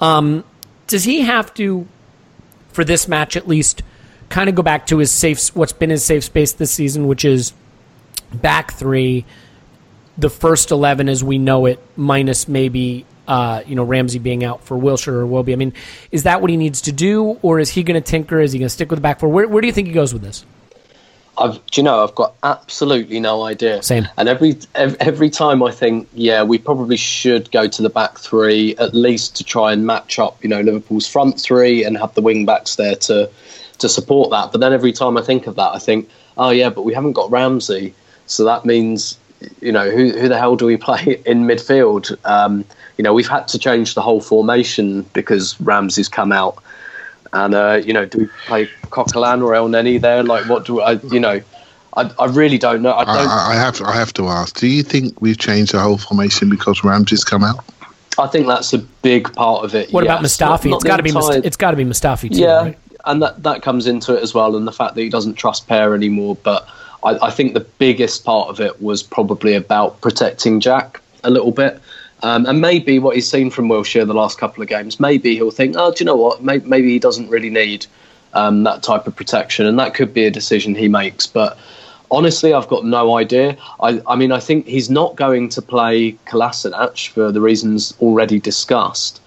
Um, 0.00 0.42
does 0.88 1.04
he 1.04 1.20
have 1.20 1.54
to, 1.54 1.86
for 2.72 2.82
this 2.82 3.06
match 3.06 3.36
at 3.36 3.46
least, 3.46 3.82
kind 4.30 4.48
of 4.48 4.56
go 4.56 4.62
back 4.62 4.86
to 4.88 4.98
his 4.98 5.12
safe, 5.12 5.54
what's 5.54 5.72
been 5.72 5.90
his 5.90 6.04
safe 6.04 6.24
space 6.24 6.52
this 6.52 6.72
season, 6.72 7.06
which 7.06 7.24
is 7.24 7.52
back 8.34 8.72
three, 8.72 9.24
the 10.18 10.30
first 10.30 10.72
eleven 10.72 11.08
as 11.08 11.22
we 11.22 11.38
know 11.38 11.66
it, 11.66 11.78
minus 11.96 12.48
maybe 12.48 13.06
uh, 13.28 13.62
you 13.66 13.74
know 13.74 13.84
Ramsey 13.84 14.18
being 14.18 14.44
out 14.44 14.64
for 14.64 14.76
Wilshere 14.76 15.14
or 15.14 15.26
Wilby. 15.26 15.52
I 15.52 15.56
mean, 15.56 15.72
is 16.10 16.22
that 16.24 16.40
what 16.40 16.50
he 16.50 16.56
needs 16.56 16.80
to 16.82 16.92
do, 16.92 17.38
or 17.42 17.58
is 17.58 17.70
he 17.70 17.82
going 17.82 18.00
to 18.00 18.06
tinker? 18.06 18.40
Is 18.40 18.52
he 18.52 18.58
going 18.58 18.66
to 18.66 18.70
stick 18.70 18.90
with 18.90 18.98
the 18.98 19.02
back 19.02 19.20
four? 19.20 19.28
Where, 19.28 19.48
where 19.48 19.60
do 19.60 19.66
you 19.66 19.72
think 19.72 19.88
he 19.88 19.94
goes 19.94 20.12
with 20.12 20.22
this? 20.22 20.44
I've, 21.40 21.54
do 21.66 21.80
you 21.80 21.82
know? 21.82 22.04
I've 22.04 22.14
got 22.14 22.34
absolutely 22.42 23.18
no 23.18 23.44
idea. 23.44 23.82
Same. 23.82 24.06
And 24.18 24.28
every 24.28 24.58
ev- 24.74 24.96
every 25.00 25.30
time 25.30 25.62
I 25.62 25.70
think, 25.70 26.08
yeah, 26.12 26.42
we 26.42 26.58
probably 26.58 26.96
should 26.96 27.50
go 27.50 27.66
to 27.66 27.82
the 27.82 27.88
back 27.88 28.18
three 28.18 28.76
at 28.76 28.94
least 28.94 29.36
to 29.36 29.44
try 29.44 29.72
and 29.72 29.86
match 29.86 30.18
up, 30.18 30.42
you 30.42 30.50
know, 30.50 30.60
Liverpool's 30.60 31.08
front 31.08 31.40
three 31.40 31.84
and 31.84 31.96
have 31.96 32.14
the 32.14 32.20
wing 32.20 32.44
backs 32.44 32.76
there 32.76 32.94
to 32.96 33.30
to 33.78 33.88
support 33.88 34.30
that. 34.30 34.52
But 34.52 34.60
then 34.60 34.72
every 34.72 34.92
time 34.92 35.16
I 35.16 35.22
think 35.22 35.46
of 35.46 35.56
that, 35.56 35.70
I 35.70 35.78
think, 35.78 36.10
oh 36.36 36.50
yeah, 36.50 36.68
but 36.68 36.82
we 36.82 36.92
haven't 36.92 37.14
got 37.14 37.30
Ramsey, 37.30 37.94
so 38.26 38.44
that 38.44 38.66
means, 38.66 39.18
you 39.60 39.72
know, 39.72 39.90
who 39.90 40.10
who 40.10 40.28
the 40.28 40.38
hell 40.38 40.56
do 40.56 40.66
we 40.66 40.76
play 40.88 41.22
in 41.24 41.44
midfield? 41.44 42.16
Um, 42.24 42.64
you 43.00 43.02
know, 43.02 43.14
we've 43.14 43.26
had 43.26 43.48
to 43.48 43.58
change 43.58 43.94
the 43.94 44.02
whole 44.02 44.20
formation 44.20 45.06
because 45.14 45.58
Ramsey's 45.58 46.06
come 46.06 46.32
out. 46.32 46.62
And 47.32 47.54
uh, 47.54 47.80
you 47.82 47.94
know, 47.94 48.04
do 48.04 48.18
we 48.18 48.26
play 48.44 48.68
Coquelin 48.90 49.42
or 49.42 49.52
Elneny 49.52 49.98
there? 49.98 50.22
Like, 50.22 50.46
what 50.50 50.66
do 50.66 50.82
I? 50.82 51.00
You 51.10 51.18
know, 51.18 51.40
I, 51.96 52.10
I 52.18 52.26
really 52.26 52.58
don't 52.58 52.82
know. 52.82 52.92
I 52.92 53.06
don't. 53.06 53.16
I, 53.26 53.52
I 53.52 53.54
have 53.54 53.80
I 53.80 53.96
have 53.96 54.12
to 54.14 54.28
ask. 54.28 54.54
Do 54.60 54.66
you 54.66 54.82
think 54.82 55.18
we've 55.22 55.38
changed 55.38 55.72
the 55.72 55.80
whole 55.80 55.96
formation 55.96 56.50
because 56.50 56.84
Ramsey's 56.84 57.24
come 57.24 57.42
out? 57.42 57.64
I 58.18 58.26
think 58.26 58.46
that's 58.46 58.74
a 58.74 58.78
big 58.80 59.32
part 59.32 59.64
of 59.64 59.74
it. 59.74 59.90
What 59.94 60.04
yes. 60.04 60.36
about 60.38 60.60
Mustafi? 60.60 60.68
Not- 60.68 60.70
not 60.70 60.76
it's 60.76 60.84
got 60.84 60.96
to 60.98 61.02
be 61.02 61.12
Must- 61.12 61.44
it's 61.46 61.56
got 61.56 61.70
to 61.70 61.78
be 61.78 61.84
Mustafi 61.86 62.30
too. 62.30 62.38
yeah, 62.38 62.62
right? 62.64 62.78
and 63.06 63.22
that 63.22 63.42
that 63.44 63.62
comes 63.62 63.86
into 63.86 64.14
it 64.14 64.22
as 64.22 64.34
well, 64.34 64.56
and 64.56 64.66
the 64.66 64.72
fact 64.72 64.94
that 64.94 65.00
he 65.00 65.08
doesn't 65.08 65.36
trust 65.36 65.66
Per 65.68 65.94
anymore. 65.94 66.36
But 66.42 66.68
I, 67.02 67.28
I 67.28 67.30
think 67.30 67.54
the 67.54 67.60
biggest 67.78 68.26
part 68.26 68.50
of 68.50 68.60
it 68.60 68.82
was 68.82 69.02
probably 69.02 69.54
about 69.54 70.02
protecting 70.02 70.60
Jack 70.60 71.00
a 71.24 71.30
little 71.30 71.52
bit. 71.52 71.80
Um, 72.22 72.46
and 72.46 72.60
maybe 72.60 72.98
what 72.98 73.14
he's 73.14 73.30
seen 73.30 73.50
from 73.50 73.68
Wilshere 73.68 74.06
the 74.06 74.14
last 74.14 74.38
couple 74.38 74.62
of 74.62 74.68
games, 74.68 75.00
maybe 75.00 75.34
he'll 75.34 75.50
think, 75.50 75.74
oh, 75.78 75.90
do 75.90 75.96
you 76.00 76.06
know 76.06 76.16
what? 76.16 76.42
Maybe, 76.42 76.66
maybe 76.66 76.88
he 76.90 76.98
doesn't 76.98 77.28
really 77.28 77.50
need 77.50 77.86
um, 78.34 78.64
that 78.64 78.82
type 78.82 79.06
of 79.06 79.16
protection, 79.16 79.66
and 79.66 79.78
that 79.78 79.94
could 79.94 80.12
be 80.12 80.24
a 80.24 80.30
decision 80.30 80.74
he 80.74 80.88
makes. 80.88 81.26
But 81.26 81.58
honestly, 82.10 82.52
I've 82.52 82.68
got 82.68 82.84
no 82.84 83.16
idea. 83.16 83.56
I, 83.80 84.02
I 84.06 84.16
mean, 84.16 84.32
I 84.32 84.40
think 84.40 84.66
he's 84.66 84.90
not 84.90 85.16
going 85.16 85.48
to 85.50 85.62
play 85.62 86.12
Kolasinac 86.26 87.08
for 87.08 87.32
the 87.32 87.40
reasons 87.40 87.94
already 88.00 88.38
discussed, 88.38 89.20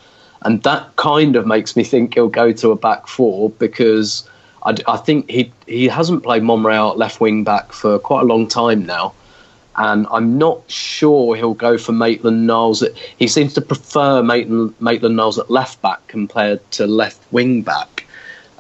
and 0.44 0.62
that 0.64 0.96
kind 0.96 1.36
of 1.36 1.48
makes 1.48 1.76
me 1.76 1.84
think 1.84 2.14
he'll 2.14 2.30
go 2.30 2.52
to 2.52 2.72
a 2.72 2.76
back 2.76 3.08
four 3.08 3.50
because 3.50 4.30
I, 4.66 4.76
I 4.88 4.98
think 4.98 5.30
he 5.30 5.52
he 5.66 5.88
hasn't 5.88 6.24
played 6.24 6.44
Monreal 6.44 6.96
left 6.96 7.20
wing 7.20 7.44
back 7.44 7.74
for 7.74 7.98
quite 7.98 8.22
a 8.22 8.26
long 8.26 8.48
time 8.48 8.86
now 8.86 9.14
and 9.76 10.08
I'm 10.12 10.38
not 10.38 10.62
sure 10.70 11.36
he'll 11.36 11.54
go 11.54 11.78
for 11.78 11.92
Maitland 11.92 12.46
Niles. 12.48 12.84
He 13.18 13.28
seems 13.28 13.54
to 13.56 13.62
prefer 13.62 14.22
Maitland, 14.22 14.76
Maitland 14.80 15.16
Niles 15.16 15.40
at 15.40 15.50
left 15.50 15.82
back 15.82 16.06
compared 16.08 16.70
to 16.72 16.88
left 16.88 17.22
wing 17.32 17.62
back, 17.62 18.06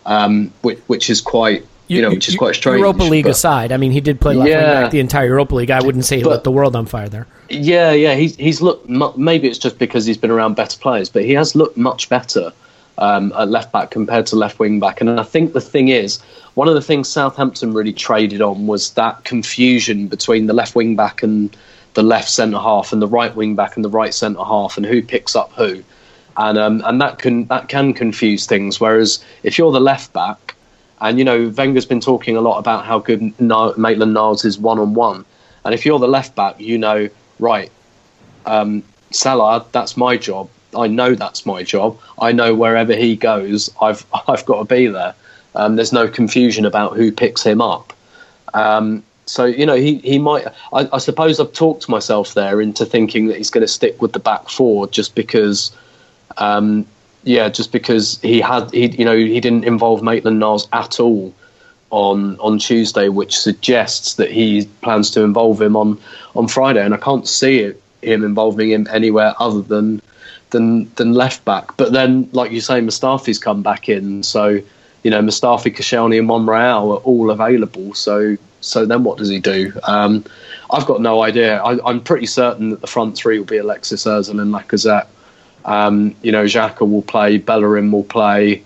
um, 0.05 0.51
which, 0.61 0.79
which 0.87 1.09
is 1.09 1.21
quite 1.21 1.65
you, 1.87 2.01
know 2.01 2.09
which 2.09 2.29
is 2.29 2.35
quite 2.35 2.55
strange. 2.55 2.79
Europa 2.79 3.03
League 3.03 3.25
but- 3.25 3.31
aside, 3.31 3.71
I 3.71 3.77
mean, 3.77 3.91
he 3.91 4.01
did 4.01 4.19
play 4.19 4.35
left 4.35 4.49
wing 4.49 4.59
back 4.59 4.91
the 4.91 4.99
entire 4.99 5.27
Europa 5.27 5.55
League. 5.55 5.71
I 5.71 5.81
wouldn't 5.81 6.05
say 6.05 6.17
he 6.17 6.23
But- 6.23 6.29
lit 6.29 6.43
the 6.43 6.51
world 6.51 6.75
on 6.75 6.85
fire 6.85 7.09
there. 7.09 7.27
Yeah, 7.49 7.91
yeah, 7.91 8.15
he's 8.15 8.35
he's 8.37 8.61
looked. 8.61 8.89
Maybe 8.89 9.47
it's 9.47 9.59
just 9.59 9.77
because 9.77 10.05
he's 10.05 10.17
been 10.17 10.31
around 10.31 10.55
better 10.55 10.79
players, 10.79 11.09
but 11.09 11.23
he 11.23 11.33
has 11.33 11.55
looked 11.55 11.77
much 11.77 12.09
better 12.09 12.51
um, 12.97 13.33
at 13.37 13.49
left 13.49 13.71
back 13.71 13.91
compared 13.91 14.25
to 14.27 14.35
left 14.35 14.59
wing 14.59 14.79
back. 14.79 15.01
And 15.01 15.19
I 15.19 15.23
think 15.23 15.53
the 15.53 15.61
thing 15.61 15.89
is, 15.89 16.19
one 16.55 16.67
of 16.67 16.75
the 16.75 16.81
things 16.81 17.09
Southampton 17.09 17.73
really 17.73 17.93
traded 17.93 18.41
on 18.41 18.67
was 18.67 18.91
that 18.91 19.23
confusion 19.23 20.07
between 20.07 20.45
the 20.45 20.53
left 20.53 20.75
wing 20.75 20.95
back 20.95 21.23
and 21.23 21.55
the 21.93 22.03
left 22.03 22.29
centre 22.29 22.59
half, 22.59 22.91
and 22.91 23.01
the 23.01 23.07
right 23.07 23.35
wing 23.35 23.55
back 23.55 23.75
and 23.75 23.85
the 23.85 23.89
right 23.89 24.13
centre 24.13 24.43
half, 24.43 24.77
and 24.77 24.85
who 24.85 25.01
picks 25.01 25.35
up 25.35 25.51
who. 25.53 25.83
And 26.37 26.57
um, 26.57 26.81
and 26.85 26.99
that 27.01 27.19
can 27.19 27.45
that 27.47 27.69
can 27.69 27.93
confuse 27.93 28.45
things. 28.45 28.79
Whereas 28.79 29.23
if 29.43 29.57
you're 29.57 29.71
the 29.71 29.79
left 29.79 30.13
back, 30.13 30.55
and 31.01 31.19
you 31.19 31.25
know 31.25 31.49
Wenger's 31.49 31.85
been 31.85 32.01
talking 32.01 32.35
a 32.35 32.41
lot 32.41 32.57
about 32.57 32.85
how 32.85 32.99
good 32.99 33.21
Maitland 33.39 34.13
Niles 34.13 34.45
is 34.45 34.57
one 34.57 34.79
on 34.79 34.93
one, 34.93 35.25
and 35.65 35.73
if 35.73 35.85
you're 35.85 35.99
the 35.99 36.07
left 36.07 36.35
back, 36.35 36.59
you 36.59 36.77
know 36.77 37.09
right, 37.39 37.71
um, 38.45 38.83
Salah, 39.11 39.65
that's 39.71 39.95
my 39.97 40.17
job. 40.17 40.49
I 40.75 40.87
know 40.87 41.13
that's 41.13 41.45
my 41.45 41.61
job. 41.61 41.99
I 42.19 42.31
know 42.31 42.55
wherever 42.55 42.95
he 42.95 43.15
goes, 43.15 43.69
I've 43.81 44.05
I've 44.27 44.45
got 44.45 44.67
to 44.67 44.75
be 44.75 44.87
there. 44.87 45.13
Um, 45.55 45.75
there's 45.75 45.93
no 45.93 46.07
confusion 46.07 46.65
about 46.65 46.95
who 46.95 47.11
picks 47.11 47.43
him 47.43 47.61
up. 47.61 47.93
Um, 48.53 49.03
so 49.25 49.45
you 49.45 49.65
know 49.65 49.75
he 49.75 49.99
he 49.99 50.19
might. 50.19 50.47
I, 50.73 50.89
I 50.91 50.97
suppose 50.97 51.39
I've 51.39 51.53
talked 51.53 51.87
myself 51.87 52.33
there 52.33 52.61
into 52.61 52.85
thinking 52.85 53.27
that 53.27 53.37
he's 53.37 53.49
going 53.49 53.61
to 53.61 53.67
stick 53.67 54.01
with 54.01 54.13
the 54.13 54.19
back 54.19 54.49
four 54.49 54.87
just 54.87 55.15
because. 55.15 55.75
Um, 56.37 56.85
yeah, 57.25 57.47
just 57.47 57.71
because 57.71 58.19
he 58.21 58.41
had 58.41 58.69
he 58.73 58.87
you 58.87 59.05
know 59.05 59.15
he 59.15 59.39
didn't 59.39 59.63
involve 59.63 60.03
Maitland 60.03 60.39
Niles 60.39 60.67
at 60.73 60.99
all 60.99 61.33
on 61.89 62.37
on 62.39 62.57
Tuesday, 62.57 63.07
which 63.07 63.37
suggests 63.37 64.15
that 64.15 64.31
he 64.31 64.65
plans 64.81 65.11
to 65.11 65.21
involve 65.21 65.61
him 65.61 65.75
on 65.75 65.99
on 66.35 66.47
Friday, 66.47 66.83
and 66.83 66.93
I 66.93 66.97
can't 66.97 67.27
see 67.27 67.59
it, 67.59 67.81
him 68.01 68.23
involving 68.23 68.71
him 68.71 68.87
anywhere 68.91 69.35
other 69.39 69.61
than 69.61 70.01
than 70.49 70.91
than 70.95 71.13
left 71.13 71.45
back. 71.45 71.77
But 71.77 71.93
then, 71.93 72.29
like 72.33 72.51
you 72.51 72.61
say, 72.61 72.81
Mustafi's 72.81 73.39
come 73.39 73.61
back 73.61 73.87
in, 73.87 74.23
so 74.23 74.59
you 75.03 75.11
know 75.11 75.21
Mustafi, 75.21 75.75
Koscielny, 75.75 76.17
and 76.17 76.27
Monreal 76.27 76.93
are 76.93 77.01
all 77.01 77.29
available. 77.29 77.93
So 77.93 78.37
so 78.61 78.85
then 78.85 79.03
what 79.03 79.17
does 79.17 79.29
he 79.29 79.39
do? 79.39 79.73
Um, 79.83 80.25
I've 80.71 80.85
got 80.85 81.01
no 81.01 81.21
idea. 81.21 81.61
I, 81.61 81.89
am 81.89 82.01
pretty 82.01 82.25
certain 82.25 82.69
that 82.71 82.81
the 82.81 82.87
front 82.87 83.15
three 83.15 83.37
will 83.37 83.45
be 83.45 83.57
Alexis 83.57 84.05
Ozil 84.05 84.41
and 84.41 84.53
Lacazette. 84.53 85.07
Um, 85.65 86.15
you 86.21 86.31
know, 86.31 86.45
Xhaka 86.45 86.89
will 86.89 87.01
play, 87.01 87.37
Bellerin 87.37 87.91
will 87.91 88.03
play. 88.03 88.63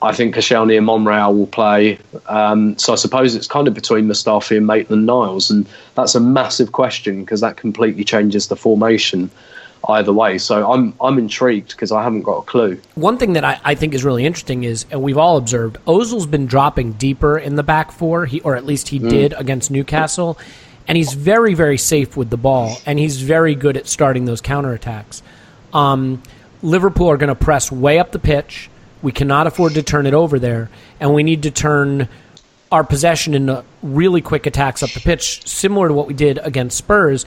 I 0.00 0.12
think 0.12 0.34
Koscielny 0.34 0.76
and 0.76 0.86
Monreal 0.86 1.34
will 1.34 1.46
play. 1.46 1.98
Um, 2.26 2.76
so 2.78 2.92
I 2.92 2.96
suppose 2.96 3.36
it's 3.36 3.46
kind 3.46 3.68
of 3.68 3.74
between 3.74 4.06
Mustafi 4.06 4.56
and 4.56 4.66
Maitland 4.66 5.06
Niles, 5.06 5.50
and 5.50 5.66
that's 5.94 6.14
a 6.14 6.20
massive 6.20 6.72
question 6.72 7.24
because 7.24 7.40
that 7.40 7.56
completely 7.56 8.04
changes 8.04 8.48
the 8.48 8.56
formation 8.56 9.30
either 9.88 10.12
way. 10.12 10.38
So 10.38 10.70
I'm 10.70 10.94
I'm 11.00 11.18
intrigued 11.18 11.70
because 11.70 11.92
I 11.92 12.02
haven't 12.02 12.22
got 12.22 12.38
a 12.38 12.42
clue. 12.42 12.80
One 12.94 13.18
thing 13.18 13.34
that 13.34 13.44
I, 13.44 13.60
I 13.64 13.74
think 13.74 13.94
is 13.94 14.04
really 14.04 14.24
interesting 14.24 14.64
is, 14.64 14.86
and 14.90 15.02
we've 15.02 15.18
all 15.18 15.36
observed, 15.36 15.78
Ozil's 15.86 16.26
been 16.26 16.46
dropping 16.46 16.92
deeper 16.92 17.38
in 17.38 17.56
the 17.56 17.62
back 17.62 17.92
four, 17.92 18.26
he, 18.26 18.40
or 18.40 18.56
at 18.56 18.64
least 18.64 18.88
he 18.88 18.98
mm. 18.98 19.08
did 19.08 19.32
against 19.34 19.70
Newcastle, 19.70 20.38
and 20.88 20.96
he's 20.96 21.12
very 21.12 21.54
very 21.54 21.78
safe 21.78 22.16
with 22.16 22.30
the 22.30 22.36
ball, 22.36 22.76
and 22.86 22.98
he's 22.98 23.20
very 23.22 23.54
good 23.54 23.76
at 23.76 23.86
starting 23.86 24.24
those 24.24 24.40
counterattacks. 24.40 25.22
Um, 25.72 26.22
Liverpool 26.62 27.10
are 27.10 27.16
going 27.16 27.28
to 27.28 27.34
press 27.34 27.72
way 27.72 27.98
up 27.98 28.12
the 28.12 28.18
pitch 28.18 28.70
we 29.02 29.12
cannot 29.12 29.46
afford 29.46 29.74
to 29.74 29.82
turn 29.82 30.06
it 30.06 30.14
over 30.14 30.38
there, 30.38 30.70
and 31.00 31.12
we 31.12 31.22
need 31.22 31.42
to 31.42 31.50
turn 31.50 32.08
our 32.70 32.84
possession 32.84 33.34
into 33.34 33.64
really 33.82 34.22
quick 34.22 34.46
attacks 34.46 34.82
up 34.82 34.90
the 34.90 35.00
pitch, 35.00 35.46
similar 35.46 35.88
to 35.88 35.94
what 35.94 36.06
we 36.06 36.14
did 36.14 36.38
against 36.38 36.78
Spurs. 36.78 37.26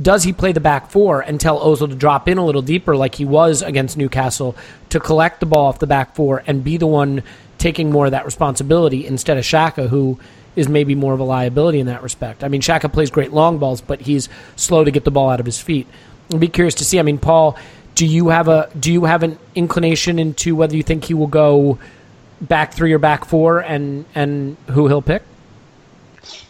Does 0.00 0.22
he 0.22 0.32
play 0.32 0.52
the 0.52 0.60
back 0.60 0.90
four 0.90 1.20
and 1.20 1.40
tell 1.40 1.58
Ozil 1.58 1.88
to 1.88 1.96
drop 1.96 2.28
in 2.28 2.38
a 2.38 2.44
little 2.44 2.62
deeper 2.62 2.96
like 2.96 3.16
he 3.16 3.24
was 3.24 3.62
against 3.62 3.96
Newcastle 3.96 4.56
to 4.90 5.00
collect 5.00 5.40
the 5.40 5.46
ball 5.46 5.66
off 5.66 5.80
the 5.80 5.88
back 5.88 6.14
four 6.14 6.44
and 6.46 6.62
be 6.62 6.76
the 6.76 6.86
one 6.86 7.24
taking 7.58 7.90
more 7.90 8.06
of 8.06 8.12
that 8.12 8.24
responsibility 8.24 9.06
instead 9.06 9.36
of 9.36 9.44
Xhaka, 9.44 9.88
who 9.88 10.18
is 10.54 10.68
maybe 10.68 10.94
more 10.94 11.14
of 11.14 11.20
a 11.20 11.24
liability 11.24 11.80
in 11.80 11.86
that 11.86 12.02
respect? 12.04 12.44
I 12.44 12.48
mean, 12.48 12.60
Xhaka 12.60 12.92
plays 12.92 13.10
great 13.10 13.32
long 13.32 13.58
balls, 13.58 13.80
but 13.80 14.00
he's 14.00 14.28
slow 14.54 14.84
to 14.84 14.90
get 14.92 15.04
the 15.04 15.10
ball 15.10 15.30
out 15.30 15.40
of 15.40 15.46
his 15.46 15.60
feet. 15.60 15.88
I'd 16.32 16.38
be 16.38 16.48
curious 16.48 16.74
to 16.76 16.84
see. 16.84 17.00
I 17.00 17.02
mean, 17.02 17.18
Paul, 17.18 17.56
do 17.96 18.06
you 18.06 18.28
have 18.28 18.46
a 18.46 18.70
do 18.78 18.92
you 18.92 19.04
have 19.06 19.24
an 19.24 19.36
inclination 19.56 20.20
into 20.20 20.54
whether 20.54 20.76
you 20.76 20.84
think 20.84 21.04
he 21.04 21.14
will 21.14 21.26
go 21.26 21.78
back 22.40 22.72
three 22.72 22.92
or 22.92 22.98
back 22.98 23.24
four, 23.24 23.58
and 23.58 24.04
and 24.14 24.56
who 24.68 24.86
he'll 24.86 25.02
pick? 25.02 25.22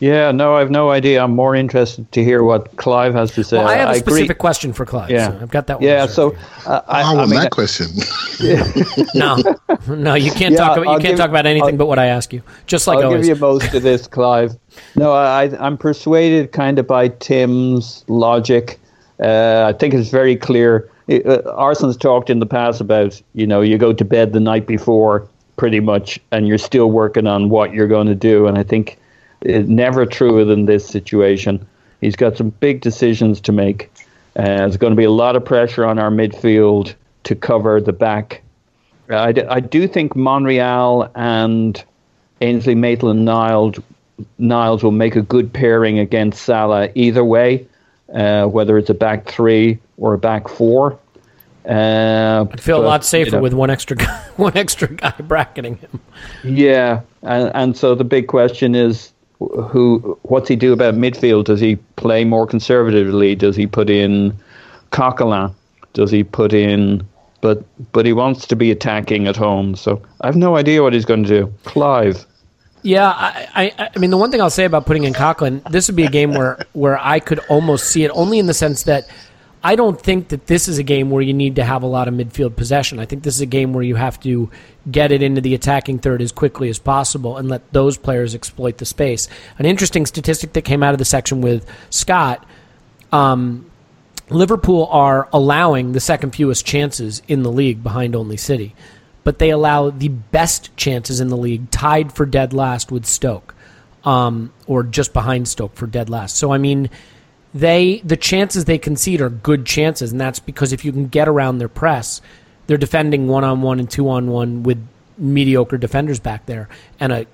Yeah, 0.00 0.30
no, 0.30 0.54
I 0.54 0.60
have 0.60 0.70
no 0.70 0.90
idea. 0.90 1.22
I'm 1.22 1.34
more 1.34 1.54
interested 1.54 2.10
to 2.12 2.22
hear 2.22 2.42
what 2.42 2.76
Clive 2.76 3.14
has 3.14 3.32
to 3.32 3.44
say. 3.44 3.58
Well, 3.58 3.68
I 3.68 3.76
have 3.76 3.88
a 3.88 3.92
I 3.92 3.98
specific 3.98 4.24
agree. 4.30 4.34
question 4.36 4.72
for 4.72 4.86
Clive. 4.86 5.10
Yeah, 5.10 5.30
so 5.30 5.38
I've 5.42 5.50
got 5.50 5.66
that. 5.66 5.80
one. 5.80 5.88
Yeah, 5.88 6.06
so 6.06 6.36
uh, 6.66 6.82
I, 6.86 7.02
I, 7.02 7.14
want 7.14 7.18
I 7.18 7.30
mean, 7.30 7.40
that 7.40 7.50
question. 7.50 7.86
no, 9.14 9.36
no, 9.94 10.14
you 10.14 10.30
can't 10.30 10.52
yeah, 10.52 10.58
talk. 10.58 10.76
About, 10.76 10.84
you 10.84 10.90
I'll 10.90 11.00
can't 11.00 11.12
give, 11.12 11.18
talk 11.18 11.30
about 11.30 11.46
anything 11.46 11.74
I'll, 11.74 11.78
but 11.78 11.86
what 11.86 11.98
I 11.98 12.06
ask 12.06 12.32
you. 12.32 12.42
Just 12.66 12.86
like 12.86 12.98
I'll 12.98 13.06
always. 13.06 13.26
give 13.26 13.36
you 13.36 13.40
most 13.40 13.74
of 13.74 13.82
this, 13.82 14.06
Clive. 14.06 14.56
No, 14.96 15.12
I, 15.12 15.44
I'm 15.58 15.76
persuaded 15.76 16.52
kind 16.52 16.78
of 16.78 16.86
by 16.86 17.08
Tim's 17.08 18.04
logic. 18.08 18.78
Uh, 19.20 19.72
I 19.74 19.76
think 19.76 19.94
it's 19.94 20.10
very 20.10 20.36
clear 20.36 20.88
uh, 21.08 21.42
Arsenal's 21.54 21.96
talked 21.96 22.30
in 22.30 22.38
the 22.38 22.46
past 22.46 22.80
about 22.80 23.20
you 23.34 23.46
know 23.46 23.60
you 23.60 23.78
go 23.78 23.92
to 23.92 24.04
bed 24.04 24.32
the 24.32 24.40
night 24.40 24.66
before 24.66 25.26
pretty 25.56 25.80
much 25.80 26.20
and 26.30 26.46
you're 26.46 26.58
still 26.58 26.90
working 26.90 27.26
on 27.26 27.48
what 27.48 27.72
you're 27.72 27.88
going 27.88 28.06
to 28.06 28.14
do 28.14 28.46
and 28.46 28.58
I 28.58 28.62
think 28.62 28.98
it's 29.42 29.68
never 29.68 30.06
truer 30.06 30.44
than 30.44 30.66
this 30.66 30.86
situation. 30.86 31.66
He's 32.00 32.16
got 32.16 32.36
some 32.36 32.50
big 32.50 32.80
decisions 32.80 33.40
to 33.42 33.52
make. 33.52 33.90
Uh, 34.36 34.44
there's 34.44 34.76
going 34.76 34.92
to 34.92 34.96
be 34.96 35.04
a 35.04 35.10
lot 35.10 35.36
of 35.36 35.44
pressure 35.44 35.84
on 35.84 35.98
our 35.98 36.10
midfield 36.10 36.94
to 37.24 37.34
cover 37.34 37.80
the 37.80 37.92
back. 37.92 38.42
I, 39.10 39.32
d- 39.32 39.42
I 39.42 39.60
do 39.60 39.88
think 39.88 40.14
Monreal 40.14 41.10
and 41.14 41.82
Ainsley 42.40 42.74
Maitland 42.74 43.24
Niles 43.24 43.76
Niles 44.38 44.82
will 44.82 44.90
make 44.90 45.16
a 45.16 45.22
good 45.22 45.52
pairing 45.52 45.98
against 45.98 46.42
Salah 46.42 46.88
either 46.94 47.24
way, 47.24 47.66
uh, 48.12 48.46
whether 48.46 48.76
it's 48.78 48.90
a 48.90 48.94
back 48.94 49.28
three 49.28 49.78
or 49.96 50.14
a 50.14 50.18
back 50.18 50.48
four. 50.48 50.98
Uh, 51.68 52.46
I'd 52.50 52.60
feel 52.60 52.78
but, 52.78 52.84
a 52.84 52.88
lot 52.88 53.04
safer 53.04 53.26
you 53.26 53.32
know, 53.32 53.42
with 53.42 53.52
one 53.52 53.70
extra 53.70 53.96
guy, 53.96 54.24
one 54.36 54.56
extra 54.56 54.88
guy 54.88 55.12
bracketing 55.20 55.76
him. 55.76 56.00
Yeah, 56.42 57.02
and, 57.22 57.52
and 57.54 57.76
so 57.76 57.94
the 57.94 58.04
big 58.04 58.26
question 58.26 58.74
is, 58.74 59.12
who? 59.38 60.18
What's 60.22 60.48
he 60.48 60.56
do 60.56 60.72
about 60.72 60.94
midfield? 60.94 61.44
Does 61.44 61.60
he 61.60 61.76
play 61.96 62.24
more 62.24 62.46
conservatively? 62.46 63.34
Does 63.34 63.56
he 63.56 63.66
put 63.66 63.90
in 63.90 64.36
Coquelin? 64.90 65.54
Does 65.92 66.10
he 66.10 66.24
put 66.24 66.52
in? 66.52 67.06
But 67.40 67.64
but 67.92 68.04
he 68.04 68.12
wants 68.12 68.46
to 68.48 68.56
be 68.56 68.70
attacking 68.70 69.28
at 69.28 69.36
home, 69.36 69.76
so 69.76 70.02
I 70.22 70.26
have 70.26 70.36
no 70.36 70.56
idea 70.56 70.82
what 70.82 70.92
he's 70.92 71.04
going 71.04 71.22
to 71.22 71.28
do. 71.28 71.54
Clive. 71.64 72.26
Yeah, 72.82 73.08
I, 73.08 73.72
I, 73.78 73.90
I 73.94 73.98
mean 73.98 74.10
the 74.10 74.16
one 74.16 74.30
thing 74.30 74.40
I'll 74.40 74.50
say 74.50 74.64
about 74.64 74.86
putting 74.86 75.04
in 75.04 75.12
Coquelin, 75.12 75.62
this 75.70 75.88
would 75.88 75.96
be 75.96 76.04
a 76.04 76.10
game 76.10 76.34
where 76.34 76.58
where 76.72 76.98
I 76.98 77.20
could 77.20 77.38
almost 77.48 77.90
see 77.90 78.04
it 78.04 78.10
only 78.14 78.38
in 78.38 78.46
the 78.46 78.54
sense 78.54 78.84
that 78.84 79.08
I 79.62 79.74
don't 79.74 80.00
think 80.00 80.28
that 80.28 80.46
this 80.46 80.68
is 80.68 80.78
a 80.78 80.82
game 80.82 81.10
where 81.10 81.22
you 81.22 81.34
need 81.34 81.56
to 81.56 81.64
have 81.64 81.82
a 81.82 81.86
lot 81.86 82.06
of 82.06 82.14
midfield 82.14 82.54
possession. 82.54 83.00
I 83.00 83.06
think 83.06 83.24
this 83.24 83.34
is 83.34 83.40
a 83.40 83.46
game 83.46 83.72
where 83.72 83.82
you 83.82 83.96
have 83.96 84.20
to 84.20 84.50
get 84.90 85.10
it 85.10 85.22
into 85.22 85.40
the 85.40 85.54
attacking 85.54 85.98
third 85.98 86.22
as 86.22 86.30
quickly 86.30 86.68
as 86.68 86.78
possible 86.78 87.36
and 87.36 87.48
let 87.48 87.72
those 87.72 87.98
players 87.98 88.34
exploit 88.34 88.78
the 88.78 88.86
space. 88.86 89.28
An 89.58 89.66
interesting 89.66 90.06
statistic 90.06 90.52
that 90.52 90.62
came 90.62 90.82
out 90.82 90.94
of 90.94 90.98
the 90.98 91.04
section 91.04 91.40
with 91.40 91.68
Scott 91.90 92.46
um, 93.10 93.68
Liverpool 94.30 94.86
are 94.90 95.28
allowing 95.32 95.92
the 95.92 96.00
second 96.00 96.32
fewest 96.32 96.66
chances 96.66 97.22
in 97.28 97.42
the 97.42 97.50
league 97.50 97.82
behind 97.82 98.14
only 98.14 98.36
City, 98.36 98.74
but 99.24 99.38
they 99.38 99.50
allow 99.50 99.90
the 99.90 100.08
best 100.08 100.76
chances 100.76 101.20
in 101.20 101.28
the 101.28 101.36
league, 101.36 101.70
tied 101.70 102.12
for 102.12 102.26
dead 102.26 102.52
last 102.52 102.92
with 102.92 103.06
Stoke, 103.06 103.54
um, 104.04 104.52
or 104.66 104.82
just 104.82 105.12
behind 105.12 105.48
Stoke 105.48 105.74
for 105.74 105.86
dead 105.86 106.10
last. 106.10 106.36
So, 106.36 106.52
I 106.52 106.58
mean, 106.58 106.90
they 107.54 108.02
the 108.04 108.16
chances 108.16 108.64
they 108.64 108.78
concede 108.78 109.20
are 109.20 109.30
good 109.30 109.64
chances, 109.64 110.12
and 110.12 110.20
that's 110.20 110.38
because 110.38 110.72
if 110.72 110.84
you 110.84 110.92
can 110.92 111.06
get 111.08 111.28
around 111.28 111.58
their 111.58 111.68
press, 111.68 112.20
they're 112.66 112.76
defending 112.76 113.28
one 113.28 113.44
on 113.44 113.62
one 113.62 113.80
and 113.80 113.90
two 113.90 114.08
on 114.08 114.28
one 114.28 114.62
with 114.62 114.86
mediocre 115.16 115.78
defenders 115.78 116.20
back 116.20 116.46
there 116.46 116.68
and 117.00 117.12
a 117.12 117.26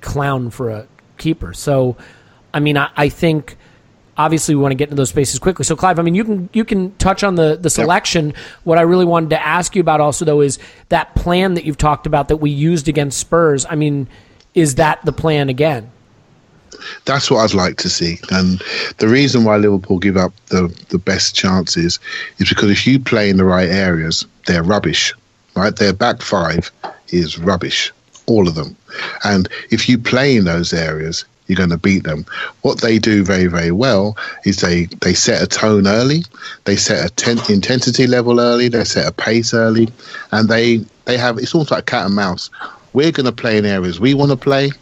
clown 0.00 0.50
for 0.50 0.70
a 0.70 0.86
keeper. 1.18 1.52
So, 1.52 1.96
I 2.54 2.60
mean, 2.60 2.76
I, 2.76 2.90
I 2.96 3.08
think 3.08 3.56
obviously 4.16 4.54
we 4.54 4.62
want 4.62 4.72
to 4.72 4.76
get 4.76 4.84
into 4.84 4.96
those 4.96 5.10
spaces 5.10 5.38
quickly. 5.38 5.64
So, 5.64 5.76
Clive, 5.76 5.98
I 5.98 6.02
mean, 6.02 6.14
you 6.14 6.24
can 6.24 6.48
you 6.52 6.64
can 6.64 6.94
touch 6.96 7.24
on 7.24 7.34
the 7.34 7.56
the 7.60 7.70
selection. 7.70 8.28
Yep. 8.28 8.36
What 8.64 8.78
I 8.78 8.82
really 8.82 9.04
wanted 9.04 9.30
to 9.30 9.44
ask 9.44 9.74
you 9.74 9.80
about 9.80 10.00
also 10.00 10.24
though 10.24 10.40
is 10.40 10.58
that 10.88 11.14
plan 11.16 11.54
that 11.54 11.64
you've 11.64 11.78
talked 11.78 12.06
about 12.06 12.28
that 12.28 12.36
we 12.36 12.50
used 12.50 12.88
against 12.88 13.18
Spurs. 13.18 13.66
I 13.68 13.74
mean, 13.74 14.08
is 14.54 14.76
that 14.76 15.04
the 15.04 15.12
plan 15.12 15.48
again? 15.48 15.90
That's 17.04 17.30
what 17.30 17.38
I'd 17.38 17.54
like 17.54 17.76
to 17.78 17.88
see. 17.88 18.18
And 18.30 18.62
the 18.98 19.08
reason 19.08 19.44
why 19.44 19.56
Liverpool 19.56 19.98
give 19.98 20.16
up 20.16 20.32
the, 20.46 20.68
the 20.88 20.98
best 20.98 21.34
chances 21.34 21.98
is 22.38 22.48
because 22.48 22.70
if 22.70 22.86
you 22.86 22.98
play 22.98 23.30
in 23.30 23.36
the 23.36 23.44
right 23.44 23.68
areas, 23.68 24.26
they're 24.46 24.62
rubbish. 24.62 25.12
Right? 25.54 25.74
Their 25.74 25.92
back 25.92 26.20
five 26.20 26.70
is 27.08 27.38
rubbish. 27.38 27.92
All 28.26 28.48
of 28.48 28.54
them. 28.56 28.76
And 29.24 29.48
if 29.70 29.88
you 29.88 29.98
play 29.98 30.36
in 30.36 30.44
those 30.44 30.72
areas, 30.72 31.24
you're 31.46 31.56
going 31.56 31.70
to 31.70 31.78
beat 31.78 32.04
them. 32.04 32.26
What 32.62 32.80
they 32.80 32.98
do 32.98 33.24
very, 33.24 33.46
very 33.46 33.70
well 33.70 34.16
is 34.44 34.60
they, 34.60 34.86
they 35.00 35.14
set 35.14 35.42
a 35.42 35.46
tone 35.46 35.86
early, 35.86 36.24
they 36.64 36.76
set 36.76 37.06
a 37.06 37.14
ten, 37.14 37.38
intensity 37.48 38.06
level 38.06 38.40
early, 38.40 38.68
they 38.68 38.84
set 38.84 39.06
a 39.06 39.12
pace 39.12 39.54
early, 39.54 39.88
and 40.32 40.48
they, 40.48 40.78
they 41.04 41.16
have 41.16 41.38
it's 41.38 41.54
almost 41.54 41.70
like 41.70 41.86
cat 41.86 42.06
and 42.06 42.16
mouse. 42.16 42.50
We're 42.92 43.12
going 43.12 43.26
to 43.26 43.32
play 43.32 43.58
in 43.58 43.64
areas 43.64 44.00
we 44.00 44.14
want 44.14 44.32
to 44.32 44.36
play, 44.36 44.72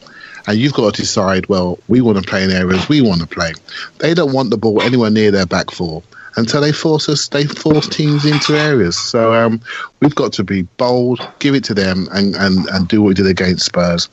and 0.47 0.59
you've 0.59 0.75
got 0.75 0.95
to 0.95 1.03
decide, 1.03 1.49
well, 1.49 1.79
we 1.89 2.01
want 2.01 2.19
to 2.19 2.29
play 2.29 2.45
in 2.45 2.51
areas 2.51 2.89
we 2.89 3.01
want 3.01 3.21
to 3.21 3.27
play. 3.27 3.53
They 3.99 4.15
don't 4.15 4.33
want 4.33 4.51
the 4.51 4.59
ball 4.59 4.83
anywhere 4.83 5.11
near 5.11 5.31
their 5.31 5.47
back 5.47 5.71
four. 5.71 6.03
And 6.37 6.51
so 6.51 6.61
they 6.61 6.73
force 6.73 7.09
us, 7.09 7.29
they 7.29 7.47
force 7.47 7.89
teams 7.89 8.25
into 8.25 8.59
areas. 8.59 8.97
So 8.99 9.33
um, 9.35 9.61
we've 10.01 10.15
got 10.15 10.33
to 10.35 10.45
be 10.45 10.63
bold, 10.63 11.27
give 11.39 11.55
it 11.55 11.65
to 11.65 11.75
them, 11.75 12.09
and, 12.13 12.35
and, 12.35 12.67
and 12.71 12.89
do 12.89 13.03
what 13.03 13.09
we 13.09 13.15
did 13.15 13.27
against 13.27 13.67
Spurs. 13.67 14.09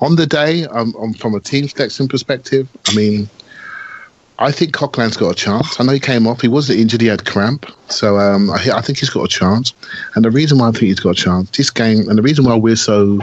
On 0.00 0.14
the 0.14 0.26
day, 0.26 0.64
um, 0.66 0.94
um, 0.96 1.12
from 1.12 1.34
a 1.34 1.40
team 1.40 1.66
selection 1.68 2.06
perspective, 2.06 2.68
I 2.86 2.94
mean, 2.94 3.28
I 4.38 4.52
think 4.52 4.74
Coquelin's 4.74 5.16
got 5.16 5.30
a 5.30 5.34
chance. 5.34 5.80
I 5.80 5.84
know 5.84 5.92
he 5.92 6.00
came 6.00 6.26
off. 6.26 6.42
He 6.42 6.48
wasn't 6.48 6.80
injured. 6.80 7.00
He 7.00 7.06
had 7.06 7.24
cramp. 7.24 7.66
So 7.88 8.18
um, 8.18 8.50
I, 8.50 8.70
I, 8.74 8.80
think 8.82 8.98
he's 8.98 9.08
got 9.08 9.24
a 9.24 9.28
chance. 9.28 9.72
And 10.14 10.24
the 10.24 10.30
reason 10.30 10.58
why 10.58 10.68
I 10.68 10.72
think 10.72 10.84
he's 10.84 11.00
got 11.00 11.18
a 11.18 11.22
chance, 11.22 11.50
this 11.56 11.70
game, 11.70 12.08
and 12.08 12.18
the 12.18 12.22
reason 12.22 12.44
why 12.44 12.54
we're 12.54 12.76
so 12.76 13.20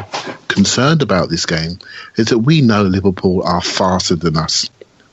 concerned 0.48 1.04
about 1.04 1.30
this 1.30 1.46
game 1.46 1.78
is 2.16 2.28
that 2.28 2.40
we 2.40 2.62
know 2.62 2.82
Liverpool 2.82 3.44
are 3.44 3.62
faster 3.62 4.16
than 4.16 4.38
us. 4.38 4.70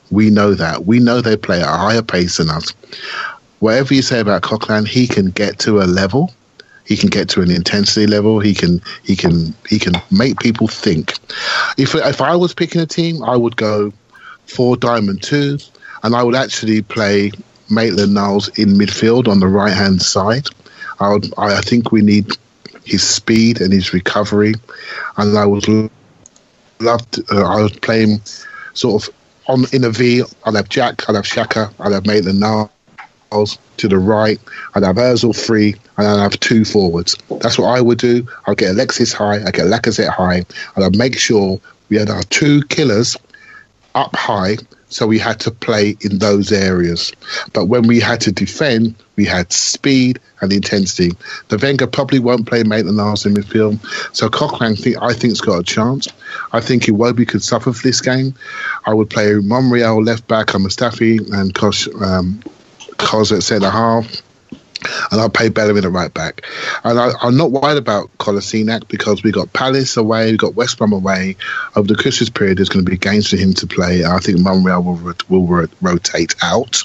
We 0.09 0.31
know 0.31 0.55
that. 0.55 0.85
We 0.85 0.99
know 0.99 1.21
they 1.21 1.37
play 1.37 1.61
at 1.61 1.67
a 1.67 1.77
higher 1.77 2.01
pace 2.01 2.37
than 2.37 2.49
us. 2.49 2.71
Whatever 3.59 3.93
you 3.93 4.01
say 4.01 4.19
about 4.19 4.41
Coquelin, 4.41 4.87
he 4.87 5.07
can 5.07 5.29
get 5.29 5.59
to 5.59 5.81
a 5.81 5.85
level. 5.85 6.33
He 6.85 6.97
can 6.97 7.09
get 7.09 7.29
to 7.29 7.41
an 7.41 7.51
intensity 7.51 8.07
level. 8.07 8.39
He 8.39 8.53
can 8.55 8.81
he 9.03 9.15
can 9.15 9.53
he 9.69 9.77
can 9.77 9.93
make 10.09 10.39
people 10.39 10.67
think. 10.67 11.13
If 11.77 11.93
if 11.93 12.21
I 12.21 12.35
was 12.35 12.53
picking 12.53 12.81
a 12.81 12.87
team, 12.87 13.23
I 13.23 13.37
would 13.37 13.55
go 13.55 13.93
four 14.45 14.75
diamond 14.75 15.21
two, 15.21 15.59
and 16.03 16.15
I 16.15 16.23
would 16.23 16.35
actually 16.35 16.81
play 16.81 17.31
Maitland 17.69 18.13
Niles 18.13 18.49
in 18.59 18.69
midfield 18.69 19.27
on 19.27 19.39
the 19.39 19.47
right 19.47 19.73
hand 19.73 20.01
side. 20.01 20.47
I 20.99 21.09
would 21.13 21.33
I 21.37 21.61
think 21.61 21.91
we 21.91 22.01
need 22.01 22.27
his 22.83 23.07
speed 23.07 23.61
and 23.61 23.71
his 23.71 23.93
recovery, 23.93 24.53
and 25.17 25.37
I 25.37 25.45
would 25.45 25.67
love 26.79 27.09
to, 27.11 27.23
uh, 27.31 27.43
I 27.43 27.61
would 27.61 27.81
play 27.81 28.01
him 28.05 28.21
sort 28.73 29.03
of 29.03 29.15
on 29.47 29.65
in 29.73 29.83
a 29.83 29.89
V. 29.89 30.23
I'd 30.45 30.55
have 30.55 30.69
Jack, 30.69 31.09
I'd 31.09 31.15
have 31.15 31.25
Xhaka, 31.25 31.73
I'd 31.79 31.91
have 31.91 32.05
Maitland 32.05 32.39
Niles 32.39 33.57
to 33.77 33.87
the 33.87 33.97
right, 33.97 34.39
I'd 34.75 34.83
have 34.83 34.97
Ozil 34.97 35.35
free, 35.35 35.75
and 35.97 36.07
I'd 36.07 36.21
have 36.21 36.39
two 36.39 36.65
forwards. 36.65 37.15
That's 37.39 37.57
what 37.57 37.67
I 37.67 37.81
would 37.81 37.97
do. 37.97 38.27
I'll 38.45 38.55
get 38.55 38.71
Alexis 38.71 39.13
high, 39.13 39.43
I'd 39.43 39.53
get 39.53 39.65
Lacazette 39.67 40.09
high, 40.09 40.45
and 40.75 40.85
I'd 40.85 40.97
make 40.97 41.17
sure 41.17 41.59
we 41.89 41.97
had 41.97 42.09
our 42.09 42.23
two 42.23 42.63
killers 42.63 43.17
up 43.95 44.15
high 44.15 44.57
so 44.91 45.07
we 45.07 45.17
had 45.17 45.39
to 45.39 45.51
play 45.51 45.97
in 46.01 46.19
those 46.19 46.51
areas. 46.51 47.11
But 47.53 47.65
when 47.65 47.87
we 47.87 47.99
had 47.99 48.21
to 48.21 48.31
defend, 48.31 48.95
we 49.15 49.25
had 49.25 49.51
speed 49.51 50.19
and 50.41 50.51
intensity. 50.51 51.11
The 51.47 51.57
Wenger 51.57 51.87
probably 51.87 52.19
won't 52.19 52.45
play 52.45 52.63
Maitland 52.63 52.97
Niles 52.97 53.25
in 53.25 53.33
midfield, 53.33 53.79
so 54.15 54.29
Coquelin 54.29 54.75
think, 54.77 54.97
I 55.01 55.13
think's 55.13 55.41
got 55.41 55.59
a 55.59 55.63
chance. 55.63 56.07
I 56.51 56.59
think 56.59 56.83
Iwobi 56.83 57.27
could 57.27 57.41
suffer 57.41 57.71
for 57.71 57.83
this 57.83 58.01
game. 58.01 58.35
I 58.85 58.93
would 58.93 59.09
play 59.09 59.33
Monreal 59.35 60.03
left 60.03 60.27
back 60.27 60.47
Mustafi 60.47 61.31
and 61.33 61.55
Kosh, 61.55 61.87
um, 62.01 62.41
Kos 62.97 63.31
at 63.31 63.43
centre 63.43 63.69
half 63.69 64.21
and 65.11 65.21
I'll 65.21 65.29
play 65.29 65.49
Bellerin 65.49 65.85
at 65.85 65.91
right 65.91 66.13
back. 66.13 66.45
And 66.83 66.99
I, 66.99 67.11
am 67.21 67.37
not 67.37 67.51
worried 67.51 67.77
about 67.77 68.09
Kolasinac 68.17 68.87
because 68.87 69.23
we 69.23 69.31
got 69.31 69.51
Palace 69.53 69.97
away, 69.97 70.31
we 70.31 70.37
got 70.37 70.55
West 70.55 70.77
Brom 70.77 70.93
away. 70.93 71.35
Over 71.75 71.87
the 71.87 71.95
Christmas 71.95 72.29
period, 72.29 72.57
there's 72.57 72.69
going 72.69 72.85
to 72.85 72.89
be 72.89 72.97
games 72.97 73.29
for 73.29 73.37
him 73.37 73.53
to 73.53 73.67
play. 73.67 74.03
I 74.03 74.19
think 74.19 74.39
Monreal 74.39 74.83
will 74.83 75.13
will 75.29 75.67
rotate 75.81 76.35
out. 76.41 76.83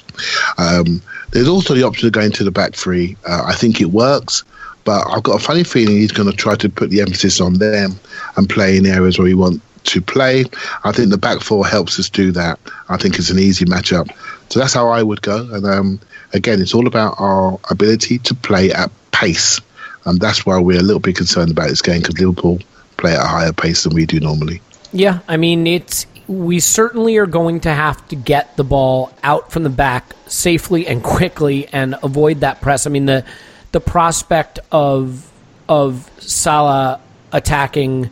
Um, 0.58 1.02
there's 1.32 1.48
also 1.48 1.74
the 1.74 1.82
option 1.84 2.06
of 2.06 2.12
going 2.12 2.32
to 2.32 2.44
the 2.44 2.50
back 2.50 2.74
three. 2.74 3.16
Uh, 3.26 3.44
I 3.46 3.54
think 3.54 3.80
it 3.80 3.86
works. 3.86 4.44
But 4.84 5.04
I've 5.08 5.24
got 5.24 5.40
a 5.40 5.44
funny 5.44 5.64
feeling 5.64 5.96
he's 5.96 6.12
going 6.12 6.30
to 6.30 6.36
try 6.36 6.54
to 6.54 6.68
put 6.68 6.90
the 6.90 7.00
emphasis 7.00 7.40
on 7.40 7.54
them 7.54 7.98
and 8.36 8.48
play 8.48 8.76
in 8.76 8.86
areas 8.86 9.18
where 9.18 9.26
he 9.26 9.34
wants 9.34 9.60
to 9.86 10.00
play. 10.00 10.44
I 10.84 10.92
think 10.92 11.10
the 11.10 11.18
back 11.18 11.40
four 11.40 11.66
helps 11.66 11.98
us 11.98 12.08
do 12.08 12.30
that. 12.32 12.58
I 12.88 12.96
think 12.96 13.18
it's 13.18 13.30
an 13.30 13.38
easy 13.38 13.64
matchup. 13.64 14.10
So 14.48 14.60
that's 14.60 14.74
how 14.74 14.88
I 14.88 15.02
would 15.02 15.22
go. 15.22 15.48
And 15.52 15.66
um, 15.66 16.00
again, 16.36 16.60
it's 16.60 16.74
all 16.74 16.86
about 16.86 17.16
our 17.18 17.58
ability 17.70 18.18
to 18.20 18.34
play 18.34 18.72
at 18.72 18.90
pace. 19.12 19.60
And 20.04 20.20
that's 20.20 20.46
why 20.46 20.58
we're 20.58 20.78
a 20.78 20.82
little 20.82 21.00
bit 21.00 21.16
concerned 21.16 21.50
about 21.50 21.68
this 21.68 21.82
game 21.82 22.00
because 22.00 22.18
Liverpool 22.18 22.60
play 22.96 23.14
at 23.14 23.24
a 23.24 23.26
higher 23.26 23.52
pace 23.52 23.82
than 23.82 23.94
we 23.94 24.06
do 24.06 24.20
normally. 24.20 24.60
Yeah, 24.92 25.20
I 25.28 25.36
mean, 25.36 25.66
it's 25.66 26.06
we 26.28 26.60
certainly 26.60 27.16
are 27.18 27.26
going 27.26 27.60
to 27.60 27.72
have 27.72 28.06
to 28.08 28.16
get 28.16 28.56
the 28.56 28.64
ball 28.64 29.12
out 29.22 29.52
from 29.52 29.62
the 29.62 29.70
back 29.70 30.12
safely 30.26 30.86
and 30.86 31.02
quickly 31.02 31.68
and 31.68 31.96
avoid 32.02 32.40
that 32.40 32.60
press. 32.60 32.86
I 32.86 32.90
mean, 32.90 33.06
the 33.06 33.24
the 33.72 33.80
prospect 33.80 34.58
of 34.72 35.30
of 35.68 36.10
Salah 36.20 37.00
attacking 37.32 38.10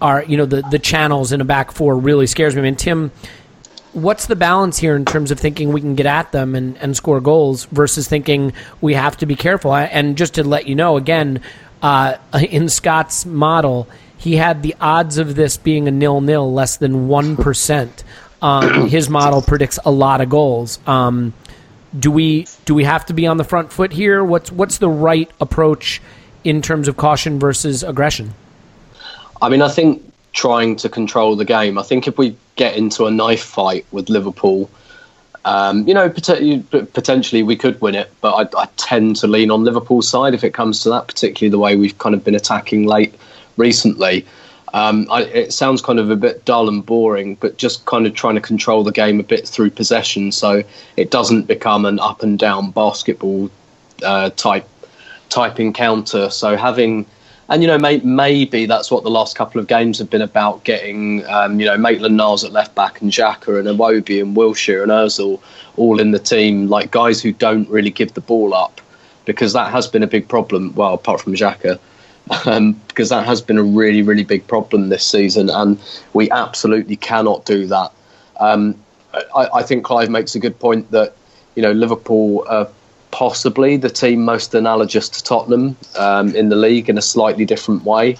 our 0.00 0.24
you 0.24 0.36
know 0.36 0.46
the 0.46 0.62
the 0.70 0.78
channels 0.78 1.32
in 1.32 1.40
a 1.40 1.44
back 1.44 1.72
four 1.72 1.96
really 1.96 2.26
scares 2.26 2.54
me. 2.54 2.60
I 2.60 2.64
mean, 2.64 2.76
Tim 2.76 3.10
what's 3.96 4.26
the 4.26 4.36
balance 4.36 4.78
here 4.78 4.94
in 4.94 5.06
terms 5.06 5.30
of 5.30 5.40
thinking 5.40 5.72
we 5.72 5.80
can 5.80 5.94
get 5.94 6.04
at 6.04 6.30
them 6.30 6.54
and, 6.54 6.76
and 6.78 6.94
score 6.94 7.20
goals 7.20 7.64
versus 7.64 8.06
thinking 8.06 8.52
we 8.82 8.92
have 8.92 9.16
to 9.16 9.26
be 9.26 9.34
careful? 9.34 9.74
And 9.74 10.18
just 10.18 10.34
to 10.34 10.44
let 10.44 10.66
you 10.66 10.74
know, 10.74 10.98
again, 10.98 11.40
uh, 11.82 12.18
in 12.50 12.68
Scott's 12.68 13.24
model, 13.24 13.88
he 14.18 14.36
had 14.36 14.62
the 14.62 14.76
odds 14.80 15.16
of 15.16 15.34
this 15.34 15.56
being 15.56 15.88
a 15.88 15.90
nil 15.90 16.20
nil 16.20 16.52
less 16.52 16.76
than 16.76 17.08
1%. 17.08 18.02
Um, 18.42 18.88
his 18.88 19.08
model 19.08 19.40
predicts 19.40 19.78
a 19.84 19.90
lot 19.90 20.20
of 20.20 20.28
goals. 20.28 20.78
Um, 20.86 21.32
do 21.98 22.10
we 22.10 22.46
do 22.66 22.74
we 22.74 22.84
have 22.84 23.06
to 23.06 23.14
be 23.14 23.26
on 23.26 23.38
the 23.38 23.44
front 23.44 23.72
foot 23.72 23.90
here? 23.90 24.22
What's 24.22 24.52
what's 24.52 24.76
the 24.78 24.88
right 24.90 25.30
approach 25.40 26.02
in 26.44 26.60
terms 26.60 26.88
of 26.88 26.98
caution 26.98 27.38
versus 27.38 27.82
aggression? 27.82 28.34
I 29.40 29.48
mean, 29.48 29.62
I 29.62 29.68
think 29.68 30.02
trying 30.34 30.76
to 30.76 30.90
control 30.90 31.36
the 31.36 31.46
game. 31.46 31.78
I 31.78 31.82
think 31.82 32.06
if 32.06 32.18
we 32.18 32.36
get 32.56 32.76
into 32.76 33.06
a 33.06 33.10
knife 33.10 33.44
fight 33.44 33.86
with 33.92 34.08
Liverpool, 34.08 34.70
um, 35.46 35.86
you 35.86 35.94
know, 35.94 36.10
potentially 36.10 37.44
we 37.44 37.54
could 37.54 37.80
win 37.80 37.94
it, 37.94 38.10
but 38.20 38.52
I, 38.56 38.62
I, 38.62 38.68
tend 38.76 39.14
to 39.16 39.28
lean 39.28 39.52
on 39.52 39.62
Liverpool's 39.62 40.08
side 40.08 40.34
if 40.34 40.42
it 40.42 40.52
comes 40.52 40.82
to 40.82 40.88
that, 40.88 41.06
particularly 41.06 41.52
the 41.52 41.58
way 41.58 41.76
we've 41.76 41.96
kind 41.98 42.16
of 42.16 42.24
been 42.24 42.34
attacking 42.34 42.84
late 42.84 43.14
recently. 43.56 44.26
Um, 44.74 45.06
I, 45.08 45.22
it 45.22 45.52
sounds 45.52 45.82
kind 45.82 46.00
of 46.00 46.10
a 46.10 46.16
bit 46.16 46.44
dull 46.44 46.68
and 46.68 46.84
boring, 46.84 47.36
but 47.36 47.58
just 47.58 47.86
kind 47.86 48.08
of 48.08 48.14
trying 48.14 48.34
to 48.34 48.40
control 48.40 48.82
the 48.82 48.90
game 48.90 49.20
a 49.20 49.22
bit 49.22 49.46
through 49.46 49.70
possession, 49.70 50.32
so 50.32 50.64
it 50.96 51.12
doesn't 51.12 51.42
become 51.42 51.84
an 51.84 52.00
up 52.00 52.24
and 52.24 52.40
down 52.40 52.72
basketball 52.72 53.48
uh, 54.02 54.30
type 54.30 54.68
type 55.28 55.60
encounter. 55.60 56.28
So 56.28 56.56
having 56.56 57.06
and 57.48 57.62
you 57.62 57.68
know, 57.68 57.78
may, 57.78 57.98
maybe 57.98 58.66
that's 58.66 58.90
what 58.90 59.04
the 59.04 59.10
last 59.10 59.36
couple 59.36 59.60
of 59.60 59.68
games 59.68 59.98
have 59.98 60.10
been 60.10 60.22
about: 60.22 60.64
getting 60.64 61.24
um, 61.26 61.60
you 61.60 61.66
know 61.66 61.76
Maitland 61.76 62.16
Niles 62.16 62.44
at 62.44 62.52
left 62.52 62.74
back 62.74 63.00
and 63.00 63.10
Xhaka 63.10 63.58
and 63.58 63.68
Iwobi 63.68 64.20
and 64.20 64.36
Wilshere 64.36 64.82
and 64.82 64.90
Özil 64.90 65.40
all 65.76 66.00
in 66.00 66.10
the 66.10 66.18
team, 66.18 66.68
like 66.68 66.90
guys 66.90 67.22
who 67.22 67.32
don't 67.32 67.68
really 67.68 67.90
give 67.90 68.14
the 68.14 68.20
ball 68.20 68.54
up, 68.54 68.80
because 69.26 69.52
that 69.52 69.70
has 69.70 69.86
been 69.86 70.02
a 70.02 70.06
big 70.08 70.28
problem. 70.28 70.74
Well, 70.74 70.94
apart 70.94 71.20
from 71.20 71.34
Xhaka, 71.34 71.78
um, 72.46 72.72
because 72.88 73.10
that 73.10 73.24
has 73.26 73.40
been 73.40 73.58
a 73.58 73.62
really, 73.62 74.02
really 74.02 74.24
big 74.24 74.46
problem 74.46 74.88
this 74.88 75.06
season, 75.06 75.48
and 75.48 75.80
we 76.14 76.30
absolutely 76.30 76.96
cannot 76.96 77.44
do 77.44 77.66
that. 77.66 77.92
Um, 78.40 78.74
I, 79.34 79.48
I, 79.54 79.62
think 79.62 79.84
Clive 79.84 80.10
makes 80.10 80.34
a 80.34 80.38
good 80.38 80.58
point 80.58 80.90
that 80.90 81.14
you 81.54 81.62
know 81.62 81.72
Liverpool 81.72 82.44
are 82.48 82.68
possibly 83.16 83.78
the 83.78 83.88
team 83.88 84.22
most 84.22 84.54
analogous 84.54 85.08
to 85.08 85.24
Tottenham 85.24 85.74
um, 85.98 86.34
in 86.36 86.50
the 86.50 86.54
league 86.54 86.90
in 86.90 86.98
a 86.98 87.02
slightly 87.02 87.46
different 87.46 87.82
way. 87.82 88.18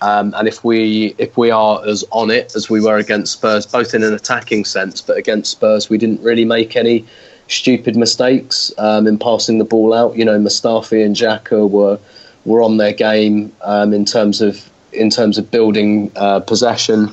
Um, 0.00 0.32
and 0.38 0.48
if 0.48 0.64
we 0.64 1.14
if 1.18 1.36
we 1.36 1.50
are 1.50 1.86
as 1.86 2.02
on 2.12 2.30
it 2.30 2.56
as 2.56 2.70
we 2.70 2.80
were 2.80 2.96
against 2.96 3.34
Spurs, 3.34 3.66
both 3.66 3.92
in 3.92 4.02
an 4.02 4.14
attacking 4.14 4.64
sense, 4.64 5.02
but 5.02 5.18
against 5.18 5.50
Spurs 5.50 5.90
we 5.90 5.98
didn't 5.98 6.22
really 6.22 6.46
make 6.46 6.76
any 6.76 7.04
stupid 7.48 7.94
mistakes 7.94 8.72
um, 8.78 9.06
in 9.06 9.18
passing 9.18 9.58
the 9.58 9.66
ball 9.66 9.92
out. 9.92 10.16
You 10.16 10.24
know, 10.24 10.38
Mustafi 10.38 11.04
and 11.04 11.14
Xhaka 11.14 11.68
were 11.68 11.98
were 12.46 12.62
on 12.62 12.78
their 12.78 12.94
game 12.94 13.52
um, 13.60 13.92
in 13.92 14.06
terms 14.06 14.40
of 14.40 14.66
in 14.94 15.10
terms 15.10 15.36
of 15.36 15.50
building 15.50 16.10
uh, 16.16 16.40
possession. 16.40 17.10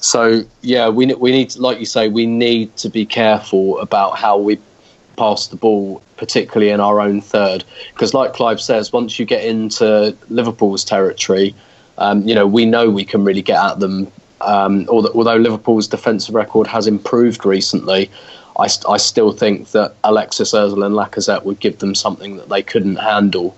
So 0.00 0.42
yeah, 0.60 0.88
we 0.88 1.12
we 1.14 1.32
need, 1.32 1.56
like 1.56 1.80
you 1.80 1.86
say, 1.86 2.08
we 2.08 2.24
need 2.26 2.76
to 2.76 2.88
be 2.88 3.04
careful 3.04 3.80
about 3.80 4.16
how 4.16 4.38
we 4.38 4.60
pass 5.16 5.48
the 5.48 5.56
ball, 5.56 6.02
particularly 6.16 6.70
in 6.70 6.80
our 6.80 7.00
own 7.00 7.20
third. 7.20 7.64
Because, 7.92 8.14
like 8.14 8.32
Clive 8.32 8.60
says, 8.60 8.92
once 8.92 9.18
you 9.18 9.24
get 9.24 9.44
into 9.44 10.16
Liverpool's 10.28 10.84
territory, 10.84 11.54
um, 11.98 12.22
you 12.26 12.34
know 12.34 12.46
we 12.46 12.64
know 12.64 12.90
we 12.90 13.04
can 13.04 13.24
really 13.24 13.42
get 13.42 13.62
at 13.62 13.80
them. 13.80 14.10
Um, 14.40 14.88
although 14.88 15.36
Liverpool's 15.36 15.86
defensive 15.86 16.34
record 16.34 16.66
has 16.66 16.88
improved 16.88 17.46
recently, 17.46 18.10
I, 18.58 18.68
I 18.88 18.96
still 18.96 19.32
think 19.32 19.68
that 19.70 19.94
Alexis 20.04 20.52
Özil 20.52 20.84
and 20.84 20.94
Lacazette 20.94 21.44
would 21.44 21.60
give 21.60 21.78
them 21.78 21.94
something 21.94 22.36
that 22.36 22.48
they 22.48 22.62
couldn't 22.62 22.96
handle. 22.96 23.56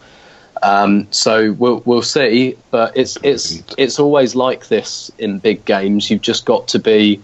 Um, 0.62 1.06
so 1.10 1.52
we'll 1.52 1.82
we'll 1.84 2.02
see, 2.02 2.56
but 2.70 2.96
it's 2.96 3.18
it's 3.22 3.62
it's 3.76 3.98
always 3.98 4.34
like 4.34 4.68
this 4.68 5.10
in 5.18 5.38
big 5.38 5.64
games. 5.64 6.10
You've 6.10 6.22
just 6.22 6.46
got 6.46 6.68
to 6.68 6.78
be, 6.78 7.20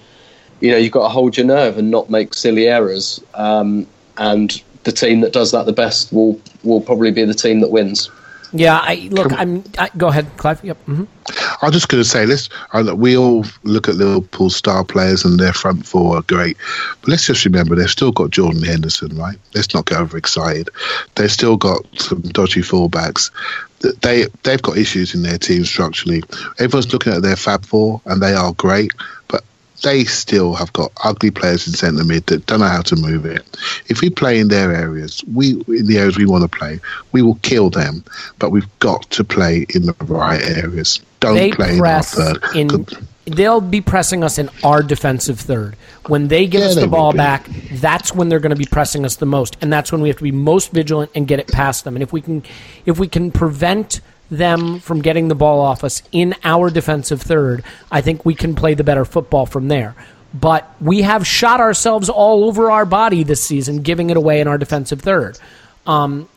you 0.60 0.70
know, 0.70 0.76
you've 0.76 0.92
got 0.92 1.04
to 1.04 1.08
hold 1.08 1.36
your 1.36 1.46
nerve 1.46 1.78
and 1.78 1.90
not 1.90 2.10
make 2.10 2.34
silly 2.34 2.66
errors. 2.66 3.22
Um, 3.34 3.86
and 4.20 4.62
the 4.84 4.92
team 4.92 5.20
that 5.20 5.32
does 5.32 5.50
that 5.50 5.66
the 5.66 5.72
best 5.72 6.12
will 6.12 6.40
will 6.62 6.80
probably 6.80 7.10
be 7.10 7.24
the 7.24 7.34
team 7.34 7.60
that 7.60 7.70
wins. 7.70 8.08
Yeah, 8.52 8.78
I 8.82 9.08
look. 9.12 9.32
I'm. 9.32 9.62
I, 9.78 9.90
go 9.96 10.08
ahead, 10.08 10.26
Clive. 10.36 10.64
Yep. 10.64 10.76
Mm-hmm. 10.86 11.04
I 11.62 11.66
was 11.66 11.74
just 11.74 11.88
going 11.88 12.02
to 12.02 12.08
say 12.08 12.26
this. 12.26 12.48
we 12.94 13.16
all 13.16 13.44
look 13.62 13.88
at 13.88 13.94
Liverpool 13.94 14.50
star 14.50 14.84
players 14.84 15.24
and 15.24 15.38
their 15.38 15.52
front 15.52 15.86
four 15.86 16.16
are 16.16 16.22
great, 16.22 16.56
but 17.00 17.10
let's 17.10 17.26
just 17.26 17.44
remember 17.44 17.76
they've 17.76 17.88
still 17.88 18.10
got 18.10 18.30
Jordan 18.30 18.62
Henderson, 18.62 19.16
right? 19.16 19.38
Let's 19.54 19.72
not 19.72 19.86
get 19.86 20.00
overexcited. 20.00 20.68
They've 21.14 21.30
still 21.30 21.56
got 21.56 21.82
some 22.00 22.22
dodgy 22.22 22.62
fullbacks. 22.62 23.30
They 24.02 24.26
they've 24.42 24.62
got 24.62 24.78
issues 24.78 25.14
in 25.14 25.22
their 25.22 25.38
team 25.38 25.64
structurally. 25.64 26.22
Everyone's 26.58 26.92
looking 26.92 27.12
at 27.12 27.22
their 27.22 27.36
Fab 27.36 27.64
Four, 27.64 28.00
and 28.06 28.20
they 28.20 28.34
are 28.34 28.52
great, 28.54 28.90
but 28.96 29.19
they 29.82 30.04
still 30.04 30.54
have 30.54 30.72
got 30.72 30.92
ugly 31.04 31.30
players 31.30 31.66
in 31.66 31.72
centre 31.74 32.04
mid 32.04 32.26
that 32.26 32.46
don't 32.46 32.60
know 32.60 32.66
how 32.66 32.82
to 32.82 32.96
move 32.96 33.24
it. 33.24 33.42
If 33.88 34.00
we 34.00 34.10
play 34.10 34.38
in 34.38 34.48
their 34.48 34.72
areas, 34.74 35.22
we 35.32 35.52
in 35.68 35.86
the 35.86 35.98
areas 35.98 36.16
we 36.18 36.26
want 36.26 36.50
to 36.50 36.58
play, 36.58 36.80
we 37.12 37.22
will 37.22 37.38
kill 37.42 37.70
them. 37.70 38.04
But 38.38 38.50
we've 38.50 38.78
got 38.78 39.02
to 39.10 39.24
play 39.24 39.66
in 39.74 39.86
the 39.86 39.94
right 40.00 40.42
areas. 40.42 41.00
don't 41.20 41.34
they 41.34 41.50
play 41.52 41.78
in 41.78 41.84
our 41.84 42.02
third. 42.02 42.42
in. 42.54 42.86
They'll 43.26 43.60
be 43.60 43.80
pressing 43.80 44.24
us 44.24 44.38
in 44.38 44.50
our 44.64 44.82
defensive 44.82 45.38
third. 45.38 45.76
When 46.06 46.28
they 46.28 46.46
give 46.46 46.62
Yeah, 46.62 46.68
us 46.68 46.74
the 46.74 46.88
ball 46.88 47.12
back, 47.12 47.48
that's 47.70 48.12
when 48.12 48.28
they're 48.28 48.40
going 48.40 48.50
to 48.50 48.56
be 48.56 48.66
pressing 48.66 49.04
us 49.04 49.16
the 49.16 49.26
most, 49.26 49.56
and 49.60 49.72
that's 49.72 49.92
when 49.92 50.00
we 50.00 50.08
have 50.08 50.16
to 50.16 50.24
be 50.24 50.32
most 50.32 50.72
vigilant 50.72 51.12
and 51.14 51.28
get 51.28 51.38
it 51.38 51.46
past 51.46 51.84
them. 51.84 51.94
And 51.94 52.02
if 52.02 52.12
we 52.12 52.22
can, 52.22 52.42
if 52.86 52.98
we 52.98 53.06
can 53.06 53.30
prevent 53.30 54.00
them 54.30 54.80
from 54.80 55.02
getting 55.02 55.28
the 55.28 55.34
ball 55.34 55.60
off 55.60 55.82
us 55.84 56.02
in 56.12 56.34
our 56.44 56.70
defensive 56.70 57.20
third, 57.20 57.64
I 57.90 58.00
think 58.00 58.24
we 58.24 58.34
can 58.34 58.54
play 58.54 58.74
the 58.74 58.84
better 58.84 59.04
football 59.04 59.46
from 59.46 59.68
there. 59.68 59.94
But 60.32 60.70
we 60.80 61.02
have 61.02 61.26
shot 61.26 61.60
ourselves 61.60 62.08
all 62.08 62.44
over 62.44 62.70
our 62.70 62.86
body 62.86 63.24
this 63.24 63.42
season, 63.42 63.82
giving 63.82 64.10
it 64.10 64.16
away 64.16 64.40
in 64.40 64.46
our 64.46 64.58
defensive 64.58 65.00
third. 65.02 65.38
Um, 65.86 66.28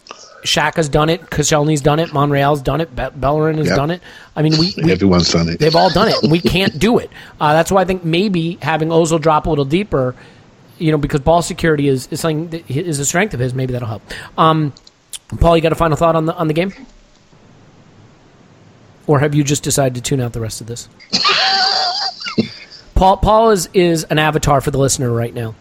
Xhaka's 0.43 0.89
done 0.89 1.09
it. 1.09 1.21
Koscielny's 1.29 1.79
done 1.81 1.99
it. 1.99 2.11
Monreal's 2.11 2.61
done 2.61 2.81
it. 2.81 2.93
Be- 2.95 3.09
Bellerin 3.15 3.57
has 3.59 3.67
Yep. 3.67 3.75
done 3.77 3.91
it. 3.91 4.01
I 4.35 4.41
mean, 4.41 4.57
we, 4.57 4.73
we 4.83 4.91
Everyone's 4.91 5.31
done 5.31 5.47
it. 5.47 5.59
They've 5.59 5.75
all 5.75 5.89
done 5.91 6.09
it. 6.09 6.15
We 6.29 6.39
can't 6.41 6.77
do 6.79 6.97
it. 6.97 7.09
Uh, 7.39 7.53
that's 7.53 7.71
why 7.71 7.81
I 7.81 7.85
think 7.85 8.03
maybe 8.03 8.57
having 8.61 8.89
Ozil 8.89 9.21
drop 9.21 9.45
a 9.45 9.49
little 9.49 9.63
deeper, 9.63 10.15
you 10.79 10.91
know, 10.91 10.97
because 10.97 11.21
ball 11.21 11.41
security 11.41 11.87
is, 11.87 12.07
is 12.11 12.19
something 12.19 12.49
that 12.49 12.69
is 12.69 12.99
a 12.99 13.05
strength 13.05 13.33
of 13.33 13.39
his. 13.39 13.53
Maybe 13.53 13.71
that'll 13.73 13.87
help. 13.87 14.01
Um, 14.37 14.73
Paul, 15.39 15.55
you 15.55 15.61
got 15.61 15.71
a 15.71 15.75
final 15.75 15.95
thought 15.95 16.15
on 16.15 16.25
the 16.25 16.35
on 16.35 16.47
the 16.47 16.53
game, 16.53 16.73
or 19.07 19.19
have 19.19 19.35
you 19.35 19.43
just 19.43 19.63
decided 19.63 19.95
to 19.95 20.01
tune 20.01 20.21
out 20.21 20.33
the 20.33 20.41
rest 20.41 20.61
of 20.61 20.67
this? 20.67 20.87
Paul, 22.95 23.17
Paul 23.17 23.49
is 23.51 23.69
is 23.73 24.03
an 24.05 24.19
avatar 24.19 24.61
for 24.61 24.71
the 24.71 24.77
listener 24.77 25.11
right 25.11 25.33
now. 25.33 25.55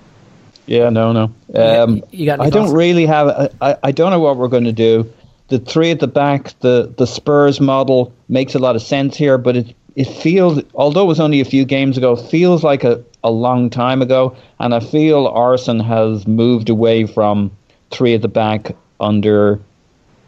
Yeah, 0.66 0.90
no, 0.90 1.12
no. 1.12 1.34
Um, 1.54 2.02
you 2.10 2.26
got 2.26 2.40
I 2.40 2.50
don't 2.50 2.72
really 2.72 3.06
have. 3.06 3.52
I, 3.60 3.76
I 3.82 3.92
don't 3.92 4.10
know 4.10 4.20
what 4.20 4.36
we're 4.36 4.48
going 4.48 4.64
to 4.64 4.72
do. 4.72 5.12
The 5.48 5.58
three 5.58 5.90
at 5.90 6.00
the 6.00 6.06
back, 6.06 6.58
the 6.60 6.92
the 6.96 7.06
Spurs 7.06 7.60
model 7.60 8.12
makes 8.28 8.54
a 8.54 8.58
lot 8.58 8.76
of 8.76 8.82
sense 8.82 9.16
here, 9.16 9.38
but 9.38 9.56
it 9.56 9.74
it 9.96 10.04
feels, 10.04 10.62
although 10.74 11.02
it 11.02 11.08
was 11.08 11.20
only 11.20 11.40
a 11.40 11.44
few 11.44 11.64
games 11.64 11.98
ago, 11.98 12.16
feels 12.16 12.64
like 12.64 12.84
a, 12.84 13.02
a 13.24 13.30
long 13.30 13.68
time 13.70 14.00
ago, 14.00 14.36
and 14.60 14.74
I 14.74 14.80
feel 14.80 15.26
Arsene 15.26 15.80
has 15.80 16.26
moved 16.26 16.68
away 16.70 17.06
from 17.06 17.50
three 17.90 18.14
at 18.14 18.22
the 18.22 18.28
back 18.28 18.74
under 19.00 19.60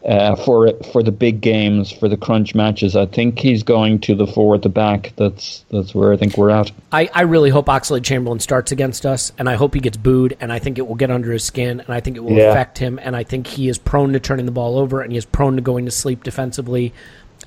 uh, 0.05 0.36
for 0.36 0.70
for 0.93 1.02
the 1.02 1.10
big 1.12 1.40
games, 1.40 1.90
for 1.90 2.09
the 2.09 2.16
crunch 2.16 2.55
matches. 2.55 2.94
I 2.94 3.06
think 3.06 3.39
he's 3.39 3.62
going 3.62 4.01
to 4.01 4.14
the 4.14 4.26
four 4.26 4.55
at 4.55 4.62
the 4.62 4.68
back. 4.68 5.12
That's 5.16 5.64
that's 5.70 5.94
where 5.94 6.12
I 6.12 6.16
think 6.16 6.36
we're 6.36 6.51
at. 6.51 6.70
I, 6.93 7.09
I 7.14 7.22
really 7.22 7.48
hope 7.51 7.66
Oxlade 7.66 8.05
Chamberlain 8.05 8.39
starts 8.40 8.70
against 8.70 9.06
us, 9.06 9.32
and 9.39 9.48
I 9.48 9.55
hope 9.55 9.72
he 9.74 9.81
gets 9.81 9.97
booed, 9.97 10.36
and 10.40 10.52
I 10.52 10.59
think 10.59 10.76
it 10.78 10.86
will 10.86 10.94
get 10.94 11.10
under 11.10 11.32
his 11.32 11.43
skin, 11.44 11.81
and 11.81 11.89
I 11.89 12.01
think 12.01 12.16
it 12.16 12.20
will 12.20 12.32
Yeah. 12.32 12.51
affect 12.51 12.76
him, 12.78 13.01
and 13.02 13.16
I 13.16 13.24
think 13.24 13.47
he 13.47 13.68
is 13.68 13.78
prone 13.78 14.12
to 14.12 14.20
turning 14.20 14.44
the 14.47 14.52
ball 14.52 14.78
over, 14.78 15.01
and 15.01 15.10
he 15.10 15.16
is 15.18 15.24
prone 15.24 15.56
to 15.56 15.62
going 15.62 15.86
to 15.86 15.90
sleep 15.90 16.22
defensively. 16.22 16.93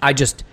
I 0.02 0.14
just, 0.14 0.44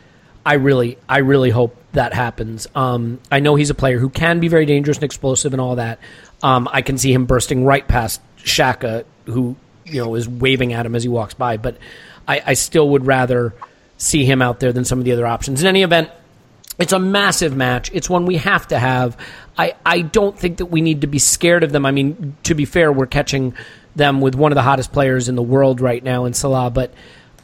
I 0.44 0.54
really, 0.54 0.98
I 1.08 1.18
really 1.18 1.50
hope 1.50 1.74
that 1.92 2.12
happens. 2.12 2.66
Um, 2.74 3.18
I 3.32 3.40
know 3.40 3.54
he's 3.54 3.70
a 3.70 3.74
player 3.74 3.98
who 3.98 4.10
can 4.10 4.40
be 4.40 4.48
very 4.48 4.66
dangerous 4.66 4.98
and 4.98 5.04
explosive 5.04 5.52
and 5.54 5.60
all 5.60 5.76
that. 5.76 5.98
Um, 6.42 6.68
I 6.70 6.82
can 6.82 6.98
see 6.98 7.12
him 7.12 7.24
bursting 7.24 7.64
right 7.64 7.86
past 7.86 8.20
Xhaka, 8.38 9.04
who 9.26 9.56
you 9.84 10.02
know 10.02 10.14
is 10.14 10.28
waving 10.28 10.72
at 10.72 10.86
him 10.86 10.94
as 10.94 11.02
he 11.02 11.08
walks 11.08 11.34
by, 11.34 11.56
but 11.56 11.76
I, 12.26 12.42
I 12.46 12.54
still 12.54 12.88
would 12.90 13.06
rather 13.06 13.54
see 13.96 14.24
him 14.24 14.42
out 14.42 14.60
there 14.60 14.72
than 14.72 14.84
some 14.84 14.98
of 14.98 15.04
the 15.04 15.12
other 15.12 15.26
options. 15.26 15.60
In 15.60 15.66
any 15.66 15.82
event, 15.82 16.10
it's 16.78 16.92
a 16.92 16.98
massive 16.98 17.56
match. 17.56 17.90
It's 17.92 18.10
one 18.10 18.26
we 18.26 18.36
have 18.36 18.68
to 18.68 18.78
have. 18.78 19.16
I, 19.56 19.74
I 19.86 20.00
don't 20.00 20.36
think 20.38 20.58
that 20.58 20.66
we 20.66 20.80
need 20.80 21.02
to 21.02 21.06
be 21.06 21.18
scared 21.18 21.62
of 21.62 21.72
them. 21.72 21.86
I 21.86 21.92
mean, 21.92 22.36
to 22.44 22.54
be 22.54 22.64
fair, 22.64 22.92
we're 22.92 23.06
catching 23.06 23.54
them 23.94 24.20
with 24.20 24.34
one 24.34 24.50
of 24.50 24.56
the 24.56 24.62
hottest 24.62 24.92
players 24.92 25.28
in 25.28 25.36
the 25.36 25.42
world 25.42 25.80
right 25.80 26.02
now 26.02 26.24
in 26.24 26.34
Salah. 26.34 26.70
But, 26.70 26.92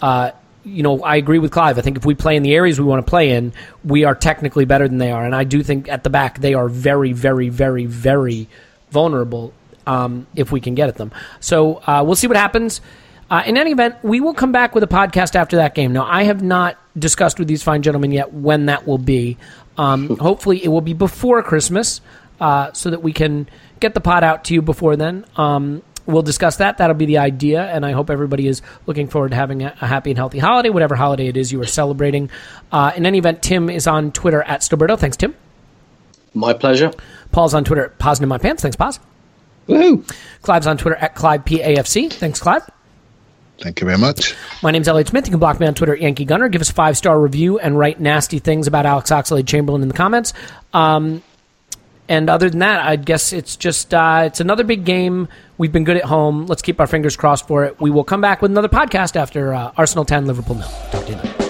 uh, 0.03 0.33
you 0.65 0.83
know, 0.83 1.03
I 1.03 1.17
agree 1.17 1.39
with 1.39 1.53
Clive. 1.53 1.79
I 1.79 1.83
think 1.83 1.97
if 1.97 2.05
we 2.05 2.15
play 2.15 2.35
in 2.35 2.43
the 2.43 2.55
areas 2.55 2.81
we 2.81 2.87
want 2.87 3.07
to 3.07 3.09
play 3.09 3.31
in, 3.31 3.53
we 3.85 4.05
are 4.05 4.17
technically 4.17 4.65
better 4.65 4.89
than 4.89 4.99
they 4.99 5.13
are. 5.13 5.25
And 5.25 5.35
I 5.35 5.45
do 5.45 5.63
think 5.63 5.89
at 5.89 6.03
the 6.03 6.11
back 6.11 6.41
they 6.41 6.55
are 6.55 6.69
very, 6.69 7.13
very, 7.13 7.49
very, 7.49 7.87
very 7.87 8.49
vulnerable 8.91 9.53
um, 9.91 10.27
if 10.37 10.53
we 10.53 10.61
can 10.61 10.75
get 10.77 10.89
at 10.89 10.97
them. 10.97 11.11
So 11.41 11.83
uh, 11.87 12.05
we'll 12.07 12.15
see 12.15 12.29
what 12.29 12.37
happens. 12.37 12.81
Uh, 13.29 13.43
in 13.47 13.57
any 13.57 13.73
event, 13.73 13.97
we 14.03 14.21
will 14.21 14.35
come 14.35 14.53
back 14.53 14.75
with 14.75 14.85
a 14.85 14.89
podcast 14.89 15.35
after 15.35 15.57
that 15.57 15.75
game. 15.75 15.93
Now, 15.93 16.05
I 16.05 16.25
have 16.25 16.43
not 16.43 16.79
discussed 16.99 17.39
with 17.39 17.49
these 17.49 17.63
fine 17.63 17.83
gentlemen 17.83 18.13
yet 18.13 18.33
when 18.33 18.67
that 18.67 18.87
will 18.87 18.99
be. 18.99 19.37
Um, 19.77 20.17
hopefully, 20.21 20.63
it 20.65 20.69
will 20.69 20.81
be 20.81 20.95
before 20.95 21.43
Christmas 21.43 22.01
uh, 22.41 22.73
so 22.73 22.91
that 22.91 23.03
we 23.03 23.13
can 23.13 23.49
get 23.81 23.95
the 23.95 24.01
pod 24.01 24.23
out 24.25 24.45
to 24.45 24.55
you 24.55 24.63
before 24.63 24.97
then. 24.97 25.25
Um, 25.37 25.83
we'll 26.07 26.23
discuss 26.23 26.57
that. 26.57 26.79
That'll 26.79 26.95
be 26.95 27.07
the 27.07 27.19
idea, 27.19 27.63
and 27.63 27.85
I 27.85 27.93
hope 27.93 28.11
everybody 28.11 28.47
is 28.47 28.63
looking 28.87 29.09
forward 29.09 29.31
to 29.31 29.37
having 29.37 29.63
a, 29.63 29.71
happy 29.71 30.11
and 30.11 30.19
healthy 30.19 30.39
holiday, 30.39 30.71
whatever 30.71 30.95
holiday 30.95 31.29
it 31.29 31.37
is 31.37 31.53
you 31.53 31.61
are 31.63 31.67
celebrating. 31.67 32.31
Uh, 32.71 32.93
in 32.97 33.07
any 33.07 33.19
event, 33.19 33.43
Tim 33.43 33.71
is 33.71 33.87
on 33.87 34.13
Twitter 34.13 34.43
at 34.43 34.61
Stillberto. 34.61 34.99
Thanks, 34.99 35.17
Tim. 35.17 35.35
My 36.33 36.53
pleasure. 36.53 36.93
Paul's 37.33 37.55
on 37.55 37.65
Twitter 37.65 37.87
at 37.87 37.99
Paz 37.99 38.21
in 38.21 38.29
my 38.29 38.39
pants. 38.39 38.63
Thanks, 38.63 38.77
Paz. 38.77 39.01
Woohoo! 39.69 40.11
Clive's 40.43 40.67
on 40.67 40.77
Twitter 40.79 40.97
at 40.97 41.15
Clive 41.15 41.45
PAFC. 41.45 42.13
Thanks, 42.13 42.41
Clive. 42.41 42.69
Thank 43.61 43.81
you 43.81 43.87
very 43.87 43.99
much. 43.99 44.35
My 44.63 44.71
name's 44.71 44.89
Elliot 44.89 45.09
Smith. 45.09 45.27
You 45.27 45.33
can 45.33 45.39
block 45.39 45.61
me 45.61 45.67
on 45.67 45.75
Twitter 45.75 45.95
at 45.95 46.01
Yankee 46.01 46.25
Gunner. 46.25 46.49
Give 46.49 46.63
us 46.63 46.71
a 46.71 46.75
five 46.75 46.97
star 46.97 47.21
review 47.21 47.59
and 47.59 47.79
write 47.79 48.01
nasty 48.01 48.39
things 48.39 48.67
about 48.67 48.87
Alex 48.87 49.11
Oxlade 49.11 49.47
Chamberlain 49.47 49.83
in 49.83 49.89
the 49.89 49.95
comments. 49.95 50.33
Um, 50.73 51.23
and 52.09 52.29
other 52.31 52.49
than 52.51 52.61
that, 52.61 52.81
I 52.85 52.97
guess 52.97 53.33
it's 53.33 53.57
just 53.57 53.93
uh, 53.95 54.23
it's 54.27 54.41
another 54.41 54.65
big 54.65 54.85
game. 54.85 55.29
We've 55.59 55.71
been 55.71 55.85
good 55.85 55.99
at 55.99 56.05
home. 56.05 56.47
Let's 56.47 56.63
keep 56.63 56.81
our 56.81 56.87
fingers 56.87 57.17
crossed 57.17 57.47
for 57.47 57.65
it. 57.67 57.81
We 57.81 57.91
will 57.91 58.03
come 58.05 58.21
back 58.21 58.41
with 58.43 58.51
another 58.51 58.69
podcast 58.69 59.15
after 59.15 59.53
uh, 59.55 59.73
Arsenal 59.77 60.05
ten, 60.07 60.27
Liverpool 60.27 60.57
nil. 60.57 60.69
Talk 60.91 61.05
to 61.05 61.13
you 61.13 61.19
then. 61.19 61.50